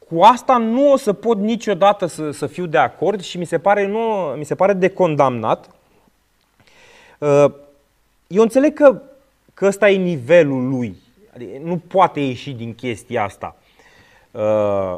cu 0.10 0.22
asta 0.22 0.58
nu 0.58 0.92
o 0.92 0.98
să 0.98 1.14
pot 1.14 1.38
niciodată 1.38 2.06
să, 2.06 2.32
să 2.32 2.48
fiu 2.48 2.66
de 2.66 2.78
acord 2.78 3.22
și 3.22 3.38
mi 3.38 3.46
se 3.46 3.60
pare, 3.60 3.88
nu, 3.88 4.34
mi 4.38 4.46
se 4.46 4.56
pare 4.56 4.74
de 4.74 4.90
condamnat. 4.90 5.75
Uh, 7.18 7.46
eu 8.28 8.42
înțeleg 8.42 8.74
că, 8.74 9.02
că 9.54 9.66
ăsta 9.66 9.90
e 9.90 9.98
nivelul 9.98 10.70
lui. 10.70 10.96
Adică 11.36 11.52
nu 11.64 11.78
poate 11.88 12.20
ieși 12.20 12.52
din 12.52 12.76
chestia 12.76 13.24
asta. 13.24 13.56
Uh, 14.32 14.98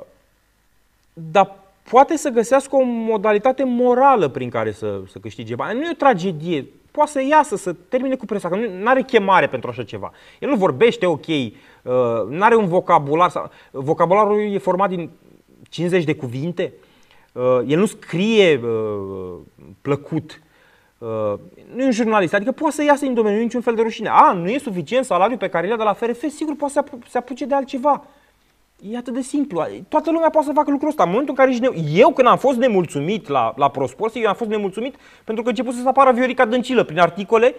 dar 1.14 1.56
poate 1.89 2.18
să 2.18 2.30
găsească 2.30 2.76
o 2.76 2.84
modalitate 2.84 3.64
morală 3.64 4.27
prin 4.27 4.49
care 4.49 4.72
să, 4.72 5.02
să 5.11 5.19
câștige 5.19 5.56
bani. 5.56 5.80
Nu 5.80 5.85
e 5.85 5.89
o 5.91 5.95
tragedie. 5.95 6.65
Poate 6.91 7.11
să 7.11 7.22
iasă, 7.30 7.56
să 7.56 7.73
termine 7.73 8.15
cu 8.15 8.26
presa, 8.26 8.49
că 8.49 8.56
nu 8.56 8.88
are 8.88 9.02
chemare 9.02 9.48
pentru 9.48 9.69
așa 9.69 9.84
ceva. 9.84 10.11
El 10.39 10.49
nu 10.49 10.56
vorbește 10.56 11.06
ok, 11.06 11.27
uh, 11.27 11.53
nu 12.30 12.44
are 12.44 12.56
un 12.56 12.68
vocabular. 12.68 13.52
Vocabularul 13.72 14.53
e 14.53 14.57
format 14.57 14.89
din 14.89 15.10
50 15.69 16.03
de 16.03 16.15
cuvinte. 16.15 16.73
Uh, 17.31 17.60
el 17.68 17.80
nu 17.80 17.85
scrie 17.85 18.60
uh, 20.98 21.07
plăcut. 21.07 21.76
Nu 21.76 21.82
e 21.82 21.86
un 21.86 21.91
jurnalist, 21.91 22.34
adică 22.34 22.52
poate 22.52 22.76
să 22.76 22.84
iasă 22.84 23.06
din 23.06 23.14
domeniu, 23.14 23.36
nu 23.36 23.41
e 23.41 23.45
niciun 23.45 23.61
fel 23.61 23.76
de 23.76 23.82
rușine. 23.82 24.10
A, 24.10 24.32
nu 24.32 24.49
e 24.49 24.57
suficient 24.57 25.06
salariul 25.06 25.38
pe 25.38 25.49
care 25.49 25.64
îl 25.65 25.72
ia 25.72 25.78
de 25.78 25.84
la 25.84 25.94
FRF, 25.94 26.24
sigur 26.30 26.56
poate 26.56 26.74
să 26.74 26.84
se 27.10 27.18
apuce 27.18 27.45
de 27.45 27.56
altceva. 27.56 28.03
E 28.82 28.98
atât 28.98 29.14
de 29.14 29.22
simplu. 29.22 29.68
Toată 29.88 30.11
lumea 30.11 30.30
poate 30.30 30.48
să 30.48 30.53
facă 30.53 30.72
lucrul 30.72 30.90
ăsta. 30.90 31.03
În 31.03 31.10
momentul 31.10 31.36
în 31.38 31.44
care 31.44 31.52
ești 31.56 31.61
ne... 31.61 31.99
Eu 31.99 32.11
când 32.14 32.28
am 32.28 32.38
fost 32.38 32.57
nemulțumit 32.57 33.28
la, 33.28 33.53
la 33.56 33.69
Prosport, 33.69 34.15
eu 34.15 34.28
am 34.28 34.36
fost 34.36 34.49
nemulțumit 34.49 34.95
pentru 35.24 35.44
că 35.44 35.49
a 35.49 35.52
început 35.52 35.74
să 35.74 35.88
apară 35.88 36.11
Viorica 36.11 36.45
Dăncilă 36.45 36.84
prin 36.84 36.99
articole 36.99 37.56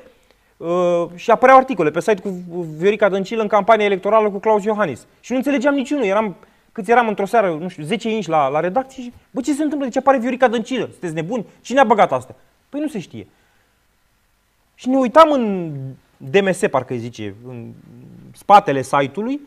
uh, 0.56 1.04
și 1.14 1.30
apăreau 1.30 1.58
articole 1.58 1.90
pe 1.90 2.00
site 2.00 2.20
cu 2.20 2.28
Viorica 2.76 3.08
Dăncilă 3.08 3.42
în 3.42 3.48
campania 3.48 3.84
electorală 3.84 4.30
cu 4.30 4.38
Claus 4.38 4.64
Iohannis. 4.64 5.06
Și 5.20 5.30
nu 5.30 5.36
înțelegeam 5.36 5.74
niciunul. 5.74 6.04
Eram, 6.04 6.36
câți 6.72 6.90
eram 6.90 7.08
într-o 7.08 7.26
seară, 7.26 7.56
nu 7.60 7.68
știu, 7.68 7.84
10 7.84 8.10
inși 8.10 8.28
la, 8.28 8.48
la 8.48 8.60
redacție 8.60 9.02
și, 9.02 9.12
bă, 9.30 9.40
ce 9.40 9.52
se 9.52 9.62
întâmplă? 9.62 9.86
De 9.86 9.92
ce 9.92 9.98
apare 9.98 10.18
Viorica 10.18 10.48
Dăncilă? 10.48 10.88
Sunteți 10.90 11.14
nebuni? 11.14 11.46
Cine 11.60 11.80
a 11.80 11.84
băgat 11.84 12.12
asta? 12.12 12.34
Păi 12.68 12.80
nu 12.80 12.88
se 12.88 12.98
știe. 12.98 13.26
Și 14.74 14.88
ne 14.88 14.96
uitam 14.96 15.30
în 15.30 15.72
DMS, 16.16 16.60
parcă 16.70 16.92
îi 16.92 16.98
zice, 16.98 17.34
în 17.46 17.72
spatele 18.32 18.82
site-ului 18.82 19.40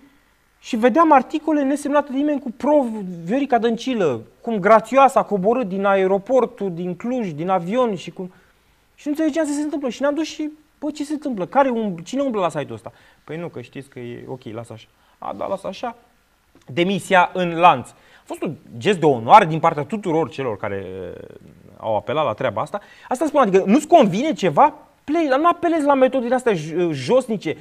și 0.60 0.76
vedeam 0.76 1.12
articole 1.12 1.64
nesemnate 1.64 2.12
de 2.12 2.18
nimeni 2.18 2.40
cu 2.40 2.52
pro 2.52 2.86
Viorica 3.24 3.58
Dăncilă, 3.58 4.22
cum 4.42 4.60
grațioasă 4.60 5.18
a 5.20 5.24
coborât 5.24 5.68
din 5.68 5.86
aeroportul, 5.86 6.74
din 6.74 6.96
Cluj, 6.96 7.32
din 7.32 7.50
avion 7.50 7.96
și 7.96 8.12
cum... 8.12 8.34
Și 8.96 9.08
nu 9.08 9.14
înțelegeam 9.14 9.46
ce 9.46 9.52
se 9.52 9.62
întâmplă. 9.62 9.90
Și 9.90 10.02
ne-am 10.02 10.14
dus 10.14 10.28
și, 10.28 10.50
bă, 10.80 10.92
ce 10.92 11.04
se 11.04 11.14
întâmplă? 11.14 11.46
Care 11.46 11.70
um, 11.70 11.98
cine 11.98 12.22
umblă 12.22 12.42
la 12.42 12.50
site-ul 12.50 12.74
ăsta? 12.74 12.92
Păi 13.24 13.38
nu, 13.38 13.48
că 13.48 13.62
știți 13.62 13.90
că 13.90 14.00
e 14.00 14.24
ok, 14.28 14.44
lasă 14.44 14.74
așa. 14.74 14.88
A, 15.18 15.34
da, 15.34 15.48
lasă 15.48 15.68
așa. 15.68 15.96
Demisia 16.66 17.30
în 17.34 17.56
lanț. 17.56 17.90
A 17.90 18.24
fost 18.24 18.42
un 18.42 18.56
gest 18.78 19.00
de 19.00 19.06
onoare 19.06 19.46
din 19.46 19.60
partea 19.60 19.84
tuturor 19.84 20.30
celor 20.30 20.58
care 20.58 20.86
uh, 20.88 21.36
au 21.82 21.96
apelat 21.96 22.26
la 22.26 22.34
treaba 22.34 22.62
asta. 22.62 22.80
Asta 23.10 23.26
spun, 23.26 23.42
adică 23.42 23.64
nu-ți 23.66 23.88
convine 23.88 24.34
ceva? 24.34 24.74
Play, 25.04 25.28
nu 25.28 25.48
apelezi 25.48 25.86
la 25.86 25.94
metodele 25.94 26.36
astea 26.36 26.54
josnice 26.92 27.58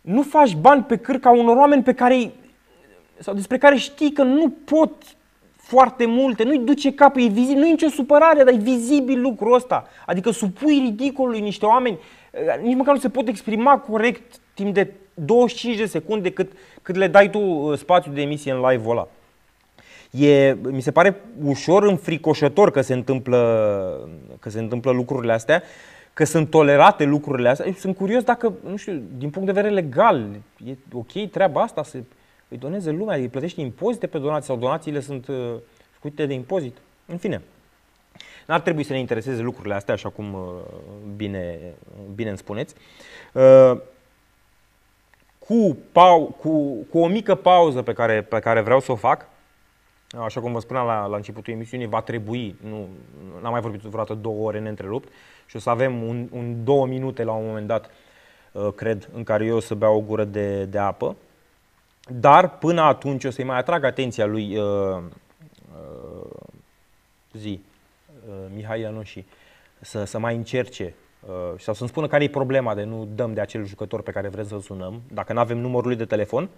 nu 0.00 0.22
faci 0.22 0.54
bani 0.54 0.82
pe 0.82 0.96
cârca 0.96 1.30
unor 1.30 1.56
oameni 1.56 1.82
pe 1.82 1.92
care 1.94 2.32
sau 3.18 3.34
despre 3.34 3.58
care 3.58 3.76
știi 3.76 4.12
că 4.12 4.22
nu 4.22 4.48
pot 4.64 4.92
foarte 5.56 6.06
multe, 6.06 6.44
nu-i 6.44 6.58
duce 6.58 6.92
capul, 6.92 7.22
e 7.22 7.26
vizibil, 7.26 7.60
nu 7.60 7.66
e 7.66 7.70
nicio 7.70 7.88
supărare, 7.88 8.44
dar 8.44 8.54
e 8.54 8.56
vizibil 8.56 9.20
lucrul 9.20 9.54
ăsta. 9.54 9.88
Adică 10.06 10.30
supui 10.30 10.78
ridicolului 10.78 11.40
niște 11.40 11.66
oameni, 11.66 11.98
eh, 12.30 12.60
nici 12.62 12.76
măcar 12.76 12.94
nu 12.94 13.00
se 13.00 13.08
pot 13.08 13.28
exprima 13.28 13.78
corect 13.78 14.40
timp 14.54 14.74
de 14.74 14.92
25 15.14 15.76
de 15.76 15.86
secunde 15.86 16.30
cât, 16.30 16.52
cât 16.82 16.96
le 16.96 17.06
dai 17.06 17.30
tu 17.30 17.38
eh, 17.38 17.78
spațiu 17.78 18.12
de 18.12 18.20
emisie 18.20 18.52
în 18.52 18.60
live-ul 18.68 18.90
ăla. 18.90 19.08
E, 20.20 20.56
mi 20.62 20.80
se 20.80 20.90
pare 20.90 21.20
ușor 21.44 21.82
înfricoșător 21.82 22.70
că 22.70 22.80
se 22.80 22.92
întâmplă, 22.92 24.10
că 24.38 24.50
se 24.50 24.58
întâmplă 24.58 24.90
lucrurile 24.90 25.32
astea, 25.32 25.62
că 26.12 26.24
sunt 26.24 26.50
tolerate 26.50 27.04
lucrurile 27.04 27.48
astea. 27.48 27.66
Eu 27.66 27.72
sunt 27.72 27.96
curios 27.96 28.22
dacă, 28.22 28.52
nu 28.68 28.76
știu, 28.76 29.02
din 29.18 29.30
punct 29.30 29.46
de 29.46 29.60
vedere 29.60 29.74
legal, 29.74 30.26
e 30.66 30.74
ok 30.92 31.30
treaba 31.30 31.60
asta 31.60 31.82
să 31.82 31.98
îi 32.48 32.58
doneze 32.58 32.90
lumea, 32.90 33.16
îi 33.16 33.28
plătește 33.28 33.60
impozite 33.60 34.06
pe 34.06 34.18
donații 34.18 34.46
sau 34.46 34.56
donațiile 34.56 35.00
sunt 35.00 35.28
uh, 35.28 35.54
scutite 35.96 36.26
de 36.26 36.34
impozit. 36.34 36.76
În 37.06 37.16
fine, 37.16 37.42
n-ar 38.46 38.60
trebui 38.60 38.82
să 38.82 38.92
ne 38.92 38.98
intereseze 38.98 39.42
lucrurile 39.42 39.74
astea, 39.74 39.94
așa 39.94 40.08
cum 40.08 40.34
uh, 40.34 40.40
bine, 41.16 41.58
bine 42.14 42.28
îmi 42.28 42.38
spuneți. 42.38 42.74
Uh, 43.32 43.80
cu, 45.38 45.76
pau, 45.92 46.36
cu, 46.40 46.72
cu 46.90 46.98
o 46.98 47.06
mică 47.06 47.34
pauză 47.34 47.82
pe 47.82 47.92
care, 47.92 48.22
pe 48.22 48.38
care 48.38 48.60
vreau 48.60 48.80
să 48.80 48.92
o 48.92 48.96
fac, 48.96 49.28
așa 50.20 50.40
cum 50.40 50.52
vă 50.52 50.60
spuneam 50.60 50.86
la, 50.86 51.06
la 51.06 51.16
începutul 51.16 51.52
emisiunii, 51.52 51.86
va 51.86 52.00
trebui, 52.00 52.56
nu 52.62 52.88
am 53.42 53.50
mai 53.50 53.60
vorbit 53.60 53.80
vreodată 53.80 54.14
două 54.14 54.46
ore 54.46 54.58
neîntrerupt, 54.58 55.08
și 55.46 55.56
o 55.56 55.58
să 55.58 55.70
avem 55.70 56.02
un, 56.02 56.28
un 56.32 56.64
două 56.64 56.86
minute 56.86 57.24
la 57.24 57.32
un 57.32 57.46
moment 57.46 57.66
dat, 57.66 57.90
uh, 58.52 58.68
cred, 58.74 59.08
în 59.12 59.22
care 59.22 59.44
eu 59.44 59.56
o 59.56 59.60
să 59.60 59.74
beau 59.74 59.96
o 59.96 60.00
gură 60.00 60.24
de, 60.24 60.64
de 60.64 60.78
apă. 60.78 61.16
Dar 62.08 62.58
până 62.58 62.80
atunci 62.80 63.24
o 63.24 63.30
să-i 63.30 63.44
mai 63.44 63.58
atrag 63.58 63.84
atenția 63.84 64.26
lui 64.26 64.56
uh, 64.56 65.02
uh, 65.72 66.30
zi, 67.32 67.60
uh, 68.28 68.34
Mihai 68.54 68.80
Ianoși 68.80 69.24
să, 69.80 70.04
să 70.04 70.18
mai 70.18 70.36
încerce 70.36 70.94
uh, 71.20 71.58
sau 71.58 71.74
să-mi 71.74 71.88
spună 71.88 72.06
care 72.06 72.24
e 72.24 72.28
problema 72.28 72.74
de 72.74 72.82
nu 72.82 73.08
dăm 73.14 73.34
de 73.34 73.40
acel 73.40 73.64
jucător 73.64 74.02
pe 74.02 74.10
care 74.10 74.28
vrem 74.28 74.46
să-l 74.46 74.60
sunăm. 74.60 75.02
Dacă 75.12 75.32
nu 75.32 75.38
avem 75.38 75.58
numărul 75.58 75.88
lui 75.88 75.96
de 75.96 76.04
telefon, 76.04 76.48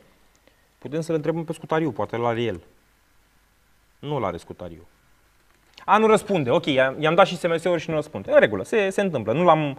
putem 0.79 1.01
să-l 1.01 1.15
întrebăm 1.15 1.45
pe 1.45 1.53
scutariu, 1.53 1.93
poate 1.93 2.17
la 2.17 2.39
el. 2.39 2.61
Nu 4.05 4.19
l 4.19 4.25
are 4.25 4.37
scutariu. 4.37 4.87
A, 5.85 5.99
nu 5.99 6.07
răspunde. 6.07 6.51
Ok, 6.51 6.67
i-am 6.67 7.15
dat 7.15 7.27
și 7.27 7.37
SMS-uri 7.37 7.81
și 7.81 7.91
nu 7.91 7.95
răspunde. 7.95 8.33
În 8.33 8.39
regulă, 8.39 8.65
se, 8.65 8.91
se 8.91 9.01
întâmplă. 9.01 9.33
Nu 9.33 9.45
l-am 9.45 9.79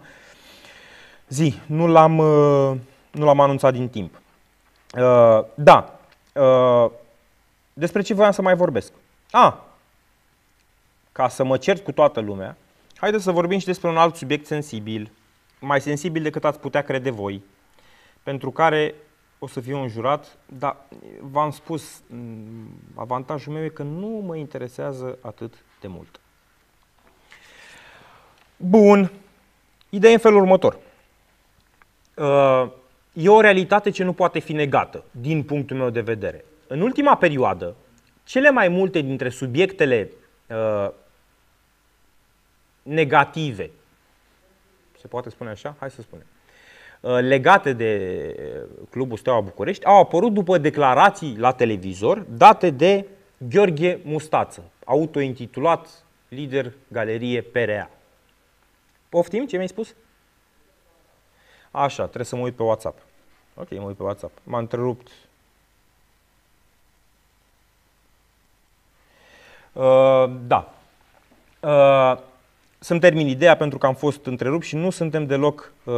zi, 1.28 1.54
nu 1.66 1.86
l-am, 1.86 2.18
uh, 2.18 2.76
nu 3.10 3.24
l-am 3.24 3.40
anunțat 3.40 3.72
din 3.72 3.88
timp. 3.88 4.20
Uh, 4.98 5.44
da. 5.54 5.98
Uh, 6.32 6.90
despre 7.72 8.02
ce 8.02 8.14
voiam 8.14 8.32
să 8.32 8.42
mai 8.42 8.54
vorbesc? 8.54 8.92
A, 9.30 9.64
ca 11.12 11.28
să 11.28 11.44
mă 11.44 11.56
cert 11.56 11.84
cu 11.84 11.92
toată 11.92 12.20
lumea, 12.20 12.56
haideți 12.96 13.24
să 13.24 13.30
vorbim 13.30 13.58
și 13.58 13.66
despre 13.66 13.88
un 13.88 13.96
alt 13.96 14.16
subiect 14.16 14.46
sensibil, 14.46 15.10
mai 15.60 15.80
sensibil 15.80 16.22
decât 16.22 16.44
ați 16.44 16.60
putea 16.60 16.82
crede 16.82 17.10
voi, 17.10 17.42
pentru 18.22 18.50
care 18.50 18.94
o 19.38 19.46
să 19.46 19.60
fiu 19.60 19.78
înjurat, 19.78 20.38
dar 20.46 20.76
v-am 21.20 21.50
spus, 21.50 22.02
avantajul 22.94 23.52
meu 23.52 23.64
e 23.64 23.68
că 23.68 23.82
nu 23.82 24.06
mă 24.06 24.36
interesează 24.36 25.18
atât 25.20 25.54
de 25.80 25.86
mult. 25.86 26.20
Bun. 28.56 29.10
Ideea 29.90 30.12
în 30.12 30.18
felul 30.18 30.40
următor. 30.40 30.78
Uh, 32.14 32.70
e 33.12 33.28
o 33.28 33.40
realitate 33.40 33.90
ce 33.90 34.04
nu 34.04 34.12
poate 34.12 34.38
fi 34.38 34.52
negată, 34.52 35.04
din 35.10 35.42
punctul 35.42 35.76
meu 35.76 35.90
de 35.90 36.00
vedere. 36.00 36.44
În 36.66 36.80
ultima 36.80 37.16
perioadă, 37.16 37.74
cele 38.24 38.50
mai 38.50 38.68
multe 38.68 39.00
dintre 39.00 39.28
subiectele 39.28 40.10
uh, 40.46 40.90
negative, 42.82 43.70
se 45.00 45.06
poate 45.06 45.30
spune 45.30 45.50
așa? 45.50 45.76
Hai 45.78 45.90
să 45.90 46.02
spunem. 46.02 46.26
Uh, 47.06 47.18
legate 47.20 47.72
de 47.72 48.36
Clubul 48.90 49.16
Steaua 49.16 49.40
București 49.40 49.84
au 49.84 50.00
apărut 50.00 50.32
după 50.32 50.58
declarații 50.58 51.36
la 51.38 51.52
televizor 51.52 52.18
date 52.18 52.70
de 52.70 53.06
Gheorghe 53.38 54.00
Mustață, 54.04 54.62
autointitulat 54.84 56.04
lider 56.28 56.72
galerie 56.88 57.42
PRA. 57.42 57.90
Poftim 59.08 59.46
ce 59.46 59.56
mi-ai 59.56 59.68
spus? 59.68 59.94
Așa, 61.70 62.02
trebuie 62.02 62.24
să 62.24 62.36
mă 62.36 62.42
uit 62.42 62.54
pe 62.54 62.62
WhatsApp. 62.62 62.98
Ok, 63.54 63.70
mă 63.70 63.86
uit 63.86 63.96
pe 63.96 64.02
WhatsApp. 64.02 64.38
M-a 64.42 64.58
întrerupt. 64.58 65.10
Uh, 69.72 70.30
da. 70.46 70.74
Uh, 71.60 72.18
să-mi 72.78 73.00
termin 73.00 73.26
ideea 73.26 73.56
pentru 73.56 73.78
că 73.78 73.86
am 73.86 73.94
fost 73.94 74.26
întrerupt 74.26 74.64
și 74.64 74.76
nu 74.76 74.90
suntem 74.90 75.26
deloc 75.26 75.72
uh, 75.84 75.94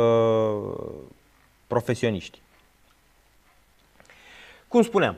profesioniști. 1.67 2.41
Cum 4.69 4.83
spuneam, 4.83 5.17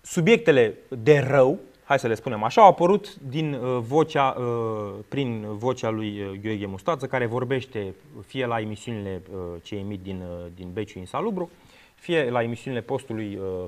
subiectele 0.00 0.74
de 0.88 1.18
rău, 1.18 1.58
hai 1.84 1.98
să 1.98 2.06
le 2.06 2.14
spunem 2.14 2.42
așa, 2.42 2.62
au 2.62 2.68
apărut 2.68 3.14
din 3.14 3.52
uh, 3.52 3.78
vocea, 3.80 4.28
uh, 4.28 4.94
prin 5.08 5.46
vocea 5.48 5.90
lui 5.90 6.20
uh, 6.20 6.38
Gheorghe 6.42 6.66
Mustață, 6.66 7.06
care 7.06 7.26
vorbește 7.26 7.94
fie 8.26 8.46
la 8.46 8.60
emisiunile 8.60 9.22
uh, 9.32 9.38
ce 9.62 9.74
emit 9.74 10.00
din, 10.00 10.20
uh, 10.20 10.46
din 10.54 10.68
Beciu 10.72 10.98
Insalubru, 10.98 11.50
fie 11.94 12.30
la 12.30 12.42
emisiunile 12.42 12.82
postului 12.82 13.36
uh, 13.36 13.64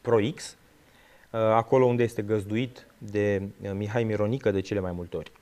ProX, 0.00 0.56
uh, 1.30 1.40
acolo 1.40 1.84
unde 1.84 2.02
este 2.02 2.22
găzduit 2.22 2.86
de 2.98 3.42
uh, 3.62 3.70
Mihai 3.74 4.04
Mironică 4.04 4.50
de 4.50 4.60
cele 4.60 4.80
mai 4.80 4.92
multe 4.92 5.16
ori. 5.16 5.32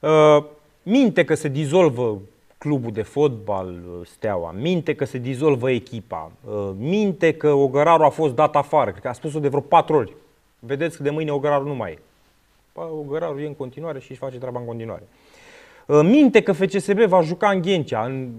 Uh, 0.00 0.44
minte 0.82 1.24
că 1.24 1.34
se 1.34 1.48
dizolvă 1.48 2.18
clubul 2.58 2.92
de 2.92 3.02
fotbal 3.02 3.68
uh, 3.68 4.06
Steaua, 4.06 4.50
minte 4.50 4.94
că 4.94 5.04
se 5.04 5.18
dizolvă 5.18 5.70
echipa, 5.70 6.32
uh, 6.44 6.70
minte 6.78 7.32
că 7.32 7.52
Ogăraru 7.52 8.02
a 8.02 8.08
fost 8.08 8.34
dat 8.34 8.56
afară, 8.56 8.90
cred 8.90 9.02
că 9.02 9.08
a 9.08 9.12
spus-o 9.12 9.38
de 9.38 9.48
vreo 9.48 9.60
patru 9.60 9.96
ori. 9.96 10.14
Vedeți 10.58 10.96
că 10.96 11.02
de 11.02 11.10
mâine 11.10 11.30
Ogăraru 11.30 11.66
nu 11.66 11.74
mai 11.74 11.90
e. 11.90 11.98
Ogăraru 12.74 13.40
e 13.40 13.46
în 13.46 13.54
continuare 13.54 14.00
și 14.00 14.10
își 14.10 14.20
face 14.20 14.38
treaba 14.38 14.58
în 14.58 14.66
continuare. 14.66 15.02
Minte 16.02 16.42
că 16.42 16.52
FCSB 16.52 16.98
va 16.98 17.20
juca 17.20 17.50
în 17.50 17.60
Ghencea 17.60 18.04
în 18.04 18.30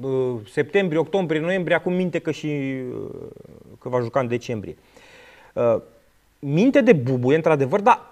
septembrie, 0.52 1.00
octombrie, 1.00 1.40
noiembrie, 1.40 1.76
acum 1.76 1.94
minte 1.94 2.20
că 2.20 2.32
și 2.32 2.82
că 3.80 3.90
va 3.90 4.00
juca 4.00 4.20
în 4.20 4.28
decembrie. 4.28 4.78
Minte 6.40 6.82
de 6.82 6.94
bubuie, 6.94 7.36
într-adevăr, 7.36 7.80
dar 7.80 8.12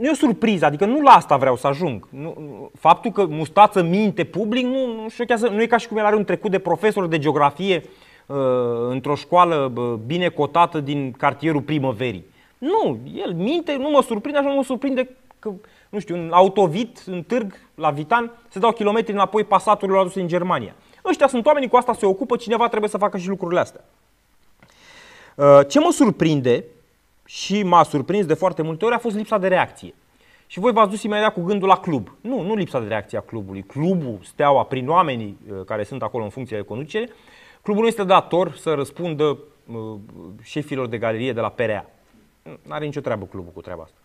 nu 0.00 0.06
e 0.06 0.10
o 0.10 0.14
surpriză, 0.14 0.64
adică 0.64 0.84
nu 0.84 1.00
la 1.00 1.10
asta 1.10 1.36
vreau 1.36 1.56
să 1.56 1.66
ajung. 1.66 2.08
Nu, 2.10 2.34
faptul 2.78 3.10
că 3.10 3.26
Mustață 3.26 3.82
minte 3.82 4.24
public 4.24 4.64
nu, 4.64 4.86
nu 4.86 5.08
șochează, 5.08 5.48
nu 5.48 5.62
e 5.62 5.66
ca 5.66 5.76
și 5.76 5.88
cum 5.88 5.96
el 5.96 6.04
are 6.04 6.16
un 6.16 6.24
trecut 6.24 6.50
de 6.50 6.58
profesor 6.58 7.06
de 7.06 7.18
geografie 7.18 7.82
uh, 8.26 8.36
într-o 8.88 9.14
școală 9.14 9.72
uh, 9.76 9.92
bine 10.06 10.28
cotată 10.28 10.80
din 10.80 11.12
cartierul 11.12 11.60
primăverii. 11.60 12.24
Nu, 12.58 12.98
el 13.14 13.32
minte, 13.32 13.76
nu 13.76 13.90
mă 13.90 14.02
surprinde, 14.02 14.38
așa 14.38 14.48
nu 14.48 14.54
mă 14.54 14.62
surprinde 14.62 15.08
că, 15.38 15.52
nu 15.88 15.98
știu, 15.98 16.16
un 16.16 16.30
autovit 16.32 17.02
în 17.06 17.22
târg 17.22 17.52
la 17.74 17.90
Vitan 17.90 18.30
se 18.48 18.58
dau 18.58 18.72
kilometri 18.72 19.12
înapoi 19.12 19.44
pasaturilor 19.44 20.00
aduse 20.00 20.20
în 20.20 20.28
Germania. 20.28 20.74
Ăștia 21.04 21.26
sunt 21.28 21.46
oamenii, 21.46 21.68
cu 21.68 21.76
asta 21.76 21.92
se 21.92 22.06
ocupă, 22.06 22.36
cineva 22.36 22.68
trebuie 22.68 22.90
să 22.90 22.98
facă 22.98 23.16
și 23.16 23.28
lucrurile 23.28 23.60
astea. 23.60 23.84
Uh, 25.34 25.60
ce 25.68 25.80
mă 25.80 25.90
surprinde 25.90 26.64
și 27.32 27.62
m-a 27.62 27.82
surprins 27.82 28.26
de 28.26 28.34
foarte 28.34 28.62
multe 28.62 28.84
ori 28.84 28.94
a 28.94 28.98
fost 28.98 29.16
lipsa 29.16 29.38
de 29.38 29.48
reacție. 29.48 29.94
Și 30.46 30.58
voi 30.58 30.72
v-ați 30.72 30.90
dus 30.90 31.02
imediat 31.02 31.32
cu 31.32 31.42
gândul 31.42 31.68
la 31.68 31.76
club. 31.76 32.12
Nu, 32.20 32.42
nu 32.42 32.54
lipsa 32.54 32.80
de 32.80 32.88
reacție 32.88 33.18
a 33.18 33.20
clubului. 33.20 33.62
Clubul, 33.62 34.18
steaua, 34.22 34.64
prin 34.64 34.88
oamenii 34.88 35.38
uh, 35.50 35.64
care 35.64 35.84
sunt 35.84 36.02
acolo 36.02 36.24
în 36.24 36.30
funcție 36.30 36.56
de 36.56 36.62
conducere, 36.62 37.08
clubul 37.62 37.82
nu 37.82 37.88
este 37.88 38.04
dator 38.04 38.56
să 38.56 38.74
răspundă 38.74 39.38
uh, 39.66 39.94
șefilor 40.42 40.86
de 40.86 40.98
galerie 40.98 41.32
de 41.32 41.40
la 41.40 41.48
PRA. 41.48 41.86
Nu 42.42 42.58
are 42.68 42.84
nicio 42.84 43.00
treabă 43.00 43.24
clubul 43.24 43.52
cu 43.52 43.60
treaba 43.60 43.82
asta. 43.82 43.96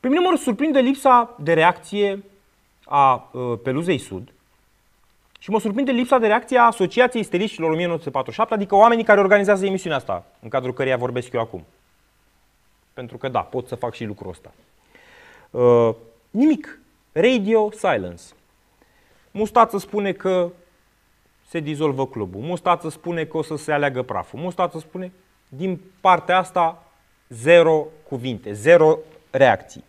Pe 0.00 0.08
mine 0.08 0.20
mă 0.20 0.36
surprinde 0.36 0.78
lipsa 0.78 1.36
de 1.38 1.52
reacție 1.52 2.24
a 2.84 3.30
uh, 3.32 3.58
Peluzei 3.62 3.98
Sud 3.98 4.32
și 5.38 5.50
mă 5.50 5.60
surprinde 5.60 5.90
lipsa 5.90 6.18
de 6.18 6.26
reacție 6.26 6.58
a 6.58 6.66
Asociației 6.66 7.22
Steliștilor 7.22 7.70
1947, 7.70 8.54
adică 8.54 8.74
oamenii 8.74 9.04
care 9.04 9.20
organizează 9.20 9.66
emisiunea 9.66 9.98
asta, 9.98 10.24
în 10.42 10.48
cadrul 10.48 10.72
căreia 10.72 10.96
vorbesc 10.96 11.32
eu 11.32 11.40
acum. 11.40 11.64
Pentru 12.98 13.16
că 13.16 13.28
da, 13.28 13.40
pot 13.40 13.66
să 13.66 13.74
fac 13.74 13.94
și 13.94 14.04
lucrul 14.04 14.30
ăsta. 14.30 14.52
Uh, 15.50 15.94
nimic. 16.30 16.80
Radio 17.12 17.70
silence. 17.70 18.22
Mustață 19.30 19.78
spune 19.78 20.12
că 20.12 20.50
se 21.48 21.60
dizolvă 21.60 22.06
clubul. 22.06 22.40
Mustață 22.40 22.88
spune 22.88 23.24
că 23.24 23.36
o 23.36 23.42
să 23.42 23.56
se 23.56 23.72
aleagă 23.72 24.02
praful. 24.02 24.38
Mustață 24.38 24.78
spune, 24.78 25.12
din 25.48 25.80
partea 26.00 26.38
asta, 26.38 26.84
zero 27.28 27.86
cuvinte, 28.08 28.52
zero 28.52 28.98
reacții. 29.30 29.84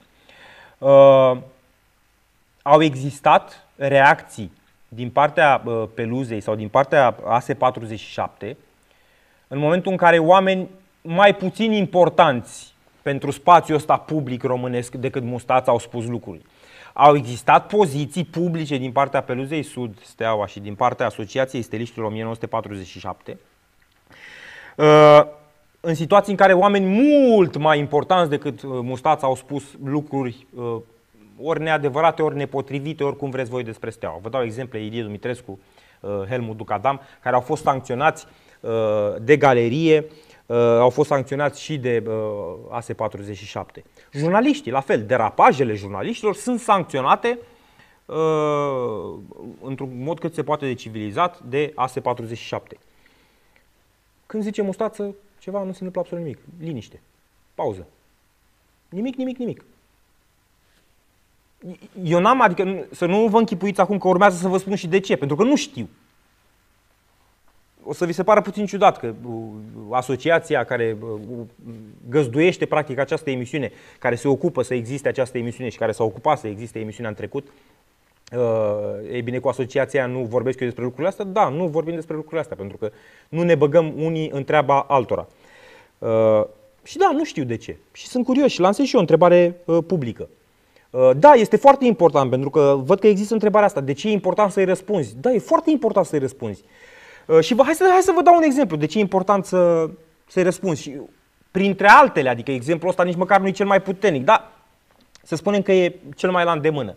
Uh, 0.77 1.37
au 2.61 2.81
existat 2.81 3.67
reacții 3.75 4.51
din 4.87 5.09
partea 5.09 5.61
uh, 5.65 5.83
Peluzei 5.93 6.41
sau 6.41 6.55
din 6.55 6.67
partea 6.67 7.15
AS47 7.15 8.55
în 9.47 9.57
momentul 9.57 9.91
în 9.91 9.97
care 9.97 10.19
oameni 10.19 10.69
mai 11.01 11.35
puțin 11.35 11.71
importanți 11.71 12.68
pentru 13.01 13.31
spațiul 13.31 13.77
ăsta 13.77 13.97
public 13.97 14.43
românesc 14.43 14.95
decât 14.95 15.23
Mustața 15.23 15.71
au 15.71 15.79
spus 15.79 16.05
lucruri. 16.05 16.41
Au 16.93 17.15
existat 17.15 17.67
poziții 17.67 18.23
publice 18.23 18.77
din 18.77 18.91
partea 18.91 19.21
Peluzei 19.21 19.63
Sud, 19.63 20.01
Steaua, 20.01 20.47
și 20.47 20.59
din 20.59 20.75
partea 20.75 21.05
Asociației 21.05 21.61
Steliștilor 21.61 22.07
1947, 22.07 23.39
uh, 24.75 25.21
în 25.79 25.95
situații 25.95 26.31
în 26.31 26.37
care 26.37 26.53
oameni 26.53 26.85
mult 26.85 27.57
mai 27.57 27.79
importanți 27.79 28.29
decât 28.29 28.61
uh, 28.61 28.69
Mustața 28.81 29.27
au 29.27 29.35
spus 29.35 29.63
lucruri 29.83 30.47
uh, 30.55 30.75
ori 31.41 31.61
neadevărate, 31.61 32.21
ori 32.21 32.35
nepotrivite, 32.35 33.03
ori 33.03 33.17
cum 33.17 33.29
vreți 33.29 33.49
voi 33.49 33.63
despre 33.63 33.89
Steaua. 33.89 34.19
Vă 34.21 34.29
dau 34.29 34.43
exemple, 34.43 34.83
Ilie 34.83 35.03
Dumitrescu, 35.03 35.59
Helmut 36.29 36.57
Ducadam, 36.57 37.01
care 37.21 37.35
au 37.35 37.41
fost 37.41 37.63
sancționați 37.63 38.25
de 39.21 39.37
galerie 39.37 39.99
uh, 39.99 40.11
au 40.55 40.89
fost 40.89 41.09
sancționați 41.09 41.61
și 41.61 41.77
de 41.77 42.03
uh, 42.07 42.79
AS47. 42.79 43.83
Jurnaliștii, 44.11 44.71
la 44.71 44.79
fel, 44.79 45.05
derapajele 45.05 45.73
jurnaliștilor 45.73 46.35
sunt 46.35 46.59
sancționate 46.59 47.39
uh, 48.05 49.13
într-un 49.61 50.03
mod 50.03 50.19
cât 50.19 50.33
se 50.33 50.43
poate 50.43 50.65
de 50.65 50.73
civilizat 50.73 51.39
de 51.39 51.73
AS47. 51.73 52.77
Când 54.25 54.43
zice 54.43 54.61
mustață, 54.61 55.15
ceva 55.39 55.57
nu 55.59 55.71
se 55.71 55.83
întâmplă 55.83 56.01
absolut 56.01 56.23
nimic. 56.23 56.39
Liniște. 56.59 57.01
Pauză. 57.55 57.87
Nimic, 58.89 59.15
nimic, 59.15 59.37
nimic. 59.37 59.63
Eu 62.03 62.19
n-am, 62.19 62.41
adică 62.41 62.87
să 62.91 63.05
nu 63.05 63.27
vă 63.27 63.37
închipuiți 63.37 63.81
acum 63.81 63.97
că 63.97 64.07
urmează 64.07 64.37
să 64.37 64.47
vă 64.47 64.57
spun 64.57 64.75
și 64.75 64.87
de 64.87 64.99
ce, 64.99 65.15
pentru 65.15 65.35
că 65.35 65.43
nu 65.43 65.55
știu 65.55 65.89
o 67.89 67.93
să 67.93 68.05
vi 68.05 68.13
se 68.13 68.23
pară 68.23 68.41
puțin 68.41 68.65
ciudat 68.65 68.97
că 68.97 69.13
uh, 69.27 69.33
asociația 69.91 70.63
care 70.63 70.97
uh, 71.01 71.19
găzduiește 72.09 72.65
practic 72.65 72.99
această 72.99 73.29
emisiune, 73.29 73.71
care 73.99 74.15
se 74.15 74.27
ocupă 74.27 74.61
să 74.61 74.73
existe 74.73 75.07
această 75.07 75.37
emisiune 75.37 75.69
și 75.69 75.77
care 75.77 75.91
s-a 75.91 76.03
ocupat 76.03 76.39
să 76.39 76.47
existe 76.47 76.79
emisiunea 76.79 77.09
în 77.09 77.15
trecut, 77.15 77.47
uh, 78.37 79.11
e 79.11 79.21
bine, 79.21 79.39
cu 79.39 79.47
asociația 79.47 80.05
nu 80.05 80.19
vorbesc 80.19 80.59
eu 80.59 80.65
despre 80.65 80.83
lucrurile 80.83 81.09
astea? 81.09 81.25
Da, 81.25 81.49
nu 81.49 81.67
vorbim 81.67 81.95
despre 81.95 82.15
lucrurile 82.15 82.41
astea, 82.41 82.55
pentru 82.55 82.77
că 82.77 82.91
nu 83.29 83.43
ne 83.43 83.55
băgăm 83.55 83.93
unii 83.97 84.29
în 84.33 84.43
treaba 84.43 84.79
altora. 84.79 85.27
Și 86.83 86.97
da, 86.97 87.09
nu 87.13 87.23
știu 87.23 87.43
de 87.43 87.55
ce. 87.55 87.77
Și 87.91 88.07
sunt 88.07 88.25
curios 88.25 88.51
și 88.51 88.59
lansez 88.59 88.85
și 88.85 88.93
eu 88.93 88.99
o 88.99 89.03
întrebare 89.03 89.61
publică. 89.87 90.29
Da, 91.15 91.31
este 91.33 91.55
foarte 91.55 91.85
important, 91.85 92.29
pentru 92.29 92.49
că 92.49 92.79
văd 92.83 92.99
că 92.99 93.07
există 93.07 93.33
întrebarea 93.33 93.67
asta. 93.67 93.81
De 93.81 93.93
ce 93.93 94.07
e 94.07 94.11
important 94.11 94.51
să-i 94.51 94.65
răspunzi? 94.65 95.15
Da, 95.21 95.31
e 95.31 95.39
foarte 95.39 95.69
important 95.69 96.05
să-i 96.05 96.19
răspunzi. 96.19 96.63
Uh, 97.29 97.39
și 97.43 97.53
vă, 97.53 97.63
hai, 97.63 97.73
să, 97.73 97.87
hai 97.91 98.01
să 98.01 98.11
vă 98.15 98.21
dau 98.21 98.35
un 98.35 98.43
exemplu 98.43 98.77
de 98.77 98.85
ce 98.85 98.97
e 98.97 99.01
important 99.01 99.45
să, 99.45 99.89
să-i 100.27 100.43
răspunzi. 100.43 100.81
Și 100.81 100.97
printre 101.51 101.87
altele, 101.87 102.29
adică 102.29 102.51
exemplul 102.51 102.89
ăsta 102.89 103.03
nici 103.03 103.15
măcar 103.15 103.39
nu 103.39 103.47
e 103.47 103.51
cel 103.51 103.65
mai 103.65 103.81
puternic, 103.81 104.23
dar 104.23 104.51
să 105.23 105.35
spunem 105.35 105.61
că 105.61 105.71
e 105.71 105.95
cel 106.15 106.31
mai 106.31 106.43
la 106.43 106.51
îndemână. 106.51 106.95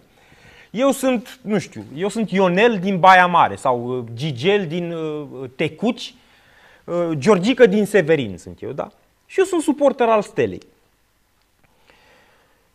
Eu 0.71 0.91
sunt, 0.91 1.39
nu 1.43 1.59
știu, 1.59 1.85
eu 1.95 2.09
sunt 2.09 2.31
Ionel 2.31 2.79
din 2.79 2.99
Baia 2.99 3.27
Mare 3.27 3.57
sau 3.57 3.99
uh, 3.99 4.05
Gigel 4.15 4.67
din 4.67 4.93
uh, 4.93 5.51
Tecuci, 5.57 6.15
uh, 6.85 7.11
Georgică 7.13 7.67
din 7.67 7.87
Severin 7.87 8.39
sunt 8.39 8.63
eu, 8.63 8.73
da? 8.73 8.91
Și 9.27 9.39
eu 9.39 9.45
sunt 9.45 9.63
suporter 9.63 10.09
al 10.09 10.23
Stelei. 10.23 10.63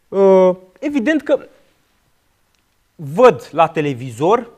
Uh, 0.08 0.56
evident 0.80 1.22
că 1.22 1.48
văd 2.96 3.50
la 3.52 3.68
televizor 3.68 4.52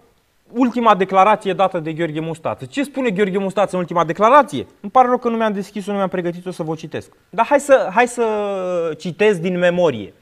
ultima 0.51 0.95
declarație 0.95 1.53
dată 1.53 1.79
de 1.79 1.93
Gheorghe 1.93 2.19
Mustață. 2.19 2.65
Ce 2.65 2.83
spune 2.83 3.09
Gheorghe 3.09 3.37
Mustață 3.37 3.75
în 3.75 3.81
ultima 3.81 4.03
declarație? 4.03 4.67
Îmi 4.81 4.91
pare 4.91 5.07
rău 5.07 5.17
că 5.17 5.29
nu 5.29 5.37
mi-am 5.37 5.53
deschis-o, 5.53 5.91
nu 5.91 5.97
mi-am 5.97 6.09
pregătit-o 6.09 6.51
să 6.51 6.63
vă 6.63 6.75
citesc. 6.75 7.11
Dar 7.29 7.45
hai 7.45 7.59
să, 7.59 7.89
hai 7.93 8.07
să 8.07 8.95
citesc 8.97 9.39
din 9.39 9.57
memorie. 9.57 10.13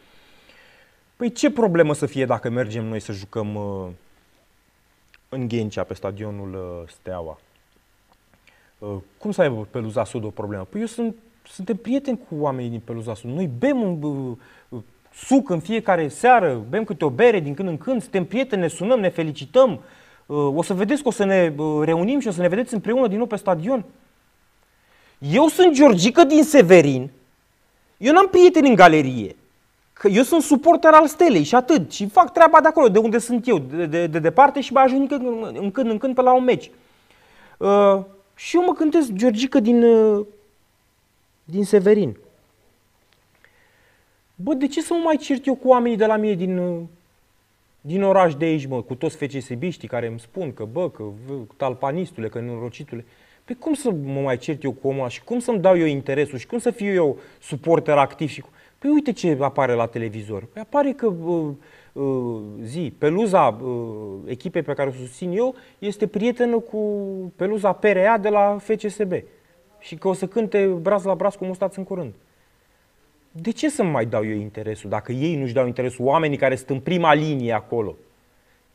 Păi 1.16 1.32
ce 1.32 1.52
problemă 1.52 1.94
să 1.94 2.06
fie 2.06 2.26
dacă 2.26 2.50
mergem 2.50 2.86
noi 2.86 3.00
să 3.00 3.12
jucăm 3.12 3.56
uh, 3.56 3.88
în 5.30 5.48
Ghencea, 5.48 5.84
pe 5.84 5.94
stadionul 5.94 6.54
uh, 6.54 6.90
Steaua? 6.90 7.40
Uh, 8.78 8.96
cum 9.18 9.32
să 9.32 9.42
aibă 9.42 9.68
Peluza 9.72 10.04
Sud 10.04 10.24
o 10.24 10.30
problemă? 10.30 10.68
Păi 10.70 10.80
eu 10.80 10.88
sunt, 10.88 11.16
suntem 11.48 11.76
prieteni 11.76 12.20
cu 12.30 12.36
oamenii 12.40 12.70
din 12.70 12.82
Peluza 12.84 13.14
Sud. 13.14 13.30
Noi 13.30 13.50
bem 13.58 13.82
un 13.82 14.02
uh, 14.02 14.38
uh, 14.70 14.82
suc 15.14 15.50
în 15.50 15.60
fiecare 15.60 16.08
seară, 16.08 16.62
bem 16.70 16.84
câte 16.84 17.06
o 17.06 17.10
bere 17.10 17.40
din 17.40 17.54
când 17.54 17.68
în 17.68 17.78
când, 17.78 18.02
suntem 18.02 18.26
prieteni, 18.26 18.62
ne 18.62 18.68
sunăm, 18.68 19.00
ne 19.00 19.10
felicităm. 19.10 19.82
Uh, 20.28 20.56
o 20.56 20.62
să 20.62 20.74
vedeți 20.74 21.02
că 21.02 21.08
o 21.08 21.12
să 21.12 21.24
ne 21.24 21.54
reunim 21.82 22.20
și 22.20 22.28
o 22.28 22.32
să 22.32 22.42
ne 22.42 22.48
vedeți 22.48 22.74
împreună 22.74 23.08
din 23.08 23.18
nou 23.18 23.26
pe 23.26 23.36
stadion. 23.36 23.86
Eu 25.20 25.48
sunt 25.48 25.74
Georgică 25.74 26.24
din 26.24 26.44
Severin. 26.44 27.10
Eu 27.98 28.14
n-am 28.14 28.28
prieteni 28.28 28.68
în 28.68 28.76
galerie. 28.76 29.36
Că 29.94 30.08
eu 30.08 30.24
sunt 30.24 30.42
suporter 30.42 30.94
al 30.94 31.08
stelei 31.08 31.44
și 31.44 31.56
atât. 31.56 31.92
Și 31.92 32.08
fac 32.08 32.34
treaba 32.34 32.62
de 32.62 32.68
acolo, 32.68 32.90
de 32.90 33.00
unde 33.00 33.18
sunt 33.18 33.48
eu, 33.48 33.58
de, 33.60 33.86
de, 33.86 34.08
de 34.08 34.20
departe 34.20 34.62
și 34.62 34.74
mai 34.74 34.84
ajung 34.84 35.12
în, 35.12 35.52
în 35.54 35.72
când 35.72 35.90
în 35.90 35.98
când 35.98 36.16
pe 36.16 36.22
la 36.22 36.34
un 36.34 36.44
meci. 36.44 36.72
Uh, 37.58 38.00
și 38.36 38.56
eu 38.56 38.64
mă 38.64 38.74
cântesc 38.74 39.12
Georgica 39.12 39.60
din, 39.60 39.84
uh, 39.84 40.26
din 41.44 41.66
Severin. 41.66 42.18
Bă, 44.36 44.54
de 44.54 44.68
ce 44.68 44.82
să 44.82 44.94
mă 44.94 45.00
mai 45.04 45.18
cert 45.18 45.46
eu 45.46 45.56
cu 45.56 45.68
oamenii 45.68 45.98
de 45.98 46.06
la 46.06 46.16
mine 46.16 46.34
din, 46.34 46.58
uh, 46.58 46.82
din 47.88 48.04
oraș 48.04 48.36
de 48.36 48.46
aici, 48.46 48.66
mă, 48.66 48.82
cu 48.82 48.96
toți 48.96 49.16
FCSB-știi 49.16 49.88
care 49.88 50.08
îmi 50.08 50.20
spun 50.20 50.54
că, 50.54 50.68
bă, 50.72 50.90
că 50.90 51.04
talpanistule, 51.58 52.28
că 52.28 52.40
norocitule. 52.40 53.06
Pe 53.46 53.54
cum 53.54 53.74
să 53.74 53.92
mă 53.92 54.22
mai 54.22 54.38
cert 54.38 54.64
eu 54.64 54.72
cu 54.72 54.88
omul 54.88 55.10
și 55.10 55.24
cum 55.24 55.40
să-mi 55.40 55.60
dau 55.60 55.78
eu 55.78 55.86
interesul 55.86 56.38
și 56.38 56.48
cum 56.48 56.58
să 56.58 56.72
fiu 56.72 56.94
eu 56.94 57.18
suporter 57.40 57.98
activ 57.98 58.30
și 58.30 58.42
cu... 58.42 58.50
Păi 58.80 58.90
uite 58.90 59.12
ce 59.12 59.38
apare 59.40 59.74
la 59.74 59.86
televizor. 59.86 60.46
Păi 60.54 60.62
apare 60.62 60.92
că 60.92 61.06
uh, 61.06 61.50
uh, 61.94 62.42
zi, 62.62 62.94
peluza 62.98 63.48
uh, 63.48 64.16
echipei 64.26 64.62
pe 64.62 64.74
care 64.74 64.90
o 64.90 64.92
susțin 64.92 65.32
eu 65.32 65.56
este 65.80 66.08
prietenă 66.08 66.60
cu 66.60 66.80
peluza 67.36 67.72
PRA 67.72 68.18
de 68.18 68.30
la 68.30 68.58
FCSB. 68.60 69.14
Și 69.80 69.96
că 69.96 70.08
o 70.08 70.14
să 70.14 70.28
cânte 70.28 70.66
braț 70.66 71.04
la 71.04 71.16
braț 71.16 71.36
cu 71.36 71.46
mustați 71.46 71.78
în 71.78 71.84
curând. 71.84 72.14
De 73.42 73.52
ce 73.52 73.70
să 73.70 73.84
mai 73.84 74.06
dau 74.06 74.26
eu 74.26 74.38
interesul 74.38 74.90
dacă 74.90 75.12
ei 75.12 75.36
nu-și 75.36 75.54
dau 75.54 75.66
interesul, 75.66 76.06
oamenii 76.06 76.38
care 76.38 76.56
sunt 76.56 76.70
în 76.70 76.80
prima 76.80 77.14
linie 77.14 77.54
acolo? 77.54 77.96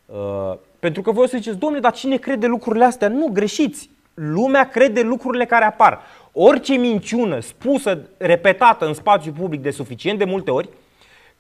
Uh, 0.07 0.55
pentru 0.79 1.03
că 1.03 1.11
voi 1.11 1.25
o 1.25 1.27
să 1.27 1.37
ziceți, 1.37 1.59
domnule, 1.59 1.81
dar 1.81 1.93
cine 1.93 2.17
crede 2.17 2.47
lucrurile 2.47 2.85
astea? 2.85 3.09
Nu, 3.09 3.29
greșiți. 3.33 3.91
Lumea 4.15 4.69
crede 4.69 5.03
lucrurile 5.03 5.45
care 5.45 5.65
apar. 5.65 6.01
Orice 6.33 6.75
minciună 6.75 7.41
spusă, 7.41 8.01
repetată 8.17 8.87
în 8.87 8.95
spațiu 8.95 9.33
public 9.33 9.63
de 9.63 9.71
suficient 9.71 10.19
de 10.19 10.25
multe 10.25 10.51
ori, 10.51 10.69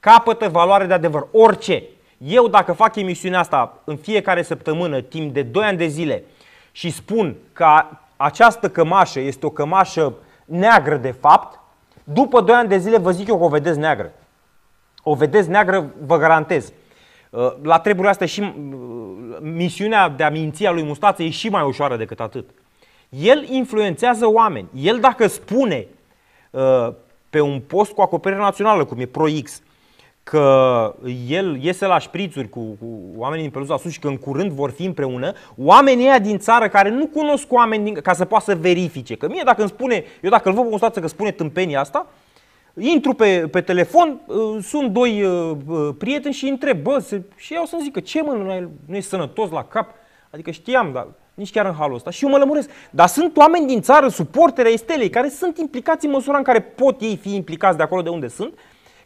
capătă 0.01 0.49
valoare 0.49 0.87
de 0.87 0.93
adevăr. 0.93 1.29
Orice. 1.33 1.83
Eu 2.19 2.49
dacă 2.49 2.73
fac 2.73 2.97
emisiunea 2.97 3.39
asta 3.39 3.83
în 3.85 3.97
fiecare 3.97 4.43
săptămână, 4.43 5.01
timp 5.01 5.33
de 5.35 5.43
2 5.43 5.65
ani 5.65 5.79
de 5.79 5.87
zile, 5.87 6.25
și 6.73 6.91
spun 6.91 7.37
că 7.53 7.67
această 8.17 8.69
cămașă 8.69 9.21
este 9.21 9.47
o 9.47 9.51
cămașă 9.51 10.15
neagră 10.45 10.97
de 10.97 11.11
fapt, 11.11 11.61
după 12.05 12.41
2 12.41 12.55
ani 12.55 12.69
de 12.69 12.79
zile 12.79 12.99
vă 12.99 13.11
zic 13.11 13.29
eu 13.29 13.39
că 13.39 13.45
o 13.45 13.49
vedeți 13.49 13.79
neagră. 13.79 14.13
O 15.03 15.15
vedeți 15.15 15.49
neagră, 15.49 15.91
vă 16.07 16.19
garantez. 16.19 16.73
Uh, 17.31 17.53
la 17.63 17.79
treburile 17.79 18.11
astea 18.11 18.27
și 18.27 18.41
uh, 18.41 19.39
misiunea 19.41 20.09
de 20.09 20.23
a 20.23 20.31
minți 20.31 20.67
a 20.67 20.71
lui 20.71 20.83
Mustață 20.83 21.23
e 21.23 21.31
și 21.31 21.49
mai 21.49 21.63
ușoară 21.63 21.97
decât 21.97 22.21
atât. 22.21 22.51
El 23.09 23.47
influențează 23.49 24.27
oameni. 24.27 24.69
El 24.75 25.01
dacă 25.01 25.27
spune 25.27 25.87
uh, 26.51 26.89
pe 27.31 27.41
un 27.41 27.61
post 27.61 27.93
cu 27.93 28.01
acoperire 28.01 28.41
națională, 28.41 28.85
cum 28.85 28.99
e 28.99 29.07
ProX, 29.07 29.63
că 30.23 30.95
el 31.29 31.59
iese 31.63 31.87
la 31.87 31.99
șprițuri 31.99 32.49
cu, 32.49 32.61
cu 32.61 32.87
oamenii 33.17 33.43
din 33.43 33.53
Peluza 33.53 33.77
Sus 33.77 33.93
și 33.93 33.99
că 33.99 34.09
în 34.09 34.17
curând 34.17 34.51
vor 34.51 34.71
fi 34.71 34.85
împreună, 34.85 35.33
oamenii 35.57 36.05
ăia 36.05 36.19
din 36.19 36.39
țară 36.39 36.69
care 36.69 36.91
nu 36.91 37.07
cunosc 37.07 37.53
oameni 37.53 37.85
din, 37.85 37.95
ca 37.95 38.13
să 38.13 38.25
poată 38.25 38.45
să 38.45 38.57
verifice. 38.57 39.15
Că 39.15 39.29
mie 39.29 39.43
dacă 39.45 39.61
îmi 39.61 39.71
spune, 39.71 40.05
eu 40.23 40.31
dacă 40.31 40.49
îl 40.49 40.55
văd 40.55 40.69
pe 40.69 40.87
un 40.87 41.03
că 41.03 41.09
spune 41.09 41.31
tâmpenia 41.31 41.81
asta, 41.81 42.07
intru 42.79 43.13
pe, 43.13 43.49
pe 43.51 43.61
telefon, 43.61 44.21
uh, 44.27 44.59
sunt 44.63 44.91
doi 44.91 45.23
uh, 45.23 45.57
uh, 45.67 45.89
prieteni 45.99 46.35
și 46.35 46.45
îi 46.45 46.51
întreb, 46.51 46.83
bă, 46.83 46.99
se, 46.99 47.23
și 47.37 47.55
eu 47.55 47.65
să-mi 47.65 47.83
zică, 47.83 48.01
ce 48.01 48.23
mă, 48.23 48.33
nu 48.33 48.53
e, 48.53 48.69
nu 48.87 48.97
e 48.97 49.01
sănătos 49.01 49.51
la 49.51 49.65
cap? 49.65 49.91
Adică 50.31 50.51
știam, 50.51 50.91
dar 50.93 51.07
nici 51.35 51.51
chiar 51.51 51.67
în 51.67 51.75
halul 51.75 51.95
ăsta. 51.95 52.11
Și 52.11 52.25
eu 52.25 52.31
mă 52.31 52.39
lămuresc. 52.39 52.71
Dar 52.91 53.07
sunt 53.07 53.37
oameni 53.37 53.67
din 53.67 53.81
țară, 53.81 54.09
suportere 54.09 54.69
ai 54.69 54.77
stelei, 54.77 55.11
care 55.11 55.29
sunt 55.29 55.59
implicați 55.59 56.07
în 56.07 56.11
măsura 56.13 56.37
în 56.37 56.43
care 56.43 56.61
pot 56.61 57.01
ei 57.01 57.17
fi 57.17 57.35
implicați 57.35 57.77
de 57.77 57.83
acolo 57.83 58.03
de 58.03 58.09
unde 58.09 58.29
sunt, 58.29 58.59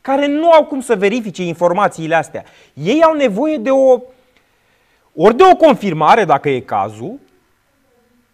care 0.06 0.26
nu 0.26 0.50
au 0.50 0.64
cum 0.64 0.80
să 0.80 0.96
verifice 0.96 1.42
informațiile 1.42 2.14
astea. 2.14 2.44
Ei 2.72 3.02
au 3.02 3.14
nevoie 3.14 3.56
de 3.56 3.70
o 3.70 4.00
ori 5.14 5.36
de 5.36 5.42
o 5.52 5.56
confirmare, 5.56 6.24
dacă 6.24 6.48
e 6.48 6.60
cazul, 6.60 7.18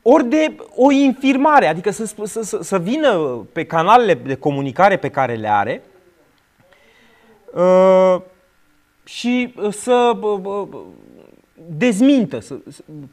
ori 0.03 0.29
de 0.29 0.57
o 0.77 0.91
infirmare, 0.91 1.67
adică 1.67 1.91
să, 1.91 2.05
să, 2.25 2.43
să, 2.43 2.59
să 2.63 2.79
vină 2.79 3.17
pe 3.53 3.65
canalele 3.65 4.15
de 4.15 4.35
comunicare 4.35 4.97
pe 4.97 5.09
care 5.09 5.35
le 5.35 5.49
are 5.49 5.83
uh, 7.55 8.21
și 9.05 9.55
să 9.71 10.19
uh, 10.21 10.69
dezmintă, 11.69 12.41
să, 12.41 12.55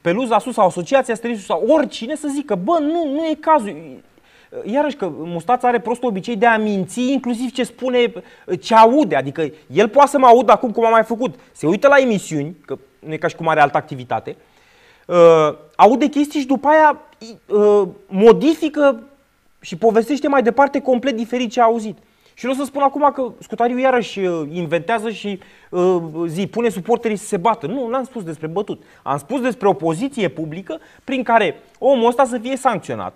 Peluza 0.01 0.39
Sus 0.39 0.53
sau 0.53 0.65
Asociația 0.65 1.15
Sterisul 1.15 1.43
sau 1.43 1.63
oricine 1.67 2.15
să 2.15 2.27
zică, 2.33 2.55
bă, 2.55 2.77
nu, 2.81 3.11
nu 3.11 3.25
e 3.25 3.37
cazul. 3.39 4.01
Iarăși 4.63 4.95
că 4.95 5.11
Mustața 5.17 5.67
are 5.67 5.79
prost 5.79 6.03
obicei 6.03 6.35
de 6.35 6.45
a 6.45 6.57
minți 6.57 7.11
inclusiv 7.11 7.51
ce 7.51 7.63
spune, 7.63 8.13
ce 8.61 8.75
aude. 8.75 9.15
Adică 9.15 9.49
el 9.67 9.87
poate 9.87 10.09
să 10.09 10.17
mă 10.17 10.25
audă 10.25 10.51
acum 10.51 10.71
cum 10.71 10.85
am 10.85 10.91
mai 10.91 11.03
făcut. 11.03 11.35
Se 11.51 11.67
uită 11.67 11.87
la 11.87 11.97
emisiuni, 11.97 12.55
că 12.65 12.77
nu 12.99 13.13
e 13.13 13.17
ca 13.17 13.27
și 13.27 13.35
cum 13.35 13.47
are 13.47 13.61
altă 13.61 13.77
activitate, 13.77 14.35
uh, 15.05 15.55
aude 15.75 16.07
chestii 16.07 16.39
și 16.39 16.45
după 16.45 16.67
aia 16.67 17.01
uh, 17.45 17.87
modifică 18.07 19.03
și 19.61 19.75
povestește 19.75 20.27
mai 20.27 20.43
departe 20.43 20.79
complet 20.81 21.15
diferit 21.15 21.51
ce 21.51 21.61
a 21.61 21.63
auzit. 21.63 21.97
Și 22.33 22.45
vreau 22.45 22.59
să 22.59 22.65
spun 22.65 22.81
acum 22.81 23.11
că 23.13 23.31
Scutariu 23.39 23.77
iarăși 23.77 24.19
uh, 24.19 24.47
inventează 24.51 25.09
și 25.09 25.39
uh, 25.69 26.01
zi, 26.27 26.47
pune 26.47 26.69
suporterii 26.69 27.17
să 27.17 27.25
se 27.25 27.37
bată. 27.37 27.67
Nu, 27.67 27.87
n-am 27.87 28.03
spus 28.03 28.23
despre 28.23 28.47
bătut. 28.47 28.83
Am 29.03 29.17
spus 29.17 29.41
despre 29.41 29.67
o 29.67 29.73
poziție 29.73 30.27
publică 30.27 30.79
prin 31.03 31.23
care 31.23 31.61
omul 31.79 32.07
ăsta 32.07 32.25
să 32.25 32.37
fie 32.37 32.57
sancționat 32.57 33.13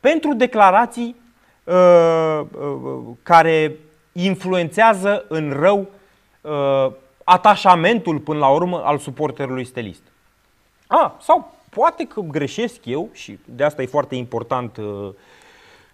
pentru 0.00 0.34
declarații 0.34 1.16
uh, 1.64 2.40
uh, 2.40 3.00
care 3.22 3.76
influențează 4.12 5.24
în 5.28 5.50
rău 5.50 5.86
uh, 6.40 6.92
atașamentul 7.24 8.18
până 8.18 8.38
la 8.38 8.48
urmă 8.48 8.82
al 8.84 8.98
suporterului 8.98 9.64
stelist. 9.64 10.02
A, 10.86 11.16
sau 11.20 11.54
poate 11.70 12.04
că 12.04 12.20
greșesc 12.20 12.84
eu 12.84 13.08
și 13.12 13.38
de 13.44 13.64
asta 13.64 13.82
e 13.82 13.86
foarte 13.86 14.14
important 14.14 14.76
uh, 14.76 15.08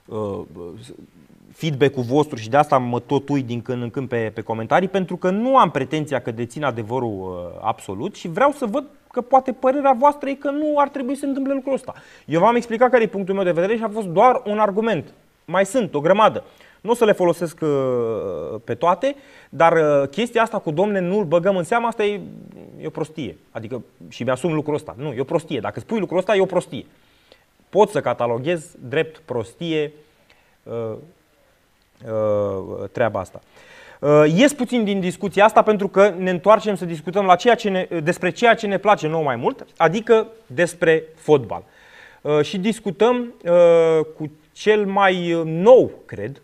uh, 0.05 0.41
feedback-ul 1.53 2.03
vostru 2.03 2.37
și 2.37 2.49
de 2.49 2.57
asta 2.57 2.79
mă 2.79 3.01
tot 3.01 3.29
uit 3.29 3.47
din 3.47 3.63
când 3.63 3.83
în 3.83 3.91
când 3.91 4.09
pe, 4.09 4.31
pe 4.35 4.41
comentarii, 4.41 4.89
pentru 4.89 5.17
că 5.17 5.31
nu 5.31 5.57
am 5.57 5.71
pretenția 5.71 6.21
că 6.21 6.31
dețin 6.31 6.65
adevărul 6.65 7.19
uh, 7.21 7.61
absolut 7.63 8.15
și 8.15 8.29
vreau 8.29 8.53
să 8.53 8.67
văd 8.67 8.85
că 9.15 9.21
poate 9.21 9.53
părerea 9.53 9.93
voastră 9.99 10.29
e 10.29 10.35
că 10.35 10.51
nu 10.51 10.75
ar 10.77 10.89
trebui 10.89 11.15
să 11.15 11.21
se 11.21 11.27
întâmple 11.27 11.53
lucrul 11.53 11.75
ăsta. 11.75 11.95
Eu 12.25 12.41
v-am 12.41 12.55
explicat 12.55 12.91
care 12.91 13.03
e 13.03 13.07
punctul 13.07 13.35
meu 13.35 13.45
de 13.45 13.53
vedere 13.53 13.77
și 13.77 13.83
a 13.83 13.89
fost 13.89 14.07
doar 14.07 14.43
un 14.45 14.59
argument. 14.59 15.13
Mai 15.45 15.67
sunt 15.67 15.95
o 15.95 16.01
grămadă. 16.01 16.45
Nu 16.81 16.91
o 16.91 16.95
să 16.95 17.05
le 17.05 17.13
folosesc 17.13 17.61
uh, 17.61 18.61
pe 18.65 18.75
toate, 18.75 19.17
dar 19.49 19.73
uh, 19.73 20.09
chestia 20.09 20.43
asta 20.43 20.59
cu 20.59 20.71
domne 20.71 21.01
nu-l 21.01 21.25
băgăm 21.25 21.57
în 21.57 21.65
seamă, 21.65 21.87
asta 21.87 22.05
e, 22.05 22.21
e 22.81 22.87
o 22.87 22.91
prostie. 22.91 23.37
Adică 23.51 23.83
și 24.09 24.23
mi-asum 24.23 24.53
lucrul 24.53 24.75
ăsta. 24.75 24.95
Nu, 24.99 25.13
e 25.13 25.21
o 25.21 25.25
prostie. 25.25 25.61
Dacă 25.61 25.81
spui 25.81 25.99
lucrul 25.99 26.19
ăsta, 26.19 26.37
e 26.37 26.41
o 26.41 26.47
prostie. 26.47 26.87
Pot 27.69 27.91
să 27.91 28.01
cataloghez 28.01 28.75
drept 28.89 29.19
prostie 29.19 29.93
uh, 30.63 30.93
uh, 32.07 32.89
treaba 32.93 33.21
asta. 33.21 33.41
Uh, 33.43 33.74
ies 34.27 34.53
puțin 34.53 34.85
din 34.85 35.01
discuția 35.01 35.45
asta 35.45 35.63
pentru 35.63 35.89
că 35.89 36.13
ne 36.19 36.31
întoarcem 36.31 36.75
să 36.75 36.85
discutăm 36.85 37.25
la 37.25 37.37
ceea 37.37 37.55
ce 37.55 37.69
ne, 37.69 37.89
despre 38.03 38.31
ceea 38.31 38.55
ce 38.55 38.67
ne 38.67 38.79
place 38.79 39.09
nou 39.09 39.23
mai 39.23 39.37
mult, 39.37 39.67
adică 39.77 40.27
despre 40.47 41.05
fotbal. 41.15 41.63
Uh, 42.21 42.41
și 42.43 42.59
discutăm 42.59 43.35
uh, 43.45 44.05
cu 44.17 44.31
cel 44.53 44.87
mai 44.87 45.43
nou, 45.45 45.91
cred, 46.07 46.43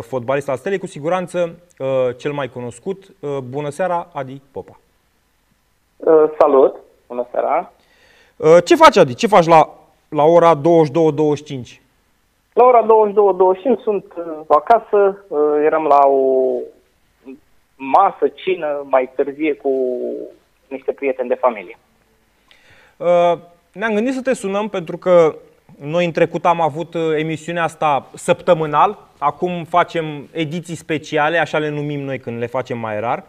fotbalist 0.00 0.48
al 0.48 0.56
Stelei, 0.56 0.78
cu 0.78 0.86
siguranță 0.86 1.54
cel 2.16 2.32
mai 2.32 2.48
cunoscut. 2.48 3.14
Bună 3.48 3.68
seara, 3.68 4.08
Adi 4.12 4.40
Popa. 4.50 4.78
Salut, 6.38 6.76
bună 7.06 7.26
seara. 7.30 7.72
Ce 8.64 8.76
faci, 8.76 8.96
Adi? 8.96 9.14
Ce 9.14 9.26
faci 9.26 9.46
la, 9.46 9.78
la 10.08 10.22
ora 10.22 10.60
22.25? 10.60 11.80
La 12.56 12.64
ora 12.64 12.86
22.25 13.78 13.82
sunt 13.82 14.04
uh, 14.16 14.24
acasă, 14.48 15.24
uh, 15.28 15.38
eram 15.64 15.84
la 15.84 16.06
o 16.06 16.52
masă, 17.76 18.28
cină, 18.34 18.86
mai 18.88 19.10
târzie 19.14 19.54
cu 19.54 19.70
niște 20.68 20.92
prieteni 20.92 21.28
de 21.28 21.34
familie. 21.34 21.78
Uh, 22.96 23.38
ne-am 23.72 23.94
gândit 23.94 24.14
să 24.14 24.22
te 24.22 24.34
sunăm 24.34 24.68
pentru 24.68 24.96
că 24.96 25.34
noi 25.80 26.04
în 26.04 26.12
trecut 26.12 26.44
am 26.44 26.60
avut 26.60 26.94
emisiunea 27.16 27.62
asta 27.62 28.06
săptămânal, 28.14 28.98
acum 29.18 29.64
facem 29.64 30.28
ediții 30.32 30.76
speciale, 30.76 31.38
așa 31.38 31.58
le 31.58 31.68
numim 31.68 32.00
noi 32.00 32.18
când 32.18 32.38
le 32.38 32.46
facem 32.46 32.78
mai 32.78 33.00
rar, 33.00 33.24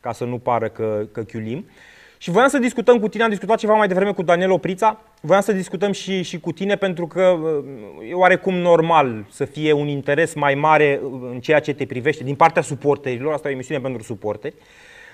ca 0.00 0.12
să 0.12 0.24
nu 0.24 0.38
pară 0.38 0.68
că, 0.68 1.02
că 1.12 1.22
chiulim. 1.22 1.58
Uh, 1.58 1.91
și 2.22 2.30
voiam 2.30 2.48
să 2.48 2.58
discutăm 2.58 2.98
cu 2.98 3.08
tine, 3.08 3.22
am 3.22 3.28
discutat 3.28 3.58
ceva 3.58 3.74
mai 3.74 3.88
devreme 3.88 4.12
cu 4.12 4.22
Daniel 4.22 4.50
Oprița, 4.50 5.00
voiam 5.20 5.42
să 5.42 5.52
discutăm 5.52 5.92
și, 5.92 6.22
și 6.22 6.40
cu 6.40 6.52
tine 6.52 6.76
pentru 6.76 7.06
că 7.06 7.22
uh, 7.22 8.08
e 8.08 8.14
oarecum 8.14 8.54
normal 8.54 9.26
să 9.30 9.44
fie 9.44 9.72
un 9.72 9.88
interes 9.88 10.34
mai 10.34 10.54
mare 10.54 11.00
uh, 11.02 11.10
în 11.30 11.40
ceea 11.40 11.60
ce 11.60 11.72
te 11.72 11.86
privește 11.86 12.24
din 12.24 12.34
partea 12.34 12.62
suporterilor, 12.62 13.32
asta 13.32 13.48
e 13.48 13.50
o 13.50 13.54
emisiune 13.54 13.80
pentru 13.80 14.02
suporteri, 14.02 14.54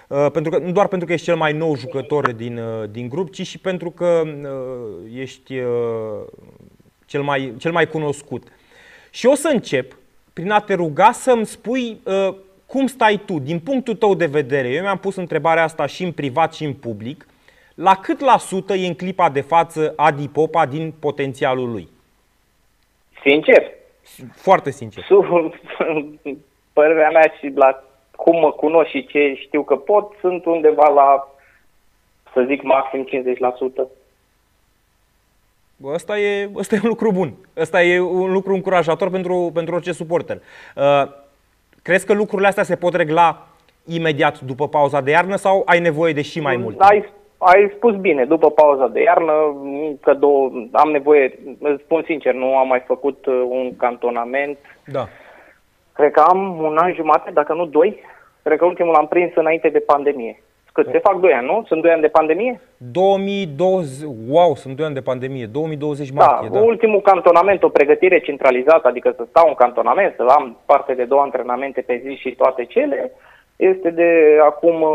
uh, 0.09 0.27
pentru 0.33 0.51
că, 0.51 0.59
nu 0.59 0.73
doar 0.73 0.87
pentru 0.87 1.07
că 1.07 1.13
ești 1.13 1.27
cel 1.27 1.37
mai 1.37 1.53
nou 1.53 1.77
jucător 1.77 2.33
din, 2.33 2.61
din 2.91 3.09
grup, 3.09 3.33
ci 3.33 3.47
și 3.47 3.59
pentru 3.59 3.91
că 3.91 4.23
ești 5.15 5.55
cel 7.07 7.23
mai, 7.23 7.55
cel 7.59 7.73
mai 7.73 7.89
cunoscut. 7.89 8.49
Și 9.11 9.27
o 9.27 9.35
să 9.35 9.49
încep 9.53 9.99
prin 10.33 10.51
a 10.51 10.61
te 10.61 10.75
ruga 10.75 11.13
să-mi 11.13 11.47
spui 11.47 12.01
cum 12.69 12.87
stai 12.87 13.21
tu, 13.27 13.39
din 13.39 13.61
punctul 13.61 13.95
tău 13.95 14.15
de 14.15 14.27
vedere, 14.27 14.69
eu 14.69 14.83
mi-am 14.83 14.99
pus 14.99 15.17
întrebarea 15.17 15.63
asta 15.63 15.87
și 15.87 16.03
în 16.03 16.13
privat 16.13 16.55
și 16.55 16.65
în 16.65 16.75
public, 16.75 17.27
la 17.75 17.95
cât 17.95 18.21
la 18.21 18.39
sută 18.39 18.75
e 18.75 18.87
în 18.87 18.95
clipa 18.95 19.29
de 19.29 19.41
față 19.41 19.93
Adi 19.97 20.29
Popa 20.29 20.67
din 20.67 20.95
potențialul 21.01 21.71
lui? 21.71 21.89
Sincer? 23.25 23.71
Foarte 24.35 24.71
sincer. 24.71 25.05
Sub 25.05 25.25
părerea 26.73 27.11
mea 27.11 27.35
și 27.41 27.53
la 27.55 27.83
cum 28.17 28.41
mă 28.41 28.53
cunosc 28.53 28.89
și 28.89 29.07
ce 29.07 29.35
știu 29.35 29.63
că 29.63 29.77
pot, 29.77 30.13
sunt 30.21 30.45
undeva 30.45 30.89
la, 30.89 31.29
să 32.33 32.45
zic, 32.47 32.63
maxim 32.63 33.09
50%. 33.85 33.89
Ăsta 35.85 36.19
e, 36.19 36.51
ăsta 36.55 36.75
e 36.75 36.81
un 36.83 36.89
lucru 36.89 37.13
bun. 37.13 37.35
Ăsta 37.57 37.83
e 37.83 38.01
un 38.01 38.33
lucru 38.33 38.55
încurajator 38.55 39.11
pentru, 39.11 39.51
pentru 39.55 39.75
orice 39.75 39.93
suporter. 39.93 40.41
Uh, 40.77 41.27
crezi 41.89 42.07
că 42.07 42.15
lucrurile 42.15 42.49
astea 42.49 42.63
se 42.63 42.77
pot 42.77 42.95
regla 42.95 43.47
imediat 43.87 44.41
după 44.41 44.69
pauza 44.69 45.01
de 45.01 45.11
iarnă 45.11 45.37
sau 45.37 45.63
ai 45.67 45.81
nevoie 45.81 46.13
de 46.13 46.23
și 46.23 46.41
mai 46.41 46.57
mult? 46.57 46.81
Ai, 46.81 47.05
ai 47.39 47.73
spus 47.77 47.95
bine, 47.97 48.25
după 48.25 48.51
pauza 48.51 48.89
de 48.89 49.03
iarnă, 49.03 49.33
că 50.01 50.15
două, 50.15 50.51
am 50.73 50.91
nevoie, 50.91 51.39
îți 51.59 51.83
spun 51.83 52.03
sincer, 52.07 52.35
nu 52.35 52.57
am 52.57 52.69
mai 52.69 52.83
făcut 52.87 53.27
uh, 53.27 53.43
un 53.49 53.77
cantonament. 53.77 54.59
Da. 54.85 55.09
Cred 55.93 56.11
că 56.11 56.21
am 56.21 56.59
un 56.59 56.77
an 56.77 56.95
jumate, 56.95 57.31
dacă 57.31 57.53
nu 57.53 57.67
doi. 57.67 58.01
Cred 58.43 58.59
că 58.59 58.65
ultimul 58.65 58.93
l-am 58.93 59.07
prins 59.09 59.33
înainte 59.35 59.69
de 59.69 59.79
pandemie. 59.79 60.43
Cât? 60.83 60.93
Se 60.93 60.99
fac 60.99 61.21
2 61.21 61.33
ani, 61.33 61.47
nu? 61.47 61.65
Sunt 61.67 61.83
2 61.83 61.91
ani 61.91 62.01
de 62.01 62.09
pandemie? 62.09 62.61
2020, 62.77 64.09
wow, 64.29 64.55
sunt 64.55 64.77
2 64.77 64.87
ani 64.87 64.95
de 64.95 65.01
pandemie, 65.01 65.47
2020 65.47 66.11
martie, 66.11 66.49
da. 66.49 66.59
da. 66.59 66.65
ultimul 66.65 67.01
cantonament, 67.01 67.63
o 67.63 67.69
pregătire 67.69 68.21
centralizată, 68.21 68.89
adică 68.89 69.13
să 69.17 69.25
stau 69.29 69.49
în 69.49 69.55
cantonament, 69.55 70.15
să 70.17 70.23
am 70.23 70.57
parte 70.67 70.95
de 70.95 71.05
două 71.05 71.23
antrenamente 71.23 71.81
pe 71.81 72.03
zi 72.05 72.15
și 72.15 72.35
toate 72.35 72.65
cele, 72.65 73.13
este 73.57 73.91
de 73.91 74.39
acum 74.43 74.87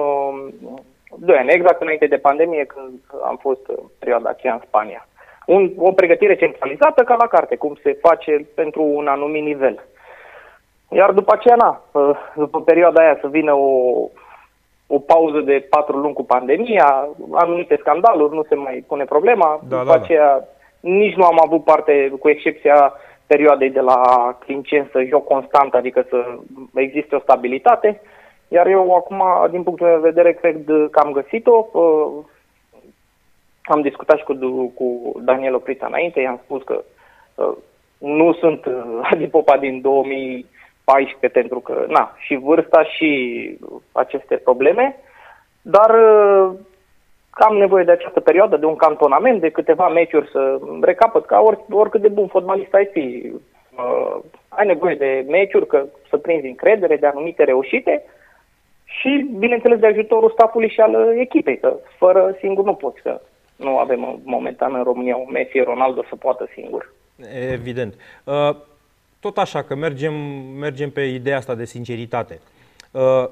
2 1.17 1.35
uh, 1.35 1.39
ani, 1.39 1.51
exact 1.51 1.81
înainte 1.81 2.07
de 2.07 2.17
pandemie, 2.17 2.65
când 2.65 2.99
am 3.23 3.37
fost 3.41 3.61
în 3.67 3.83
perioada 3.99 4.29
aceea 4.29 4.53
în 4.53 4.61
Spania. 4.67 5.07
Un, 5.45 5.71
o 5.77 5.91
pregătire 5.91 6.35
centralizată 6.35 7.03
ca 7.03 7.15
la 7.19 7.27
carte, 7.27 7.55
cum 7.55 7.77
se 7.83 7.97
face 8.01 8.47
pentru 8.55 8.83
un 8.83 9.07
anumit 9.07 9.43
nivel. 9.43 9.85
Iar 10.89 11.11
după 11.11 11.33
aceea, 11.33 11.55
na, 11.55 11.83
uh, 11.91 12.17
după 12.35 12.61
perioada 12.61 13.01
aia 13.01 13.17
să 13.21 13.27
vină 13.27 13.53
o 13.53 13.71
o 14.95 14.99
pauză 14.99 15.39
de 15.39 15.65
patru 15.69 15.97
luni 15.97 16.13
cu 16.13 16.23
pandemia, 16.23 17.07
anumite 17.31 17.77
scandaluri, 17.79 18.35
nu 18.35 18.43
se 18.43 18.55
mai 18.55 18.83
pune 18.87 19.05
problema. 19.05 19.59
Da, 19.67 19.77
După 19.77 19.91
da, 19.91 19.97
da. 19.97 20.03
aceea 20.03 20.39
da. 20.39 20.45
nici 20.89 21.15
nu 21.15 21.23
am 21.23 21.39
avut 21.45 21.63
parte, 21.63 22.13
cu 22.19 22.29
excepția 22.29 22.93
perioadei 23.27 23.69
de 23.69 23.79
la 23.79 23.99
Clincen, 24.39 24.89
să 24.91 25.03
joc 25.03 25.23
constant, 25.27 25.73
adică 25.73 26.05
să 26.09 26.25
existe 26.73 27.15
o 27.15 27.19
stabilitate. 27.19 28.01
Iar 28.47 28.67
eu 28.67 28.95
acum, 28.95 29.23
din 29.49 29.63
punctul 29.63 29.87
meu 29.87 29.95
de 29.95 30.09
vedere, 30.09 30.33
cred 30.33 30.63
că 30.91 30.99
am 30.99 31.11
găsit-o. 31.11 31.67
Am 33.63 33.81
discutat 33.81 34.17
și 34.17 34.23
cu, 34.23 34.33
cu 34.75 35.11
Daniel 35.19 35.55
Oprita 35.55 35.85
înainte, 35.85 36.19
i-am 36.19 36.39
spus 36.43 36.63
că 36.63 36.83
nu 37.97 38.33
sunt 38.33 38.65
adipopa 39.11 39.57
din 39.57 39.81
2000 39.81 40.45
14 40.83 41.39
pentru 41.39 41.59
că, 41.59 41.85
na, 41.87 42.15
și 42.17 42.35
vârsta 42.35 42.83
și 42.83 43.09
aceste 43.91 44.35
probleme, 44.35 44.95
dar 45.61 45.89
uh, 45.89 46.51
am 47.29 47.57
nevoie 47.57 47.83
de 47.83 47.91
această 47.91 48.19
perioadă, 48.19 48.57
de 48.57 48.65
un 48.65 48.75
cantonament, 48.75 49.41
de 49.41 49.49
câteva 49.49 49.87
meciuri 49.89 50.29
să 50.31 50.59
recapăt, 50.81 51.25
ca 51.25 51.39
ori, 51.39 51.59
oricât 51.69 52.01
de 52.01 52.07
bun 52.07 52.27
fotbalist 52.27 52.73
ai 52.73 52.89
fi. 52.91 53.31
Uh, 53.77 54.17
ai 54.49 54.65
nevoie 54.65 54.95
de 54.95 55.25
meciuri, 55.27 55.67
că 55.67 55.85
să 56.09 56.17
prinzi 56.17 56.47
încredere, 56.47 56.97
de 56.97 57.07
anumite 57.07 57.43
reușite 57.43 58.03
și, 58.85 59.29
bineînțeles, 59.37 59.79
de 59.79 59.87
ajutorul 59.87 60.29
stafului 60.29 60.69
și 60.69 60.79
al 60.79 61.17
echipei, 61.17 61.57
că 61.57 61.75
fără 61.97 62.35
singur 62.39 62.63
nu 62.63 62.73
poți, 62.73 63.01
că 63.01 63.21
nu 63.55 63.77
avem 63.77 64.19
momentan 64.23 64.75
în 64.75 64.83
România 64.83 65.15
un 65.15 65.29
Messi, 65.31 65.59
Ronaldo 65.59 66.03
să 66.09 66.15
poată 66.15 66.47
singur. 66.53 66.93
Evident. 67.51 67.93
Uh 68.23 68.71
tot 69.23 69.37
așa, 69.37 69.61
că 69.61 69.75
mergem, 69.75 70.13
mergem 70.59 70.89
pe 70.89 71.01
ideea 71.01 71.37
asta 71.37 71.55
de 71.55 71.65
sinceritate. 71.65 72.39
Uh, 72.91 73.25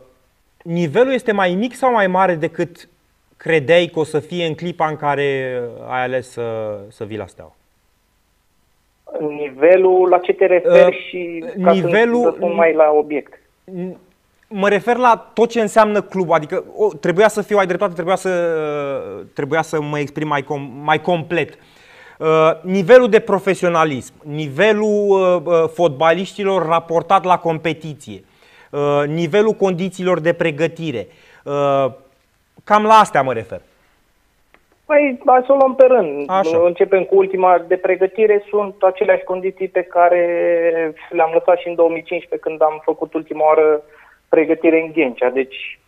nivelul 0.64 1.14
este 1.14 1.32
mai 1.32 1.54
mic 1.54 1.76
sau 1.76 1.92
mai 1.92 2.08
mare 2.08 2.36
decât 2.36 2.90
credeai 3.38 3.90
că 3.94 4.00
o 4.00 4.04
să 4.04 4.20
fie 4.20 4.46
în 4.46 4.56
clipa 4.56 4.88
în 4.88 4.96
care 4.96 5.60
ai 5.88 6.04
ales 6.04 6.30
să, 6.30 6.78
să 6.90 7.04
vii 7.04 7.18
la 7.18 7.26
Steaua? 7.26 7.56
Nivelul, 9.20 10.10
la 10.10 10.18
ce 10.18 10.34
te 10.34 10.46
referi 10.46 10.96
uh, 10.96 11.08
și 11.10 11.44
ca 11.64 11.72
nivelul, 11.72 12.36
să 12.40 12.46
mai 12.46 12.74
la 12.74 12.92
obiect? 12.92 13.40
Mă 14.48 14.70
refer 14.70 14.96
la 14.96 15.32
tot 15.34 15.50
ce 15.50 15.62
înseamnă 15.62 16.02
club, 16.02 16.32
adică 16.32 16.64
o, 16.76 16.94
trebuia 16.94 17.28
să 17.28 17.42
fiu, 17.42 17.58
ai 17.58 17.66
dreptate, 17.66 17.94
trebuia 17.94 18.16
să, 18.16 18.32
trebuia 19.34 19.62
să 19.62 19.82
mă 19.82 20.00
exprim 20.00 20.28
mai, 20.28 20.42
com, 20.42 20.72
mai 20.84 21.02
complet. 21.02 21.50
Uh, 21.50 21.56
Uh, 21.56 21.71
nivelul 22.62 23.10
de 23.10 23.20
profesionalism, 23.20 24.14
nivelul 24.24 25.08
uh, 25.10 25.42
uh, 25.46 25.70
fotbaliștilor 25.74 26.66
raportat 26.66 27.24
la 27.24 27.38
competiție, 27.38 28.24
nivelul 29.06 29.54
condițiilor 29.54 30.20
de 30.20 30.34
pregătire. 30.34 31.08
Cam 32.64 32.84
la 32.84 32.94
astea 32.94 33.22
mă 33.22 33.34
refer. 33.34 33.62
Păi, 34.86 35.20
hai 35.26 35.44
să 35.46 35.52
o 35.52 35.56
luăm 35.56 35.76
pe 35.76 35.86
rând. 35.86 36.30
Așa. 36.30 36.62
Începem 36.66 37.04
cu 37.04 37.16
ultima 37.16 37.64
de 37.68 37.78
pregătire. 37.78 38.44
Sunt 38.50 38.76
aceleași 38.84 39.24
condiții 39.24 39.68
pe 39.68 39.82
care 39.82 40.24
le-am 41.10 41.32
lăsat 41.34 41.58
și 41.58 41.68
în 41.68 41.76
2015 41.76 42.48
când 42.48 42.62
am 42.62 42.82
făcut 42.84 43.14
ultima 43.14 43.46
oară 43.46 43.82
pregătire 44.30 44.82
în 44.82 44.92
Ghencea. 44.92 45.30
Deci, 45.30 45.80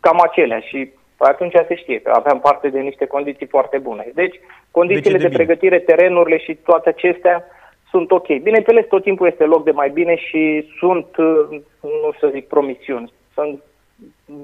cam 0.00 0.20
acelea 0.20 0.60
și 0.60 0.90
Păi 1.16 1.28
atunci 1.30 1.54
se 1.68 1.74
știe 1.74 2.00
că 2.00 2.10
aveam 2.10 2.40
parte 2.40 2.68
de 2.68 2.80
niște 2.80 3.06
condiții 3.06 3.46
foarte 3.46 3.78
bune. 3.78 4.10
Deci, 4.14 4.40
condițiile 4.70 5.16
de, 5.16 5.22
de, 5.22 5.28
de 5.28 5.36
pregătire, 5.36 5.78
terenurile 5.78 6.38
și 6.38 6.54
toate 6.54 6.88
acestea 6.88 7.44
sunt 7.90 8.10
ok. 8.10 8.26
Bineînțeles, 8.26 8.86
tot 8.86 9.02
timpul 9.02 9.26
este 9.26 9.44
loc 9.44 9.64
de 9.64 9.70
mai 9.70 9.90
bine 9.90 10.16
și 10.16 10.70
sunt, 10.78 11.16
uh, 11.16 11.60
nu 11.80 12.12
să 12.20 12.28
zic 12.32 12.46
promisiuni, 12.46 13.12
sunt, 13.34 13.62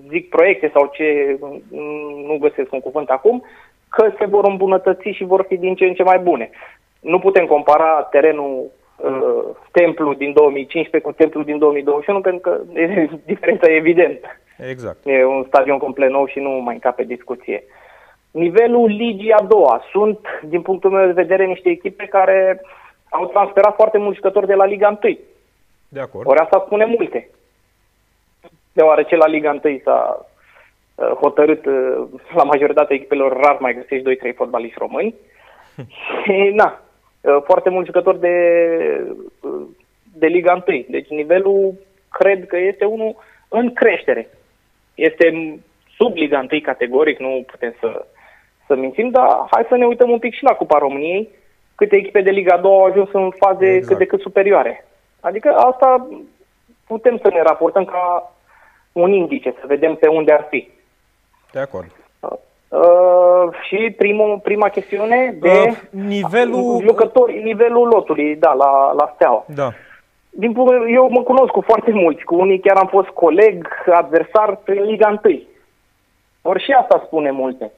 zic 0.08 0.28
proiecte 0.28 0.70
sau 0.74 0.90
ce, 0.92 1.38
nu 2.26 2.38
găsesc 2.40 2.72
un 2.72 2.80
cuvânt 2.80 3.08
acum, 3.08 3.44
că 3.88 4.12
se 4.18 4.24
vor 4.24 4.44
îmbunătăți 4.44 5.08
și 5.08 5.24
vor 5.24 5.44
fi 5.48 5.56
din 5.56 5.74
ce 5.74 5.84
în 5.84 5.94
ce 5.94 6.02
mai 6.02 6.18
bune. 6.18 6.50
Nu 7.00 7.18
putem 7.18 7.46
compara 7.46 8.08
terenul 8.10 8.70
uh, 9.02 9.56
templu 9.70 10.14
din 10.14 10.32
2015 10.32 11.10
cu 11.10 11.16
templu 11.16 11.42
din 11.42 11.58
2021 11.58 12.20
pentru 12.20 12.40
că 12.40 12.60
diferența 13.32 13.70
e 13.70 13.74
evidentă. 13.74 14.26
Exact. 14.70 14.98
E 15.04 15.24
un 15.24 15.44
stadion 15.46 15.78
complet 15.78 16.10
nou 16.10 16.26
și 16.26 16.38
nu 16.38 16.50
mai 16.50 16.74
încape 16.74 17.02
discuție. 17.02 17.64
Nivelul 18.30 18.88
ligii 18.88 19.32
a 19.32 19.42
doua. 19.42 19.82
Sunt, 19.90 20.18
din 20.42 20.62
punctul 20.62 20.90
meu 20.90 21.06
de 21.06 21.12
vedere, 21.12 21.46
niște 21.46 21.68
echipe 21.68 22.04
care 22.04 22.60
au 23.10 23.26
transferat 23.26 23.74
foarte 23.74 23.98
mulți 23.98 24.16
jucători 24.16 24.46
de 24.46 24.54
la 24.54 24.64
Liga 24.64 24.98
1. 25.02 25.18
De 25.88 26.00
acord. 26.00 26.28
Ori 26.28 26.38
asta 26.38 26.62
spune 26.66 26.84
multe. 26.84 27.30
Deoarece 28.72 29.16
la 29.16 29.26
Liga 29.26 29.60
1 29.64 29.80
s-a 29.84 30.26
uh, 30.94 31.10
hotărât 31.10 31.66
uh, 31.66 32.04
la 32.34 32.42
majoritatea 32.42 32.96
echipelor 32.96 33.40
rar 33.40 33.56
mai 33.60 33.74
găsești 33.74 34.30
2-3 34.32 34.34
fotbaliști 34.34 34.78
români. 34.78 35.14
și 36.24 36.50
na, 36.54 36.80
uh, 36.80 36.91
foarte 37.44 37.70
mulți 37.70 37.86
jucători 37.86 38.20
de, 38.20 38.36
de 40.14 40.26
Liga 40.26 40.64
1. 40.66 40.84
Deci 40.88 41.08
nivelul 41.08 41.74
cred 42.10 42.46
că 42.46 42.58
este 42.58 42.84
unul 42.84 43.16
în 43.48 43.72
creștere. 43.72 44.28
Este 44.94 45.58
sub 45.96 46.16
Liga 46.16 46.46
1 46.52 46.60
categoric, 46.60 47.18
nu 47.18 47.44
putem 47.46 47.74
să, 47.80 48.06
să 48.66 48.74
mințim, 48.74 49.10
dar 49.10 49.46
hai 49.50 49.66
să 49.68 49.76
ne 49.76 49.86
uităm 49.86 50.10
un 50.10 50.18
pic 50.18 50.34
și 50.34 50.42
la 50.42 50.52
Cupa 50.52 50.78
României, 50.78 51.28
câte 51.74 51.96
echipe 51.96 52.20
de 52.20 52.30
Liga 52.30 52.56
2 52.56 52.70
au 52.70 52.84
ajuns 52.84 53.08
în 53.12 53.30
faze 53.30 53.66
exact. 53.66 53.86
cât 53.86 53.98
de 53.98 54.04
cât 54.04 54.20
superioare. 54.20 54.86
Adică 55.20 55.48
asta 55.48 56.08
putem 56.86 57.18
să 57.22 57.28
ne 57.28 57.42
raportăm 57.42 57.84
ca 57.84 58.34
un 58.92 59.12
indice, 59.12 59.54
să 59.60 59.66
vedem 59.66 59.94
pe 59.94 60.06
unde 60.06 60.32
ar 60.32 60.46
fi. 60.50 60.70
De 61.52 61.58
acord. 61.58 62.01
Uh, 62.72 63.48
și 63.62 63.94
primul, 63.96 64.40
prima 64.42 64.68
chestiune 64.68 65.36
de 65.40 65.66
uh, 65.68 65.76
nivelul... 65.90 66.80
jucători, 66.86 67.42
nivelul 67.42 67.88
lotului, 67.88 68.36
da, 68.36 68.52
la, 68.52 68.92
la 68.92 69.12
Steaua. 69.14 69.44
Da 69.54 69.72
din 70.34 70.54
eu 70.88 71.08
mă 71.10 71.22
cunosc 71.22 71.52
cu 71.52 71.60
foarte 71.60 71.90
mulți, 71.90 72.24
cu 72.24 72.34
unii 72.34 72.60
chiar 72.60 72.76
am 72.76 72.86
fost 72.86 73.08
coleg, 73.08 73.68
adversar 73.90 74.56
prin 74.56 74.82
Liga 74.82 75.20
1. 75.24 75.42
Ori 76.42 76.62
și 76.62 76.70
asta 76.72 77.02
spune 77.06 77.30
multe. 77.30 77.72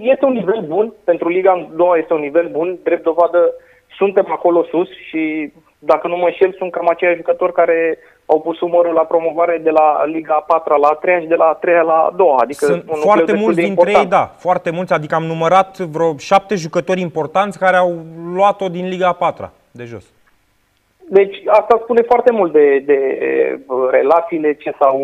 Este 0.00 0.24
un 0.24 0.32
nivel 0.32 0.60
bun, 0.66 0.92
pentru 1.04 1.28
Liga 1.28 1.68
2 1.74 1.98
este 2.00 2.12
un 2.12 2.20
nivel 2.20 2.48
bun, 2.48 2.78
drept 2.82 3.02
dovadă 3.02 3.54
suntem 3.96 4.26
acolo 4.28 4.64
sus 4.64 4.88
și 5.08 5.52
dacă 5.78 6.08
nu 6.08 6.16
mă 6.16 6.26
înșel, 6.26 6.52
sunt 6.52 6.70
cam 6.70 6.88
aceiași 6.88 7.18
jucători 7.18 7.52
care 7.52 7.98
au 8.30 8.40
pus 8.40 8.60
umărul 8.60 8.92
la 8.92 9.04
promovare 9.04 9.60
de 9.62 9.70
la 9.70 10.04
Liga 10.04 10.34
4 10.34 10.80
la 10.80 10.98
3 11.00 11.20
și 11.20 11.26
de 11.26 11.34
la 11.34 11.56
3 11.60 11.74
la 11.74 12.12
2. 12.16 12.34
Adică 12.38 12.64
Sunt 12.64 12.84
foarte 12.86 13.32
mulți 13.32 13.60
dintre 13.60 13.90
ei, 13.90 14.06
da, 14.06 14.24
foarte 14.36 14.70
mulți, 14.70 14.92
adică 14.92 15.14
am 15.14 15.24
numărat 15.24 15.78
vreo 15.78 16.16
șapte 16.16 16.54
jucători 16.54 17.00
importanți 17.00 17.58
care 17.58 17.76
au 17.76 17.98
luat-o 18.34 18.68
din 18.68 18.88
Liga 18.88 19.12
4 19.12 19.52
de 19.70 19.84
jos. 19.84 20.12
Deci 21.10 21.42
asta 21.46 21.80
spune 21.82 22.02
foarte 22.02 22.32
mult 22.32 22.52
de, 22.52 22.82
de 22.86 22.98
relațiile 23.90 24.52
ce 24.54 24.72
s-au 24.78 25.00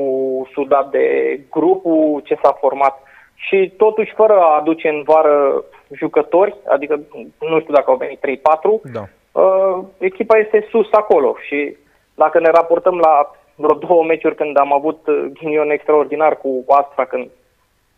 sudat, 0.53 0.91
de 0.91 1.07
grupul 1.51 2.23
ce 2.25 2.39
s-a 2.43 2.57
format 2.61 3.03
și 3.35 3.73
totuși 3.77 4.13
fără 4.15 4.33
a 4.33 4.57
aduce 4.61 4.89
în 4.89 5.03
vară 5.05 5.65
jucători, 5.91 6.55
adică 6.67 7.01
nu 7.41 7.61
știu 7.61 7.75
dacă 7.75 7.91
au 7.91 7.97
venit 7.97 8.19
3-4, 8.19 8.93
da. 8.93 9.05
uh, 9.41 9.85
echipa 9.99 10.39
este 10.39 10.67
sus 10.71 10.89
acolo 10.93 11.37
și 11.49 11.77
dacă 12.15 12.41
ne 12.41 12.51
raportăm 12.51 12.99
la 12.99 13.31
vreo 13.55 13.74
două 13.74 14.05
meciuri 14.05 14.35
când 14.35 14.59
am 14.59 14.73
avut 14.73 15.01
ghinion 15.32 15.70
extraordinar 15.70 16.36
cu 16.36 16.65
Astra, 16.69 17.05
când 17.05 17.28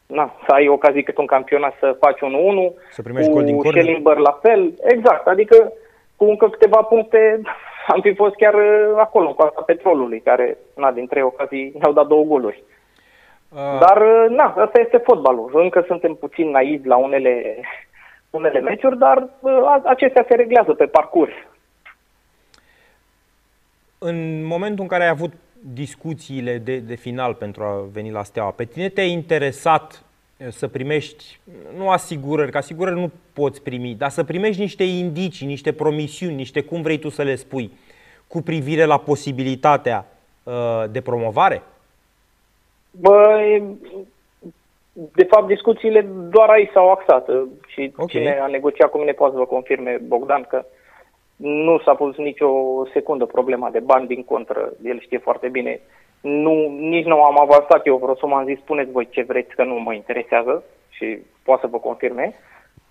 na, 0.07 0.35
să 0.47 0.53
ai 0.53 0.69
ocazii 0.69 1.03
cât 1.03 1.17
un 1.19 1.27
campionat 1.27 1.75
să 1.79 1.97
faci 2.01 2.21
un 2.21 2.35
1 2.35 2.75
să 2.91 3.03
primești 3.03 3.29
cu 3.31 3.35
gol 3.35 3.45
din 3.45 3.61
Schellenberg 3.65 4.19
la 4.19 4.39
fel, 4.43 4.73
exact, 4.83 5.27
adică 5.27 5.73
cu 6.17 6.25
încă 6.25 6.49
câteva 6.49 6.83
puncte 6.83 7.41
am 7.95 8.01
fi 8.01 8.15
fost 8.15 8.35
chiar 8.35 8.55
uh, 8.55 8.95
acolo, 8.97 9.35
cu 9.35 9.43
asta 9.43 9.63
petrolului, 9.67 10.21
care 10.21 10.59
na, 10.75 10.93
din 10.93 11.07
trei 11.07 11.23
ocazii 11.23 11.73
ne-au 11.79 11.93
dat 11.93 12.07
două 12.07 12.25
goluri. 12.25 12.63
Uh. 13.53 13.79
Dar, 13.81 14.03
uh, 14.03 14.27
na, 14.29 14.55
asta 14.57 14.81
este 14.81 14.97
fotbalul. 14.97 15.51
Încă 15.55 15.85
suntem 15.87 16.15
puțin 16.15 16.51
naivi 16.51 16.89
la 16.89 16.97
unele, 16.97 17.57
unele 18.39 18.61
meciuri, 18.61 18.99
dar 18.99 19.29
uh, 19.41 19.77
acestea 19.85 20.25
se 20.29 20.35
reglează 20.35 20.75
pe 20.75 20.87
parcurs. 20.87 21.33
În 23.99 24.45
momentul 24.45 24.83
în 24.83 24.89
care 24.89 25.03
ai 25.03 25.09
avut 25.09 25.33
discuțiile 25.73 26.59
de, 26.59 26.79
de 26.79 26.95
final 26.95 27.35
pentru 27.35 27.63
a 27.63 27.89
veni 27.93 28.11
la 28.11 28.23
Steaua, 28.23 28.51
pe 28.51 28.65
tine 28.65 28.89
te-a 28.89 29.05
interesat 29.05 30.05
să 30.49 30.69
primești, 30.69 31.39
nu 31.77 31.91
asigurări, 31.91 32.51
că 32.51 32.57
asigurări 32.57 33.01
nu 33.01 33.11
poți 33.33 33.63
primi, 33.63 33.95
dar 33.95 34.11
să 34.11 34.25
primești 34.25 34.61
niște 34.61 34.85
indicii, 34.85 35.47
niște 35.47 35.73
promisiuni, 35.73 36.35
niște 36.35 36.61
cum 36.61 36.83
vrei 36.83 36.99
tu 36.99 37.09
să 37.09 37.23
le 37.23 37.35
spui, 37.35 37.71
cu 38.27 38.43
privire 38.43 38.85
la 38.85 38.99
posibilitatea 38.99 40.07
uh, 40.43 40.85
de 40.91 41.01
promovare? 41.01 41.63
Băi, 42.91 43.63
de 44.93 45.25
fapt, 45.25 45.47
discuțiile 45.47 46.01
doar 46.31 46.49
aici 46.49 46.71
s-au 46.73 46.91
axat 46.91 47.29
și 47.67 47.93
okay. 47.93 48.07
cine 48.07 48.39
a 48.41 48.47
negociat 48.47 48.91
cu 48.91 48.99
mine 48.99 49.13
poate 49.13 49.33
să 49.33 49.39
vă 49.39 49.47
confirme, 49.47 50.01
Bogdan, 50.07 50.43
că 50.49 50.65
nu 51.37 51.79
s-a 51.79 51.95
pus 51.95 52.17
nicio 52.17 52.51
secundă 52.93 53.25
problema 53.25 53.71
de 53.71 53.81
bani 53.81 54.07
din 54.07 54.25
contră. 54.25 54.73
El 54.85 55.01
știe 55.01 55.19
foarte 55.19 55.49
bine. 55.49 55.81
Nu, 56.21 56.77
nici 56.79 57.05
nu 57.05 57.23
am 57.23 57.41
avansat 57.41 57.87
eu 57.87 57.97
vreo 57.97 58.15
sumă, 58.15 58.37
am 58.37 58.45
zis 58.45 58.59
spuneți 58.59 58.91
voi 58.91 59.09
ce 59.11 59.23
vreți 59.23 59.55
că 59.55 59.65
nu 59.65 59.75
mă 59.75 59.93
interesează 59.93 60.65
și 60.89 61.19
poate 61.45 61.61
să 61.61 61.67
vă 61.71 61.79
confirme. 61.79 62.35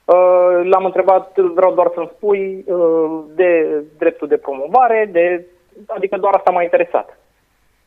Uh, 0.06 0.62
l-am 0.64 0.86
întrebat, 0.86 1.40
vreau 1.40 1.74
doar 1.74 1.92
să-mi 1.94 2.12
spui 2.16 2.64
uh, 2.68 3.20
de 3.36 3.84
dreptul 3.98 4.28
de 4.28 4.38
promovare, 4.38 5.10
de, 5.12 5.46
adică 5.88 6.18
doar 6.18 6.34
asta 6.34 6.52
m-a 6.52 6.64
interesat. 6.64 7.18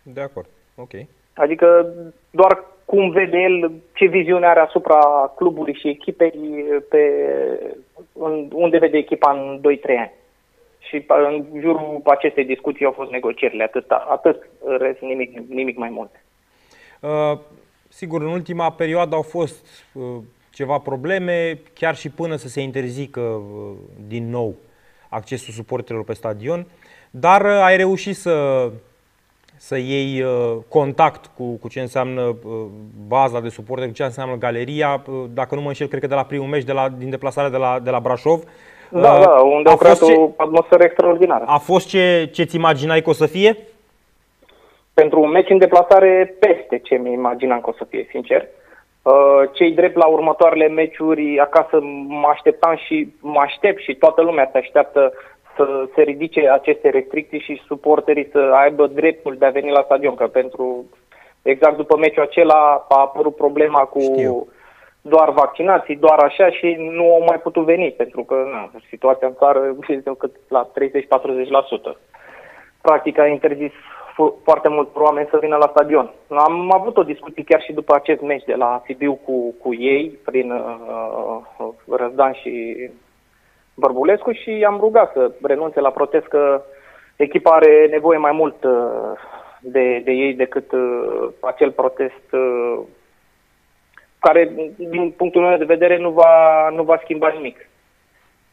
De 0.03 0.21
acord, 0.21 0.47
ok. 0.77 0.91
Adică 1.35 1.95
doar 2.31 2.65
cum 2.85 3.11
vede 3.11 3.39
el, 3.39 3.73
ce 3.95 4.07
viziune 4.07 4.47
are 4.47 4.61
asupra 4.61 5.33
clubului 5.37 5.75
și 5.75 5.89
echipei, 5.89 6.65
pe, 6.89 7.01
unde 8.53 8.79
vede 8.79 8.97
echipa 8.97 9.31
în 9.31 9.61
2-3 9.61 9.99
ani. 9.99 10.13
Și 10.89 11.05
în 11.07 11.61
jurul 11.61 12.01
acestei 12.05 12.45
discuții 12.45 12.85
au 12.85 12.93
fost 12.93 13.11
negocierile, 13.11 13.63
atât, 13.63 13.91
atât 13.91 14.49
rest, 14.79 15.01
nimic, 15.01 15.39
nimic 15.49 15.77
mai 15.77 15.89
mult. 15.89 16.11
Uh, 17.01 17.39
sigur, 17.89 18.23
în 18.23 18.29
ultima 18.29 18.71
perioadă 18.71 19.15
au 19.15 19.23
fost 19.23 19.67
uh, 19.93 20.03
ceva 20.53 20.79
probleme, 20.79 21.59
chiar 21.75 21.97
și 21.97 22.11
până 22.11 22.37
să 22.37 22.49
se 22.49 22.61
interzică 22.61 23.21
uh, 23.21 23.77
din 24.07 24.31
nou 24.31 24.55
accesul 25.09 25.53
suporterilor 25.53 26.05
pe 26.05 26.13
stadion, 26.13 26.67
dar 27.11 27.45
uh, 27.45 27.61
ai 27.63 27.77
reușit 27.77 28.17
să 28.17 28.71
să 29.59 29.77
iei 29.77 30.23
uh, 30.23 30.57
contact 30.69 31.27
cu, 31.27 31.57
cu 31.57 31.69
ce 31.69 31.81
înseamnă 31.81 32.23
uh, 32.23 32.65
baza 33.07 33.41
de 33.41 33.49
suporte, 33.49 33.87
cu 33.87 33.93
ce 33.93 34.05
înseamnă 34.05 34.37
galeria. 34.37 35.05
Uh, 35.07 35.25
dacă 35.33 35.55
nu 35.55 35.61
mă 35.61 35.69
înșel, 35.69 35.87
cred 35.87 36.01
că 36.01 36.07
de 36.07 36.15
la 36.15 36.25
primul 36.25 36.47
meci 36.47 36.65
de 36.65 36.73
la, 36.73 36.89
din 36.89 37.11
deplasarea 37.11 37.51
de 37.51 37.57
la, 37.57 37.79
de 37.79 37.91
la 37.91 38.01
Brașov. 38.01 38.43
Da, 38.91 39.19
da, 39.21 39.31
unde 39.31 39.69
a 39.69 39.73
au 39.73 39.79
creat 39.79 40.05
ce, 40.05 40.13
o 40.13 40.31
atmosferă 40.37 40.83
extraordinară. 40.85 41.45
A 41.47 41.59
fost 41.59 41.89
ce, 41.89 42.29
ce 42.33 42.43
ți 42.43 42.57
imaginai 42.57 43.03
că 43.03 43.11
o 43.11 43.13
să 43.13 43.27
fie? 43.27 43.57
Pentru 44.95 45.21
un 45.21 45.31
meci 45.31 45.51
în 45.51 45.59
deplasare 45.59 46.37
peste 46.39 46.79
ce 46.79 46.95
mi 46.95 47.13
imaginam 47.13 47.61
că 47.61 47.71
o 47.71 47.73
să 47.73 47.85
fie, 47.89 48.07
sincer. 48.11 48.47
Cei 49.53 49.73
drept 49.73 49.97
la 49.97 50.07
următoarele 50.07 50.69
meciuri 50.69 51.39
acasă 51.41 51.79
mă 52.07 52.29
așteptam 52.33 52.77
și 52.77 53.13
mă 53.21 53.41
aștept 53.41 53.83
și 53.83 53.95
toată 53.95 54.23
lumea 54.23 54.49
se 54.53 54.59
așteaptă 54.59 55.13
să 55.57 55.89
se 55.95 56.03
ridice 56.03 56.49
aceste 56.49 56.89
restricții 56.89 57.39
și 57.41 57.63
suporterii 57.67 58.29
să 58.33 58.51
aibă 58.53 58.87
dreptul 58.87 59.37
de 59.39 59.47
a 59.47 59.51
veni 59.51 59.71
la 59.71 59.83
stadion, 59.85 60.15
că 60.15 60.27
pentru 60.27 60.85
exact 61.43 61.77
după 61.77 61.97
meciul 61.97 62.23
acela 62.23 62.87
a 62.89 63.01
apărut 63.01 63.37
problema 63.37 63.81
cu 63.81 64.01
Știu. 64.01 64.49
Doar 65.01 65.31
vaccinații, 65.31 65.97
doar 65.97 66.19
așa 66.19 66.51
și 66.51 66.77
nu 66.79 67.15
au 67.15 67.25
mai 67.27 67.41
putut 67.41 67.65
veni, 67.65 67.91
pentru 67.91 68.25
că 68.25 68.35
na, 68.53 68.71
situația 68.89 69.27
în 69.27 69.35
țară 69.35 69.77
este 69.89 70.15
cât 70.19 70.35
la 70.49 70.71
30-40%. 71.95 71.97
Practic 72.81 73.19
a 73.19 73.27
interzis 73.27 73.73
foarte 74.43 74.69
mult 74.69 74.97
oameni 74.97 75.29
să 75.31 75.39
vină 75.41 75.57
la 75.57 75.69
stadion. 75.71 76.11
Am 76.29 76.73
avut 76.73 76.97
o 76.97 77.03
discuție 77.03 77.45
chiar 77.45 77.63
și 77.63 77.73
după 77.73 77.95
acest 77.95 78.21
meci 78.21 78.45
de 78.45 78.55
la 78.55 78.83
Sibiu 78.85 79.15
cu, 79.15 79.55
cu 79.63 79.75
ei, 79.75 80.19
prin 80.25 80.51
uh, 80.51 81.41
uh 81.59 81.97
Răzdan 81.97 82.33
și 82.33 82.77
Bărbulescu 83.75 84.33
și 84.33 84.65
am 84.67 84.77
rugat 84.81 85.13
să 85.13 85.33
renunțe 85.43 85.81
la 85.81 85.91
protest 85.91 86.27
că 86.27 86.63
echipa 87.17 87.51
are 87.51 87.87
nevoie 87.91 88.19
mai 88.19 88.33
mult 88.33 88.65
uh, 88.65 89.19
de, 89.61 90.03
de 90.05 90.11
ei 90.11 90.35
decât 90.35 90.73
uh, 90.73 91.29
acel 91.41 91.71
protest 91.71 92.33
uh, 92.33 92.79
care, 94.19 94.53
din 94.77 95.11
punctul 95.17 95.43
meu 95.43 95.57
de 95.57 95.65
vedere, 95.65 95.99
nu 95.99 96.11
va, 96.11 96.69
nu 96.69 96.83
va 96.83 97.01
schimba 97.03 97.29
nimic. 97.29 97.69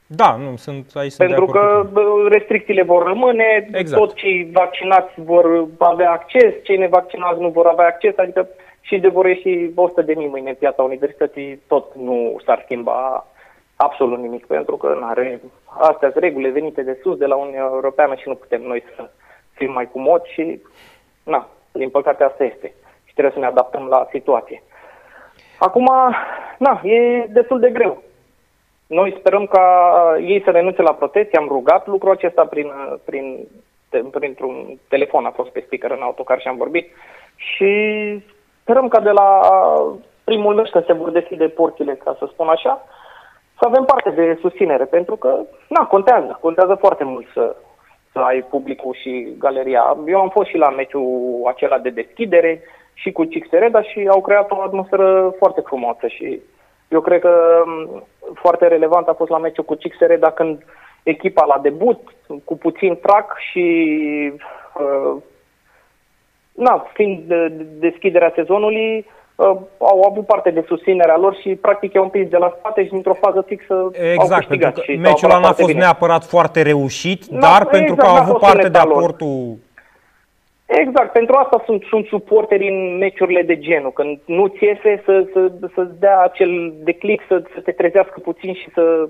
Da, 0.08 0.36
nu, 0.36 0.56
sunt 0.56 0.92
aici 0.94 1.16
Pentru 1.16 1.46
că 1.46 1.90
restricțiile 2.28 2.84
vor 2.84 3.04
rămâne, 3.04 3.68
exact. 3.72 4.02
toți 4.02 4.16
cei 4.16 4.50
vaccinați 4.54 5.14
vor 5.16 5.68
avea 5.78 6.12
acces, 6.12 6.54
cei 6.64 6.78
nevaccinați 6.78 7.40
nu 7.40 7.50
vor 7.50 7.68
avea 7.68 7.86
acces, 7.86 8.18
adică 8.18 8.48
și 8.82 8.98
de 8.98 9.08
vor 9.08 9.26
ieși 9.26 9.70
100 9.76 10.02
de 10.02 10.14
mii 10.14 10.28
mâine 10.28 10.50
în 10.50 10.56
piața 10.56 10.84
universității, 10.84 11.62
tot 11.68 11.96
nu 11.96 12.38
s-ar 12.46 12.62
schimba 12.64 13.28
absolut 13.76 14.20
nimic, 14.20 14.46
pentru 14.46 14.78
că 14.78 14.98
are 15.02 15.42
astea 15.66 16.12
sunt 16.12 16.24
regulile 16.24 16.52
venite 16.52 16.82
de 16.82 17.00
sus, 17.02 17.18
de 17.18 17.26
la 17.26 17.36
Uniunea 17.36 17.70
Europeană 17.72 18.16
și 18.16 18.28
nu 18.28 18.36
putem 18.36 18.62
noi 18.62 18.84
să 18.96 19.10
fim 19.52 19.72
mai 19.72 19.90
mod 19.94 20.24
și, 20.24 20.62
na, 21.24 21.50
din 21.72 21.90
păcate 21.90 22.24
asta 22.24 22.44
este. 22.44 22.74
Și 23.04 23.14
trebuie 23.14 23.34
să 23.34 23.40
ne 23.40 23.46
adaptăm 23.46 23.88
la 23.88 24.08
situație. 24.12 24.64
Acum, 25.58 25.90
na, 26.58 26.82
e 26.84 27.26
destul 27.30 27.60
de 27.60 27.70
greu. 27.70 28.04
Noi 28.88 29.16
sperăm 29.20 29.46
ca 29.46 29.66
ei 30.20 30.42
să 30.44 30.52
renunțe 30.52 30.82
la 30.82 30.94
protecție. 30.94 31.40
Am 31.40 31.48
rugat 31.48 31.88
lucrul 31.88 32.12
acesta 32.12 32.46
prin, 32.46 32.72
prin, 33.06 33.48
printr-un 34.12 34.80
telefon, 34.88 35.26
a 35.26 35.30
fost 35.30 35.50
pe 35.50 35.64
speaker 35.66 35.98
în 35.98 36.04
autocar 36.04 36.40
și 36.40 36.48
am 36.48 36.58
vorbit. 36.58 36.92
Și 37.36 37.70
sperăm 38.62 38.88
ca 38.88 39.00
de 39.00 39.10
la 39.10 39.42
primul 40.24 40.56
meci, 40.56 40.70
când 40.70 40.86
se 40.86 40.94
vor 40.94 41.10
deschide 41.10 41.48
porțile, 41.48 41.94
ca 41.94 42.16
să 42.20 42.28
spun 42.32 42.48
așa, 42.48 42.86
să 43.60 43.66
avem 43.66 43.84
parte 43.84 44.10
de 44.10 44.38
susținere, 44.42 44.86
pentru 44.86 45.16
că, 45.16 45.40
na, 45.68 45.86
contează, 45.86 46.38
contează 46.42 46.76
foarte 46.76 47.04
mult 47.04 47.26
să, 47.34 47.56
să 48.12 48.20
ai 48.20 48.42
publicul 48.42 48.94
și 49.02 49.36
galeria. 49.38 49.98
Eu 50.08 50.20
am 50.20 50.30
fost 50.30 50.50
și 50.50 50.58
la 50.58 50.70
meciul 50.70 51.42
acela 51.48 51.78
de 51.78 51.90
deschidere 51.90 52.62
și 52.96 53.12
cu 53.12 53.24
Cixereda 53.24 53.82
și 53.82 54.08
au 54.10 54.22
creat 54.22 54.52
o 54.52 54.62
atmosferă 54.62 55.34
foarte 55.38 55.62
frumoasă 55.66 56.08
și 56.08 56.40
eu 56.88 57.02
cred 57.02 57.20
că 57.20 57.64
foarte 58.34 58.68
relevant 58.68 59.08
a 59.08 59.14
fost 59.14 59.30
la 59.30 59.38
meciul 59.38 59.64
cu 59.64 59.76
Cixereda 59.76 60.32
când 60.32 60.64
echipa 61.04 61.46
la 61.46 61.60
debut, 61.62 62.00
cu 62.44 62.58
puțin 62.58 62.98
trac 63.02 63.38
și 63.52 63.66
uh, 64.74 65.22
na, 66.52 66.86
fiind 66.94 67.20
de, 67.28 67.48
de 67.48 67.64
deschiderea 67.80 68.32
sezonului, 68.36 69.06
uh, 69.36 69.56
au 69.78 70.08
avut 70.10 70.26
parte 70.26 70.50
de 70.50 70.64
susținerea 70.68 71.18
lor 71.18 71.36
și 71.36 71.56
practic 71.56 71.94
i-au 71.94 72.04
împins 72.04 72.30
de 72.30 72.38
la 72.38 72.56
spate 72.58 72.84
și 72.84 72.90
dintr-o 72.90 73.14
fază 73.14 73.44
fixă 73.48 73.92
exact, 73.94 74.32
au 74.32 74.38
câștigat. 74.38 74.74
Pentru 74.74 74.94
că 74.94 75.00
meciul 75.00 75.30
ăla 75.30 75.40
n-a 75.40 75.52
fost 75.52 75.68
bine. 75.68 75.80
neapărat 75.80 76.24
foarte 76.24 76.62
reușit, 76.62 77.26
no, 77.26 77.40
dar 77.40 77.50
exact, 77.52 77.70
pentru 77.70 77.96
că 77.96 78.06
au 78.06 78.16
avut 78.16 78.40
parte 78.40 78.70
de 78.70 78.78
aportul... 78.78 79.58
Exact, 80.66 81.12
pentru 81.12 81.36
asta 81.36 81.64
sunt, 81.66 81.84
sunt 81.84 82.06
suporteri 82.06 82.68
în 82.68 82.98
meciurile 82.98 83.42
de 83.42 83.60
genul, 83.60 83.92
când 83.92 84.20
nu 84.26 84.48
ți 84.48 84.64
iese 84.64 85.02
să, 85.06 85.28
să, 85.34 85.52
să-ți 85.74 86.00
dea 86.00 86.20
acel 86.20 86.74
declic, 86.84 87.22
să, 87.28 87.44
să 87.54 87.60
te 87.60 87.72
trezească 87.72 88.20
puțin 88.20 88.54
și 88.54 88.70
să 88.74 89.10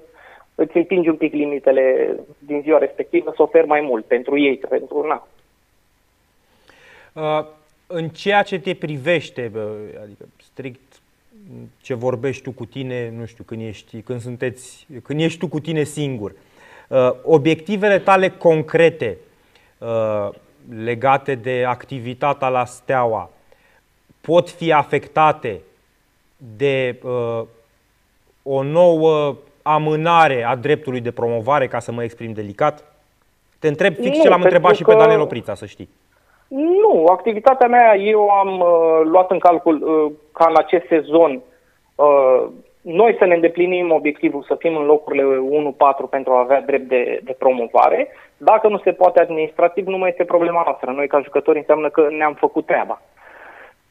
îți 0.56 0.78
împingi 0.78 1.10
un 1.10 1.16
pic 1.16 1.34
limitele 1.34 2.16
din 2.40 2.62
ziua 2.62 2.78
respectivă, 2.78 3.32
să 3.36 3.42
oferi 3.42 3.68
mai 3.68 3.82
mult 3.82 4.06
pentru 4.06 4.40
ei, 4.40 4.58
pentru 4.58 5.08
na. 5.08 5.28
Uh, 7.14 7.46
în 7.88 8.08
ceea 8.08 8.44
ce 8.44 8.60
te 8.60 8.74
privește, 8.74 9.52
adică 10.04 10.26
strict 10.38 10.82
ce 11.82 11.94
vorbești 11.94 12.44
tu 12.44 12.52
cu 12.52 12.66
tine, 12.66 13.14
nu 13.18 13.26
știu, 13.26 13.44
când 13.44 13.62
ești, 13.62 14.02
când 14.02 14.22
sunteți, 14.22 14.88
când 15.04 15.20
ești 15.20 15.40
tu 15.40 15.48
cu 15.48 15.60
tine 15.60 15.84
singur, 15.84 16.32
uh, 16.90 17.12
obiectivele 17.24 18.00
tale 18.00 18.30
concrete 18.30 19.18
legate 20.70 21.36
de 21.36 21.66
activitatea 21.68 22.48
la 22.48 22.66
Steaua 22.66 23.30
pot 24.22 24.50
fi 24.50 24.72
afectate 24.74 25.62
de 26.58 27.00
o 28.44 28.64
nouă 28.64 29.36
amânare 29.62 30.44
a 30.44 30.56
dreptului 30.56 31.02
de 31.02 31.12
promovare, 31.12 31.68
ca 31.68 31.80
să 31.80 31.92
mă 31.92 32.04
exprim 32.04 32.34
delicat? 32.34 32.84
Te 33.60 33.68
întreb 33.68 33.94
fix 33.96 34.18
nu, 34.18 34.24
ce 34.24 34.30
l-am 34.30 34.42
întrebat 34.42 34.76
și 34.76 34.84
pe 34.84 34.96
Daniel 34.96 35.20
Oprița, 35.20 35.54
să 35.54 35.66
știi. 35.66 35.90
Nu, 36.48 37.06
activitatea 37.06 37.68
mea 37.68 37.96
eu 37.96 38.30
am 38.30 38.60
uh, 38.60 39.02
luat 39.04 39.32
în 39.32 39.40
calcul 39.40 39.82
uh, 39.82 40.12
ca 40.32 40.46
în 40.50 40.56
acest 40.58 40.86
sezon 40.88 41.42
uh, 41.96 42.46
noi 42.86 43.16
să 43.20 43.26
ne 43.26 43.34
îndeplinim 43.34 43.92
obiectivul 43.92 44.44
să 44.44 44.56
fim 44.56 44.76
în 44.76 44.86
locurile 44.86 45.24
1-4 46.04 46.10
pentru 46.10 46.32
a 46.34 46.40
avea 46.40 46.62
drept 46.62 46.88
de, 46.88 47.20
de 47.24 47.36
promovare. 47.40 48.08
Dacă 48.38 48.68
nu 48.68 48.78
se 48.78 48.92
poate 48.92 49.20
administrativ, 49.20 49.88
nu 49.88 49.98
mai 49.98 50.10
este 50.10 50.24
problema 50.24 50.62
noastră. 50.66 50.92
Noi 50.92 51.08
ca 51.08 51.22
jucători 51.22 51.58
înseamnă 51.58 51.90
că 51.90 52.08
ne-am 52.10 52.34
făcut 52.34 52.66
treaba. 52.66 53.02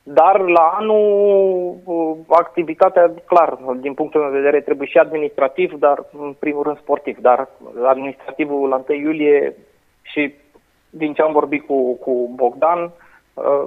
Dar 0.02 0.40
la 0.40 0.74
anul 0.78 1.76
uh, 1.84 2.16
activitatea, 2.28 3.12
clar, 3.26 3.58
din 3.76 3.94
punctul 3.94 4.20
meu 4.20 4.30
de 4.30 4.36
vedere, 4.36 4.60
trebuie 4.60 4.88
și 4.88 4.98
administrativ, 4.98 5.72
dar 5.72 6.04
în 6.18 6.34
primul 6.38 6.62
rând 6.62 6.78
sportiv. 6.78 7.18
Dar 7.18 7.48
administrativul 7.84 8.68
la 8.68 8.84
1 8.88 8.98
iulie 8.98 9.54
și 10.02 10.34
din 10.90 11.12
ce 11.12 11.22
am 11.22 11.32
vorbit 11.32 11.66
cu, 11.66 11.94
cu 11.94 12.30
Bogdan, 12.34 12.90
uh, 13.34 13.66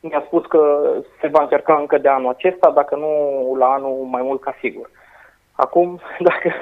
mi-a 0.00 0.22
spus 0.26 0.46
că 0.46 0.92
se 1.20 1.26
va 1.26 1.42
încerca 1.42 1.76
încă 1.76 1.98
de 1.98 2.08
anul 2.08 2.28
acesta, 2.28 2.70
dacă 2.70 2.96
nu 2.96 3.10
la 3.58 3.66
anul 3.66 4.06
mai 4.10 4.22
mult 4.22 4.40
ca 4.40 4.56
sigur. 4.60 4.90
Acum, 5.52 6.00
dacă 6.28 6.52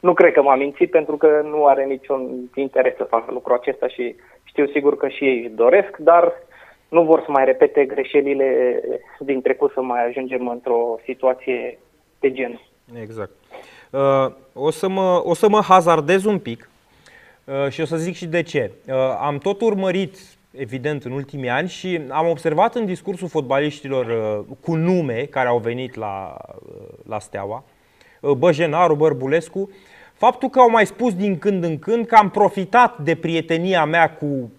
nu 0.00 0.14
cred 0.14 0.32
că 0.32 0.42
m-a 0.42 0.54
mințit 0.54 0.90
pentru 0.90 1.16
că 1.16 1.40
nu 1.44 1.66
are 1.66 1.84
niciun 1.84 2.50
interes 2.54 2.96
să 2.96 3.04
facă 3.04 3.32
lucrul 3.32 3.56
acesta 3.56 3.88
și 3.88 4.16
știu 4.44 4.66
sigur 4.66 4.96
că 4.96 5.08
și 5.08 5.24
ei 5.24 5.52
doresc, 5.54 5.96
dar 5.96 6.32
nu 6.88 7.02
vor 7.02 7.22
să 7.24 7.30
mai 7.30 7.44
repete 7.44 7.84
greșelile 7.84 8.80
din 9.18 9.42
trecut 9.42 9.72
să 9.72 9.80
mai 9.80 10.06
ajungem 10.06 10.48
într-o 10.48 10.98
situație 11.04 11.78
de 12.20 12.32
gen. 12.32 12.60
Exact. 13.00 13.30
Uh, 13.90 14.32
o, 14.52 14.70
să 14.70 14.88
mă, 14.88 15.22
o 15.24 15.34
să 15.34 15.48
mă 15.48 15.60
hazardez 15.60 16.24
un 16.24 16.38
pic 16.38 16.70
uh, 17.44 17.68
și 17.70 17.80
o 17.80 17.84
să 17.84 17.96
zic 17.96 18.14
și 18.14 18.26
de 18.26 18.42
ce. 18.42 18.70
Uh, 18.86 18.94
am 19.20 19.38
tot 19.38 19.60
urmărit, 19.60 20.16
evident, 20.56 21.04
în 21.04 21.12
ultimii 21.12 21.48
ani 21.48 21.68
și 21.68 22.00
am 22.08 22.28
observat 22.28 22.74
în 22.74 22.86
discursul 22.86 23.28
fotbaliștilor 23.28 24.06
uh, 24.06 24.56
cu 24.60 24.74
nume 24.74 25.24
care 25.24 25.48
au 25.48 25.58
venit 25.58 25.94
la, 25.94 26.36
uh, 26.66 26.88
la 27.08 27.18
Steaua, 27.18 27.64
uh, 28.20 28.32
Băjenaru, 28.32 28.94
Bărbulescu, 28.94 29.70
faptul 30.14 30.48
că 30.48 30.58
au 30.58 30.70
mai 30.70 30.86
spus 30.86 31.14
din 31.14 31.38
când 31.38 31.64
în 31.64 31.78
când 31.78 32.06
că 32.06 32.14
am 32.14 32.30
profitat 32.30 32.98
de 32.98 33.14
prietenia 33.14 33.84
mea 33.84 34.10
cu 34.10 34.50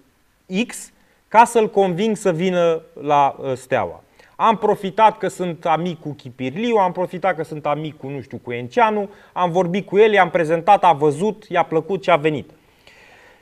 X 0.68 0.92
ca 1.28 1.46
să-l 1.46 1.70
conving 1.70 2.16
să 2.16 2.32
vină 2.32 2.82
la 3.02 3.36
uh, 3.40 3.54
Steaua. 3.56 4.04
Am 4.36 4.58
profitat 4.58 5.18
că 5.18 5.28
sunt 5.28 5.66
amic 5.66 6.00
cu 6.00 6.10
Chipirliu, 6.10 6.76
am 6.76 6.92
profitat 6.92 7.36
că 7.36 7.44
sunt 7.44 7.66
amic 7.66 7.98
cu, 7.98 8.08
nu 8.08 8.22
știu, 8.22 8.38
cu 8.38 8.52
Enceanu, 8.52 9.10
am 9.34 9.52
vorbit 9.52 9.86
cu 9.86 9.98
el, 9.98 10.14
i-am 10.14 10.30
prezentat, 10.30 10.84
a 10.84 10.94
văzut, 10.94 11.46
i-a 11.50 11.64
plăcut 11.64 12.04
și 12.04 12.10
a 12.10 12.16
venit. 12.16 12.50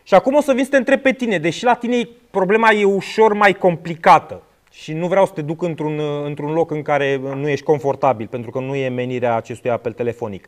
Și 0.04 0.14
acum 0.14 0.36
o 0.36 0.42
să 0.42 0.54
vin 0.54 0.64
să 0.64 0.70
te 0.70 0.78
întreb 0.78 1.02
pe 1.02 1.14
tine, 1.14 1.38
deși 1.38 1.64
la 1.64 1.74
tine 1.74 2.08
problema 2.32 2.72
e 2.72 2.84
ușor 2.84 3.34
mai 3.34 3.54
complicată 3.54 4.42
și 4.72 4.94
nu 4.94 5.08
vreau 5.08 5.26
să 5.26 5.32
te 5.34 5.42
duc 5.42 5.62
într-un, 5.62 6.00
uh, 6.00 6.26
într-un 6.26 6.52
loc 6.52 6.72
în 6.72 6.82
care 6.82 7.18
nu 7.18 7.50
ești 7.50 7.66
confortabil, 7.66 8.28
pentru 8.28 8.52
că 8.52 8.60
nu 8.60 8.76
e 8.76 8.90
menirea 8.90 9.36
acestui 9.36 9.70
apel 9.70 9.92
telefonic. 9.92 10.48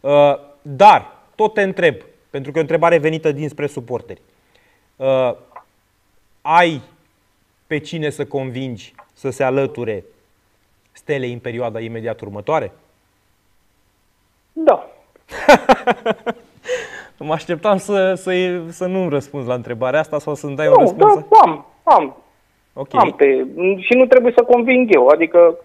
Uh, 0.00 0.10
dar, 0.62 1.12
tot 1.34 1.54
te 1.54 1.62
întreb, 1.62 1.94
pentru 2.30 2.50
că 2.50 2.56
e 2.56 2.60
o 2.60 2.64
întrebare 2.64 2.98
venită 2.98 3.32
dinspre 3.32 3.66
suporteri 3.66 4.20
ai 6.46 6.82
pe 7.66 7.78
cine 7.78 8.10
să 8.10 8.26
convingi 8.26 8.94
să 9.12 9.30
se 9.30 9.42
alăture 9.42 10.04
stelei 10.92 11.32
în 11.32 11.38
perioada 11.38 11.80
imediat 11.80 12.20
următoare? 12.20 12.72
Da. 14.52 14.90
mă 17.24 17.32
așteptam 17.32 17.76
să, 17.76 18.14
să, 18.14 18.60
să 18.68 18.86
nu 18.86 19.08
răspunzi 19.08 19.48
la 19.48 19.54
întrebarea 19.54 20.00
asta 20.00 20.18
sau 20.18 20.34
să-mi 20.34 20.56
dai 20.56 20.66
nu, 20.66 20.72
un 20.72 20.78
răspuns. 20.78 21.14
Da, 21.14 21.22
am, 21.40 21.66
am. 21.82 22.16
Okay. 22.72 23.00
am 23.02 23.10
pe, 23.10 23.46
și 23.78 23.94
nu 23.94 24.06
trebuie 24.06 24.32
să 24.36 24.42
conving 24.42 24.94
eu, 24.94 25.06
adică 25.06 25.58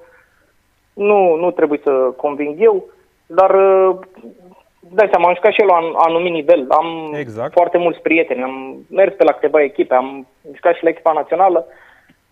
nu, 0.93 1.35
nu 1.35 1.51
trebuie 1.51 1.79
să 1.83 1.91
conving 1.91 2.55
eu, 2.59 2.89
dar 3.25 3.51
dai 4.79 5.07
seama, 5.11 5.27
am 5.27 5.35
jucat 5.35 5.51
și 5.51 5.61
eu 5.61 5.67
la 5.67 5.77
un 5.77 5.93
anumit 5.97 6.31
nivel. 6.31 6.65
Am 6.69 7.13
exact. 7.13 7.51
foarte 7.51 7.77
mulți 7.77 7.99
prieteni, 7.99 8.43
am 8.43 8.85
mers 8.89 9.13
pe 9.15 9.23
la 9.23 9.31
câteva 9.31 9.61
echipe, 9.61 9.95
am 9.95 10.27
jucat 10.53 10.75
și 10.75 10.83
la 10.83 10.89
echipa 10.89 11.11
națională 11.11 11.65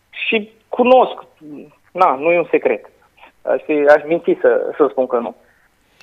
și 0.10 0.52
cunosc. 0.70 1.24
Na, 1.92 2.16
nu 2.16 2.32
e 2.32 2.38
un 2.38 2.48
secret. 2.50 2.90
Aș, 3.42 3.62
fi, 3.62 3.72
aș 3.72 4.04
minți 4.06 4.38
să, 4.42 4.74
să 4.78 4.88
spun 4.90 5.08
că 5.08 5.18
nu. 5.18 5.36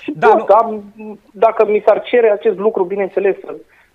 Și 0.06 0.12
da, 0.16 0.26
tot, 0.28 0.48
nu. 0.48 0.54
Am, 0.54 0.84
dacă 1.30 1.66
mi 1.66 1.82
s-ar 1.86 2.02
cere 2.02 2.30
acest 2.30 2.58
lucru, 2.58 2.84
bineînțeles, 2.84 3.36
să 3.44 3.54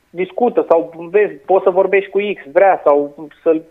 discută 0.09 0.65
sau 0.69 1.09
vezi, 1.09 1.33
poți 1.33 1.63
să 1.63 1.69
vorbești 1.69 2.09
cu 2.09 2.19
X, 2.19 2.51
vrea 2.51 2.81
sau 2.83 3.29
să 3.43 3.61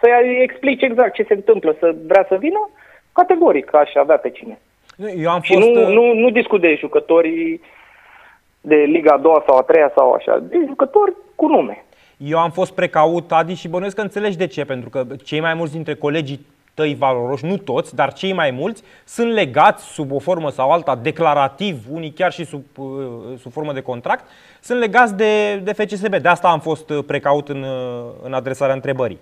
să-i 0.00 0.42
explici 0.42 0.82
exact 0.82 1.14
ce 1.14 1.24
se 1.28 1.34
întâmplă, 1.34 1.76
să 1.78 1.94
vrea 2.06 2.26
să 2.28 2.36
vină, 2.36 2.70
categoric 3.12 3.74
aș 3.74 3.94
avea 3.94 4.16
pe 4.16 4.30
cine. 4.30 4.58
Eu 5.16 5.30
am 5.30 5.40
și 5.40 5.54
fost... 5.54 5.66
nu, 5.66 5.80
uh, 5.80 5.88
nu, 5.88 6.14
nu 6.14 6.30
discut 6.30 6.60
de 6.60 6.76
jucătorii 6.78 7.60
de 8.60 8.74
Liga 8.74 9.12
a 9.12 9.18
doua 9.18 9.42
sau 9.46 9.56
a 9.56 9.62
treia 9.62 9.92
sau 9.96 10.12
așa, 10.12 10.38
de 10.38 10.56
jucători 10.66 11.12
cu 11.34 11.46
nume. 11.46 11.84
Eu 12.16 12.38
am 12.38 12.50
fost 12.50 12.74
precaut, 12.74 13.32
Adi, 13.32 13.54
și 13.54 13.68
bănuiesc 13.68 13.96
că 13.96 14.02
înțelegi 14.02 14.36
de 14.36 14.46
ce, 14.46 14.64
pentru 14.64 14.88
că 14.88 15.06
cei 15.24 15.40
mai 15.40 15.54
mulți 15.54 15.72
dintre 15.72 15.94
colegii 15.94 16.46
tăi 16.74 16.94
valoroși, 16.98 17.44
nu 17.44 17.56
toți, 17.56 17.94
dar 17.94 18.12
cei 18.12 18.32
mai 18.32 18.50
mulți, 18.50 18.82
sunt 19.04 19.32
legați 19.32 19.84
sub 19.84 20.12
o 20.12 20.18
formă 20.18 20.50
sau 20.50 20.70
alta, 20.70 20.94
declarativ, 20.94 21.76
unii 21.90 22.10
chiar 22.10 22.32
și 22.32 22.44
sub, 22.44 22.64
uh, 22.76 23.38
sub 23.38 23.52
formă 23.52 23.72
de 23.72 23.80
contract, 23.80 24.24
sunt 24.60 24.78
legați 24.78 25.16
de, 25.16 25.56
de 25.56 25.72
FCSB. 25.72 26.16
De 26.16 26.28
asta 26.28 26.48
am 26.48 26.60
fost 26.60 26.90
uh, 26.90 26.98
precaut 27.06 27.48
în, 27.48 27.62
uh, 27.62 28.04
în 28.22 28.32
adresarea 28.32 28.74
întrebării. 28.74 29.18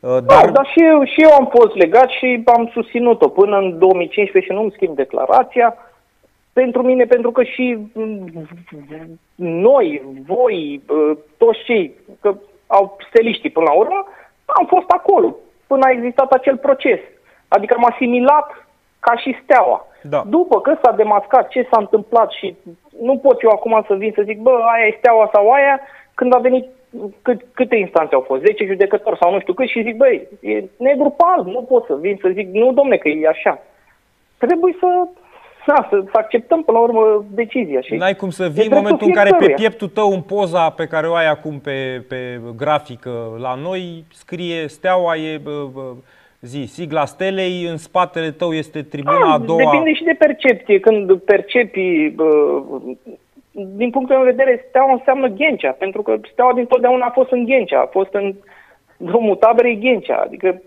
Dar, 0.00 0.20
da, 0.20 0.50
dar 0.50 0.66
și, 0.66 0.84
eu, 0.84 1.04
și 1.04 1.22
eu 1.22 1.32
am 1.32 1.50
fost 1.58 1.74
legat 1.74 2.08
și 2.08 2.42
am 2.44 2.70
susținut-o 2.72 3.28
până 3.28 3.56
în 3.56 3.78
2015 3.78 4.52
și 4.52 4.58
nu-mi 4.58 4.72
schimb 4.74 4.96
declarația 4.96 5.76
pentru 6.52 6.82
mine, 6.82 7.04
pentru 7.04 7.30
că 7.30 7.42
și 7.42 7.78
noi, 9.34 10.02
voi, 10.26 10.82
toți 11.36 11.58
cei, 11.64 11.94
că 12.20 12.34
au 12.66 12.96
steliștii 13.08 13.50
până 13.50 13.64
la 13.64 13.72
urmă, 13.72 14.06
am 14.44 14.66
fost 14.66 14.88
acolo 14.88 15.36
până 15.66 15.86
a 15.86 15.90
existat 15.90 16.32
acel 16.32 16.56
proces. 16.56 17.00
Adică 17.48 17.74
am 17.76 17.84
asimilat 17.90 18.66
ca 19.00 19.16
și 19.16 19.36
steaua. 19.42 19.86
Da. 20.02 20.22
După 20.26 20.60
că 20.60 20.76
s-a 20.82 20.92
demascat 20.92 21.48
ce 21.48 21.68
s-a 21.70 21.78
întâmplat 21.80 22.30
și 22.30 22.56
nu 23.00 23.18
pot 23.18 23.42
eu 23.42 23.50
acum 23.50 23.84
să 23.86 23.94
vin 23.94 24.12
să 24.14 24.22
zic, 24.24 24.38
bă, 24.40 24.50
aia 24.50 24.86
e 24.86 24.96
steaua 24.98 25.30
sau 25.32 25.50
aia, 25.50 25.80
când 26.14 26.34
a 26.34 26.38
venit 26.38 26.66
cât, 27.22 27.40
câte 27.54 27.76
instanțe 27.76 28.14
au 28.14 28.20
fost, 28.20 28.42
10 28.42 28.64
judecători 28.64 29.18
sau 29.18 29.32
nu 29.32 29.40
știu 29.40 29.52
cât 29.52 29.68
și 29.68 29.82
zic, 29.82 29.96
băi, 29.96 30.28
e 30.40 30.64
negru 30.76 31.10
pe 31.10 31.24
alb, 31.36 31.46
nu 31.46 31.62
pot 31.62 31.84
să 31.84 31.96
vin 31.96 32.18
să 32.20 32.28
zic, 32.32 32.48
nu 32.52 32.72
domne 32.72 32.96
că 32.96 33.08
e 33.08 33.28
așa. 33.28 33.62
Trebuie 34.38 34.76
să 34.80 35.08
da, 35.66 35.86
să, 35.90 36.02
să 36.04 36.10
acceptăm 36.12 36.62
până 36.62 36.78
la 36.78 36.84
urmă 36.84 37.24
decizia. 37.30 37.80
Și 37.80 37.94
N-ai 37.94 38.14
cum 38.14 38.30
să 38.30 38.48
vii 38.48 38.66
în 38.66 38.74
momentul 38.74 39.06
în 39.06 39.12
care 39.12 39.36
pe 39.38 39.52
pieptul 39.56 39.88
tău, 39.88 40.12
în 40.12 40.20
poza 40.20 40.70
pe 40.70 40.86
care 40.86 41.08
o 41.08 41.14
ai 41.14 41.28
acum 41.28 41.58
pe, 41.58 42.04
pe 42.08 42.40
grafică 42.56 43.36
la 43.38 43.54
noi, 43.54 44.04
scrie 44.12 44.66
steaua 44.68 45.16
e 45.16 45.40
zi, 46.40 46.64
sigla 46.64 47.04
stelei, 47.04 47.66
în 47.70 47.76
spatele 47.76 48.30
tău 48.30 48.52
este 48.52 48.82
tribuna 48.82 49.30
a, 49.30 49.32
a 49.32 49.38
doua. 49.38 49.70
Depinde 49.70 49.92
și 49.92 50.04
de 50.04 50.16
percepție. 50.18 50.80
Când 50.80 51.18
percepi, 51.18 52.14
din 53.52 53.90
punctul 53.90 54.16
meu 54.16 54.24
de 54.24 54.30
vedere, 54.30 54.64
steaua 54.68 54.92
înseamnă 54.92 55.26
Ghencea, 55.28 55.70
pentru 55.70 56.02
că 56.02 56.16
steaua 56.32 56.52
din 56.52 56.66
totdeauna 56.66 57.06
a 57.06 57.10
fost 57.10 57.30
în 57.30 57.44
Ghencea, 57.44 57.80
a 57.80 57.86
fost 57.86 58.12
în 58.12 58.34
drumul 58.96 59.36
taberei 59.36 59.78
Ghencea. 59.78 60.16
Adică 60.16 60.62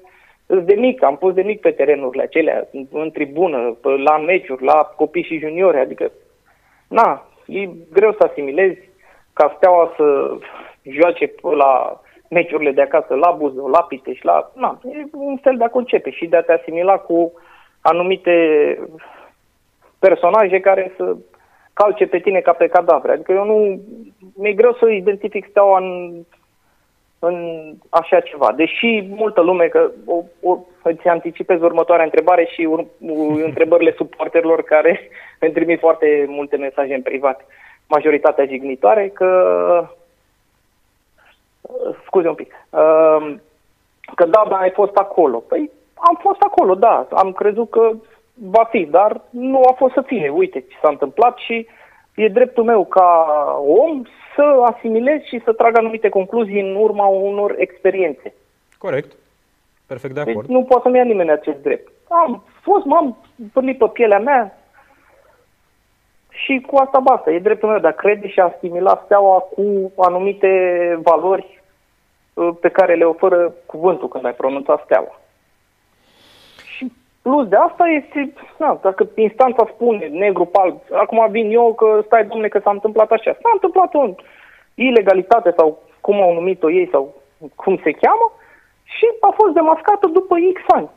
de 0.47 0.73
mic, 0.73 1.03
am 1.03 1.17
pus 1.17 1.33
de 1.33 1.41
mic 1.41 1.59
pe 1.59 1.71
terenurile 1.71 2.23
acelea, 2.23 2.67
în 2.91 3.11
tribună, 3.11 3.77
la 3.81 4.17
meciuri, 4.17 4.63
la 4.63 4.93
copii 4.95 5.23
și 5.23 5.39
juniori, 5.39 5.77
adică, 5.77 6.11
na, 6.87 7.25
e 7.45 7.69
greu 7.91 8.11
să 8.11 8.27
asimilezi 8.29 8.79
ca 9.33 9.53
steaua 9.55 9.93
să 9.95 10.37
joace 10.81 11.33
la 11.41 12.01
meciurile 12.29 12.71
de 12.71 12.81
acasă, 12.81 13.15
la 13.15 13.31
Buzău, 13.31 13.67
la 13.67 13.81
Pitești, 13.81 14.25
la... 14.25 14.51
Na, 14.55 14.79
e 14.83 15.05
un 15.11 15.37
fel 15.37 15.57
de 15.57 15.63
a 15.63 15.69
concepe 15.69 16.09
și 16.09 16.25
de 16.25 16.35
a 16.35 16.41
te 16.41 16.51
asimila 16.51 16.97
cu 16.97 17.33
anumite 17.81 18.35
personaje 19.99 20.59
care 20.59 20.93
să 20.97 21.15
calce 21.73 22.07
pe 22.07 22.19
tine 22.19 22.39
ca 22.39 22.53
pe 22.53 22.67
cadavre. 22.67 23.11
Adică 23.11 23.31
eu 23.31 23.45
nu... 23.45 23.81
Mi-e 24.35 24.53
greu 24.53 24.73
să 24.73 24.89
identific 24.89 25.47
steaua 25.49 25.77
în 25.79 26.13
în 27.19 27.73
așa 27.89 28.19
ceva. 28.19 28.51
Deși 28.55 29.07
multă 29.09 29.41
lume, 29.41 29.65
că 29.65 29.91
o, 30.05 30.23
o, 30.41 30.57
îți 30.83 31.07
anticipez 31.07 31.61
următoarea 31.61 32.03
întrebare 32.03 32.45
și 32.45 32.61
ur, 32.61 32.85
întrebările 33.43 33.93
suporterilor 33.97 34.63
care 34.63 35.09
îmi 35.39 35.51
trimit 35.51 35.79
foarte 35.79 36.25
multe 36.27 36.57
mesaje 36.57 36.93
în 36.93 37.01
privat, 37.01 37.45
majoritatea 37.87 38.45
jignitoare, 38.45 39.07
că 39.07 39.89
scuze 42.05 42.27
un 42.27 42.35
pic, 42.35 42.53
uh, 42.69 43.35
că 44.15 44.25
da, 44.25 44.45
dar 44.49 44.61
ai 44.61 44.71
fost 44.71 44.95
acolo. 44.95 45.37
Păi 45.37 45.71
am 45.95 46.17
fost 46.21 46.41
acolo, 46.41 46.75
da, 46.75 47.07
am 47.11 47.31
crezut 47.31 47.69
că 47.69 47.91
va 48.33 48.63
fi, 48.63 48.85
dar 48.85 49.21
nu 49.29 49.61
a 49.69 49.71
fost 49.71 49.93
să 49.93 50.01
fie. 50.01 50.29
Uite 50.29 50.59
ce 50.59 50.77
s-a 50.81 50.89
întâmplat 50.89 51.37
și 51.37 51.67
e 52.17 52.27
dreptul 52.27 52.63
meu 52.63 52.85
ca 52.85 53.25
om 53.67 54.01
să 54.35 54.61
asimilez 54.73 55.21
și 55.21 55.41
să 55.43 55.53
trag 55.53 55.77
anumite 55.77 56.09
concluzii 56.09 56.61
în 56.61 56.75
urma 56.75 57.05
unor 57.05 57.55
experiențe. 57.57 58.33
Corect. 58.77 59.11
Perfect 59.87 60.13
de 60.13 60.23
deci 60.23 60.29
acord. 60.29 60.47
Deci 60.47 60.55
nu 60.55 60.63
poate 60.63 60.83
să-mi 60.83 60.97
ia 60.97 61.03
nimeni 61.03 61.31
acest 61.31 61.57
drept. 61.57 61.91
Am 62.07 62.43
fost, 62.61 62.85
m-am 62.85 63.17
pârnit 63.53 63.77
pe 63.77 63.85
pielea 63.93 64.19
mea 64.19 64.57
și 66.29 66.63
cu 66.67 66.75
asta 66.75 66.99
basta. 66.99 67.31
E 67.31 67.39
dreptul 67.39 67.69
meu 67.69 67.79
de 67.79 67.87
a 67.87 67.91
crede 67.91 68.27
și 68.27 68.39
a 68.39 68.51
asimila 68.55 69.01
steaua 69.05 69.39
cu 69.39 69.91
anumite 69.97 70.51
valori 71.03 71.61
uh, 72.33 72.49
pe 72.61 72.69
care 72.69 72.95
le 72.95 73.03
oferă 73.03 73.53
cuvântul 73.65 74.07
când 74.07 74.25
ai 74.25 74.33
pronunțat 74.33 74.81
steaua. 74.83 75.19
Și 77.27 77.33
plus 77.33 77.47
de 77.47 77.55
asta 77.55 77.85
este, 77.87 78.33
na, 78.57 78.79
dacă 78.81 79.09
instanța 79.15 79.67
spune 79.73 80.05
negru 80.05 80.45
pe 80.45 80.59
alb, 80.61 80.77
acum 80.91 81.27
vin 81.29 81.51
eu 81.51 81.73
că 81.73 82.01
stai 82.05 82.25
domne 82.25 82.47
că 82.47 82.59
s-a 82.59 82.69
întâmplat 82.69 83.11
așa. 83.11 83.37
S-a 83.41 83.49
întâmplat 83.53 83.93
o 83.93 84.13
ilegalitate 84.75 85.53
sau 85.57 85.79
cum 86.01 86.21
au 86.21 86.33
numit-o 86.33 86.71
ei 86.71 86.87
sau 86.91 87.13
cum 87.55 87.79
se 87.83 87.91
cheamă 87.91 88.31
și 88.83 89.05
a 89.19 89.29
fost 89.35 89.53
demascată 89.53 90.07
după 90.07 90.35
X 90.53 90.61
ani. 90.67 90.89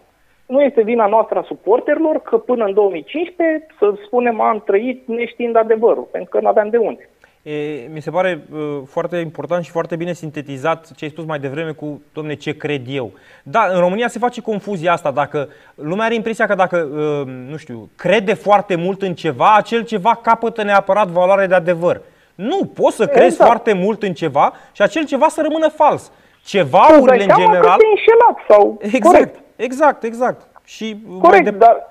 Nu 0.47 0.63
este 0.63 0.83
vina 0.83 1.07
noastră 1.07 1.39
a 1.39 1.43
suporterilor 1.43 2.17
că 2.19 2.39
până 2.39 2.65
în 2.65 2.75
2015, 2.75 3.67
să 3.79 3.93
spunem, 4.07 4.41
am 4.41 4.63
trăit 4.67 5.07
neștiind 5.07 5.57
adevărul, 5.57 6.09
pentru 6.11 6.31
că 6.31 6.41
nu 6.41 6.49
aveam 6.49 6.69
de 6.69 6.77
unde. 6.77 7.10
E, 7.43 7.89
mi 7.93 8.01
se 8.01 8.11
pare 8.11 8.43
uh, 8.53 8.81
foarte 8.87 9.17
important 9.17 9.65
și 9.65 9.71
foarte 9.71 9.97
bine 9.97 10.13
sintetizat 10.13 10.91
ce 10.97 11.05
ai 11.05 11.11
spus 11.11 11.25
mai 11.25 11.39
devreme 11.39 11.71
cu, 11.71 12.03
domne, 12.13 12.35
ce 12.35 12.57
cred 12.57 12.83
eu. 12.89 13.11
Da, 13.43 13.69
în 13.73 13.79
România 13.79 14.09
se 14.09 14.19
face 14.19 14.41
confuzia 14.41 14.93
asta. 14.93 15.11
Dacă 15.11 15.49
lumea 15.75 16.05
are 16.05 16.15
impresia 16.15 16.47
că 16.47 16.55
dacă, 16.55 16.89
uh, 16.93 17.33
nu 17.49 17.57
știu, 17.57 17.89
crede 17.97 18.35
foarte 18.35 18.75
mult 18.75 19.03
în 19.03 19.15
ceva, 19.15 19.55
acel 19.57 19.85
ceva 19.85 20.19
capătă 20.23 20.63
neapărat 20.63 21.07
valoare 21.07 21.47
de 21.47 21.55
adevăr. 21.55 22.01
Nu, 22.35 22.71
poți 22.75 22.97
să 22.97 23.07
crezi 23.07 23.27
exact. 23.27 23.51
foarte 23.51 23.73
mult 23.73 24.03
în 24.03 24.13
ceva 24.13 24.53
și 24.73 24.83
acel 24.83 25.07
ceva 25.07 25.29
să 25.29 25.41
rămână 25.43 25.69
fals. 25.69 26.13
Cevaurile 26.45 27.23
în 27.23 27.31
general. 27.37 27.61
Că 27.61 27.85
înșelat 27.91 28.37
sau. 28.49 28.79
Exact, 28.81 29.05
Corect. 29.05 29.39
exact, 29.57 30.03
exact. 30.03 30.47
Și 30.65 30.97
Corect, 31.21 31.45
de... 31.45 31.51
dar 31.51 31.89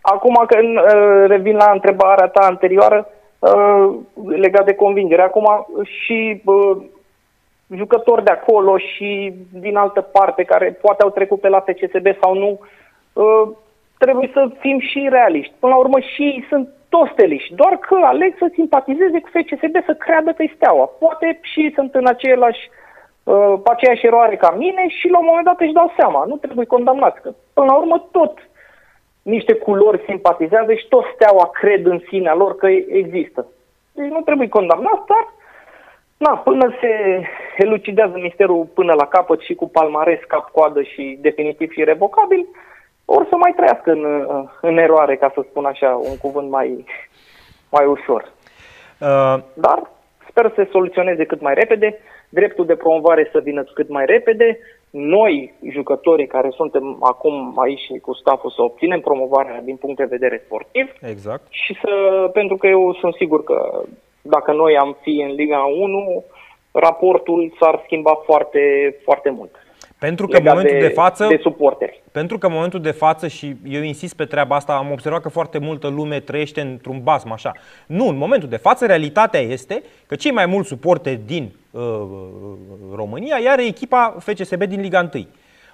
acum 0.00 0.44
că 0.46 0.58
uh, 0.58 1.28
revin 1.28 1.56
la 1.56 1.70
întrebarea 1.72 2.26
ta 2.26 2.40
anterioară 2.40 3.06
uh, 3.42 3.94
legat 4.26 4.64
de 4.64 4.74
convingere. 4.74 5.22
Acum 5.22 5.66
și 5.82 6.42
uh, 6.44 6.76
jucători 7.76 8.24
de 8.24 8.30
acolo 8.30 8.78
și 8.78 9.32
din 9.52 9.76
altă 9.76 10.00
parte 10.00 10.42
care 10.42 10.78
poate 10.80 11.02
au 11.02 11.10
trecut 11.10 11.40
pe 11.40 11.48
la 11.48 11.60
FCSB 11.60 12.06
sau 12.20 12.34
nu, 12.34 12.60
trebuie 13.98 14.30
să 14.32 14.50
fim 14.58 14.78
și 14.80 15.06
realiști. 15.10 15.54
Până 15.58 15.72
la 15.72 15.78
urmă 15.78 15.98
și 16.00 16.22
ei 16.22 16.44
sunt 16.48 16.68
toți 16.88 17.12
steliști, 17.12 17.54
doar 17.54 17.76
că 17.76 17.94
aleg 18.02 18.32
să 18.38 18.46
simpatizeze 18.52 19.20
cu 19.20 19.28
FCSB, 19.34 19.76
să 19.86 19.94
creadă 19.94 20.32
că 20.32 20.42
e 20.42 20.52
steaua. 20.54 20.86
Poate 20.98 21.38
și 21.42 21.72
sunt 21.74 21.94
în 21.94 22.06
același 22.06 22.62
uh, 22.68 22.82
uh, 23.24 23.54
aceeași 23.64 24.06
eroare 24.06 24.36
ca 24.36 24.50
mine 24.50 24.88
și 24.88 25.08
la 25.08 25.18
un 25.18 25.24
moment 25.28 25.44
dat 25.44 25.60
își 25.60 25.72
dau 25.72 25.92
seama. 25.98 26.24
Nu 26.24 26.36
trebuie 26.36 26.66
condamnați, 26.66 27.20
că 27.20 27.30
până 27.54 27.66
la 27.66 27.76
urmă 27.76 28.08
tot 28.10 28.34
niște 29.22 29.54
culori 29.54 30.02
simpatizează 30.06 30.74
și 30.74 30.88
tot 30.88 31.04
steaua 31.14 31.50
cred 31.52 31.86
în 31.86 32.00
sinea 32.08 32.34
lor 32.34 32.56
că 32.56 32.66
există. 32.88 33.46
Deci 33.92 34.10
nu 34.10 34.20
trebuie 34.20 34.48
condamnați, 34.48 35.06
dar 35.06 35.32
na, 36.16 36.36
până 36.36 36.74
se 36.80 37.22
elucidează 37.56 38.14
misterul 38.18 38.64
până 38.74 38.92
la 38.92 39.06
capăt 39.06 39.40
și 39.40 39.54
cu 39.54 39.68
palmares, 39.68 40.20
cap-coadă 40.28 40.82
și 40.82 41.18
definitiv 41.20 41.72
și 41.72 41.84
revocabil, 41.84 42.46
or 43.04 43.26
să 43.28 43.36
mai 43.36 43.52
trăiască 43.56 43.90
în, 43.90 44.26
în 44.60 44.78
eroare, 44.78 45.16
ca 45.16 45.30
să 45.34 45.44
spun 45.48 45.64
așa, 45.64 46.00
un 46.02 46.16
cuvânt 46.16 46.50
mai, 46.50 46.84
mai 47.70 47.86
ușor. 47.86 48.32
Uh... 49.00 49.36
Dar 49.54 49.90
sper 50.28 50.52
să 50.54 50.54
se 50.56 50.68
soluționeze 50.70 51.24
cât 51.24 51.40
mai 51.40 51.54
repede 51.54 51.98
dreptul 52.28 52.66
de 52.66 52.76
promovare 52.76 53.28
să 53.32 53.40
vină 53.40 53.62
cât 53.74 53.88
mai 53.88 54.04
repede, 54.06 54.58
noi, 54.92 55.54
jucătorii 55.70 56.26
care 56.26 56.50
suntem 56.50 56.96
acum 57.00 57.54
aici 57.56 57.86
cu 58.02 58.14
staful, 58.14 58.50
să 58.50 58.62
obținem 58.62 59.00
promovarea 59.00 59.60
din 59.60 59.76
punct 59.76 59.96
de 59.96 60.04
vedere 60.04 60.42
sportiv. 60.44 60.92
Exact. 61.00 61.46
Și 61.50 61.74
să, 61.82 61.90
pentru 62.32 62.56
că 62.56 62.66
eu 62.66 62.94
sunt 63.00 63.14
sigur 63.14 63.44
că 63.44 63.82
dacă 64.22 64.52
noi 64.52 64.76
am 64.76 64.96
fi 65.02 65.24
în 65.28 65.32
Liga 65.34 65.64
1, 65.64 66.24
raportul 66.72 67.52
s-ar 67.60 67.80
schimba 67.84 68.14
foarte, 68.24 68.60
foarte 69.04 69.30
mult. 69.30 69.50
Pentru 70.02 70.26
că 70.26 70.36
în 70.36 70.44
momentul 70.46 70.78
de, 70.78 70.86
de 70.86 70.92
față, 70.92 71.26
de 71.26 71.38
suporteri. 71.42 72.02
Pentru 72.12 72.38
că 72.38 72.46
în 72.46 72.52
momentul 72.52 72.80
de 72.80 72.90
față, 72.90 73.28
și 73.28 73.56
eu 73.68 73.82
insist 73.82 74.14
pe 74.16 74.24
treaba 74.24 74.56
asta, 74.56 74.72
am 74.72 74.90
observat 74.90 75.22
că 75.22 75.28
foarte 75.28 75.58
multă 75.58 75.88
lume 75.88 76.20
trăiește 76.20 76.60
într-un 76.60 77.00
basm 77.02 77.32
așa. 77.32 77.52
Nu, 77.86 78.08
în 78.08 78.16
momentul 78.16 78.48
de 78.48 78.56
față, 78.56 78.86
realitatea 78.86 79.40
este 79.40 79.82
că 80.06 80.14
cei 80.14 80.30
mai 80.30 80.46
mulți 80.46 80.68
suporteri 80.68 81.20
din 81.26 81.52
uh, 81.70 81.82
România 82.94 83.36
iar 83.44 83.58
echipa 83.58 84.16
FCSB 84.18 84.64
din 84.64 84.80
Liga 84.80 85.10
1. 85.14 85.26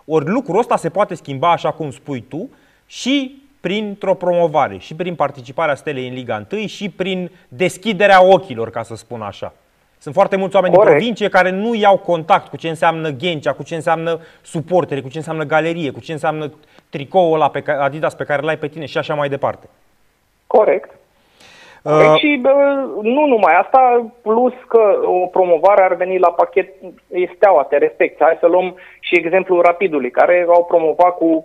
Ori 0.05 0.28
lucrul 0.28 0.59
ăsta 0.59 0.76
se 0.76 0.88
poate 0.88 1.14
schimba, 1.14 1.52
așa 1.52 1.70
cum 1.70 1.90
spui 1.90 2.24
tu, 2.28 2.50
și 2.86 3.42
printr-o 3.60 4.14
promovare, 4.14 4.78
și 4.78 4.94
prin 4.94 5.14
participarea 5.14 5.74
Stelei 5.74 6.09
în 6.09 6.14
Liga 6.14 6.46
1 6.52 6.66
și 6.66 6.88
prin 6.90 7.30
deschiderea 7.48 8.24
ochilor, 8.24 8.70
ca 8.70 8.82
să 8.82 8.96
spun 8.96 9.20
așa. 9.20 9.52
Sunt 9.98 10.14
foarte 10.14 10.36
mulți 10.36 10.54
oameni 10.54 10.74
Corect. 10.74 10.90
din 10.90 10.98
provincie 10.98 11.28
care 11.28 11.50
nu 11.50 11.74
iau 11.74 11.96
contact 11.96 12.48
cu 12.48 12.56
ce 12.56 12.68
înseamnă 12.68 13.08
Ghencea, 13.08 13.52
cu 13.52 13.62
ce 13.62 13.74
înseamnă 13.74 14.20
suportere, 14.42 15.00
cu 15.00 15.08
ce 15.08 15.16
înseamnă 15.16 15.44
galerie, 15.44 15.90
cu 15.90 16.00
ce 16.00 16.12
înseamnă 16.12 16.52
tricoul 16.90 17.34
ăla 17.34 17.48
pe 17.50 17.60
care, 17.60 17.78
Adidas 17.78 18.14
pe 18.14 18.24
care 18.24 18.42
l-ai 18.42 18.56
pe 18.56 18.68
tine 18.68 18.86
și 18.86 18.98
așa 18.98 19.14
mai 19.14 19.28
departe. 19.28 19.68
Corect. 20.46 20.90
Uh, 21.82 21.98
deci, 21.98 22.18
și 22.18 22.42
nu 23.02 23.26
numai 23.26 23.54
asta, 23.54 24.06
plus 24.22 24.52
că 24.68 24.98
o 25.04 25.26
promovare 25.26 25.82
ar 25.82 25.94
veni 25.94 26.18
la 26.18 26.30
pachet, 26.30 26.68
e 27.10 27.32
steaua, 27.34 27.62
te 27.62 27.76
respecti. 27.76 28.22
Hai 28.22 28.36
să 28.40 28.46
luăm 28.46 28.76
și 29.00 29.16
exemplul 29.16 29.62
Rapidului, 29.62 30.10
care 30.10 30.46
au 30.48 30.64
promovat 30.64 31.16
cu 31.16 31.44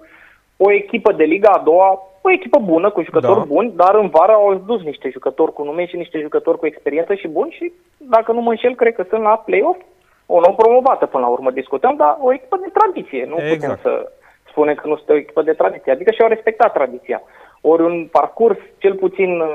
o 0.58 0.72
echipă 0.72 1.12
de 1.12 1.24
Liga 1.24 1.50
a 1.50 1.62
doua 1.64 2.08
o 2.26 2.32
echipă 2.32 2.60
bună, 2.60 2.90
cu 2.90 3.04
jucători 3.04 3.40
da. 3.40 3.46
buni, 3.46 3.74
dar 3.76 3.96
în 3.96 4.10
vară 4.10 4.32
au 4.32 4.54
dus 4.56 4.82
niște 4.82 5.10
jucători 5.10 5.54
cu 5.54 5.64
nume 5.64 5.86
și 5.86 5.96
niște 5.96 6.20
jucători 6.20 6.60
cu 6.60 6.66
experiență 6.66 7.14
și 7.14 7.28
buni 7.28 7.52
și, 7.52 7.74
dacă 7.98 8.32
nu 8.32 8.42
mă 8.42 8.50
înșel, 8.50 8.76
cred 8.76 8.96
că 8.96 9.06
sunt 9.10 9.22
la 9.22 9.42
play-off, 9.46 9.80
o 10.26 10.40
nou 10.40 10.56
promovată 10.56 11.06
până 11.06 11.24
la 11.24 11.30
urmă 11.30 11.52
discutăm, 11.52 11.96
dar 11.96 12.18
o 12.22 12.34
echipă 12.34 12.58
de 12.62 12.70
tradiție. 12.74 13.26
Nu 13.26 13.36
exact. 13.36 13.54
putem 13.54 13.78
să 13.82 14.12
spunem 14.50 14.76
că 14.76 14.88
nu 14.88 14.96
este 15.00 15.12
o 15.12 15.16
echipă 15.16 15.42
de 15.42 15.54
tradiție, 15.54 15.92
adică 15.92 16.12
și-au 16.12 16.28
respectat 16.28 16.74
tradiția. 16.74 17.22
Ori 17.62 17.84
un 17.84 18.08
parcurs 18.12 18.58
cel 18.78 18.94
puțin 18.94 19.40
uh, 19.40 19.48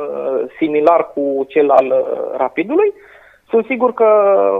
similar 0.58 1.12
cu 1.12 1.44
cel 1.48 1.70
al 1.70 1.86
uh, 1.86 2.36
Rapidului, 2.36 2.92
sunt 3.48 3.64
sigur 3.64 3.92
că 3.92 4.04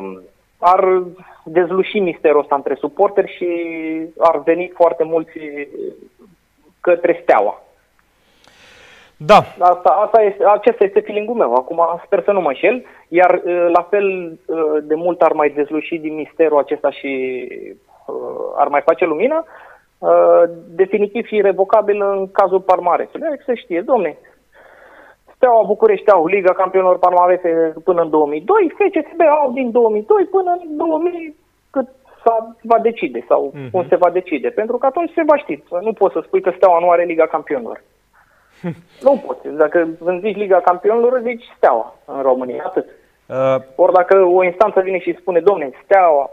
um, 0.01 0.23
ar 0.59 1.03
dezluși 1.45 1.99
misterul 1.99 2.41
ăsta 2.41 2.55
între 2.55 2.75
suporteri 2.75 3.35
și 3.37 3.49
ar 4.19 4.43
veni 4.45 4.71
foarte 4.75 5.05
mulți 5.05 5.39
către 6.81 7.19
steaua. 7.23 7.63
Da. 9.19 9.39
Asta, 9.59 9.91
asta 10.05 10.23
este, 10.23 10.45
acesta 10.45 10.85
este 10.85 11.01
feeling 11.01 11.37
meu. 11.37 11.55
Acum 11.55 12.01
sper 12.05 12.23
să 12.25 12.33
nu 12.33 12.41
mă 12.41 12.49
înșel. 12.49 12.85
Iar 13.09 13.43
uh, 13.45 13.67
la 13.73 13.83
fel 13.91 14.39
uh, 14.47 14.83
de 14.83 14.95
mult 14.95 15.23
ar 15.23 15.33
mai 15.33 15.49
dezluși 15.49 15.97
din 15.97 16.15
misterul 16.15 16.59
acesta 16.59 16.91
și 16.91 17.13
uh, 18.07 18.15
ar 18.57 18.69
mai 18.69 18.81
face 18.81 19.05
lumină, 19.05 19.45
definitiv 20.69 21.27
și 21.27 21.37
irrevocabil 21.37 22.03
în 22.03 22.31
cazul 22.33 22.61
Parmaresului. 22.61 23.27
Adică 23.27 23.43
să 23.47 23.55
știe, 23.55 23.81
domne, 23.81 24.19
Steaua 25.35 25.63
București 25.67 26.11
au 26.11 26.27
Liga 26.27 26.53
Campionilor 26.53 26.99
Parmarese 26.99 27.75
până 27.85 28.03
în 28.03 28.11
2002, 28.11 28.73
FCSB 28.79 29.21
au 29.21 29.53
din 29.53 29.71
2002 29.71 30.25
până 30.25 30.51
în 30.61 30.77
2000 30.77 31.37
cât 31.71 31.89
sa 32.25 32.57
va 32.63 32.79
decide 32.79 33.25
sau 33.29 33.53
uh-huh. 33.53 33.71
cum 33.71 33.87
se 33.89 33.97
va 33.97 34.11
decide. 34.11 34.49
Pentru 34.49 34.77
că 34.79 34.87
atunci 34.87 35.13
se 35.15 35.23
va 35.27 35.37
ști. 35.37 35.63
Nu 35.81 35.93
poți 35.93 36.13
să 36.13 36.21
spui 36.25 36.41
că 36.41 36.53
Steaua 36.57 36.79
nu 36.79 36.91
are 36.91 37.05
Liga 37.05 37.27
Campionilor. 37.27 37.83
Nu 39.07 39.23
poți. 39.27 39.49
Dacă 39.49 39.89
îmi 39.99 40.21
zici 40.21 40.37
Liga 40.37 40.61
Campionilor, 40.61 41.21
zici 41.23 41.45
Steaua 41.57 41.95
în 42.05 42.23
România, 42.23 42.63
atât. 42.67 42.87
Uh... 43.27 43.57
Ori 43.75 43.93
dacă 43.93 44.17
o 44.19 44.45
instanță 44.45 44.81
vine 44.81 44.99
și 44.99 45.17
spune, 45.21 45.41
domne, 45.41 45.71
Steaua, 45.85 46.31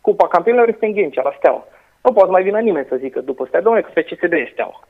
Cupa 0.00 0.28
Campionilor 0.28 0.68
este 0.68 0.86
în 0.86 0.92
Ghencea, 0.92 1.22
la 1.22 1.34
Steaua. 1.36 1.66
Nu 2.02 2.12
poate 2.12 2.30
mai 2.30 2.42
vină 2.42 2.58
nimeni 2.58 2.86
să 2.88 2.96
zică 2.96 3.20
după 3.20 3.44
Steaua, 3.46 3.64
domne, 3.64 3.80
că 3.80 3.90
pe 3.94 4.02
CSD 4.02 4.32
e 4.32 4.48
Steaua. 4.52 4.80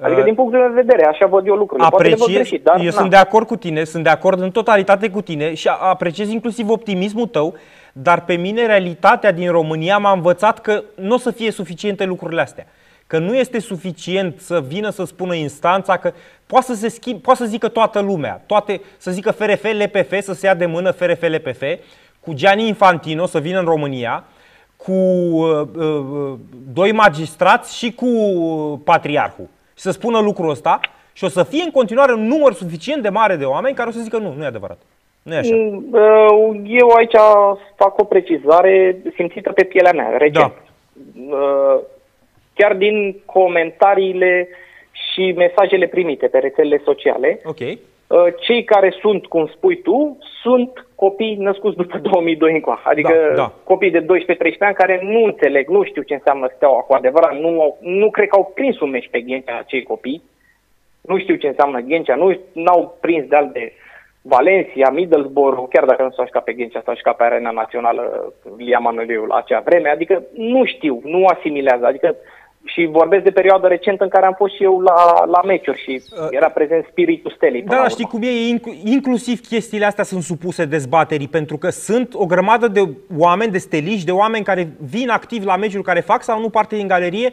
Adică, 0.00 0.18
uh, 0.18 0.24
din 0.24 0.34
punctul 0.34 0.58
meu 0.58 0.68
de 0.68 0.74
vedere, 0.74 1.06
așa 1.06 1.26
văd 1.26 1.46
eu 1.46 1.54
lucrurile. 1.54 1.86
Apreciez, 1.86 2.18
Poate 2.18 2.32
greșit, 2.32 2.62
dar, 2.62 2.78
eu 2.78 2.84
na. 2.84 2.90
sunt 2.90 3.10
de 3.10 3.16
acord 3.16 3.46
cu 3.46 3.56
tine, 3.56 3.84
sunt 3.84 4.02
de 4.02 4.08
acord 4.08 4.40
în 4.40 4.50
totalitate 4.50 5.10
cu 5.10 5.20
tine 5.20 5.54
și 5.54 5.68
apreciez 5.68 6.30
inclusiv 6.30 6.68
optimismul 6.68 7.26
tău, 7.26 7.54
dar 7.92 8.24
pe 8.24 8.34
mine 8.34 8.66
realitatea 8.66 9.32
din 9.32 9.50
România 9.50 9.98
m-a 9.98 10.12
învățat 10.12 10.60
că 10.60 10.82
nu 10.94 11.14
o 11.14 11.18
să 11.18 11.30
fie 11.30 11.50
suficiente 11.50 12.04
lucrurile 12.04 12.40
astea 12.40 12.66
că 13.06 13.18
nu 13.18 13.34
este 13.34 13.58
suficient 13.58 14.40
să 14.40 14.60
vină 14.60 14.90
să 14.90 15.04
spună 15.04 15.34
instanța 15.34 15.96
că 15.96 16.12
poate 16.46 16.66
să, 16.66 16.74
se 16.74 16.88
schimb, 16.88 17.20
poate 17.20 17.42
să 17.42 17.48
zică 17.48 17.68
toată 17.68 18.00
lumea, 18.00 18.42
toate, 18.46 18.80
să 18.96 19.10
zică 19.10 19.30
FRF, 19.30 19.64
LPF, 19.64 20.20
să 20.20 20.32
se 20.32 20.46
ia 20.46 20.54
de 20.54 20.66
mână 20.66 20.90
FRF, 20.90 21.22
LPF, 21.22 21.62
cu 22.20 22.32
Gianni 22.32 22.66
Infantino 22.66 23.26
să 23.26 23.38
vină 23.38 23.58
în 23.58 23.64
România, 23.64 24.24
cu 24.76 24.92
uh, 24.92 25.60
uh, 25.76 26.32
doi 26.72 26.92
magistrați 26.92 27.76
și 27.76 27.92
cu 27.92 28.06
patriarhul. 28.84 29.46
Și 29.74 29.82
să 29.82 29.90
spună 29.90 30.20
lucrul 30.20 30.50
ăsta 30.50 30.80
și 31.12 31.24
o 31.24 31.28
să 31.28 31.42
fie 31.42 31.62
în 31.62 31.70
continuare 31.70 32.12
un 32.12 32.26
număr 32.26 32.52
suficient 32.52 33.02
de 33.02 33.08
mare 33.08 33.36
de 33.36 33.44
oameni 33.44 33.74
care 33.74 33.88
o 33.88 33.92
să 33.92 34.00
zică 34.00 34.18
nu, 34.18 34.34
nu 34.36 34.42
e 34.42 34.46
adevărat. 34.46 34.78
Nu 35.22 35.34
e 35.34 35.36
așa. 35.36 35.54
Mm, 35.54 35.86
uh, 35.92 36.60
eu 36.66 36.88
aici 36.88 37.16
fac 37.74 37.98
o 37.98 38.04
precizare 38.04 38.96
simțită 39.14 39.52
pe 39.52 39.64
pielea 39.64 39.92
mea, 39.92 40.16
recent. 40.16 40.52
Da. 41.28 41.80
Uh, 42.56 42.62
chiar 42.64 42.74
din 42.74 43.22
comentariile 43.24 44.48
și 44.92 45.32
mesajele 45.36 45.86
primite 45.86 46.26
pe 46.26 46.38
rețelele 46.38 46.80
sociale. 46.84 47.40
Okay. 47.44 47.78
Uh, 48.06 48.26
cei 48.40 48.64
care 48.64 48.94
sunt, 49.00 49.26
cum 49.26 49.46
spui 49.46 49.82
tu, 49.82 50.18
sunt 50.42 50.86
copii 50.94 51.36
născuți 51.36 51.76
după 51.76 51.98
2002 51.98 52.52
încoa. 52.52 52.80
Adică 52.84 53.14
da, 53.28 53.34
da. 53.34 53.52
copii 53.64 53.90
de 53.90 54.02
12-13 54.02 54.04
ani 54.58 54.74
care 54.74 55.00
nu 55.02 55.24
înțeleg, 55.24 55.68
nu 55.68 55.84
știu 55.84 56.02
ce 56.02 56.14
înseamnă 56.14 56.50
steaua 56.56 56.80
cu 56.80 56.94
adevărat, 56.94 57.38
nu, 57.38 57.76
nu 57.80 58.10
cred 58.10 58.28
că 58.28 58.36
au 58.36 58.52
prins 58.54 58.80
un 58.80 58.90
meci 58.90 59.08
pe 59.10 59.20
Ghencea 59.20 59.58
acei 59.58 59.82
copii, 59.82 60.22
nu 61.00 61.18
știu 61.18 61.34
ce 61.34 61.46
înseamnă 61.46 61.80
Ghencea, 61.80 62.14
nu 62.14 62.36
au 62.64 62.96
prins 63.00 63.24
de 63.28 63.50
de 63.52 63.72
Valencia, 64.22 64.90
Middlesbrough, 64.90 65.68
chiar 65.70 65.84
dacă 65.84 66.02
nu 66.02 66.10
s-au 66.10 66.26
jucat 66.26 66.44
pe 66.44 66.52
Ghencea, 66.52 66.82
s-au 66.84 66.96
jucat 66.96 67.16
pe 67.16 67.24
Arena 67.24 67.50
Națională 67.50 68.32
Ilia 68.56 68.78
Manoliu 68.78 69.24
la 69.24 69.36
acea 69.36 69.60
vreme, 69.60 69.88
adică 69.88 70.22
nu 70.34 70.64
știu, 70.64 71.00
nu 71.04 71.24
asimilează, 71.24 71.86
adică 71.86 72.16
și 72.66 72.88
vorbesc 72.90 73.22
de 73.22 73.30
perioada 73.30 73.68
recentă 73.68 74.02
în 74.04 74.10
care 74.10 74.26
am 74.26 74.34
fost 74.36 74.54
și 74.54 74.62
eu 74.62 74.80
la, 74.80 75.24
la 75.24 75.40
meciuri 75.44 75.82
și 75.82 76.02
uh, 76.10 76.26
era 76.30 76.48
prezent 76.48 76.86
spiritul 76.90 77.32
stelei. 77.36 77.62
Da, 77.62 77.88
știi 77.88 78.04
cum 78.04 78.22
e, 78.22 78.58
inclusiv 78.84 79.40
chestiile 79.40 79.84
astea 79.84 80.04
sunt 80.04 80.22
supuse 80.22 80.64
dezbaterii, 80.64 81.28
pentru 81.28 81.56
că 81.56 81.68
sunt 81.68 82.14
o 82.14 82.26
grămadă 82.26 82.68
de 82.68 82.88
oameni, 83.16 83.52
de 83.52 83.58
steliști, 83.58 84.04
de 84.04 84.12
oameni 84.12 84.44
care 84.44 84.68
vin 84.90 85.08
activ 85.08 85.44
la 85.44 85.56
meciuri, 85.56 85.82
care 85.82 86.00
fac 86.00 86.22
sau 86.22 86.40
nu 86.40 86.48
parte 86.48 86.76
din 86.76 86.86
galerie, 86.86 87.32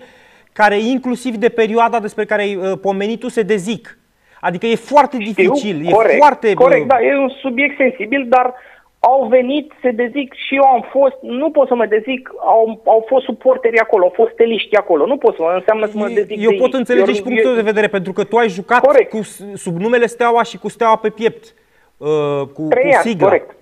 care 0.54 0.80
inclusiv 0.80 1.36
de 1.36 1.50
perioada 1.50 2.00
despre 2.00 2.26
care 2.26 2.42
ai 2.42 2.56
uh, 2.56 2.72
pomenit 2.82 3.20
tu 3.20 3.30
se 3.30 3.42
dezic. 3.42 3.98
Adică 4.42 4.66
e 4.66 4.76
foarte 4.76 5.18
Știu, 5.20 5.34
dificil, 5.34 5.92
corect, 5.92 6.14
e 6.14 6.18
foarte... 6.18 6.54
Corect, 6.54 6.88
da, 6.88 7.02
e 7.02 7.18
un 7.18 7.30
subiect 7.30 7.78
sensibil, 7.78 8.26
dar 8.30 8.46
uh, 8.46 8.73
au 9.06 9.26
venit, 9.28 9.72
se 9.82 9.92
dezic 9.92 10.34
și 10.34 10.56
eu 10.56 10.64
am 10.64 10.88
fost, 10.92 11.16
nu 11.22 11.52
pot 11.52 11.68
să 11.68 11.76
mă 11.76 11.86
dezic, 11.86 12.30
au, 12.40 12.82
au 12.86 13.06
fost 13.08 13.26
suporteri 13.26 13.80
acolo, 13.80 14.04
au 14.04 14.14
fost 14.16 14.32
steliști 14.32 14.76
acolo, 14.76 15.06
nu 15.06 15.18
pot 15.18 15.36
să 15.36 15.42
mă, 15.42 15.54
înseamnă 15.56 15.86
să 15.86 15.98
mă 15.98 16.08
dezic 16.08 16.42
Eu 16.42 16.50
de 16.50 16.56
pot 16.56 16.74
înțelege 16.74 17.08
eu, 17.08 17.14
și 17.14 17.22
punctul 17.22 17.50
eu, 17.50 17.56
de 17.56 17.62
vedere, 17.62 17.88
pentru 17.88 18.14
că 18.14 18.24
tu 18.24 18.38
ai 18.38 18.50
jucat 18.50 18.82
corect. 18.86 19.10
cu, 19.10 19.22
sub 19.54 19.78
numele 19.78 20.06
Steaua 20.06 20.44
și 20.44 20.58
cu 20.58 20.70
Steaua 20.70 20.96
pe 20.96 21.10
piept, 21.10 21.54
uh, 21.98 22.08
cu, 22.54 22.68
Trei 22.70 22.90
cu 22.90 22.96
ani, 22.96 23.10
sigla. 23.10 23.28
corect. 23.28 23.56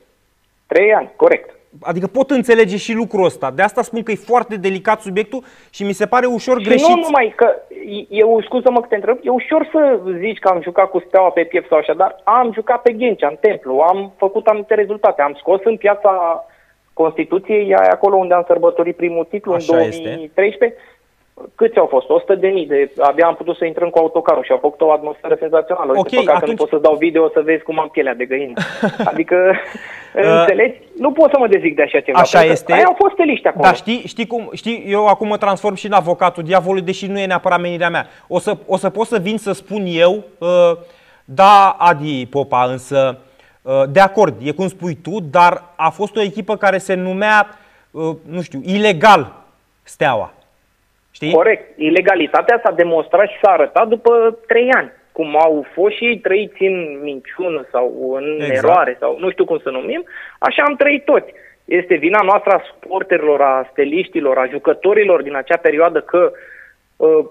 Trei 0.68 0.94
ani, 0.94 1.12
corect. 1.16 1.56
Adică 1.82 2.08
pot 2.08 2.30
înțelege 2.30 2.78
și 2.78 2.94
lucrul 2.94 3.26
ăsta. 3.26 3.52
De 3.52 3.62
asta 3.62 3.82
spun 3.82 4.04
că 4.04 4.12
e 4.12 4.16
foarte 4.16 4.56
delicat 4.56 5.02
subiectul 5.02 5.44
și 5.70 5.84
mi 5.84 5.94
se 5.94 6.06
pare 6.06 6.26
ușor 6.26 6.60
și 6.60 6.66
greșit. 6.66 6.88
nu 6.88 6.96
numai 6.96 7.34
că, 7.36 7.56
eu, 8.10 8.42
scuză-mă 8.42 8.82
că 8.82 8.88
te 8.90 8.96
întreb, 8.96 9.18
e 9.22 9.30
ușor 9.30 9.70
să 9.72 10.00
zici 10.20 10.40
că 10.40 10.48
am 10.48 10.62
jucat 10.62 10.90
cu 10.90 11.04
steaua 11.08 11.30
pe 11.30 11.44
piept 11.44 11.68
sau 11.68 11.78
așa, 11.78 11.94
dar 11.94 12.22
am 12.24 12.52
jucat 12.54 12.82
pe 12.82 12.92
Ghencea, 12.92 13.28
în 13.28 13.38
templu, 13.40 13.78
am 13.78 14.14
făcut 14.18 14.48
anumite 14.48 14.74
rezultate, 14.74 15.22
am 15.22 15.36
scos 15.40 15.60
în 15.64 15.78
piața 15.78 16.46
Constituției, 16.94 17.74
acolo 17.74 18.16
unde 18.16 18.34
am 18.34 18.44
sărbătorit 18.48 18.96
primul 18.96 19.28
titlu 19.30 19.54
așa 19.54 19.78
în 19.78 19.90
2013, 19.90 20.46
este 20.54 20.76
câți 21.56 21.78
au 21.78 21.86
fost? 21.86 22.10
100 22.10 22.36
de 22.36 22.48
mii. 22.48 22.66
De, 22.66 22.92
abia 22.98 23.28
am 23.28 23.36
putut 23.36 23.56
să 23.58 23.66
intrăm 23.66 23.90
cu 23.90 24.00
autocarul 24.00 24.44
și 24.44 24.52
au 24.52 24.58
făcut 24.58 24.82
o 24.82 24.92
atmosferă 24.92 25.36
senzațională. 25.40 25.92
Ok, 25.92 26.04
Uite, 26.12 26.18
atunci... 26.18 26.40
că 26.40 26.46
nu 26.46 26.54
pot 26.56 26.70
să 26.70 26.78
dau 26.78 26.96
video 26.96 27.30
să 27.30 27.42
vezi 27.44 27.64
cum 27.64 27.80
am 27.80 27.90
pielea 27.90 28.14
de 28.14 28.26
găină. 28.26 28.54
adică, 29.12 29.56
înțelegi? 30.40 30.80
Nu 30.98 31.12
pot 31.12 31.32
să 31.32 31.38
mă 31.40 31.48
dezic 31.48 31.76
de 31.76 31.82
așa 31.82 32.00
ceva. 32.00 32.20
Așa 32.20 32.44
este. 32.44 32.74
Aia 32.74 32.84
au 32.84 32.96
fost 32.98 33.20
eliști 33.20 33.48
acolo. 33.48 33.64
Dar 33.64 33.76
știi, 33.76 34.04
știi 34.08 34.28
cum, 34.28 34.50
știi, 34.54 34.84
eu 34.88 35.08
acum 35.08 35.28
mă 35.28 35.38
transform 35.38 35.76
și 35.76 35.86
în 35.86 35.94
avocatul 35.94 36.44
diavolului, 36.44 36.86
deși 36.86 37.08
nu 37.08 37.20
e 37.20 37.26
neapărat 37.26 37.62
menirea 37.62 37.90
mea. 37.90 38.06
O 38.28 38.40
să, 38.40 38.58
o 38.66 38.78
să 38.78 38.90
pot 38.90 39.08
să 39.08 39.20
vin 39.20 39.38
să 39.38 39.52
spun 39.52 39.84
eu, 39.88 40.24
uh, 40.38 40.78
da, 41.26 41.76
Adi 41.80 42.26
Popa, 42.26 42.64
însă, 42.64 43.20
uh, 43.62 43.84
de 43.90 44.00
acord, 44.00 44.36
e 44.44 44.52
cum 44.52 44.68
spui 44.68 44.98
tu, 45.04 45.20
dar 45.32 45.64
a 45.76 45.90
fost 45.90 46.16
o 46.16 46.22
echipă 46.22 46.58
care 46.58 46.78
se 46.78 46.94
numea, 46.94 47.48
uh, 47.92 48.16
nu 48.30 48.42
știu, 48.42 48.62
ilegal 48.64 49.34
Steaua. 49.84 50.34
Știi? 51.12 51.32
Corect. 51.32 51.80
Ilegalitatea 51.80 52.62
s-a 52.64 52.72
demonstrat 52.72 53.30
și 53.30 53.40
s-a 53.42 53.52
arătat 53.52 53.88
după 53.88 54.38
trei 54.48 54.70
ani. 54.72 54.92
Cum 55.12 55.38
au 55.38 55.66
fost 55.74 55.96
și 55.96 56.06
ei 56.06 56.18
trăiți 56.18 56.64
în 56.64 57.00
minciună 57.02 57.66
sau 57.72 58.14
în 58.16 58.38
exact. 58.40 58.64
eroare 58.64 58.98
sau 59.00 59.18
nu 59.20 59.32
știu 59.32 59.46
cum 59.46 59.60
să 59.64 59.70
numim, 59.70 60.04
așa 60.40 60.64
am 60.64 60.76
trăit 60.76 61.06
toți. 61.06 61.34
Este 61.66 61.96
vina 61.96 62.20
noastră 62.24 62.52
a 62.52 62.64
suporterilor, 62.72 63.42
a 63.42 63.68
steliștilor, 63.72 64.38
a 64.38 64.46
jucătorilor 64.46 65.22
din 65.22 65.36
acea 65.36 65.58
perioadă 65.58 66.02
că 66.02 66.32
uh, 66.96 67.26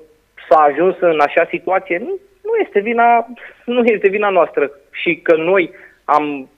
s-a 0.48 0.56
ajuns 0.56 0.96
în 1.00 1.20
așa 1.20 1.46
situație. 1.48 1.98
Nu, 1.98 2.18
nu 2.42 2.52
este 2.64 2.80
vina, 2.80 3.26
nu 3.64 3.84
este 3.84 4.08
vina 4.08 4.28
noastră 4.28 4.70
și 4.90 5.16
că 5.16 5.36
noi 5.36 5.70
am 6.04 6.48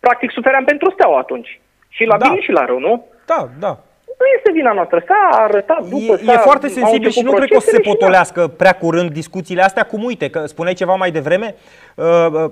practic 0.00 0.30
sufeream 0.30 0.64
pentru 0.64 0.90
steaua 0.90 1.18
atunci. 1.18 1.60
Și 1.88 2.04
la 2.04 2.16
da. 2.16 2.28
bine 2.28 2.40
și 2.40 2.50
la 2.50 2.64
rău, 2.64 2.78
nu? 2.78 3.06
Da, 3.26 3.48
da 3.58 3.78
nu 4.20 4.26
este 4.36 4.50
vina 4.52 4.72
noastră. 4.72 5.04
S-a 5.06 5.42
arătat 5.42 5.88
după, 5.88 6.20
E, 6.26 6.32
e 6.32 6.36
foarte 6.36 6.68
sensibil 6.68 7.10
și 7.10 7.20
nu 7.20 7.32
cred 7.32 7.48
că 7.48 7.56
o 7.56 7.60
să 7.60 7.70
se 7.70 7.80
potolească 7.80 8.46
prea 8.46 8.72
curând 8.72 9.10
discuțiile 9.10 9.62
astea, 9.62 9.82
cum 9.82 10.04
uite, 10.04 10.30
că 10.30 10.46
spuneai 10.46 10.74
ceva 10.74 10.94
mai 10.94 11.10
devreme, 11.10 11.54
uh, 11.94 12.26
uh, 12.32 12.50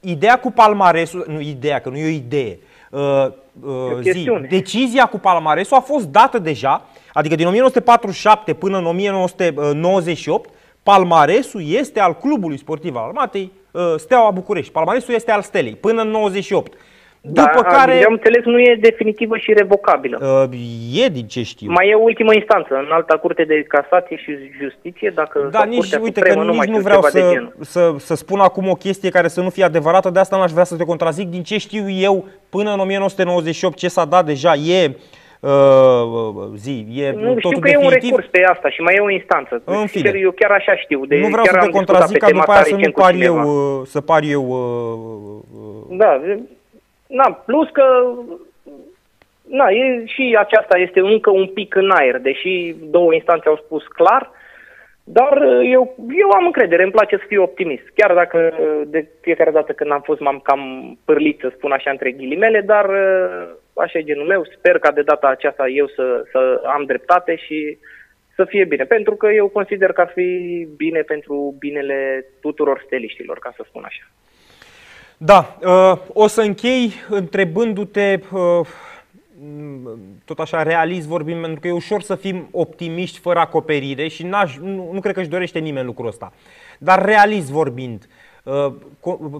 ideea 0.00 0.38
cu 0.38 0.50
palmaresul, 0.50 1.24
nu 1.28 1.40
ideea, 1.40 1.78
că 1.78 1.88
nu 1.88 1.96
e 1.96 2.04
o 2.04 2.08
idee, 2.08 2.58
uh, 2.90 3.26
uh, 3.62 3.98
zi, 4.00 4.30
decizia 4.48 5.06
cu 5.06 5.18
palmaresul 5.18 5.76
a 5.76 5.80
fost 5.80 6.06
dată 6.06 6.38
deja, 6.38 6.86
adică 7.12 7.34
din 7.34 7.46
1947 7.46 8.54
până 8.54 8.78
în 8.78 8.86
1998, 8.86 10.50
palmaresul 10.82 11.62
este 11.66 12.00
al 12.00 12.16
clubului 12.16 12.58
sportiv 12.58 12.96
al 12.96 13.04
armatei, 13.04 13.52
uh, 13.70 13.94
Steaua 13.96 14.30
București. 14.30 14.72
Palmaresul 14.72 15.14
este 15.14 15.30
al 15.30 15.42
Stelei, 15.42 15.74
până 15.74 16.02
în 16.02 16.08
98. 16.08 16.72
După 17.26 17.60
da, 17.62 17.76
care... 17.76 18.04
Am 18.04 18.12
înțeles, 18.12 18.44
nu 18.44 18.58
e 18.58 18.78
definitivă 18.80 19.36
și 19.36 19.52
revocabilă. 19.52 20.46
Uh, 20.50 21.02
e 21.04 21.08
din 21.08 21.26
ce 21.26 21.42
știu. 21.42 21.70
Mai 21.70 21.88
e 21.88 21.94
ultima 21.94 22.34
instanță, 22.34 22.74
în 22.74 22.88
alta 22.90 23.16
curte 23.16 23.44
de 23.44 23.62
casație 23.62 24.16
și 24.16 24.32
justiție, 24.60 25.12
dacă 25.14 25.48
da, 25.50 25.64
nici, 25.64 25.92
uite, 25.92 26.20
că 26.20 26.34
nu 26.34 26.52
nici 26.52 26.64
nu 26.64 26.78
vreau 26.78 27.02
să, 27.02 27.48
să, 27.60 27.94
să 27.98 28.14
spun 28.14 28.40
acum 28.40 28.68
o 28.68 28.74
chestie 28.74 29.10
care 29.10 29.28
să 29.28 29.40
nu 29.40 29.50
fie 29.50 29.64
adevărată, 29.64 30.10
de 30.10 30.18
asta 30.18 30.36
n-aș 30.36 30.50
vrea 30.50 30.64
să 30.64 30.76
te 30.76 30.84
contrazic. 30.84 31.28
Din 31.28 31.42
ce 31.42 31.58
știu 31.58 31.90
eu, 31.90 32.24
până 32.48 32.72
în 32.72 32.80
1998, 32.80 33.76
ce 33.76 33.88
s-a 33.88 34.04
dat 34.04 34.24
deja 34.24 34.54
e 34.54 34.96
Uh, 35.40 36.48
zi, 36.56 36.86
e 36.94 37.10
nu, 37.10 37.34
știu 37.38 37.48
că 37.48 37.58
definitiv. 37.58 37.82
e 37.82 37.84
un 37.84 37.90
recurs 37.90 38.26
pe 38.30 38.44
asta 38.44 38.68
și 38.68 38.80
mai 38.80 38.94
e 38.94 39.00
o 39.00 39.10
instanță. 39.10 39.62
În 39.64 39.86
fine. 39.86 40.12
Eu 40.20 40.30
chiar 40.30 40.50
așa 40.50 40.76
știu. 40.76 41.06
De, 41.06 41.16
nu 41.18 41.28
vreau 41.28 41.44
chiar 41.44 41.60
să 41.60 41.66
te 41.66 41.72
contrazic 41.72 42.18
ca 42.18 42.30
după 42.30 42.50
aia 42.50 42.62
să 42.62 42.76
nu 42.76 42.90
par 42.90 43.14
eu, 43.14 43.36
uh, 43.36 43.86
să 43.86 44.00
par 44.00 44.22
eu 44.22 44.44
uh, 44.48 45.90
uh, 45.90 45.96
da, 45.96 46.20
Na, 47.20 47.42
plus 47.46 47.68
că 47.70 47.84
na, 49.48 49.68
e, 49.70 50.04
și 50.06 50.36
aceasta 50.38 50.78
este 50.78 51.00
încă 51.00 51.30
un 51.30 51.46
pic 51.46 51.74
în 51.74 51.90
aer, 51.90 52.18
deși 52.18 52.74
două 52.90 53.14
instanțe 53.14 53.48
au 53.48 53.56
spus 53.56 53.86
clar, 53.86 54.30
dar 55.04 55.42
eu, 55.62 55.94
eu 56.18 56.30
am 56.30 56.44
încredere, 56.44 56.82
îmi 56.82 56.92
place 56.92 57.16
să 57.16 57.24
fiu 57.26 57.42
optimist. 57.42 57.84
Chiar 57.94 58.14
dacă 58.14 58.52
de 58.86 59.08
fiecare 59.20 59.50
dată 59.50 59.72
când 59.72 59.90
am 59.90 60.00
fost 60.00 60.20
m-am 60.20 60.38
cam 60.38 60.62
pârlit, 61.04 61.38
să 61.40 61.52
spun 61.56 61.72
așa, 61.72 61.90
între 61.90 62.10
ghilimele, 62.10 62.60
dar 62.60 62.90
așa 63.74 63.98
e 63.98 64.02
genul 64.02 64.26
meu. 64.26 64.44
Sper 64.44 64.78
ca 64.78 64.90
de 64.90 65.02
data 65.02 65.28
aceasta 65.28 65.68
eu 65.68 65.86
să, 65.86 66.24
să 66.30 66.62
am 66.64 66.84
dreptate 66.84 67.36
și 67.36 67.78
să 68.34 68.44
fie 68.44 68.64
bine. 68.64 68.84
Pentru 68.84 69.14
că 69.14 69.28
eu 69.30 69.48
consider 69.48 69.92
că 69.92 70.00
ar 70.00 70.10
fi 70.14 70.68
bine 70.76 71.00
pentru 71.00 71.54
binele 71.58 72.26
tuturor 72.40 72.82
steliștilor, 72.86 73.38
ca 73.38 73.52
să 73.56 73.64
spun 73.66 73.82
așa. 73.86 74.04
Da, 75.24 75.56
uh, 75.62 75.98
o 76.12 76.26
să 76.26 76.40
închei 76.40 76.92
întrebându-te, 77.08 78.20
uh, 78.32 78.66
tot 80.24 80.38
așa 80.38 80.62
realist 80.62 81.06
vorbim, 81.06 81.40
pentru 81.40 81.60
că 81.60 81.68
e 81.68 81.72
ușor 81.72 82.02
să 82.02 82.14
fim 82.14 82.48
optimiști 82.50 83.18
fără 83.18 83.38
acoperire 83.38 84.08
și 84.08 84.22
nu, 84.22 84.90
nu 84.92 85.00
cred 85.00 85.14
că 85.14 85.20
își 85.20 85.28
dorește 85.28 85.58
nimeni 85.58 85.86
lucrul 85.86 86.06
ăsta. 86.06 86.32
Dar 86.78 87.04
realist 87.04 87.50
vorbind, 87.50 88.08
uh, 88.42 88.72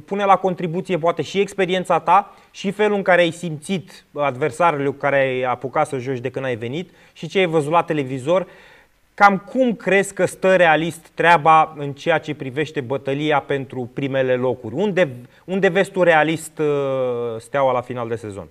pune 0.05 0.25
la 0.25 0.37
contribuție 0.37 0.99
poate 0.99 1.23
și 1.23 1.41
experiența 1.41 1.99
ta 1.99 2.35
și 2.51 2.71
felul 2.71 2.97
în 2.97 3.03
care 3.03 3.21
ai 3.21 3.31
simțit 3.31 4.05
adversarele 4.13 4.87
cu 4.87 4.97
care 4.97 5.17
ai 5.17 5.43
apucat 5.43 5.87
să 5.87 5.99
joci 5.99 6.19
de 6.19 6.31
când 6.31 6.45
ai 6.45 6.57
venit 6.57 6.91
și 7.13 7.29
ce 7.29 7.39
ai 7.39 7.47
văzut 7.47 7.73
la 7.73 7.83
televizor 7.83 8.47
Cam 9.15 9.39
cum 9.39 9.75
crezi 9.75 10.15
că 10.15 10.25
stă 10.25 10.57
realist 10.57 11.09
treaba 11.09 11.75
în 11.77 11.93
ceea 11.93 12.19
ce 12.19 12.35
privește 12.35 12.81
bătălia 12.81 13.45
pentru 13.47 13.91
primele 13.95 14.35
locuri? 14.35 14.75
Unde, 14.75 15.09
unde 15.45 15.69
vezi 15.69 15.91
tu 15.91 16.03
realist 16.03 16.59
uh, 16.59 16.67
steaua 17.39 17.73
la 17.73 17.81
final 17.81 18.09
de 18.09 18.15
sezon? 18.15 18.49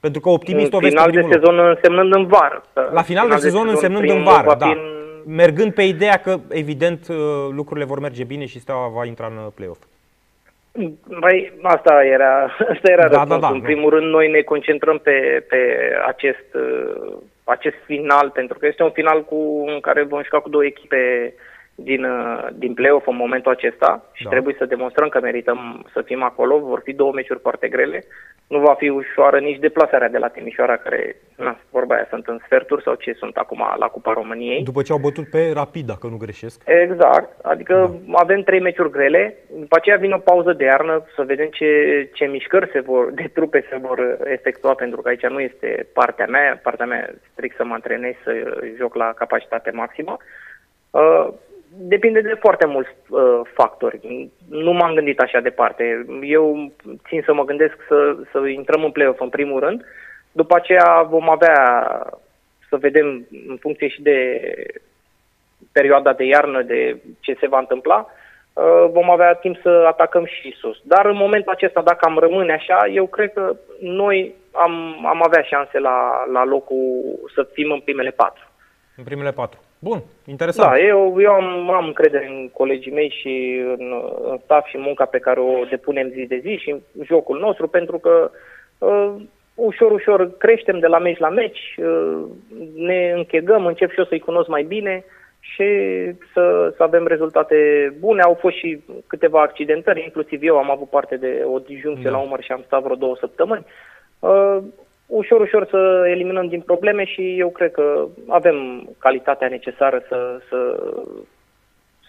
Pentru 0.00 0.20
că 0.20 0.28
optimist 0.28 0.72
o 0.72 0.78
vezi 0.78 0.90
final 0.90 1.10
de 1.10 1.26
sezon 1.30 1.54
loc. 1.54 1.66
însemnând 1.66 2.14
în 2.14 2.26
vară. 2.26 2.62
La 2.74 2.82
final, 2.82 3.02
final 3.02 3.28
de, 3.28 3.34
de 3.34 3.40
sezon, 3.40 3.60
sezon 3.60 3.68
însemnând 3.68 4.10
în 4.10 4.22
vară, 4.22 4.54
da. 4.58 4.66
În... 4.66 4.78
Mergând 5.26 5.74
pe 5.74 5.82
ideea 5.82 6.16
că, 6.16 6.38
evident, 6.48 7.08
uh, 7.08 7.16
lucrurile 7.50 7.86
vor 7.86 8.00
merge 8.00 8.24
bine 8.24 8.46
și 8.46 8.60
steaua 8.60 8.88
va 8.88 9.04
intra 9.04 9.26
în 9.26 9.36
uh, 9.36 9.52
play-off. 9.54 9.80
Băi, 11.20 11.52
asta 11.62 12.04
era, 12.04 12.42
asta 12.72 12.90
era 12.90 13.08
da, 13.08 13.24
da, 13.24 13.38
da, 13.38 13.48
În 13.48 13.60
primul 13.60 13.90
rând, 13.90 14.06
noi 14.06 14.30
ne 14.30 14.40
concentrăm 14.40 14.98
pe, 14.98 15.44
pe 15.48 15.56
acest, 16.06 16.54
uh, 16.54 17.14
acest 17.44 17.76
final, 17.84 18.30
pentru 18.30 18.58
că 18.58 18.66
este 18.66 18.82
un 18.82 18.90
final 18.90 19.24
cu, 19.24 19.64
în 19.66 19.80
care 19.80 20.02
vom 20.02 20.22
juca 20.22 20.40
cu 20.40 20.48
două 20.48 20.64
echipe 20.64 21.34
din, 21.82 22.04
uh, 22.04 22.46
din 22.54 22.74
play-off 22.74 23.06
în 23.06 23.16
momentul 23.16 23.52
acesta 23.52 24.04
și 24.12 24.24
da. 24.24 24.30
trebuie 24.30 24.54
să 24.58 24.64
demonstrăm 24.64 25.08
că 25.08 25.20
merităm 25.20 25.86
să 25.92 26.02
fim 26.02 26.22
acolo. 26.22 26.58
Vor 26.58 26.80
fi 26.84 26.92
două 26.92 27.12
meciuri 27.12 27.40
foarte 27.40 27.68
grele. 27.68 28.04
Nu 28.46 28.58
va 28.58 28.74
fi 28.74 28.88
ușoară 28.88 29.38
nici 29.38 29.58
deplasarea 29.58 30.08
de 30.08 30.18
la 30.18 30.28
Timișoara, 30.28 30.76
care, 30.76 31.16
na, 31.36 31.58
vorba 31.70 31.94
aia, 31.94 32.06
sunt 32.10 32.26
în 32.26 32.38
sferturi 32.44 32.82
sau 32.82 32.94
ce 32.94 33.12
sunt 33.12 33.36
acum 33.36 33.62
la 33.78 33.86
Cupa 33.86 34.12
României. 34.12 34.62
După 34.62 34.82
ce 34.82 34.92
au 34.92 34.98
bătut 34.98 35.30
pe 35.30 35.50
Rapid, 35.54 35.86
dacă 35.86 36.06
nu 36.06 36.16
greșesc. 36.16 36.62
Exact. 36.64 37.40
Adică 37.42 37.94
da. 38.06 38.18
avem 38.18 38.42
trei 38.42 38.60
meciuri 38.60 38.90
grele. 38.90 39.36
După 39.58 39.76
aceea 39.76 39.96
vine 39.96 40.14
o 40.14 40.18
pauză 40.18 40.52
de 40.52 40.64
iarnă 40.64 41.04
să 41.16 41.22
vedem 41.22 41.48
ce, 41.48 41.70
ce 42.12 42.24
mișcări 42.24 42.70
se 42.72 42.80
vor, 42.80 43.10
de 43.12 43.30
trupe 43.32 43.66
se 43.70 43.76
vor 43.76 44.18
efectua, 44.24 44.74
pentru 44.74 45.00
că 45.00 45.08
aici 45.08 45.26
nu 45.26 45.40
este 45.40 45.86
partea 45.92 46.26
mea. 46.26 46.60
Partea 46.62 46.86
mea 46.86 47.14
strict 47.32 47.56
să 47.56 47.64
mă 47.64 47.74
antrenez, 47.74 48.14
să 48.24 48.32
joc 48.78 48.94
la 48.94 49.12
capacitate 49.12 49.70
maximă. 49.70 50.16
Uh, 50.90 51.28
depinde 51.78 52.20
de 52.20 52.34
foarte 52.40 52.66
mulți 52.66 52.90
uh, 53.08 53.40
factori. 53.54 54.28
Nu 54.48 54.72
m-am 54.72 54.94
gândit 54.94 55.20
așa 55.20 55.40
departe. 55.40 56.06
Eu 56.22 56.72
țin 57.08 57.22
să 57.24 57.34
mă 57.34 57.44
gândesc 57.44 57.76
să, 57.88 58.16
să 58.32 58.46
intrăm 58.46 58.84
în 58.84 58.90
play-off 58.90 59.20
în 59.20 59.28
primul 59.28 59.60
rând. 59.60 59.84
După 60.32 60.54
aceea 60.56 61.02
vom 61.02 61.30
avea 61.30 61.56
să 62.68 62.76
vedem 62.76 63.26
în 63.48 63.56
funcție 63.56 63.88
și 63.88 64.02
de 64.02 64.40
perioada 65.72 66.12
de 66.12 66.24
iarnă, 66.24 66.62
de 66.62 67.00
ce 67.20 67.36
se 67.40 67.48
va 67.48 67.58
întâmpla, 67.58 68.06
uh, 68.52 68.90
vom 68.90 69.10
avea 69.10 69.34
timp 69.34 69.56
să 69.62 69.84
atacăm 69.86 70.24
și 70.24 70.54
sus. 70.58 70.78
Dar 70.82 71.06
în 71.06 71.16
momentul 71.16 71.52
acesta, 71.52 71.82
dacă 71.82 72.04
am 72.04 72.18
rămâne 72.18 72.52
așa, 72.52 72.86
eu 72.86 73.06
cred 73.06 73.32
că 73.32 73.56
noi 73.80 74.34
am, 74.52 75.06
am 75.06 75.22
avea 75.24 75.42
șanse 75.42 75.78
la, 75.78 76.24
la 76.32 76.44
locul 76.44 77.18
să 77.34 77.48
fim 77.52 77.70
în 77.70 77.80
primele 77.80 78.10
patru. 78.10 78.44
În 78.96 79.04
primele 79.04 79.30
patru. 79.30 79.60
Bun, 79.88 80.02
interesant. 80.26 80.70
Da, 80.70 80.78
eu, 80.78 81.20
eu 81.20 81.32
am, 81.32 81.70
am 81.70 81.86
încredere 81.86 82.26
în 82.26 82.50
colegii 82.52 82.92
mei 82.92 83.14
și 83.20 83.62
în, 83.78 84.02
în 84.22 84.38
staff 84.44 84.68
și 84.68 84.78
munca 84.78 85.04
pe 85.04 85.18
care 85.18 85.40
o 85.40 85.64
depunem 85.70 86.08
zi 86.08 86.26
de 86.26 86.38
zi 86.42 86.56
și 86.56 86.70
în 86.70 86.80
jocul 87.04 87.38
nostru, 87.38 87.68
pentru 87.68 87.98
că 87.98 88.30
uh, 88.78 89.14
ușor, 89.54 89.90
ușor 89.90 90.36
creștem 90.36 90.78
de 90.78 90.86
la 90.86 90.98
meci 90.98 91.18
la 91.18 91.28
meci, 91.28 91.76
uh, 91.76 92.22
ne 92.74 93.12
închegăm, 93.16 93.66
încep 93.66 93.90
și 93.90 93.98
eu 93.98 94.04
să-i 94.04 94.18
cunosc 94.18 94.48
mai 94.48 94.62
bine 94.62 95.04
și 95.40 95.64
să, 96.32 96.72
să 96.76 96.82
avem 96.82 97.06
rezultate 97.06 97.56
bune. 97.98 98.22
Au 98.22 98.34
fost 98.40 98.56
și 98.56 98.82
câteva 99.06 99.40
accidentări, 99.40 100.02
inclusiv 100.02 100.42
eu 100.42 100.56
am 100.56 100.70
avut 100.70 100.88
parte 100.88 101.16
de 101.16 101.44
o 101.52 101.58
disjuncție 101.58 102.10
da. 102.10 102.16
la 102.16 102.22
umăr 102.22 102.42
și 102.42 102.52
am 102.52 102.62
stat 102.66 102.82
vreo 102.82 102.96
două 102.96 103.16
săptămâni. 103.20 103.66
Uh, 104.18 104.58
ușor, 105.12 105.40
ușor 105.40 105.66
să 105.70 106.04
eliminăm 106.06 106.46
din 106.48 106.60
probleme 106.60 107.04
și 107.04 107.38
eu 107.38 107.48
cred 107.48 107.72
că 107.72 108.06
avem 108.28 108.88
calitatea 108.98 109.48
necesară 109.48 110.02
să, 110.08 110.40
să 110.48 110.58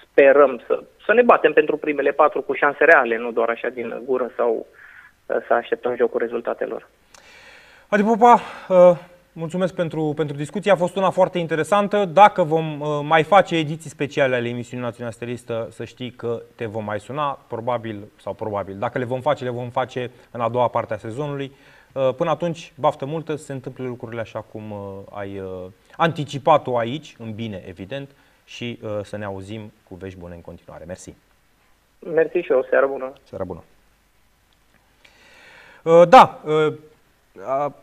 sperăm 0.03 0.61
să, 0.67 0.83
să 1.05 1.13
ne 1.13 1.21
batem 1.21 1.53
pentru 1.53 1.77
primele 1.77 2.11
patru 2.11 2.41
cu 2.41 2.53
șanse 2.53 2.83
reale, 2.83 3.17
nu 3.17 3.31
doar 3.31 3.49
așa 3.49 3.69
din 3.69 4.01
gură 4.05 4.31
sau 4.35 4.65
uh, 5.25 5.35
să 5.47 5.53
așteptăm 5.53 5.95
jocul 5.95 6.19
rezultatelor. 6.19 6.87
Adi 7.87 8.03
Popa, 8.03 8.39
uh, 8.69 8.97
mulțumesc 9.33 9.75
pentru, 9.75 10.13
pentru 10.15 10.35
discuție, 10.35 10.71
a 10.71 10.75
fost 10.75 10.95
una 10.95 11.09
foarte 11.09 11.37
interesantă. 11.37 12.05
Dacă 12.05 12.43
vom 12.43 12.79
uh, 12.79 12.87
mai 13.03 13.23
face 13.23 13.55
ediții 13.55 13.89
speciale 13.89 14.35
ale 14.35 14.47
emisiunii 14.47 14.85
Națională 14.85 15.13
Stelistă, 15.13 15.67
să 15.71 15.83
știi 15.85 16.11
că 16.11 16.41
te 16.55 16.65
vom 16.65 16.83
mai 16.83 16.99
suna, 16.99 17.39
probabil 17.47 18.03
sau 18.21 18.33
probabil. 18.33 18.75
Dacă 18.79 18.97
le 18.97 19.05
vom 19.05 19.21
face, 19.21 19.43
le 19.43 19.49
vom 19.49 19.69
face 19.69 20.11
în 20.31 20.41
a 20.41 20.49
doua 20.49 20.67
parte 20.67 20.93
a 20.93 20.97
sezonului. 20.97 21.51
Uh, 21.93 22.13
până 22.15 22.29
atunci, 22.29 22.73
baftă 22.79 23.05
multă, 23.05 23.35
să 23.35 23.43
se 23.43 23.53
întâmple 23.53 23.85
lucrurile 23.85 24.21
așa 24.21 24.41
cum 24.41 24.71
uh, 24.71 24.79
ai 25.11 25.39
uh, 25.39 25.65
anticipat-o 25.97 26.77
aici, 26.77 27.15
în 27.19 27.33
bine, 27.33 27.63
evident, 27.67 28.09
și 28.45 28.79
să 29.03 29.17
ne 29.17 29.25
auzim 29.25 29.71
cu 29.87 29.95
vești 29.95 30.19
bune 30.19 30.35
în 30.35 30.41
continuare. 30.41 30.83
Mersi! 30.85 31.13
Mersi 31.99 32.37
și 32.37 32.51
eu, 32.51 32.65
seară 32.69 32.87
bună! 32.87 33.13
Seară 33.23 33.43
bună! 33.43 33.63
Da, 36.05 36.41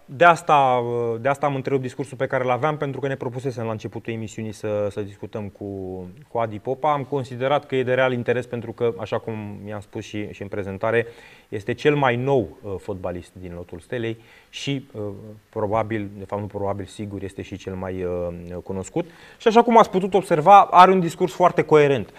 de 0.04 0.24
asta, 0.24 0.82
de 1.20 1.28
asta 1.28 1.46
am 1.46 1.54
întrerupt 1.54 1.82
discursul 1.82 2.16
pe 2.16 2.26
care 2.26 2.44
îl 2.44 2.50
aveam, 2.50 2.76
pentru 2.76 3.00
că 3.00 3.06
ne 3.06 3.14
propusesem 3.14 3.64
la 3.64 3.70
începutul 3.70 4.12
emisiunii 4.12 4.52
să, 4.52 4.88
să 4.90 5.00
discutăm 5.00 5.48
cu, 5.48 5.64
cu 6.28 6.38
Adi 6.38 6.58
Popa. 6.58 6.92
Am 6.92 7.04
considerat 7.04 7.66
că 7.66 7.76
e 7.76 7.82
de 7.82 7.94
real 7.94 8.12
interes 8.12 8.46
pentru 8.46 8.72
că, 8.72 8.94
așa 9.00 9.18
cum 9.18 9.34
mi-am 9.64 9.80
spus 9.80 10.04
și, 10.04 10.32
și 10.32 10.42
în 10.42 10.48
prezentare, 10.48 11.06
este 11.48 11.74
cel 11.74 11.94
mai 11.96 12.16
nou 12.16 12.58
uh, 12.62 12.74
fotbalist 12.78 13.32
din 13.40 13.52
lotul 13.54 13.78
Stelei 13.78 14.18
și 14.48 14.86
uh, 14.92 15.02
probabil, 15.48 16.10
de 16.18 16.24
fapt 16.24 16.40
nu 16.40 16.46
probabil, 16.46 16.84
sigur, 16.84 17.22
este 17.22 17.42
și 17.42 17.56
cel 17.56 17.74
mai 17.74 18.04
uh, 18.04 18.56
cunoscut. 18.62 19.06
Și 19.38 19.48
așa 19.48 19.62
cum 19.62 19.78
ați 19.78 19.90
putut 19.90 20.14
observa, 20.14 20.60
are 20.60 20.90
un 20.90 21.00
discurs 21.00 21.32
foarte 21.32 21.62
coerent. 21.62 22.10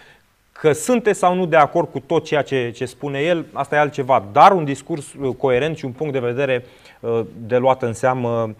Că 0.61 0.71
sunteți 0.71 1.19
sau 1.19 1.35
nu 1.35 1.45
de 1.45 1.55
acord 1.55 1.91
cu 1.91 1.99
tot 1.99 2.25
ceea 2.25 2.41
ce, 2.41 2.71
ce 2.71 2.85
spune 2.85 3.19
el, 3.19 3.45
asta 3.53 3.75
e 3.75 3.79
altceva, 3.79 4.25
dar 4.31 4.51
un 4.51 4.65
discurs 4.65 5.13
uh, 5.13 5.35
coerent 5.35 5.77
și 5.77 5.85
un 5.85 5.91
punct 5.91 6.13
de 6.13 6.19
vedere 6.19 6.65
uh, 6.99 7.21
de 7.37 7.57
luat 7.57 7.81
în 7.81 7.93
seamă 7.93 8.55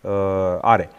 uh, 0.00 0.10
are. 0.60 0.90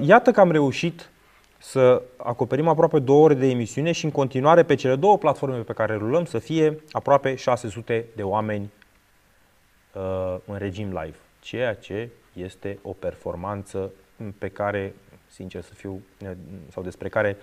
Iată 0.00 0.30
că 0.30 0.40
am 0.40 0.50
reușit 0.50 1.10
să 1.58 2.02
acoperim 2.16 2.68
aproape 2.68 2.98
două 2.98 3.24
ore 3.24 3.34
de 3.34 3.46
emisiune 3.46 3.92
și 3.92 4.04
în 4.04 4.10
continuare 4.10 4.62
pe 4.62 4.74
cele 4.74 4.96
două 4.96 5.18
platforme 5.18 5.56
pe 5.56 5.72
care 5.72 5.94
rulăm 5.94 6.24
să 6.24 6.38
fie 6.38 6.80
aproape 6.92 7.34
600 7.34 8.04
de 8.16 8.22
oameni 8.22 8.70
în 10.44 10.56
regim 10.56 10.86
live, 10.86 11.16
ceea 11.40 11.74
ce 11.74 12.08
este 12.32 12.78
o 12.82 12.92
performanță 12.92 13.90
pe 14.38 14.48
care, 14.48 14.94
sincer 15.26 15.62
să 15.62 15.74
fiu, 15.74 16.00
sau 16.72 16.82
despre 16.82 17.08
care 17.08 17.36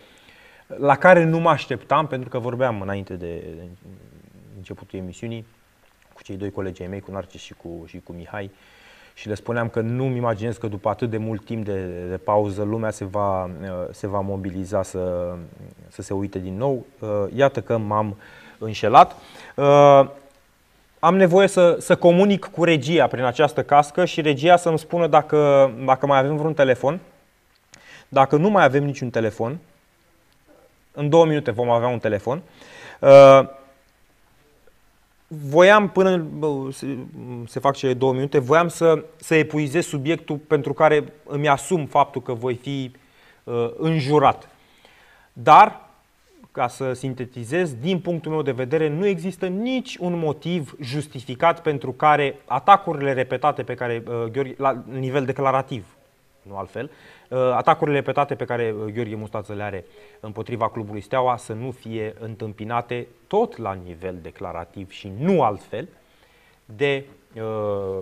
la 0.68 0.96
care 0.96 1.24
nu 1.24 1.40
mă 1.40 1.50
așteptam, 1.50 2.08
pentru 2.08 2.30
că 2.30 2.40
vorbeam 2.40 2.82
înainte 2.82 3.14
de 3.14 3.44
începutul 4.58 5.00
emisiunii 5.00 5.46
cu 6.14 6.24
cei 6.24 6.36
doi 6.36 6.52
colegi 6.52 6.82
ai 6.82 6.88
mei, 6.88 7.00
cu 7.00 7.12
Narcis 7.12 7.42
și 7.42 7.54
cu, 7.54 7.84
și 7.86 8.02
cu 8.04 8.12
Mihai, 8.12 8.52
și 9.14 9.28
le 9.28 9.34
spuneam 9.34 9.70
că 9.70 9.80
nu-mi 9.82 10.18
imaginez 10.18 10.58
că 10.58 10.68
după 10.68 10.90
atât 10.90 11.10
de 11.10 11.18
mult 11.18 11.46
timp 11.46 11.66
de, 11.66 12.08
de 12.10 12.18
pauză 12.18 12.64
lumea 12.64 12.92
se 12.92 13.06
va, 13.06 13.50
se 13.92 14.08
va 14.08 14.20
mobiliza 14.20 14.84
să, 14.84 15.36
să 15.88 16.02
se 16.02 16.14
uite 16.14 16.40
din 16.40 16.58
nou. 16.58 16.86
Iată 17.36 17.62
că 17.62 17.78
m-am 17.78 18.18
înșelat. 18.58 19.16
Am 21.00 21.16
nevoie 21.16 21.48
să, 21.48 21.78
să 21.80 21.96
comunic 21.96 22.46
cu 22.46 22.64
regia 22.64 23.08
prin 23.08 23.24
această 23.24 23.64
cască 23.64 24.06
și 24.06 24.22
regia 24.22 24.56
să-mi 24.56 24.80
spună 24.80 25.08
dacă, 25.08 25.72
dacă 25.86 26.06
mai 26.06 26.20
avem 26.20 26.38
vreun 26.38 26.54
telefon. 26.54 27.00
Dacă 28.08 28.36
nu 28.36 28.50
mai 28.50 28.64
avem 28.64 28.84
niciun 28.84 29.10
telefon, 29.10 29.58
în 30.96 31.10
două 31.10 31.26
minute 31.26 31.52
vom 31.52 31.70
avea 31.70 31.88
un 31.88 32.00
telefon. 32.00 32.42
Uh, 33.00 33.40
voiam, 35.28 35.90
până 35.90 36.26
se 37.48 37.60
fac 37.60 37.76
cele 37.76 37.94
două 37.94 38.14
minute, 38.14 38.40
voiam 38.40 38.68
să, 38.68 39.04
să 39.16 39.36
epuizez 39.36 39.86
subiectul 39.86 40.38
pentru 40.38 40.74
care 40.74 41.14
îmi 41.26 41.48
asum 41.48 41.86
faptul 41.86 42.22
că 42.22 42.34
voi 42.34 42.56
fi 42.56 42.92
uh, 43.44 43.70
înjurat. 43.78 44.50
Dar, 45.34 45.82
ca 46.52 46.68
să 46.68 46.94
sintetizez, 46.94 47.74
din 47.74 48.00
punctul 48.00 48.32
meu 48.32 48.42
de 48.42 48.52
vedere, 48.52 48.88
nu 48.90 49.06
există 49.06 49.48
nici 49.48 49.96
un 49.96 50.18
motiv 50.18 50.76
justificat 50.82 51.62
pentru 51.62 51.92
care 51.92 52.40
atacurile 52.46 53.14
repetate 53.14 53.64
pe 53.64 53.74
care, 53.74 54.04
uh, 54.08 54.14
Gheorghe, 54.32 54.54
la 54.58 54.84
nivel 54.90 55.26
declarativ, 55.26 55.95
nu 56.48 56.58
altfel, 56.58 56.92
uh, 57.30 57.38
atacurile 57.38 57.96
repetate 57.96 58.36
pe 58.36 58.46
care 58.46 58.72
uh, 58.72 58.94
Gheorghe 58.94 59.16
Mustață 59.16 59.54
le 59.54 59.64
are 59.64 59.86
împotriva 60.20 60.70
clubului 60.70 61.02
Steaua 61.02 61.38
să 61.38 61.54
nu 61.54 61.72
fie 61.72 62.16
întâmpinate 62.20 63.08
tot 63.28 63.58
la 63.58 63.74
nivel 63.74 64.20
declarativ 64.22 64.92
și 64.92 65.12
nu 65.18 65.44
altfel 65.44 65.88
de 66.66 67.06
uh, 67.36 67.42
uh, 67.42 68.02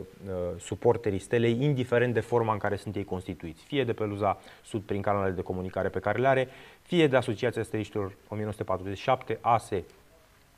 suporterii 0.60 1.20
stelei, 1.20 1.64
indiferent 1.64 2.14
de 2.14 2.20
forma 2.20 2.53
în 2.53 2.60
care 2.60 2.76
sunt 2.76 2.95
ei 2.95 3.03
constituiți, 3.03 3.64
fie 3.64 3.84
de 3.84 3.94
Peluza 3.94 4.38
Sud 4.64 4.82
prin 4.82 5.02
canalele 5.02 5.34
de 5.34 5.41
comunicare 5.41 5.90
pe 5.90 5.99
care 5.99 6.20
le 6.20 6.28
are, 6.28 6.48
fie 6.82 7.07
de 7.07 7.15
Asociația 7.15 7.64
Steliștilor 7.64 8.11
1947, 8.28 9.38
ASE 9.41 9.84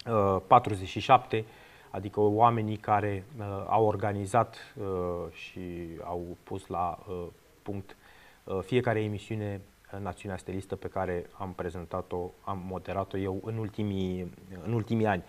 uh, 0.08 0.42
47, 0.48 1.46
adică 1.90 2.20
oamenii 2.20 2.78
care 2.78 3.24
uh, 3.40 3.46
au 3.68 3.86
organizat 3.86 4.56
uh, 4.76 4.86
și 5.32 5.62
au 6.04 6.38
pus 6.44 6.68
la 6.68 6.98
uh, 7.10 7.16
punct 7.66 7.96
uh, 8.44 8.60
fiecare 8.66 9.00
emisiune 9.00 9.62
Națiunea 10.04 10.38
Stelistă 10.38 10.76
pe 10.76 10.88
care 10.88 11.26
am 11.38 11.54
prezentat-o, 11.56 12.32
am 12.44 12.64
moderat-o 12.70 13.18
eu 13.18 13.42
în 13.46 13.58
ultimii, 13.58 14.34
în 14.66 14.74
ultimii 14.74 15.06
ani. 15.06 15.24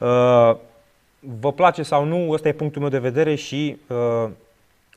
Uh, 0.00 0.56
vă 1.18 1.52
place 1.54 1.82
sau 1.82 2.04
nu, 2.04 2.30
ăsta 2.30 2.48
e 2.48 2.52
punctul 2.52 2.80
meu 2.80 2.90
de 2.90 2.98
vedere 2.98 3.34
și 3.34 3.78
uh, 3.88 4.30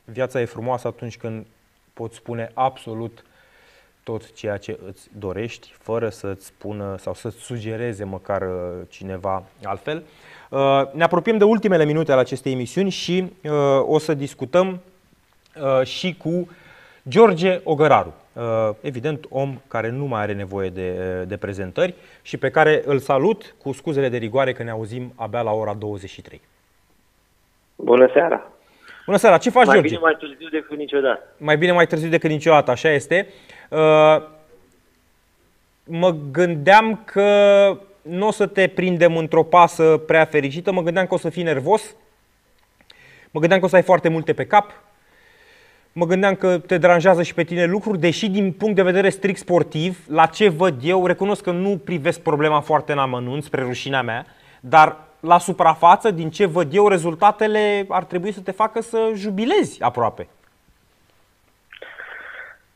viața 0.04 0.40
e 0.40 0.44
frumoasă 0.44 0.86
atunci 0.86 1.16
când 1.16 1.46
pot 1.92 2.12
spune 2.12 2.50
absolut 2.54 3.24
tot 4.02 4.32
ceea 4.32 4.56
ce 4.56 4.78
îți 4.86 5.08
dorești, 5.18 5.74
fără 5.78 6.08
să-ți 6.08 6.46
spună 6.46 6.96
sau 6.98 7.14
să-ți 7.14 7.36
sugereze 7.36 8.04
măcar 8.04 8.42
cineva 8.88 9.44
altfel. 9.62 10.02
Ne 10.92 11.02
apropiem 11.02 11.38
de 11.38 11.44
ultimele 11.44 11.84
minute 11.84 12.12
ale 12.12 12.20
acestei 12.20 12.52
emisiuni 12.52 12.90
și 12.90 13.32
o 13.80 13.98
să 13.98 14.14
discutăm 14.14 14.80
și 15.82 16.14
cu 16.16 16.48
George 17.08 17.60
Ogăraru, 17.64 18.14
evident 18.80 19.26
om 19.28 19.60
care 19.68 19.90
nu 19.90 20.04
mai 20.04 20.20
are 20.20 20.32
nevoie 20.32 20.68
de, 20.68 21.22
de 21.28 21.36
prezentări 21.36 21.94
și 22.22 22.36
pe 22.36 22.50
care 22.50 22.82
îl 22.84 22.98
salut 22.98 23.54
cu 23.62 23.72
scuzele 23.72 24.08
de 24.08 24.16
rigoare 24.16 24.52
că 24.52 24.62
ne 24.62 24.70
auzim 24.70 25.12
abia 25.16 25.42
la 25.42 25.52
ora 25.52 25.74
23. 25.74 26.40
Bună 27.76 28.10
seara! 28.12 28.50
Bună 29.06 29.16
seara! 29.16 29.38
Ce 29.38 29.50
faci, 29.50 29.66
mai 29.66 29.74
George? 29.74 29.98
Mai 29.98 30.14
bine 30.16 30.28
mai 30.28 30.28
târziu 30.28 30.48
decât 30.48 30.78
niciodată. 30.78 31.22
Mai 31.36 31.56
bine 31.56 31.72
mai 31.72 31.86
târziu 31.86 32.08
decât 32.08 32.30
niciodată, 32.30 32.70
așa 32.70 32.90
este. 32.90 33.26
Uh, 33.68 34.22
mă 35.84 36.14
gândeam 36.30 37.02
că 37.04 37.28
nu 38.02 38.26
o 38.26 38.30
să 38.30 38.46
te 38.46 38.68
prindem 38.68 39.16
într-o 39.16 39.42
pasă 39.42 39.96
prea 40.06 40.24
fericită, 40.24 40.72
mă 40.72 40.82
gândeam 40.82 41.06
că 41.06 41.14
o 41.14 41.18
să 41.18 41.28
fii 41.28 41.42
nervos, 41.42 41.94
mă 43.30 43.40
gândeam 43.40 43.60
că 43.60 43.66
o 43.66 43.68
să 43.68 43.76
ai 43.76 43.82
foarte 43.82 44.08
multe 44.08 44.32
pe 44.32 44.46
cap, 44.46 44.72
mă 45.92 46.06
gândeam 46.06 46.34
că 46.34 46.58
te 46.58 46.78
deranjează 46.78 47.22
și 47.22 47.34
pe 47.34 47.44
tine 47.44 47.64
lucruri, 47.64 47.98
deși 47.98 48.30
din 48.30 48.52
punct 48.52 48.74
de 48.74 48.82
vedere 48.82 49.08
strict 49.08 49.38
sportiv, 49.38 49.98
la 50.08 50.26
ce 50.26 50.48
văd 50.48 50.74
eu, 50.82 51.06
recunosc 51.06 51.42
că 51.42 51.50
nu 51.50 51.80
privesc 51.84 52.20
problema 52.20 52.60
foarte 52.60 52.92
în 52.92 52.98
amănunt, 52.98 53.42
spre 53.42 53.62
rușinea 53.62 54.02
mea, 54.02 54.26
dar 54.60 54.96
la 55.20 55.38
suprafață, 55.38 56.10
din 56.10 56.30
ce 56.30 56.46
văd 56.46 56.74
eu, 56.74 56.88
rezultatele 56.88 57.86
ar 57.88 58.04
trebui 58.04 58.32
să 58.32 58.40
te 58.40 58.50
facă 58.50 58.80
să 58.80 59.10
jubilezi 59.14 59.82
aproape. 59.82 60.28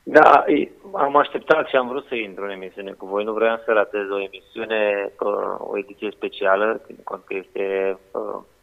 Da, 0.03 0.45
am 0.93 1.17
așteptat 1.17 1.69
și 1.69 1.77
am 1.77 1.89
vrut 1.89 2.07
să 2.07 2.15
intru 2.15 2.45
în 2.45 2.51
emisiune 2.51 2.91
cu 2.91 3.07
voi. 3.07 3.25
Nu 3.25 3.33
vreau 3.33 3.61
să 3.65 3.73
ratez 3.73 4.11
o 4.11 4.21
emisiune, 4.21 5.13
o 5.59 5.79
ediție 5.79 6.11
specială, 6.11 6.81
țin 6.87 6.97
cont 7.05 7.23
că 7.25 7.35
este 7.35 7.97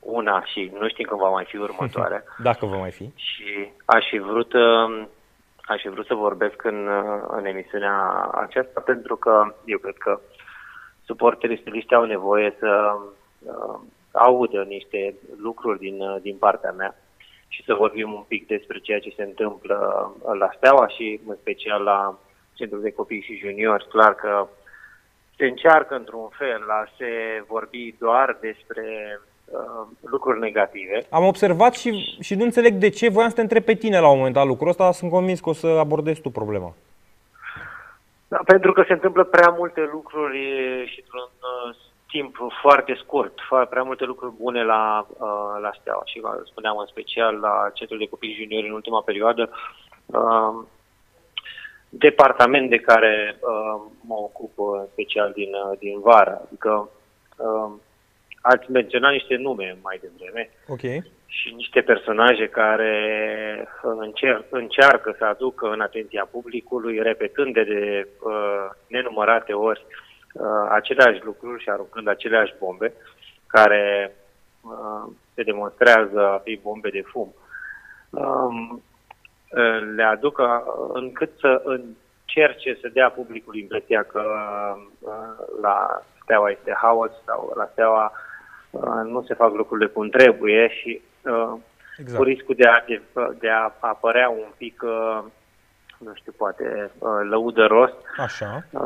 una 0.04 0.44
și 0.44 0.72
nu 0.80 0.88
știm 0.88 1.06
când 1.06 1.20
va 1.20 1.30
mai 1.30 1.46
fi 1.46 1.58
următoarea. 1.58 2.24
Dacă 2.50 2.66
va 2.66 2.78
mai 2.78 2.92
fi. 2.92 3.12
Și 3.16 3.72
aș 3.86 4.10
fi 4.10 4.18
vrut, 4.18 4.54
aș 5.62 5.82
fi 5.82 5.90
vrut 5.90 6.06
să 6.06 6.14
vorbesc 6.14 6.64
în, 6.64 6.88
în 7.28 7.46
emisiunea 7.46 8.30
aceasta 8.34 8.80
pentru 8.80 9.16
că 9.16 9.54
eu 9.66 9.78
cred 9.78 9.98
că 9.98 10.20
suporterii 11.06 11.60
stiliști 11.60 11.94
au 11.94 12.06
nevoie 12.06 12.56
să 12.60 12.96
uh, 13.40 13.80
audă 14.12 14.64
niște 14.64 15.16
lucruri 15.38 15.80
din, 15.80 16.02
uh, 16.02 16.22
din 16.22 16.38
partea 16.38 16.72
mea 16.72 16.96
și 17.48 17.64
să 17.64 17.74
vorbim 17.74 18.14
un 18.14 18.24
pic 18.28 18.48
despre 18.48 18.80
ceea 18.80 19.00
ce 19.00 19.14
se 19.16 19.24
întâmplă 19.24 19.78
la 20.40 20.50
Steaua 20.56 20.88
și 20.88 21.20
în 21.28 21.36
special 21.36 21.84
la 21.84 22.20
Centrul 22.54 22.82
de 22.82 22.92
Copii 22.92 23.22
și 23.22 23.38
Juniori. 23.38 23.88
Clar 23.88 24.16
că 24.16 24.48
se 25.38 25.46
încearcă 25.46 25.96
într-un 25.96 26.28
fel 26.28 26.70
a 26.70 26.88
se 26.98 27.44
vorbi 27.48 27.96
doar 28.00 28.38
despre 28.42 28.86
uh, 29.20 29.33
lucruri 30.02 30.40
negative. 30.40 31.06
Am 31.10 31.26
observat 31.26 31.74
și, 31.74 32.18
și 32.22 32.36
nu 32.36 32.44
înțeleg 32.44 32.74
de 32.74 32.90
ce. 32.90 33.10
Voiam 33.10 33.30
să 33.30 33.36
te 33.36 33.42
întreb 33.42 33.64
pe 33.64 33.74
tine 33.74 34.00
la 34.00 34.10
un 34.10 34.18
moment 34.18 34.34
dat 34.34 34.46
lucrul 34.46 34.70
ăsta, 34.70 34.84
dar 34.84 34.94
sunt 34.94 35.12
convins 35.12 35.40
că 35.40 35.50
o 35.50 35.54
să 35.54 35.68
abordezi 35.68 36.22
tu 36.22 36.30
problema. 36.30 36.74
Da, 38.28 38.40
pentru 38.46 38.72
că 38.74 38.84
se 38.88 38.94
întâmplă 38.94 39.24
prea 39.24 39.56
multe 39.58 39.90
lucruri 39.92 40.40
și 40.92 41.00
într-un 41.00 41.30
uh, 41.40 41.76
timp 42.08 42.38
foarte 42.62 42.94
scurt, 43.04 43.34
prea 43.70 43.84
multe 43.84 44.06
lucruri 44.06 44.34
bune 44.42 44.64
la, 44.64 45.08
uh, 45.10 45.62
la 45.62 45.72
Steaua 45.80 46.02
și 46.06 46.22
spuneam 46.46 46.78
în 46.78 46.86
special 46.86 47.36
la 47.36 47.70
Centrul 47.74 48.00
de 48.00 48.08
Copii 48.08 48.38
Juniori 48.40 48.68
în 48.68 48.74
ultima 48.74 49.02
perioadă, 49.02 49.50
uh, 50.06 50.54
departament 51.90 52.70
de 52.70 52.80
care 52.80 53.38
uh, 53.40 53.82
mă 54.02 54.16
ocup 54.16 54.52
în 54.58 54.86
special 54.92 55.32
din, 55.36 55.52
uh, 55.54 55.78
din 55.80 56.00
vară, 56.00 56.42
adică 56.46 56.90
uh, 57.38 57.72
ați 58.52 58.72
menționat 58.72 59.12
niște 59.12 59.36
nume 59.36 59.78
mai 59.82 60.00
devreme 60.02 60.50
okay. 60.68 61.12
și 61.26 61.54
niște 61.56 61.82
personaje 61.82 62.48
care 62.48 62.96
încer- 63.82 64.50
încearcă 64.50 65.16
să 65.18 65.26
aducă 65.26 65.68
în 65.68 65.82
atenția 65.82 66.28
publicului, 66.32 67.02
repetând 67.02 67.54
de, 67.54 67.64
de 67.64 68.08
uh, 68.24 68.70
nenumărate 68.88 69.54
ori 69.54 69.86
uh, 69.88 70.14
uh, 70.34 70.68
aceleași 70.70 71.24
lucruri 71.24 71.62
și 71.62 71.70
aruncând 71.70 72.08
aceleași 72.08 72.54
bombe 72.60 72.94
care 73.48 74.16
uh, 74.62 75.14
se 75.34 75.44
demonstrează 75.44 76.30
a 76.30 76.42
fi 76.44 76.60
bombe 76.64 76.90
de 76.90 77.02
fum. 77.02 77.34
Um, 78.10 78.84
uh, 79.50 79.82
le 79.96 80.04
aduc 80.04 80.38
uh, 80.38 80.46
încât 80.94 81.32
să 81.40 81.62
încerce 81.64 82.78
să 82.82 82.88
dea 82.94 83.10
publicul 83.10 83.56
impresia 83.56 84.04
că 84.04 84.24
uh, 85.00 85.34
la 85.62 86.02
steaua 86.24 86.50
este 86.50 86.74
haos 86.82 87.12
sau 87.26 87.54
la 87.56 87.70
steaua 87.72 88.04
uh, 88.04 88.33
nu 89.04 89.24
se 89.28 89.34
fac 89.34 89.54
lucrurile 89.54 89.88
cum 89.88 90.10
trebuie 90.10 90.68
și 90.68 91.02
uh, 91.22 91.54
exact. 91.98 92.18
cu 92.18 92.24
riscul 92.24 92.56
de 92.56 92.68
a, 92.68 92.84
de, 92.88 93.02
de 93.40 93.50
a 93.50 93.74
apărea 93.80 94.30
un 94.30 94.48
pic, 94.58 94.82
uh, 94.86 95.24
nu 95.98 96.12
știu, 96.14 96.34
poate 96.38 96.92
uh, 96.98 97.10
lăudă 97.30 97.66
rost. 97.66 97.96
Așa. 98.18 98.66
Uh, 98.72 98.82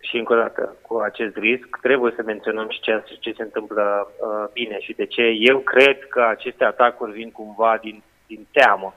și 0.00 0.16
încă 0.16 0.32
o 0.32 0.36
dată, 0.36 0.76
cu 0.82 0.96
acest 0.96 1.36
risc, 1.36 1.78
trebuie 1.82 2.12
să 2.16 2.22
menționăm 2.22 2.68
și 2.68 2.80
ce, 2.80 3.02
ce 3.20 3.32
se 3.36 3.42
întâmplă 3.42 4.10
uh, 4.16 4.50
bine 4.52 4.80
și 4.80 4.92
de 4.92 5.06
ce 5.06 5.22
eu 5.22 5.58
cred 5.58 6.08
că 6.08 6.22
aceste 6.22 6.64
atacuri 6.64 7.12
vin 7.12 7.30
cumva 7.30 7.78
din, 7.80 8.02
din 8.26 8.46
teamă. 8.52 8.94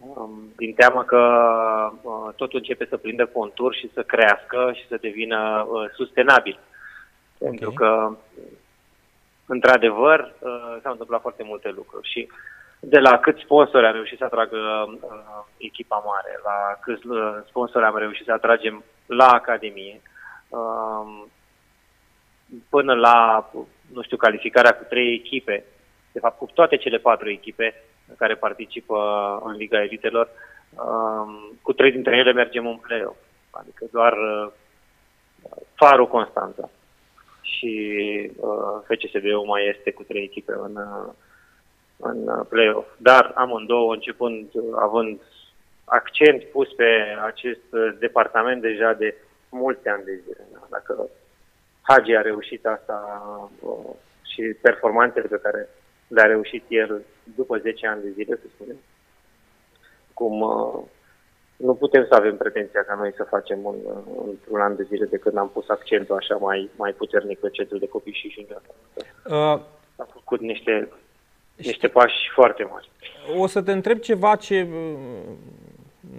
Um, 0.00 0.52
din 0.56 0.74
teamă 0.74 1.02
că 1.02 1.18
uh, 2.02 2.34
totul 2.36 2.58
începe 2.58 2.86
să 2.88 2.96
prindă 2.96 3.26
contur 3.26 3.74
și 3.74 3.90
să 3.94 4.02
crească 4.02 4.72
și 4.74 4.86
să 4.86 4.96
devină 5.00 5.66
uh, 5.68 5.90
sustenabil. 5.94 6.58
Okay. 7.38 7.48
Pentru 7.50 7.70
că, 7.70 8.16
într-adevăr, 9.46 10.20
uh, 10.20 10.76
s-au 10.82 10.92
întâmplat 10.92 11.20
foarte 11.20 11.42
multe 11.42 11.70
lucruri 11.70 12.08
și 12.08 12.28
de 12.80 12.98
la 12.98 13.18
câți 13.18 13.42
sponsori 13.42 13.86
am 13.86 13.92
reușit 13.92 14.18
să 14.18 14.24
atragă 14.24 14.56
uh, 14.56 15.44
echipa 15.56 16.02
mare, 16.06 16.40
la 16.44 16.78
câți 16.80 17.06
uh, 17.06 17.36
sponsori 17.48 17.84
am 17.84 17.96
reușit 17.96 18.24
să 18.24 18.32
atragem 18.32 18.84
la 19.06 19.28
Academie, 19.28 20.00
um, 20.48 21.28
până 22.68 22.94
la, 22.94 23.50
nu 23.92 24.02
știu, 24.02 24.16
calificarea 24.16 24.76
cu 24.76 24.84
trei 24.88 25.14
echipe, 25.14 25.64
de 26.12 26.18
fapt 26.18 26.38
cu 26.38 26.48
toate 26.54 26.76
cele 26.76 26.98
patru 26.98 27.30
echipe 27.30 27.74
care 28.18 28.34
participă 28.34 28.98
în 29.44 29.52
Liga 29.52 29.82
Elitelor, 29.82 30.28
um, 30.70 31.58
cu 31.62 31.72
trei 31.72 31.92
dintre 31.92 32.16
ele 32.16 32.32
mergem 32.32 32.66
în 32.66 32.76
play-off. 32.76 33.16
Adică 33.50 33.84
doar 33.92 34.12
uh, 34.12 34.52
Farul 35.74 36.08
Constanța 36.08 36.70
și 37.44 37.72
uh, 38.36 38.82
FCSB-ul 38.82 39.44
mai 39.46 39.68
este 39.76 39.90
cu 39.90 40.02
trei 40.02 40.22
echipe 40.22 40.52
în, 40.52 40.76
uh, 40.76 41.12
în 41.96 42.44
play-off. 42.48 42.88
Dar 42.96 43.32
amândouă, 43.34 43.92
începând, 43.92 44.48
având 44.74 45.20
accent 45.84 46.42
pus 46.42 46.72
pe 46.72 47.16
acest 47.24 47.72
uh, 47.72 47.96
departament 47.98 48.60
deja 48.60 48.92
de 48.92 49.14
mulți 49.50 49.88
ani 49.88 50.04
de 50.04 50.20
zile. 50.22 50.46
Dacă 50.70 51.08
Hagi 51.82 52.14
a 52.14 52.20
reușit 52.20 52.66
asta 52.66 52.98
uh, 53.60 53.94
și 54.22 54.42
performanțele 54.42 55.26
pe 55.26 55.40
care 55.42 55.68
le-a 56.08 56.24
reușit 56.24 56.64
el 56.68 57.04
după 57.36 57.58
10 57.58 57.86
ani 57.86 58.02
de 58.02 58.10
zile, 58.10 58.36
să 58.36 58.46
spunem, 58.54 58.76
cum 60.12 60.40
uh, 60.40 60.82
nu 61.56 61.74
putem 61.74 62.06
să 62.08 62.14
avem 62.14 62.36
pretenția 62.36 62.84
ca 62.84 62.94
noi 62.94 63.12
să 63.16 63.26
facem 63.30 63.58
un, 63.64 63.76
într-un 64.26 64.60
an 64.60 64.76
de 64.76 64.82
zile 64.82 65.04
de 65.04 65.16
când 65.16 65.36
am 65.36 65.50
pus 65.52 65.68
accentul 65.68 66.16
așa 66.16 66.34
mai, 66.34 66.70
mai 66.76 66.92
puternic 66.92 67.38
pe 67.38 67.50
centrul 67.50 67.78
de 67.78 67.88
copii 67.88 68.12
și 68.12 68.30
junior. 68.30 68.62
Uh, 69.24 69.60
a 69.96 70.08
făcut 70.12 70.40
niște, 70.40 70.88
niște 71.56 71.88
pași 71.88 72.30
foarte 72.34 72.64
mari. 72.70 72.90
O 73.36 73.46
să 73.46 73.62
te 73.62 73.72
întreb 73.72 73.98
ceva 73.98 74.36
ce 74.36 74.66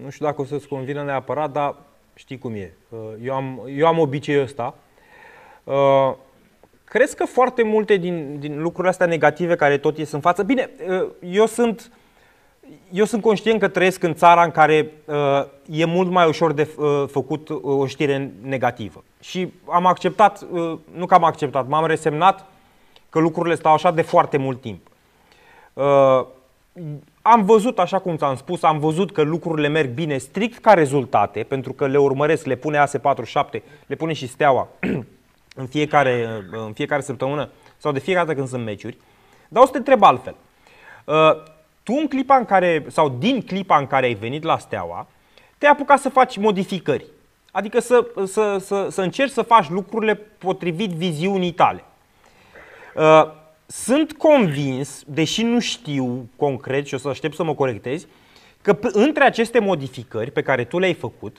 nu 0.03 0.09
știu 0.09 0.25
dacă 0.25 0.41
o 0.41 0.45
să-ți 0.45 0.67
convină 0.67 1.03
neapărat, 1.03 1.51
dar 1.51 1.75
știi 2.15 2.37
cum 2.37 2.53
e. 2.53 2.73
Uh, 2.89 2.99
eu 3.23 3.33
am, 3.33 3.61
eu 3.67 3.87
am 3.87 3.99
obiceiul 3.99 4.43
ăsta. 4.43 4.75
Uh, 5.63 6.13
crezi 6.83 7.15
că 7.15 7.25
foarte 7.25 7.63
multe 7.63 7.95
din, 7.95 8.39
din 8.39 8.61
lucrurile 8.61 8.89
astea 8.89 9.05
negative 9.05 9.55
care 9.55 9.77
tot 9.77 9.97
ies 9.97 10.11
în 10.11 10.19
față... 10.19 10.43
Bine, 10.43 10.69
uh, 10.89 11.09
eu 11.19 11.45
sunt, 11.45 11.91
eu 12.91 13.05
sunt 13.05 13.21
conștient 13.21 13.59
că 13.59 13.67
trăiesc 13.67 14.03
în 14.03 14.13
țara 14.13 14.43
în 14.43 14.51
care 14.51 14.91
uh, 15.05 15.15
e 15.69 15.85
mult 15.85 16.09
mai 16.09 16.27
ușor 16.27 16.51
de 16.51 16.69
uh, 16.77 17.03
făcut 17.11 17.49
o 17.61 17.85
știre 17.87 18.33
negativă. 18.41 19.03
Și 19.19 19.53
am 19.65 19.85
acceptat, 19.85 20.45
uh, 20.51 20.77
nu 20.95 21.05
că 21.05 21.13
am 21.13 21.23
acceptat, 21.23 21.67
m-am 21.67 21.85
resemnat 21.85 22.45
că 23.09 23.19
lucrurile 23.19 23.55
stau 23.55 23.73
așa 23.73 23.91
de 23.91 24.01
foarte 24.01 24.37
mult 24.37 24.61
timp. 24.61 24.87
Uh, 25.73 26.25
am 27.21 27.45
văzut, 27.45 27.79
așa 27.79 27.99
cum 27.99 28.17
ți-am 28.17 28.35
spus, 28.35 28.63
am 28.63 28.79
văzut 28.79 29.11
că 29.11 29.21
lucrurile 29.21 29.67
merg 29.67 29.89
bine 29.89 30.17
strict 30.17 30.57
ca 30.57 30.73
rezultate, 30.73 31.43
pentru 31.43 31.73
că 31.73 31.87
le 31.87 31.97
urmăresc, 31.97 32.45
le 32.45 32.55
pune 32.55 32.83
AS47, 32.83 33.61
le 33.87 33.95
pune 33.95 34.13
și 34.13 34.27
Steaua 34.27 34.67
în 35.61 35.65
fiecare, 35.69 36.43
în 36.51 36.73
fiecare 36.73 37.01
săptămână 37.01 37.49
sau 37.77 37.91
de 37.91 37.99
fiecare 37.99 38.25
dată 38.25 38.37
când 38.37 38.49
sunt 38.49 38.63
meciuri. 38.63 38.97
Dar 39.47 39.63
o 39.63 39.65
să 39.65 39.71
te 39.71 39.77
întreb 39.77 40.03
altfel. 40.03 40.35
Uh, 41.05 41.53
tu 41.85 41.93
în 41.99 42.07
clipa 42.07 42.35
în 42.35 42.45
care, 42.45 42.85
sau 42.87 43.09
din 43.09 43.41
clipa 43.41 43.77
în 43.77 43.87
care 43.87 44.05
ai 44.05 44.13
venit 44.13 44.43
la 44.43 44.57
Steaua, 44.57 45.07
te-ai 45.57 45.71
apucat 45.71 45.99
să 45.99 46.09
faci 46.09 46.37
modificări. 46.37 47.05
Adică 47.51 47.79
să, 47.79 48.07
să, 48.25 48.57
să, 48.57 48.87
să 48.89 49.01
încerci 49.01 49.31
să 49.31 49.41
faci 49.41 49.69
lucrurile 49.69 50.15
potrivit 50.15 50.89
viziunii 50.89 51.51
tale. 51.51 51.83
Uh, 52.95 53.25
sunt 53.65 54.13
convins, 54.13 55.03
deși 55.07 55.43
nu 55.43 55.59
știu 55.59 56.29
concret 56.35 56.85
și 56.85 56.93
o 56.93 56.97
să 56.97 57.07
aștept 57.07 57.35
să 57.35 57.43
mă 57.43 57.55
corectezi, 57.55 58.07
că 58.61 58.77
între 58.81 59.23
aceste 59.23 59.59
modificări 59.59 60.31
pe 60.31 60.41
care 60.41 60.63
tu 60.63 60.79
le-ai 60.79 60.93
făcut, 60.93 61.37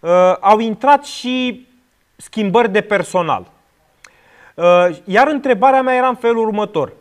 uh, 0.00 0.36
au 0.40 0.58
intrat 0.58 1.04
și 1.04 1.66
schimbări 2.16 2.72
de 2.72 2.80
personal. 2.80 3.50
Uh, 4.54 4.88
iar 5.04 5.26
întrebarea 5.26 5.82
mea 5.82 5.94
era 5.94 6.08
în 6.08 6.16
felul 6.16 6.46
următor. 6.46 6.92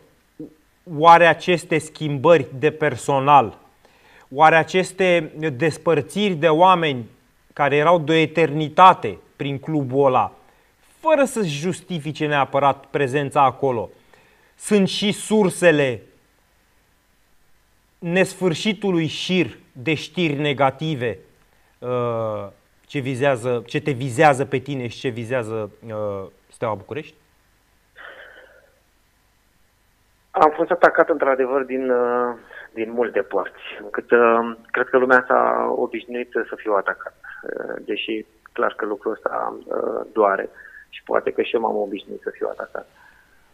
Oare 0.83 1.25
aceste 1.25 1.77
schimbări 1.77 2.47
de 2.59 2.71
personal, 2.71 3.57
oare 4.29 4.55
aceste 4.55 5.31
despărțiri 5.55 6.33
de 6.33 6.47
oameni 6.47 7.05
care 7.53 7.75
erau 7.75 7.99
de 7.99 8.11
o 8.11 8.15
eternitate 8.15 9.17
prin 9.35 9.59
clubul 9.59 10.05
ăla, 10.05 10.33
fără 10.99 11.25
să-și 11.25 11.59
justifice 11.59 12.25
neapărat 12.25 12.85
prezența 12.85 13.43
acolo, 13.43 13.89
sunt 14.57 14.87
și 14.87 15.11
sursele 15.11 16.01
nesfârșitului 17.99 19.07
șir 19.07 19.57
de 19.71 19.93
știri 19.93 20.33
negative 20.33 21.19
uh, 21.79 22.47
ce, 22.87 22.99
vizează, 22.99 23.63
ce 23.67 23.79
te 23.79 23.91
vizează 23.91 24.45
pe 24.45 24.57
tine 24.57 24.87
și 24.87 24.99
ce 24.99 25.09
vizează 25.09 25.71
uh, 25.87 26.27
Steaua 26.49 26.75
București? 26.75 27.13
Am 30.39 30.51
fost 30.55 30.71
atacat 30.71 31.09
într-adevăr 31.09 31.63
din, 31.63 31.89
uh, 31.89 32.33
din 32.73 32.91
multe 32.91 33.21
părți, 33.21 33.63
încât 33.81 34.07
cred 34.71 34.87
că 34.89 34.97
lumea 34.97 35.25
s-a 35.27 35.73
obișnuit 35.75 36.31
să 36.31 36.55
fiu 36.55 36.73
atacat, 36.73 37.13
deși 37.79 38.25
clar 38.53 38.73
că 38.77 38.85
lucrul 38.85 39.11
ăsta 39.11 39.57
doare 40.13 40.49
și 40.89 41.03
poate 41.03 41.31
că 41.31 41.41
și 41.41 41.55
eu 41.55 41.61
m-am 41.61 41.75
obișnuit 41.75 42.21
să 42.21 42.29
fiu 42.29 42.47
atacat. 42.51 42.87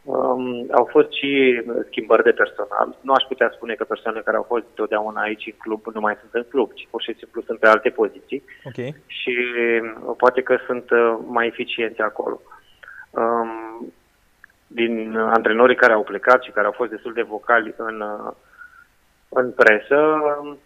Um, 0.06 0.66
au 0.72 0.88
fost 0.92 1.12
și 1.12 1.64
schimbări 1.86 2.24
de 2.24 2.32
personal. 2.32 2.98
Nu 3.02 3.14
aș 3.14 3.24
putea 3.24 3.52
spune 3.56 3.74
că 3.74 3.84
persoanele 3.84 4.24
care 4.24 4.38
au 4.38 4.44
fost 4.44 4.66
totdeauna 4.74 5.22
aici 5.22 5.46
în 5.46 5.58
club 5.58 5.82
nu 5.94 6.00
mai 6.00 6.18
sunt 6.20 6.34
în 6.34 6.46
club, 6.50 6.74
ci 6.74 6.88
pur 6.90 7.02
și 7.02 7.16
simplu 7.18 7.42
sunt 7.42 7.60
pe 7.60 7.68
alte 7.68 7.90
poziții 7.90 8.44
okay. 8.64 8.96
și 9.06 9.34
uh, 9.82 10.14
poate 10.18 10.42
că 10.42 10.58
sunt 10.66 10.90
uh, 10.90 11.18
mai 11.28 11.48
eficienți 11.48 12.02
acolo. 12.02 12.42
Um, 13.12 13.50
din 14.76 15.18
antrenorii 15.18 15.76
care 15.76 15.94
au 15.94 16.04
plecat 16.04 16.44
și 16.44 16.52
care 16.52 16.66
au 16.66 16.72
fost 16.72 16.90
destul 16.90 17.14
de 17.14 17.22
vocali 17.22 17.74
în, 17.78 18.02
uh, 18.02 18.32
în 19.30 19.52
presă, 19.52 20.00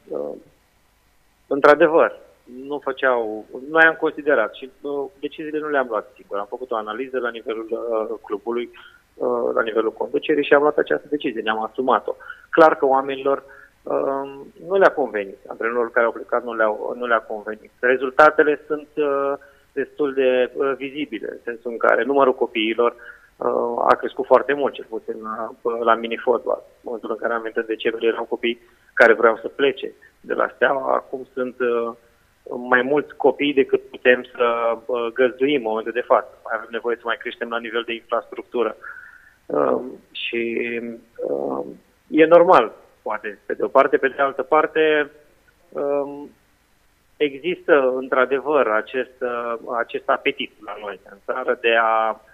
uh, 0.07 0.35
într-adevăr, 1.47 2.17
nu 2.67 2.79
făceau, 2.83 3.45
noi 3.69 3.83
am 3.83 3.95
considerat 3.99 4.53
și 4.53 4.71
uh, 4.81 5.05
deciziile 5.19 5.59
nu 5.59 5.69
le-am 5.69 5.87
luat 5.89 6.07
singur. 6.15 6.37
Am 6.37 6.45
făcut 6.49 6.71
o 6.71 6.75
analiză 6.75 7.19
la 7.19 7.29
nivelul 7.29 7.67
uh, 7.69 8.17
clubului 8.25 8.69
Uh, 9.19 9.53
la 9.53 9.61
nivelul 9.61 9.93
conducerii 9.93 10.43
și 10.43 10.53
am 10.53 10.61
luat 10.61 10.77
această 10.77 11.07
decizie, 11.09 11.41
ne-am 11.41 11.63
asumat-o. 11.63 12.15
Clar 12.49 12.75
că 12.75 12.85
oamenilor 12.85 13.43
uh, 13.83 14.23
nu 14.67 14.77
le-a 14.77 14.91
convenit, 14.91 15.37
antrenorilor 15.47 15.91
care 15.91 16.05
au 16.05 16.11
plecat 16.11 16.43
nu 16.43 16.55
le-a, 16.55 16.75
nu 16.95 17.05
le-a 17.05 17.21
convenit. 17.21 17.71
Rezultatele 17.79 18.61
sunt 18.67 18.87
uh, 18.95 19.33
destul 19.73 20.13
de 20.13 20.51
vizibile, 20.77 21.27
în 21.31 21.37
sensul 21.43 21.71
în 21.71 21.77
care 21.77 22.03
numărul 22.03 22.35
copiilor 22.35 22.95
a 23.87 23.95
crescut 23.95 24.25
foarte 24.25 24.53
mult, 24.53 24.73
cel 24.73 24.85
puțin 24.89 25.15
la, 25.21 25.51
la 25.83 25.95
mini-fotbal. 25.95 26.63
În 26.65 26.81
momentul 26.81 27.11
în 27.11 27.17
care 27.17 27.33
am 27.33 27.41
venit 27.41 27.57
în 27.57 27.65
decembrie 27.67 28.07
erau 28.07 28.23
copii 28.23 28.59
care 28.93 29.13
vreau 29.13 29.37
să 29.37 29.47
plece 29.47 29.91
de 30.21 30.33
la 30.33 30.51
Steaua, 30.55 30.93
acum 30.93 31.27
sunt 31.33 31.55
mai 32.57 32.81
mulți 32.81 33.15
copii 33.15 33.53
decât 33.53 33.81
putem 33.89 34.23
să 34.23 34.77
găzduim 35.13 35.55
în 35.55 35.61
momentul 35.61 35.91
de 35.91 36.01
față. 36.01 36.29
Mai 36.43 36.53
avem 36.55 36.67
nevoie 36.71 36.95
să 36.95 37.01
mai 37.05 37.17
creștem 37.17 37.49
la 37.49 37.59
nivel 37.59 37.83
de 37.85 37.93
infrastructură. 37.93 38.75
Uh, 39.45 39.81
și 40.11 40.67
uh, 41.15 41.65
e 42.07 42.25
normal, 42.25 42.71
poate, 43.01 43.39
pe 43.45 43.53
de 43.53 43.63
o 43.63 43.67
parte, 43.67 43.97
pe 43.97 44.07
de 44.07 44.21
altă 44.21 44.43
parte, 44.43 45.11
uh, 45.69 46.23
există 47.17 47.93
într-adevăr 47.95 48.67
acest, 48.67 49.21
uh, 49.21 49.53
acest 49.77 50.09
apetit 50.09 50.51
la 50.65 50.75
noi 50.81 50.99
în 51.09 51.17
țară 51.25 51.57
de 51.61 51.75
a, 51.81 52.09
uh, 52.09 52.28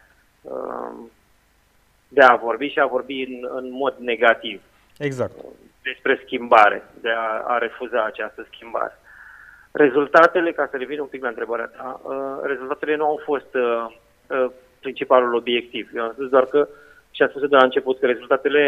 de 2.08 2.22
a 2.22 2.36
vorbi 2.36 2.68
și 2.68 2.80
a 2.80 2.86
vorbi 2.86 3.22
în, 3.22 3.50
în 3.56 3.72
mod 3.72 3.96
negativ. 3.98 4.62
Exact. 4.98 5.34
Despre 5.84 6.22
schimbare, 6.24 6.84
de 7.02 7.10
a, 7.10 7.44
a 7.48 7.58
refuza 7.58 8.04
această 8.04 8.48
schimbare. 8.52 9.00
Rezultatele, 9.72 10.52
ca 10.52 10.68
să 10.72 10.78
revin 10.78 11.00
un 11.00 11.08
pic 11.08 11.22
la 11.22 11.28
întrebarea 11.28 11.66
ta, 11.66 12.02
uh, 12.04 12.40
rezultatele 12.44 12.96
nu 12.96 13.06
au 13.06 13.22
fost 13.24 13.54
uh, 13.54 13.96
uh, 14.28 14.52
principalul 14.80 15.36
obiectiv. 15.36 15.90
Eu 15.96 16.04
am 16.04 16.12
spus 16.12 16.30
doar 16.30 16.46
că 16.46 16.58
uh, 16.58 16.76
și 17.16 17.22
a 17.22 17.28
spus 17.28 17.42
de 17.42 17.56
la 17.56 17.64
început 17.64 18.00
că 18.00 18.06
rezultatele 18.06 18.64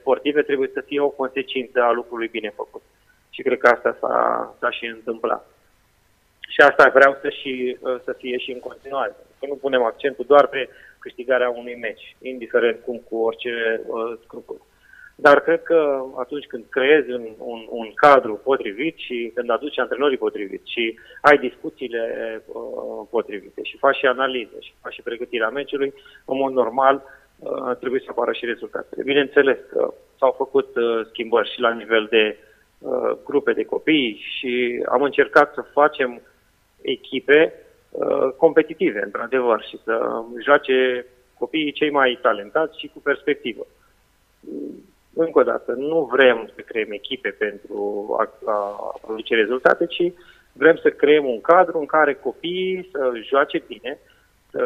sportive 0.00 0.42
trebuie 0.42 0.70
să 0.72 0.80
fie 0.80 1.00
o 1.00 1.08
consecință 1.08 1.82
a 1.82 1.92
lucrului 1.92 2.28
bine 2.28 2.52
făcut. 2.56 2.82
Și 3.30 3.42
cred 3.42 3.58
că 3.58 3.68
asta 3.68 3.96
s-a, 4.00 4.54
s-a 4.60 4.70
și 4.70 4.86
întâmplat. 4.86 5.46
Și 6.48 6.60
asta 6.60 6.90
vreau 6.94 7.18
să, 7.20 7.28
și, 7.28 7.76
să 8.04 8.12
fie 8.18 8.38
și 8.38 8.50
în 8.52 8.58
continuare. 8.58 9.14
Că 9.38 9.46
nu 9.46 9.54
punem 9.54 9.82
accentul 9.82 10.24
doar 10.28 10.46
pe 10.46 10.68
câștigarea 11.04 11.50
unui 11.50 11.76
meci, 11.80 12.16
indiferent 12.22 12.78
cum 12.84 12.96
cu 13.08 13.16
orice 13.16 13.54
uh, 13.86 14.18
scrupul. 14.24 14.60
Dar 15.16 15.40
cred 15.40 15.62
că 15.62 16.02
atunci 16.16 16.46
când 16.46 16.64
creezi 16.68 17.10
un, 17.10 17.26
un, 17.38 17.60
un 17.68 17.92
cadru 17.94 18.40
potrivit 18.44 18.96
și 18.96 19.30
când 19.34 19.50
aduci 19.50 19.78
antrenorii 19.78 20.16
potriviți 20.16 20.70
și 20.70 20.98
ai 21.20 21.38
discuțiile 21.38 22.04
uh, 22.46 23.06
potrivite 23.10 23.62
și 23.62 23.78
faci 23.78 23.96
și 23.96 24.06
analize 24.06 24.56
și 24.60 24.72
faci 24.82 24.92
și 24.92 25.02
pregătirea 25.02 25.48
meciului, 25.48 25.94
în 26.24 26.36
mod 26.36 26.52
normal 26.52 27.02
uh, 27.38 27.76
trebuie 27.76 28.00
să 28.00 28.06
apară 28.10 28.32
și 28.32 28.44
rezultatele. 28.44 29.02
Bineînțeles 29.02 29.58
că 29.70 29.94
s-au 30.18 30.34
făcut 30.36 30.76
uh, 30.76 31.06
schimbări 31.10 31.52
și 31.52 31.60
la 31.60 31.72
nivel 31.72 32.06
de 32.10 32.36
uh, 32.78 33.10
grupe 33.24 33.52
de 33.52 33.64
copii 33.64 34.24
și 34.38 34.82
am 34.88 35.02
încercat 35.02 35.54
să 35.54 35.62
facem 35.72 36.20
echipe 36.80 37.52
uh, 37.54 37.71
competitive, 38.36 39.02
într-adevăr, 39.04 39.64
și 39.68 39.80
să 39.84 40.22
joace 40.42 41.06
copiii 41.38 41.72
cei 41.72 41.90
mai 41.90 42.18
talentați 42.22 42.78
și 42.78 42.90
cu 42.94 43.00
perspectivă. 43.00 43.66
Încă 45.14 45.38
o 45.38 45.42
dată, 45.42 45.72
nu 45.72 46.08
vrem 46.12 46.50
să 46.54 46.60
creăm 46.60 46.90
echipe 46.90 47.28
pentru 47.28 48.06
a, 48.18 48.52
a 48.52 48.98
produce 49.00 49.34
rezultate, 49.34 49.86
ci 49.86 50.12
vrem 50.52 50.76
să 50.76 50.90
creăm 50.90 51.24
un 51.24 51.40
cadru 51.40 51.78
în 51.78 51.86
care 51.86 52.14
copiii 52.14 52.88
să 52.92 53.10
joace 53.22 53.62
bine, 53.66 53.98
să 54.50 54.62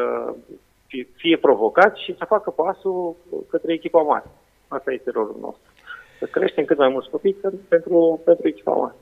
fie 1.15 1.37
provocați 1.37 2.03
și 2.03 2.15
să 2.17 2.25
facă 2.25 2.49
pasul 2.49 3.15
către 3.49 3.73
echipa 3.73 4.01
mare. 4.01 4.29
Asta 4.67 4.91
este 4.91 5.11
rolul 5.11 5.37
nostru. 5.41 5.71
Să 6.19 6.25
creștem 6.25 6.65
cât 6.65 6.77
mai 6.77 6.89
mulți 6.89 7.09
copii 7.09 7.35
pentru, 7.69 8.21
pentru 8.25 8.47
echipa 8.47 8.71
mare. 8.71 8.95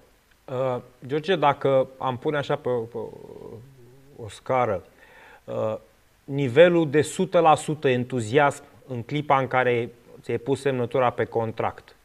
Uh, 0.45 0.81
George, 1.07 1.35
dacă 1.35 1.88
am 1.97 2.18
pune 2.18 2.38
așa 2.38 2.56
pe, 2.56 2.69
pe 2.91 2.97
o 4.23 4.29
scară, 4.29 4.83
uh, 5.43 5.75
nivelul 6.23 6.89
de 6.89 7.01
100% 7.01 7.89
entuziasm 7.89 8.63
în 8.87 9.03
clipa 9.03 9.39
în 9.39 9.47
care 9.47 9.89
ți-ai 10.21 10.37
pus 10.37 10.61
semnătura 10.61 11.09
pe 11.09 11.25
contract, 11.25 11.95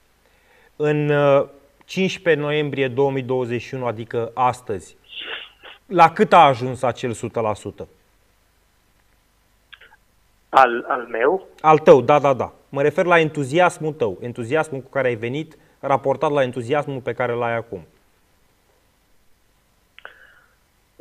în 0.76 1.12
15 1.84 2.42
uh, 2.42 2.48
noiembrie 2.48 2.88
2021, 2.88 3.86
adică 3.86 4.30
astăzi, 4.34 4.96
la 5.86 6.12
cât 6.12 6.32
a 6.32 6.44
ajuns 6.44 6.82
acel 6.82 7.14
100%? 7.14 7.18
Al, 10.48 10.84
al 10.88 11.06
meu? 11.10 11.46
Al 11.60 11.78
tău, 11.78 12.00
da, 12.00 12.18
da, 12.18 12.32
da. 12.32 12.52
Mă 12.68 12.82
refer 12.82 13.04
la 13.04 13.18
entuziasmul 13.18 13.92
tău, 13.92 14.18
entuziasmul 14.20 14.80
cu 14.80 14.88
care 14.88 15.08
ai 15.08 15.14
venit, 15.14 15.56
raportat 15.80 16.30
la 16.30 16.42
entuziasmul 16.42 17.00
pe 17.00 17.12
care 17.12 17.32
l-ai 17.32 17.56
acum. 17.56 17.86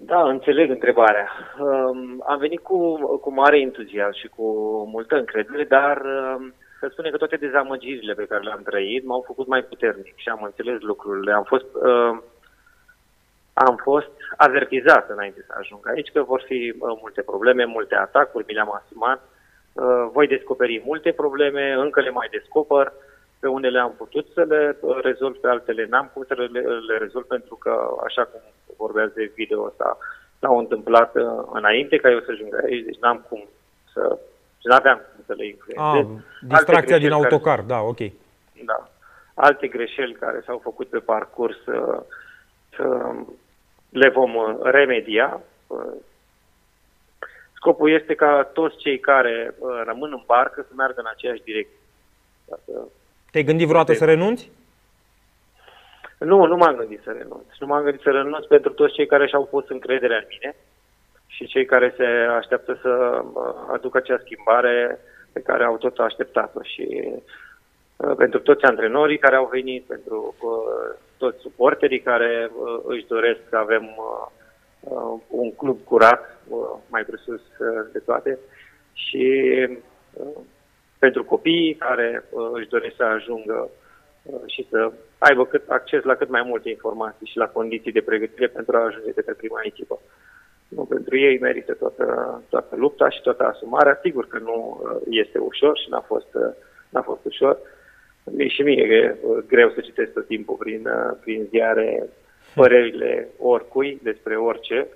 Da, 0.02 0.30
înțeleg 0.30 0.70
întrebarea. 0.70 1.28
Um, 1.60 2.24
am 2.28 2.38
venit 2.40 2.60
cu, 2.60 2.96
cu 3.18 3.34
mare 3.34 3.60
entuziasm 3.60 4.18
și 4.18 4.28
cu 4.28 4.44
multă 4.92 5.16
încredere, 5.16 5.64
dar 5.64 6.02
um, 6.02 6.54
să 6.80 6.88
spunem 6.92 7.12
că 7.12 7.18
toate 7.18 7.36
dezamăgirile 7.36 8.14
pe 8.14 8.26
care 8.26 8.44
le-am 8.44 8.62
trăit 8.64 9.06
m-au 9.06 9.24
făcut 9.28 9.48
mai 9.48 9.64
puternic 9.64 10.14
și 10.16 10.30
am 10.30 10.44
înțeles 10.44 10.82
lucrurile. 10.82 11.34
Am 11.34 11.44
fost, 11.44 11.66
uh, 11.74 12.18
am 13.54 13.76
fost 13.76 14.12
avertizat 14.38 15.10
înainte 15.10 15.44
să 15.48 15.54
ajung 15.58 15.88
aici 15.88 16.12
că 16.14 16.22
vor 16.24 16.44
fi 16.46 16.76
uh, 16.80 16.98
multe 17.02 17.22
probleme, 17.22 17.66
multe 17.66 17.96
atacuri, 17.96 18.46
mi 18.48 18.54
le-am 18.54 18.82
asumat. 18.84 19.22
Uh, 19.74 20.10
voi 20.12 20.28
descoperi 20.28 20.82
multe 20.86 21.12
probleme, 21.12 21.74
încă 21.74 22.02
le 22.02 22.10
mai 22.10 22.28
descoper. 22.32 22.94
Pe 23.40 23.48
unele 23.48 23.80
am 23.80 23.94
putut 23.98 24.28
să 24.34 24.44
le 24.44 24.78
uh, 24.80 24.98
rezolv, 25.02 25.36
pe 25.36 25.48
altele 25.48 25.86
n-am 25.90 26.10
cum 26.14 26.24
să 26.28 26.34
le, 26.34 26.60
le 26.88 26.98
rezolv 26.98 27.26
pentru 27.26 27.56
că, 27.56 27.90
așa 28.06 28.24
cum 28.24 28.40
vorbeați 28.78 29.14
de 29.14 29.32
video 29.36 29.64
ăsta, 29.64 29.98
s-au 30.40 30.58
întâmplat 30.58 31.16
uh, 31.16 31.24
înainte 31.52 31.98
ca 31.98 32.10
eu 32.10 32.20
să 32.20 32.32
ajung 32.32 32.64
aici, 32.64 32.86
deci 32.86 33.00
n-am 33.00 33.26
cum 33.30 33.48
să... 33.94 34.20
Nu 34.62 34.76
aveam 34.76 34.98
cum 34.98 35.24
să 35.26 35.34
le 35.34 35.46
influențez. 35.48 36.16
Ah, 36.16 36.22
distracția 36.42 36.98
din 36.98 37.12
autocar, 37.12 37.56
care, 37.56 37.68
da, 37.68 37.80
ok. 37.80 38.00
Da. 38.66 38.90
Alte 39.34 39.68
greșeli 39.68 40.14
care 40.14 40.44
s-au 40.46 40.60
făcut 40.64 40.88
pe 40.88 41.00
parcurs 41.00 41.66
uh, 41.66 42.00
uh, 42.80 43.22
le 43.90 44.10
vom 44.10 44.60
remedia. 44.62 45.42
Scopul 47.54 47.92
este 47.92 48.16
ca 48.16 48.50
toți 48.54 48.78
cei 48.78 49.00
care 49.00 49.56
rămân 49.86 50.12
în 50.12 50.24
barcă 50.26 50.66
să 50.68 50.74
meargă 50.76 51.00
în 51.00 51.10
aceeași 51.10 51.44
direcție. 51.44 51.78
Te-ai 53.32 53.44
gândit 53.44 53.68
vreodată 53.68 53.94
să 53.94 54.06
renunți? 54.06 54.52
Nu, 56.20 56.46
nu 56.46 56.56
m-am 56.56 56.76
gândit 56.76 57.02
să 57.04 57.12
renunț. 57.12 57.46
Nu 57.60 57.68
m-am 57.68 57.84
gândit 57.84 58.02
să 58.02 58.10
renunț 58.10 58.46
pentru 58.46 58.72
toți 58.72 58.94
cei 58.94 59.06
care 59.06 59.28
și-au 59.28 59.46
pus 59.46 59.70
încrederea 59.70 60.18
în 60.18 60.26
mine 60.30 60.56
și 61.28 61.46
cei 61.46 61.66
care 61.66 61.94
se 61.98 62.06
așteaptă 62.38 62.80
să 62.82 63.24
aducă 63.72 63.98
acea 63.98 64.22
schimbare 64.24 65.00
pe 65.34 65.42
care 65.42 65.64
au 65.64 65.78
tot 65.78 65.98
așteptat-o 65.98 66.60
și 66.62 67.14
uh, 67.96 68.16
pentru 68.18 68.40
toți 68.40 68.64
antrenorii 68.64 69.18
care 69.18 69.36
au 69.36 69.50
venit, 69.52 69.84
pentru 69.84 70.36
uh, 70.42 70.98
toți 71.18 71.40
suporterii 71.40 72.02
care 72.02 72.52
uh, 72.52 72.80
își 72.84 73.06
doresc 73.08 73.40
să 73.50 73.56
avem 73.56 73.96
un 75.28 75.56
club 75.56 75.80
curat, 75.84 76.38
mai 76.90 77.04
presus 77.04 77.42
de 77.92 78.00
toate, 78.00 78.40
și 78.94 79.44
pentru 81.00 81.24
copiii 81.24 81.76
care 81.76 82.24
își 82.54 82.68
doresc 82.68 82.96
să 82.96 83.04
ajungă 83.04 83.70
și 84.46 84.68
să 84.70 84.92
aibă 85.18 85.46
cât, 85.46 85.70
acces 85.70 86.04
la 86.04 86.16
cât 86.16 86.30
mai 86.30 86.44
multe 86.46 86.70
informații 86.70 87.28
și 87.28 87.38
la 87.38 87.48
condiții 87.48 87.92
de 87.92 88.02
pregătire 88.02 88.48
pentru 88.48 88.78
a 88.78 88.86
ajunge 88.86 89.12
pe 89.12 89.34
prima 89.38 89.60
echipă. 89.64 90.00
Nu, 90.68 90.84
pentru 90.84 91.18
ei 91.18 91.40
merită 91.40 91.74
toată, 91.74 92.06
toată 92.50 92.76
lupta 92.76 93.10
și 93.10 93.22
toată 93.22 93.44
asumarea. 93.44 94.00
Sigur 94.02 94.28
că 94.28 94.40
nu 94.40 94.82
uh, 94.84 95.02
este 95.10 95.38
ușor 95.38 95.78
și 95.78 95.90
n-a 95.90 96.02
fost, 96.02 96.34
uh, 96.34 96.54
n-a 96.90 97.02
fost 97.02 97.26
ușor. 97.26 97.58
Mie 98.24 98.48
și 98.48 98.62
mie 98.62 98.84
e 98.84 99.16
uh, 99.22 99.44
greu 99.48 99.70
să 99.70 99.82
citesc 99.82 100.14
tot 100.14 100.28
timpul 100.28 100.56
prin, 100.56 100.90
prin 101.22 101.48
ziare 101.50 102.10
părerile 102.56 103.28
oricui 103.38 104.00
despre 104.04 104.36
orice. 104.36 104.88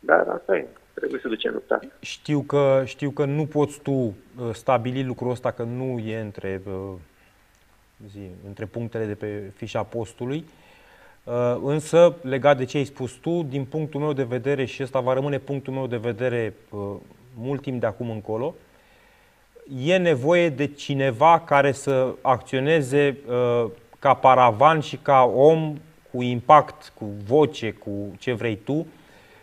Dar 0.00 0.28
asta 0.28 0.56
e. 0.56 0.66
Trebuie 0.98 1.20
să 1.20 1.28
ducem 1.28 1.52
lupta. 1.52 1.80
Știu 2.00 2.40
că, 2.40 2.82
știu 2.84 3.10
că 3.10 3.24
nu 3.24 3.46
poți 3.46 3.80
tu 3.80 4.14
stabili 4.52 5.04
lucrul 5.04 5.30
ăsta, 5.30 5.50
că 5.50 5.62
nu 5.62 5.98
e 5.98 6.20
între, 6.20 6.62
zi, 8.10 8.20
între 8.46 8.64
punctele 8.64 9.04
de 9.04 9.14
pe 9.14 9.52
fișa 9.56 9.82
postului. 9.82 10.44
Uh, 11.24 11.58
însă, 11.62 12.16
legat 12.22 12.56
de 12.56 12.64
ce 12.64 12.76
ai 12.76 12.84
spus 12.84 13.12
tu, 13.12 13.42
din 13.42 13.64
punctul 13.64 14.00
meu 14.00 14.12
de 14.12 14.22
vedere, 14.22 14.64
și 14.64 14.82
ăsta 14.82 15.00
va 15.00 15.12
rămâne 15.12 15.38
punctul 15.38 15.72
meu 15.72 15.86
de 15.86 15.96
vedere 15.96 16.54
uh, 16.70 16.80
mult 17.34 17.62
timp 17.62 17.80
de 17.80 17.86
acum 17.86 18.10
încolo, 18.10 18.54
e 19.84 19.96
nevoie 19.96 20.48
de 20.48 20.66
cineva 20.66 21.40
care 21.40 21.72
să 21.72 22.14
acționeze 22.20 23.18
uh, 23.28 23.70
ca 23.98 24.14
paravan 24.14 24.80
și 24.80 24.96
ca 24.96 25.22
om 25.34 25.78
cu 26.12 26.22
impact, 26.22 26.92
cu 26.94 27.04
voce, 27.26 27.72
cu 27.72 27.90
ce 28.18 28.32
vrei 28.32 28.56
tu, 28.56 28.86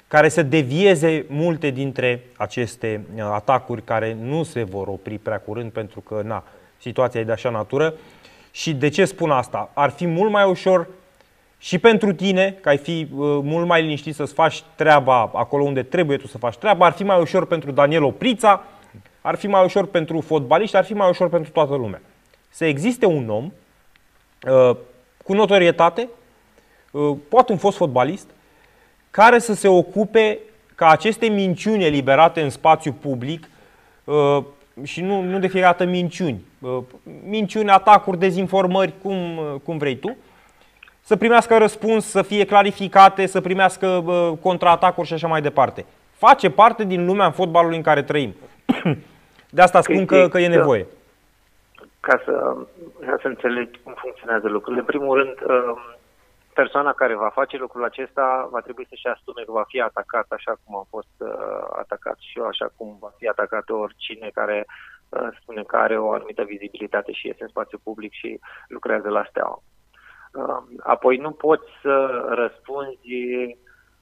care 0.07 0.29
să 0.29 0.43
devieze 0.43 1.25
multe 1.29 1.69
dintre 1.69 2.23
aceste 2.37 3.05
atacuri 3.19 3.83
care 3.83 4.17
nu 4.21 4.43
se 4.43 4.63
vor 4.63 4.87
opri 4.87 5.17
prea 5.17 5.39
curând 5.39 5.71
pentru 5.71 5.99
că 5.99 6.21
na, 6.23 6.43
situația 6.77 7.19
e 7.19 7.23
de 7.23 7.31
așa 7.31 7.49
natură. 7.49 7.93
Și 8.51 8.73
de 8.73 8.89
ce 8.89 9.05
spun 9.05 9.31
asta? 9.31 9.71
Ar 9.73 9.89
fi 9.89 10.05
mult 10.05 10.31
mai 10.31 10.49
ușor 10.49 10.87
și 11.57 11.77
pentru 11.77 12.13
tine, 12.13 12.57
că 12.61 12.69
ai 12.69 12.77
fi 12.77 13.07
uh, 13.11 13.39
mult 13.43 13.67
mai 13.67 13.81
liniștit 13.81 14.15
să-ți 14.15 14.33
faci 14.33 14.63
treaba 14.75 15.31
acolo 15.33 15.63
unde 15.63 15.83
trebuie 15.83 16.17
tu 16.17 16.27
să 16.27 16.37
faci 16.37 16.55
treaba, 16.55 16.85
ar 16.85 16.91
fi 16.91 17.03
mai 17.03 17.21
ușor 17.21 17.45
pentru 17.45 17.71
Daniel 17.71 18.03
Oprița, 18.03 18.63
ar 19.21 19.35
fi 19.35 19.47
mai 19.47 19.63
ușor 19.63 19.85
pentru 19.85 20.21
fotbaliști, 20.21 20.75
ar 20.75 20.85
fi 20.85 20.93
mai 20.93 21.09
ușor 21.09 21.29
pentru 21.29 21.51
toată 21.51 21.75
lumea. 21.75 22.01
Să 22.49 22.65
existe 22.65 23.05
un 23.05 23.29
om 23.29 23.51
uh, 24.51 24.75
cu 25.23 25.33
notorietate, 25.33 26.09
uh, 26.91 27.17
poate 27.29 27.51
un 27.51 27.57
fost 27.57 27.77
fotbalist, 27.77 28.29
care 29.15 29.39
să 29.39 29.53
se 29.53 29.67
ocupe 29.67 30.39
ca 30.75 30.89
aceste 30.89 31.27
minciuni 31.27 31.85
eliberate 31.85 32.41
în 32.41 32.49
spațiu 32.49 32.91
public 33.01 33.47
uh, 34.03 34.43
și 34.83 35.01
nu, 35.01 35.21
nu 35.21 35.39
de 35.39 35.47
fiecare 35.47 35.75
dată 35.77 35.89
minciuni, 35.89 36.45
uh, 36.59 36.77
minciuni, 37.27 37.69
atacuri, 37.69 38.17
dezinformări, 38.17 38.93
cum, 39.01 39.37
uh, 39.37 39.55
cum 39.63 39.77
vrei 39.77 39.95
tu, 39.95 40.17
să 41.01 41.15
primească 41.15 41.57
răspuns, 41.57 42.05
să 42.05 42.21
fie 42.21 42.45
clarificate, 42.45 43.25
să 43.25 43.41
primească 43.41 43.87
uh, 43.87 44.31
contraatacuri 44.41 45.07
și 45.07 45.13
așa 45.13 45.27
mai 45.27 45.41
departe. 45.41 45.85
Face 46.11 46.49
parte 46.49 46.83
din 46.83 47.05
lumea 47.05 47.31
fotbalului 47.31 47.77
în 47.77 47.83
care 47.83 48.03
trăim. 48.03 48.35
De 49.55 49.61
asta 49.61 49.81
spun 49.81 50.05
că, 50.05 50.27
că 50.27 50.39
e 50.39 50.47
nevoie. 50.47 50.85
Ca 51.99 52.21
să, 52.25 52.55
ca 53.05 53.17
să 53.21 53.27
înțelegi 53.27 53.79
cum 53.83 53.93
funcționează 53.97 54.47
lucrurile, 54.47 54.79
în 54.79 54.85
primul 54.85 55.17
rând, 55.17 55.35
persoana 56.59 56.93
care 56.93 57.15
va 57.15 57.29
face 57.29 57.57
lucrul 57.57 57.83
acesta 57.83 58.47
va 58.51 58.61
trebui 58.61 58.85
să-și 58.89 59.07
asume 59.07 59.41
că 59.43 59.51
va 59.51 59.65
fi 59.67 59.79
atacat 59.81 60.25
așa 60.29 60.53
cum 60.63 60.75
a 60.75 60.85
fost 60.89 61.15
uh, 61.17 61.65
atacat 61.83 62.17
și 62.19 62.39
eu, 62.39 62.45
așa 62.45 62.67
cum 62.75 62.97
va 62.99 63.11
fi 63.17 63.27
atacat 63.27 63.69
oricine 63.69 64.29
care 64.33 64.65
uh, 65.09 65.27
spune 65.41 65.63
că 65.63 65.75
are 65.75 65.97
o 65.99 66.11
anumită 66.11 66.43
vizibilitate 66.43 67.11
și 67.11 67.29
este 67.29 67.43
în 67.43 67.49
spațiu 67.49 67.79
public 67.83 68.11
și 68.13 68.39
lucrează 68.67 69.09
la 69.09 69.25
steaua. 69.29 69.61
Um, 70.33 70.67
apoi 70.83 71.17
nu 71.17 71.31
poți 71.31 71.69
să 71.81 71.95
răspunzi 72.41 73.57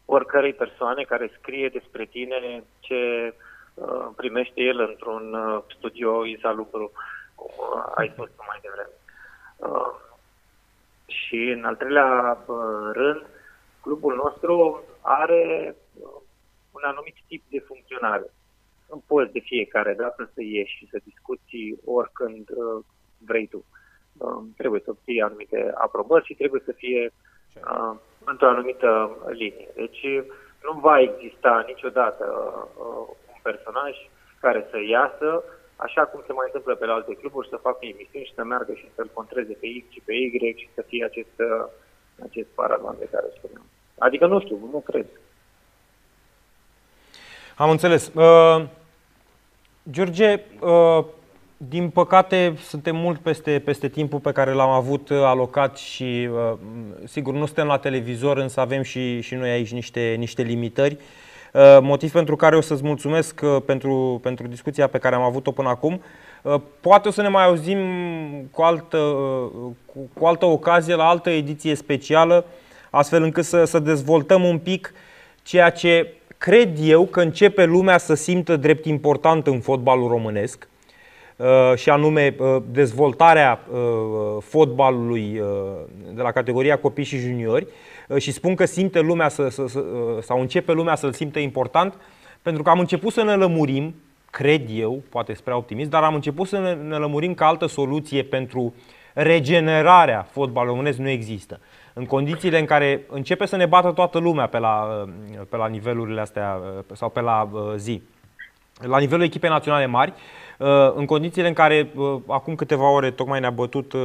oricărei 0.06 0.54
persoane 0.54 1.04
care 1.04 1.38
scrie 1.40 1.70
despre 1.70 2.06
tine 2.06 2.64
ce 2.80 3.34
uh, 3.74 4.08
primește 4.16 4.62
el 4.62 4.80
într-un 4.80 5.34
uh, 5.34 5.64
studio 5.76 6.26
insalubru, 6.26 6.92
cum 7.36 7.52
uh, 7.58 7.92
ai 7.96 8.10
spus 8.14 8.30
mai 8.48 8.60
devreme. 8.62 8.96
Și 11.06 11.50
în 11.56 11.64
al 11.64 11.76
treilea 11.76 12.38
rând, 12.92 13.26
clubul 13.82 14.16
nostru 14.16 14.84
are 15.02 15.76
un 16.72 16.82
anumit 16.84 17.16
tip 17.28 17.44
de 17.50 17.60
funcționare. 17.60 18.34
Nu 18.90 19.04
poți 19.08 19.32
de 19.32 19.40
fiecare 19.40 19.94
dată 19.94 20.32
să 20.34 20.42
ieși 20.42 20.78
și 20.78 20.88
să 20.90 21.00
discuți 21.04 21.76
oricând 21.86 22.50
vrei 23.26 23.48
tu. 23.48 23.66
Um, 24.18 24.54
trebuie 24.58 24.82
să 24.84 24.90
obții 24.90 25.22
anumite 25.22 25.72
aprobări 25.76 26.26
și 26.26 26.34
trebuie 26.34 26.62
să 26.66 26.72
fie 26.72 27.12
uh, 27.56 27.96
într-o 28.26 28.48
anumită 28.48 29.18
linie. 29.30 29.70
Deci 29.76 30.06
nu 30.64 30.80
va 30.80 31.00
exista 31.00 31.64
niciodată 31.68 32.26
uh, 32.78 33.08
un 33.34 33.40
personaj 33.42 33.96
care 34.40 34.68
să 34.72 34.78
iasă, 34.88 35.44
așa 35.76 36.02
cum 36.02 36.24
se 36.26 36.34
mai 36.34 36.46
întâmplă 36.48 36.76
pe 36.76 36.86
la 36.86 36.94
alte 36.94 37.14
cluburi, 37.16 37.48
să 37.50 37.66
facă 37.68 37.78
emisiuni 37.80 38.26
și 38.26 38.34
să 38.36 38.44
meargă 38.44 38.74
și 38.74 38.88
să-l 38.96 39.10
contreze 39.14 39.54
pe 39.54 39.68
X 39.82 39.94
și 39.94 40.02
pe 40.06 40.14
Y 40.14 40.54
și 40.58 40.70
să 40.74 40.84
fie 40.88 41.06
acest, 41.06 41.36
uh, 41.38 41.66
acest 42.28 42.48
paravan 42.48 42.96
de 43.00 43.08
care 43.12 43.26
spuneam. 43.38 43.66
Adică 43.98 44.26
nu 44.28 44.40
știu, 44.40 44.70
nu 44.72 44.80
cred. 44.80 45.06
Am 47.56 47.70
înțeles. 47.70 48.12
Uh, 48.14 48.66
George, 49.92 50.40
uh, 50.60 51.06
din 51.58 51.90
păcate, 51.90 52.54
suntem 52.58 52.96
mult 52.96 53.20
peste, 53.20 53.62
peste 53.66 53.88
timpul 53.88 54.20
pe 54.20 54.32
care 54.32 54.52
l-am 54.52 54.70
avut 54.70 55.10
uh, 55.10 55.18
alocat 55.18 55.78
și, 55.78 56.30
uh, 56.32 56.54
sigur, 57.04 57.34
nu 57.34 57.46
suntem 57.46 57.68
la 57.68 57.78
televizor, 57.78 58.38
însă 58.38 58.60
avem 58.60 58.82
și, 58.82 59.22
și 59.22 59.36
noi 59.36 59.50
aici 59.50 59.72
niște, 59.72 60.16
niște 60.18 60.42
limitări. 60.42 60.94
Uh, 60.94 61.23
motiv 61.82 62.12
pentru 62.12 62.36
care 62.36 62.56
o 62.56 62.62
să-ți 62.62 62.84
mulțumesc 62.84 63.42
pentru, 63.66 64.20
pentru 64.24 64.48
discuția 64.48 64.88
pe 64.88 64.98
care 64.98 65.16
am 65.16 65.22
avut-o 65.22 65.52
până 65.52 65.70
acum. 65.70 66.02
Poate 66.82 67.08
o 67.08 67.12
să 67.12 67.22
ne 67.22 67.28
mai 67.28 67.44
auzim 67.46 67.80
cu 68.52 68.62
altă, 68.62 68.98
cu, 69.86 70.10
cu 70.14 70.26
altă 70.26 70.46
ocazie, 70.46 70.96
la 70.96 71.08
altă 71.08 71.30
ediție 71.30 71.76
specială, 71.76 72.46
astfel 72.90 73.24
încât 73.24 73.44
să, 73.44 73.64
să 73.64 73.80
dezvoltăm 73.80 74.44
un 74.44 74.58
pic 74.58 74.94
ceea 75.44 75.70
ce 75.70 76.14
cred 76.38 76.78
eu 76.82 77.06
că 77.06 77.22
începe 77.22 77.66
lumea 77.66 77.98
să 77.98 78.14
simtă 78.14 78.56
drept 78.56 78.86
important 78.86 79.48
în 79.48 79.60
fotbalul 79.60 80.08
românesc 80.08 80.68
Uh, 81.36 81.74
și 81.76 81.90
anume 81.90 82.36
uh, 82.40 82.56
dezvoltarea 82.72 83.60
uh, 83.72 83.80
fotbalului 84.40 85.42
de 86.14 86.22
la 86.22 86.32
categoria 86.32 86.78
copii 86.78 87.04
și 87.04 87.18
juniori 87.18 87.68
și 88.18 88.32
spun 88.32 88.56
că 88.56 88.66
simte 88.66 89.00
lumea 89.00 89.30
să, 89.30 89.50
să, 89.50 89.68
să, 89.68 89.84
sau 90.22 90.40
începe 90.40 90.72
lumea 90.72 90.96
să-l 90.96 91.14
simte 91.14 91.40
important 91.40 91.94
pentru 92.42 92.64
că 92.64 92.70
am 92.70 92.80
început 92.80 93.14
să 93.14 93.24
ne 93.24 93.36
lămurim, 93.36 93.96
cred 94.30 94.62
eu, 94.72 95.04
poate 95.10 95.34
spre 95.34 95.54
optimist, 95.54 95.90
dar 95.90 96.04
am 96.04 96.14
început 96.14 96.48
să 96.48 96.60
ne, 96.60 96.74
ne 96.74 96.96
lămurim 96.96 97.34
că 97.34 97.44
altă 97.44 97.66
soluție 97.66 98.24
pentru 98.24 98.74
regenerarea 99.14 100.28
fotbalului 100.32 100.76
românesc 100.76 100.98
nu 100.98 101.10
există. 101.10 101.60
În 101.94 102.06
condițiile 102.06 102.60
în 102.60 102.66
care 102.66 103.02
începe 103.10 103.46
să 103.46 103.56
ne 103.56 103.66
bată 103.66 103.92
toată 103.92 104.20
lumea 104.20 104.48
pe 104.48 104.60
la, 104.60 105.06
pe 105.50 105.58
la 105.58 105.68
nivelurile 105.68 106.22
astea 106.22 106.62
sau 106.94 107.10
pe 107.10 107.22
la 107.22 107.50
zi, 107.76 108.02
la 108.80 109.00
nivelul 109.00 109.24
echipei 109.24 109.50
naționale 109.50 109.86
mari, 109.86 110.14
Uh, 110.58 110.94
în 110.96 111.06
condițiile 111.06 111.48
în 111.48 111.54
care 111.54 111.92
uh, 111.96 112.16
acum 112.28 112.56
câteva 112.56 112.90
ore 112.90 113.12
tocmai 113.12 113.40
ne-a 113.40 113.50
bătut 113.50 113.94
uh, 113.94 114.02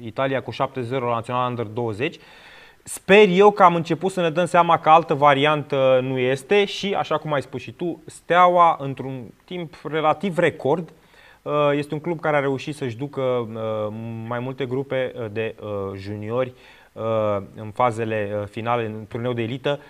Italia 0.00 0.42
cu 0.42 0.52
7-0 0.52 0.56
la 0.90 1.14
Național 1.14 1.48
Under 1.48 1.64
20, 1.64 2.18
Sper 2.88 3.28
eu 3.28 3.50
că 3.50 3.62
am 3.62 3.74
început 3.74 4.12
să 4.12 4.20
ne 4.20 4.30
dăm 4.30 4.46
seama 4.46 4.78
că 4.78 4.88
altă 4.88 5.14
variantă 5.14 6.00
nu 6.02 6.18
este 6.18 6.64
și, 6.64 6.94
așa 6.94 7.18
cum 7.18 7.32
ai 7.32 7.42
spus 7.42 7.60
și 7.60 7.72
tu, 7.72 8.02
Steaua, 8.06 8.76
într-un 8.80 9.22
timp 9.44 9.74
relativ 9.90 10.38
record, 10.38 10.92
este 11.72 11.94
un 11.94 12.00
club 12.00 12.20
care 12.20 12.36
a 12.36 12.40
reușit 12.40 12.76
să-și 12.76 12.96
ducă 12.96 13.48
mai 14.26 14.38
multe 14.38 14.66
grupe 14.66 15.12
de 15.32 15.54
juniori 15.96 16.52
în 17.54 17.70
fazele 17.74 18.46
finale, 18.50 18.86
în 18.86 19.04
turneu 19.08 19.32
de 19.32 19.42
elită. 19.42 19.80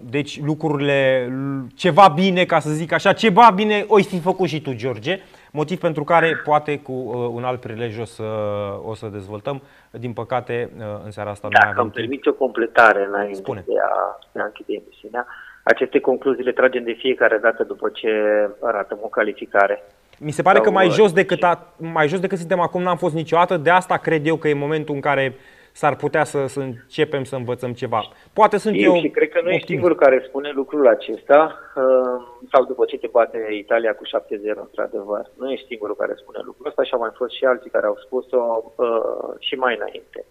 Deci 0.00 0.40
lucrurile, 0.40 1.32
ceva 1.74 2.08
bine, 2.08 2.44
ca 2.44 2.58
să 2.58 2.70
zic 2.70 2.92
așa, 2.92 3.12
ceva 3.12 3.50
bine 3.54 3.84
o 3.88 3.96
fi 3.96 4.20
făcut 4.20 4.48
și 4.48 4.60
tu, 4.60 4.72
George. 4.72 5.20
Motiv 5.50 5.78
pentru 5.78 6.04
care 6.04 6.36
poate 6.44 6.78
cu 6.78 6.92
un 7.34 7.44
alt 7.44 7.60
prilej 7.60 7.98
o 7.98 8.04
să, 8.04 8.22
o 8.84 8.94
să 8.94 9.06
dezvoltăm. 9.06 9.62
Din 9.90 10.12
păcate, 10.12 10.70
în 11.04 11.10
seara 11.10 11.30
asta 11.30 11.48
Dacă 11.50 11.64
nu 11.64 11.70
avem 11.70 11.82
îmi 11.82 11.92
permite 11.92 12.28
o 12.28 12.32
completare 12.32 13.06
înainte 13.08 13.34
Spune. 13.34 13.64
de 13.66 13.74
a, 13.92 14.18
de 14.32 14.40
a 14.40 14.44
închide 14.44 14.72
emisiunea. 14.72 15.26
Aceste 15.62 16.00
concluzii 16.00 16.44
le 16.44 16.52
tragem 16.52 16.84
de 16.84 16.92
fiecare 16.92 17.38
dată 17.38 17.64
după 17.64 17.88
ce 17.88 18.10
arătăm 18.62 18.98
o 19.00 19.08
calificare. 19.08 19.82
Mi 20.18 20.30
se 20.30 20.42
pare 20.42 20.56
Sau 20.56 20.64
că 20.64 20.70
mai 20.70 20.88
jos, 20.88 21.12
decât 21.12 21.42
a, 21.42 21.74
mai 21.76 22.08
jos 22.08 22.20
decât 22.20 22.38
suntem 22.38 22.60
acum 22.60 22.82
n-am 22.82 22.96
fost 22.96 23.14
niciodată, 23.14 23.56
de 23.56 23.70
asta 23.70 23.96
cred 23.96 24.26
eu 24.26 24.36
că 24.36 24.48
e 24.48 24.54
momentul 24.54 24.94
în 24.94 25.00
care 25.00 25.34
s-ar 25.80 25.96
putea 25.96 26.24
să, 26.24 26.46
să 26.46 26.60
începem 26.60 27.24
să 27.24 27.36
învățăm 27.36 27.72
ceva. 27.72 28.00
Poate 28.32 28.56
sunt 28.56 28.74
eu, 28.78 28.94
eu 28.94 29.00
și 29.00 29.08
cred 29.08 29.28
că 29.28 29.40
nu 29.42 29.50
ești 29.50 29.66
singur 29.66 29.94
care 29.94 30.24
spune 30.28 30.50
lucrul 30.50 30.88
acesta, 30.88 31.58
uh, 31.74 32.16
sau 32.52 32.64
după 32.64 32.84
ce 32.84 32.98
te 32.98 33.06
bate 33.06 33.48
Italia 33.52 33.94
cu 33.94 34.04
7-0, 34.04 34.08
într-adevăr. 34.60 35.30
Nu 35.38 35.50
ești 35.50 35.66
singurul 35.66 35.96
care 35.96 36.14
spune 36.16 36.38
lucrul 36.44 36.66
ăsta 36.66 36.82
și 36.82 36.92
au 36.92 37.00
mai 37.00 37.10
fost 37.14 37.34
și 37.34 37.44
alții 37.44 37.70
care 37.70 37.86
au 37.86 37.98
spus-o 38.04 38.72
uh, 38.76 39.34
și 39.38 39.54
mai 39.54 39.76
înainte. 39.76 40.24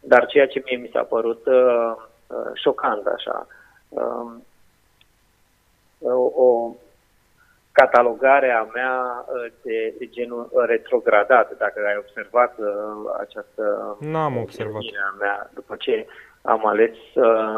Dar 0.00 0.26
ceea 0.26 0.46
ce 0.46 0.62
mie 0.64 0.76
mi 0.76 0.90
s-a 0.92 1.02
părut 1.02 1.46
uh, 1.46 1.92
uh, 2.26 2.50
șocant 2.54 3.06
așa, 3.06 3.46
uh, 3.88 4.32
o, 6.34 6.70
catalogarea 7.72 8.68
mea 8.74 9.24
uh, 9.26 9.52
de, 9.62 9.94
de 9.98 10.06
genul 10.06 10.50
retrogradat, 10.66 11.56
dacă 11.58 11.80
ai 11.86 11.96
observat 11.98 12.58
uh, 12.58 12.66
această 13.20 13.96
N-am 14.00 14.36
observat. 14.36 14.82
mea 15.18 15.50
după 15.54 15.76
ce 15.78 16.06
am 16.42 16.66
ales 16.66 16.90
să 17.12 17.52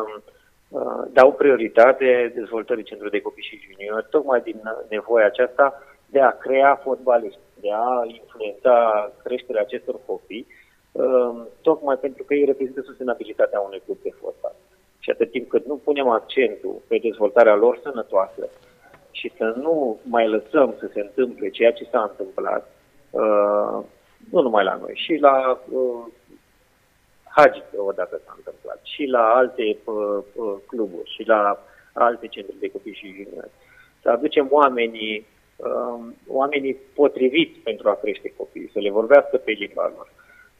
uh, 0.69 1.03
dau 1.13 1.33
prioritate 1.33 2.33
dezvoltării 2.35 2.85
Centrului 2.85 3.19
de 3.19 3.25
Copii 3.25 3.43
și 3.43 3.69
Juniori, 3.71 4.07
tocmai 4.11 4.41
din 4.41 4.63
nevoia 4.89 5.27
aceasta 5.27 5.83
de 6.07 6.21
a 6.21 6.31
crea 6.31 6.81
fotbaliști, 6.83 7.41
de 7.61 7.69
a 7.73 8.03
influența 8.07 8.75
creșterea 9.25 9.61
acestor 9.63 9.97
copii, 10.07 10.47
tocmai 11.61 11.97
pentru 11.97 12.23
că 12.25 12.35
ei 12.35 12.45
reprezintă 12.45 12.81
sustenabilitatea 12.81 13.61
unui 13.61 13.83
club 13.85 13.99
de 14.03 14.11
fotbal. 14.21 14.55
Și 14.99 15.11
atât 15.11 15.31
timp 15.31 15.49
cât 15.49 15.67
nu 15.67 15.77
punem 15.77 16.09
accentul 16.09 16.83
pe 16.89 16.99
dezvoltarea 16.99 17.55
lor 17.55 17.81
sănătoasă 17.83 18.49
și 19.15 19.33
să 19.37 19.55
nu 19.57 20.01
mai 20.03 20.29
lăsăm 20.29 20.75
să 20.79 20.91
se 20.93 21.01
întâmple 21.01 21.49
ceea 21.49 21.73
ce 21.73 21.89
s-a 21.91 22.03
întâmplat, 22.11 22.71
uh, 23.11 23.85
nu 24.31 24.41
numai 24.41 24.65
la 24.65 24.75
noi, 24.75 24.93
și 24.95 25.15
la 25.21 25.61
uh, 25.71 26.05
Hagi 27.25 27.63
odată 27.77 28.21
s-a 28.25 28.35
întâmplat, 28.37 28.81
și 28.83 29.05
la 29.05 29.35
alte 29.35 29.77
uh, 29.85 30.25
uh, 30.35 30.55
cluburi, 30.67 31.11
și 31.11 31.27
la 31.27 31.65
alte 31.93 32.27
centre 32.27 32.55
de 32.59 32.71
copii 32.71 32.95
și 32.95 33.25
juniori. 33.25 33.51
Să 34.03 34.11
aducem 34.11 34.49
oamenii, 34.51 35.27
uh, 35.57 36.05
oamenii 36.27 36.75
potriviți 36.95 37.59
pentru 37.59 37.89
a 37.89 37.95
crește 37.95 38.35
copiii, 38.37 38.71
să 38.73 38.79
le 38.79 38.91
vorbească 38.91 39.37
pe 39.37 39.51
limba 39.51 39.93
lor 39.97 40.09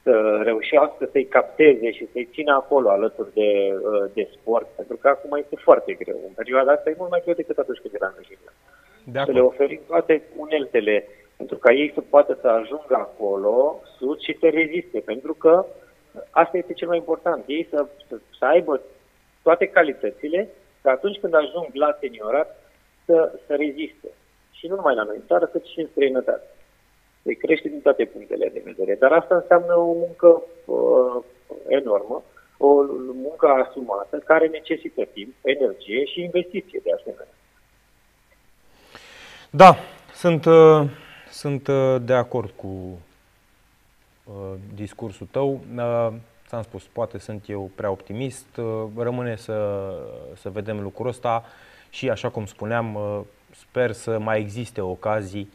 să 0.05 0.41
reușească 0.43 1.09
să-i 1.11 1.33
capteze 1.37 1.91
și 1.91 2.05
să-i 2.11 2.29
țină 2.33 2.53
acolo 2.53 2.89
alături 2.89 3.33
de, 3.33 3.49
uh, 3.73 4.11
de 4.13 4.29
sport, 4.35 4.67
pentru 4.75 4.97
că 4.97 5.07
acum 5.07 5.37
este 5.37 5.55
foarte 5.55 5.93
greu. 5.93 6.19
În 6.27 6.33
perioada 6.35 6.71
asta 6.71 6.89
e 6.89 6.95
mult 6.97 7.09
mai 7.09 7.21
greu 7.23 7.35
decât 7.41 7.57
atunci 7.57 7.81
când 7.81 7.93
eram 7.93 8.13
în 8.17 8.23
gimnaziu. 8.29 9.25
Să 9.25 9.31
le 9.31 9.41
oferim 9.51 9.81
toate 9.87 10.21
uneltele 10.37 11.07
pentru 11.37 11.57
ca 11.57 11.71
ei 11.73 11.91
să 11.93 12.01
poată 12.01 12.37
să 12.41 12.47
ajungă 12.47 12.95
acolo 12.95 13.81
sus 13.97 14.21
și 14.21 14.37
să 14.39 14.47
reziste, 14.49 14.99
pentru 14.99 15.33
că 15.33 15.65
asta 16.29 16.57
este 16.57 16.73
cel 16.73 16.87
mai 16.87 16.97
important. 16.97 17.43
Ei 17.47 17.67
să, 17.69 17.85
să, 18.07 18.15
să 18.39 18.45
aibă 18.45 18.81
toate 19.43 19.65
calitățile, 19.65 20.49
că 20.81 20.89
atunci 20.89 21.19
când 21.19 21.33
ajung 21.35 21.67
la 21.73 21.97
seniorat 21.99 22.49
să, 23.05 23.39
să 23.45 23.53
reziste. 23.55 24.09
Și 24.51 24.67
nu 24.67 24.75
numai 24.75 24.95
la 24.95 25.03
noi 25.03 25.15
în 25.15 25.27
țară, 25.27 25.45
cât 25.45 25.63
și 25.65 25.79
în 25.79 25.87
străinătate 25.91 26.47
se 27.25 27.33
crește 27.33 27.67
din 27.67 27.81
toate 27.81 28.05
punctele 28.05 28.49
de 28.53 28.61
vedere. 28.65 28.95
Dar 28.99 29.11
asta 29.11 29.35
înseamnă 29.35 29.75
o 29.77 29.93
muncă 29.93 30.41
uh, 30.65 31.23
enormă, 31.67 32.23
o 32.57 32.83
muncă 33.13 33.47
asumată 33.47 34.17
care 34.17 34.47
necesită 34.47 35.03
timp, 35.13 35.33
energie 35.41 36.05
și 36.05 36.21
investiție 36.21 36.79
de 36.83 36.91
asemenea. 36.93 37.33
Da, 39.49 39.75
sunt, 40.13 40.45
uh, 40.45 40.89
sunt 41.29 41.67
uh, 41.67 41.95
de 42.01 42.13
acord 42.13 42.49
cu 42.55 42.99
uh, 44.23 44.53
discursul 44.75 45.27
tău. 45.31 45.59
Uh, 45.75 46.07
ți-am 46.47 46.61
spus, 46.61 46.83
poate 46.83 47.17
sunt 47.17 47.43
eu 47.47 47.69
prea 47.75 47.91
optimist, 47.91 48.57
uh, 48.57 48.83
rămâne 48.97 49.35
să, 49.35 49.89
să 50.35 50.49
vedem 50.49 50.81
lucrul 50.81 51.07
ăsta 51.07 51.43
și, 51.89 52.09
așa 52.09 52.29
cum 52.29 52.45
spuneam, 52.45 52.95
uh, 52.95 53.19
sper 53.55 53.91
să 53.91 54.19
mai 54.19 54.39
existe 54.39 54.81
ocazii 54.81 55.49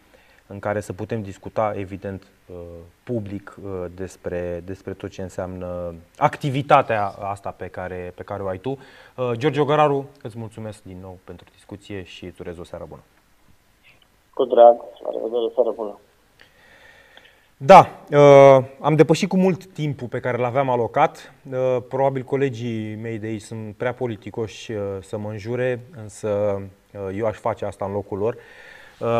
în 0.53 0.59
care 0.59 0.81
să 0.81 0.93
putem 0.93 1.23
discuta, 1.23 1.73
evident, 1.77 2.27
uh, 2.47 2.57
public 3.05 3.57
uh, 3.65 3.85
despre, 3.97 4.63
despre 4.67 4.93
tot 4.93 5.11
ce 5.11 5.23
înseamnă 5.23 5.95
activitatea 6.17 7.07
asta 7.07 7.51
pe 7.51 7.67
care, 7.67 8.13
pe 8.17 8.23
care 8.23 8.43
o 8.43 8.47
ai 8.47 8.59
tu. 8.59 8.71
Uh, 8.71 9.31
George 9.33 9.61
Ogăraru, 9.61 10.09
îți 10.23 10.39
mulțumesc 10.39 10.83
din 10.83 10.99
nou 11.01 11.19
pentru 11.25 11.47
discuție 11.53 12.03
și 12.03 12.25
îți 12.25 12.41
urez 12.41 12.59
o 12.59 12.65
seară 12.65 12.85
bună. 12.89 13.01
Cu 14.35 14.45
drag, 14.45 14.77
la 15.05 15.11
revedere, 15.13 15.53
seară 15.55 15.73
bună. 15.77 15.99
Da, 17.57 17.89
uh, 18.11 18.65
am 18.81 18.97
depășit 18.97 19.29
cu 19.29 19.37
mult 19.37 19.67
timpul 19.67 20.09
pe 20.09 20.21
care 20.21 20.37
l-aveam 20.37 20.71
alocat. 20.71 21.35
Uh, 21.51 21.83
probabil 21.89 22.23
colegii 22.23 22.95
mei 22.95 23.19
de 23.19 23.27
aici 23.27 23.43
sunt 23.43 23.75
prea 23.75 23.93
politicoși 23.93 24.73
uh, 24.73 24.79
să 25.01 25.19
mă 25.19 25.31
înjure, 25.31 25.81
însă 25.97 26.29
uh, 26.93 27.17
eu 27.17 27.27
aș 27.27 27.37
face 27.37 27.65
asta 27.65 27.85
în 27.85 27.93
locul 27.93 28.19
lor. 28.19 28.35
Uh, 28.35 28.41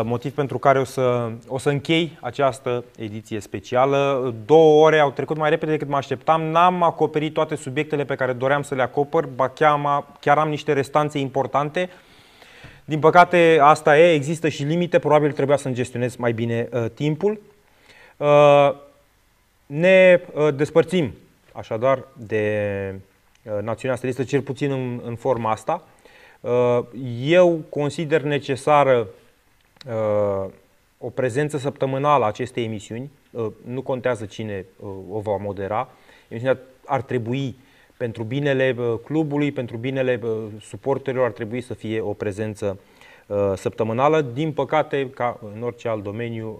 motiv 0.03 0.33
pentru 0.33 0.57
care 0.57 0.79
o 0.79 0.83
să, 0.83 1.31
o 1.47 1.57
să 1.57 1.69
închei 1.69 2.17
această 2.21 2.83
ediție 2.97 3.39
specială. 3.39 4.33
Două 4.45 4.85
ore 4.85 4.99
au 4.99 5.11
trecut 5.11 5.37
mai 5.37 5.49
repede 5.49 5.71
decât 5.71 5.87
mă 5.87 5.95
așteptam. 5.95 6.41
N-am 6.41 6.83
acoperit 6.83 7.33
toate 7.33 7.55
subiectele 7.55 8.05
pe 8.05 8.15
care 8.15 8.33
doream 8.33 8.61
să 8.61 8.75
le 8.75 8.81
acopăr, 8.81 9.25
ba 9.25 9.49
chiar, 9.49 10.05
chiar 10.19 10.37
am 10.37 10.49
niște 10.49 10.73
restanțe 10.73 11.19
importante. 11.19 11.89
Din 12.85 12.99
păcate, 12.99 13.57
asta 13.61 13.99
e, 13.99 14.13
există 14.13 14.49
și 14.49 14.63
limite, 14.63 14.99
probabil 14.99 15.31
trebuia 15.31 15.57
să-mi 15.57 15.75
gestionez 15.75 16.15
mai 16.15 16.31
bine 16.31 16.69
uh, 16.71 16.85
timpul. 16.93 17.41
Uh, 18.17 18.73
ne 19.65 20.21
uh, 20.33 20.55
despărțim 20.55 21.13
așadar 21.53 22.03
de 22.17 22.95
uh, 23.43 23.61
Națiunea 23.61 23.97
Stelistă, 23.97 24.23
cel 24.23 24.41
puțin 24.41 24.71
în, 24.71 25.01
în 25.05 25.15
forma 25.15 25.51
asta. 25.51 25.83
Uh, 26.41 26.79
eu 27.21 27.59
consider 27.69 28.21
necesară 28.21 28.99
Uh, 28.99 29.07
o 30.97 31.09
prezență 31.09 31.57
săptămânală 31.57 32.23
a 32.23 32.27
acestei 32.27 32.63
emisiuni, 32.63 33.11
uh, 33.31 33.47
nu 33.65 33.81
contează 33.81 34.25
cine 34.25 34.65
uh, 34.79 34.89
o 35.11 35.19
va 35.19 35.35
modera, 35.35 35.89
emisiunea 36.27 36.59
ar 36.85 37.01
trebui 37.01 37.55
pentru 37.97 38.23
binele 38.23 38.75
clubului, 39.03 39.51
pentru 39.51 39.77
binele 39.77 40.19
suporterilor, 40.61 41.25
ar 41.25 41.31
trebui 41.31 41.61
să 41.61 41.73
fie 41.73 41.99
o 41.99 42.13
prezență 42.13 42.79
săptămânală. 43.55 44.21
Din 44.21 44.51
păcate, 44.51 45.09
ca 45.09 45.39
în 45.55 45.61
orice 45.61 45.87
alt 45.87 46.03
domeniu, 46.03 46.59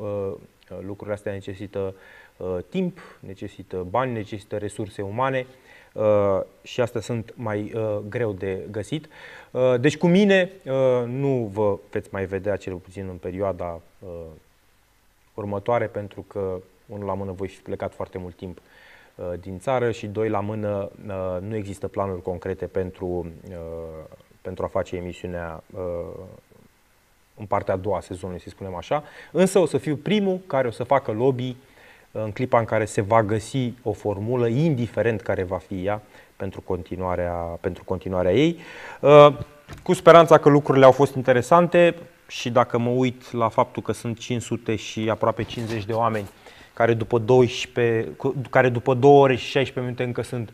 lucrurile 0.86 1.16
astea 1.16 1.32
necesită 1.32 1.96
timp, 2.70 3.00
necesită 3.20 3.86
bani, 3.90 4.14
necesită 4.14 4.58
resurse 4.58 5.02
umane 5.02 5.46
și 6.62 6.82
astea 6.82 7.02
sunt 7.02 7.34
mai 7.36 7.74
greu 8.10 8.34
de 8.34 8.60
găsit. 8.72 9.08
Uh, 9.52 9.80
deci 9.80 9.98
cu 9.98 10.08
mine 10.08 10.52
uh, 10.66 11.04
nu 11.06 11.50
vă 11.54 11.78
veți 11.90 12.10
mai 12.12 12.26
vedea 12.26 12.56
cel 12.56 12.74
puțin 12.76 13.08
în 13.08 13.16
perioada 13.16 13.82
uh, 14.00 14.10
următoare 15.34 15.86
pentru 15.86 16.22
că 16.22 16.60
unul 16.86 17.06
la 17.06 17.14
mână 17.14 17.32
voi 17.32 17.48
fi 17.48 17.60
plecat 17.60 17.94
foarte 17.94 18.18
mult 18.18 18.36
timp 18.36 18.62
din 19.40 19.60
țară 19.60 19.92
și 19.92 20.08
doi 20.08 20.30
la 20.30 20.40
mână 20.40 20.92
nu 21.42 21.56
există 21.56 21.88
planuri 21.88 22.22
concrete 22.22 22.66
pentru, 22.66 23.32
pentru 24.42 24.64
a 24.64 24.68
face 24.68 24.96
emisiunea 24.96 25.64
în 27.38 27.46
partea 27.46 27.74
a 27.74 27.78
doua 27.78 27.98
a 27.98 28.02
sezonului, 28.02 28.42
să 28.42 28.50
spunem 28.50 28.76
așa. 28.76 29.04
Însă 29.32 29.60
o 29.60 29.66
să 29.66 29.78
fiu 29.78 29.96
primul 29.96 30.40
care 30.48 30.68
o 30.68 30.72
să 30.72 30.84
facă 30.84 31.12
lobby 31.12 31.56
în 32.12 32.32
clipa 32.32 32.60
în 32.60 32.66
care 32.66 32.86
se 32.86 33.02
va 33.02 33.24
găsi 33.24 33.74
o 33.84 33.92
formulă, 33.92 34.48
indiferent 34.48 35.22
care 35.22 35.44
va 35.44 35.58
fi 35.58 35.86
ea, 35.86 36.02
pentru 36.36 36.62
continuarea, 36.62 37.34
pentru 37.62 37.84
continuarea 37.84 38.34
ei. 38.34 38.60
Uh, 39.00 39.38
cu 39.84 39.94
speranța 39.94 40.38
că 40.38 40.50
lucrurile 40.50 40.86
au 40.86 40.92
fost 40.92 41.16
interesante 41.16 41.96
și 42.28 42.50
dacă 42.50 42.78
mă 42.78 42.90
uit 42.90 43.32
la 43.32 43.50
faptul 43.50 43.82
că 43.82 43.92
sunt 43.92 44.20
500 44.20 44.76
și 44.76 45.10
aproape 45.10 45.44
50 45.44 45.86
de 45.86 45.94
oameni 45.94 46.30
care 46.74 46.94
după, 46.94 47.18
12, 47.18 48.10
care 48.50 48.70
după 48.70 48.94
2 48.94 49.12
ore 49.12 49.36
și 49.36 49.46
16 49.46 49.80
minute 49.80 50.04
încă 50.04 50.22
sunt 50.22 50.54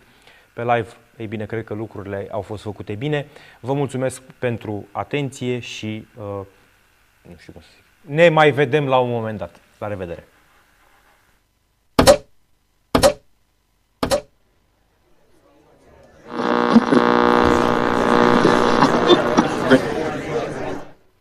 pe 0.54 0.62
live, 0.62 0.88
ei 1.18 1.28
bine, 1.28 1.46
cred 1.46 1.64
că 1.64 1.74
lucrurile 1.74 2.28
au 2.32 2.42
fost 2.42 2.64
făcute 2.64 2.94
bine. 2.94 3.28
Vă 3.60 3.74
mulțumesc 3.74 4.22
pentru 4.22 4.86
atenție 4.92 5.60
și 5.60 6.08
uh, 6.18 6.46
nu 7.22 7.36
știu 7.38 7.54
cum 7.54 7.62
să 7.62 7.68
zic. 7.76 8.14
Ne 8.16 8.30
mai 8.30 8.52
vedem 8.52 8.88
la 8.88 8.98
un 8.98 9.10
moment 9.10 9.38
dat. 9.38 9.60
La 9.78 9.88
revedere! 9.88 10.28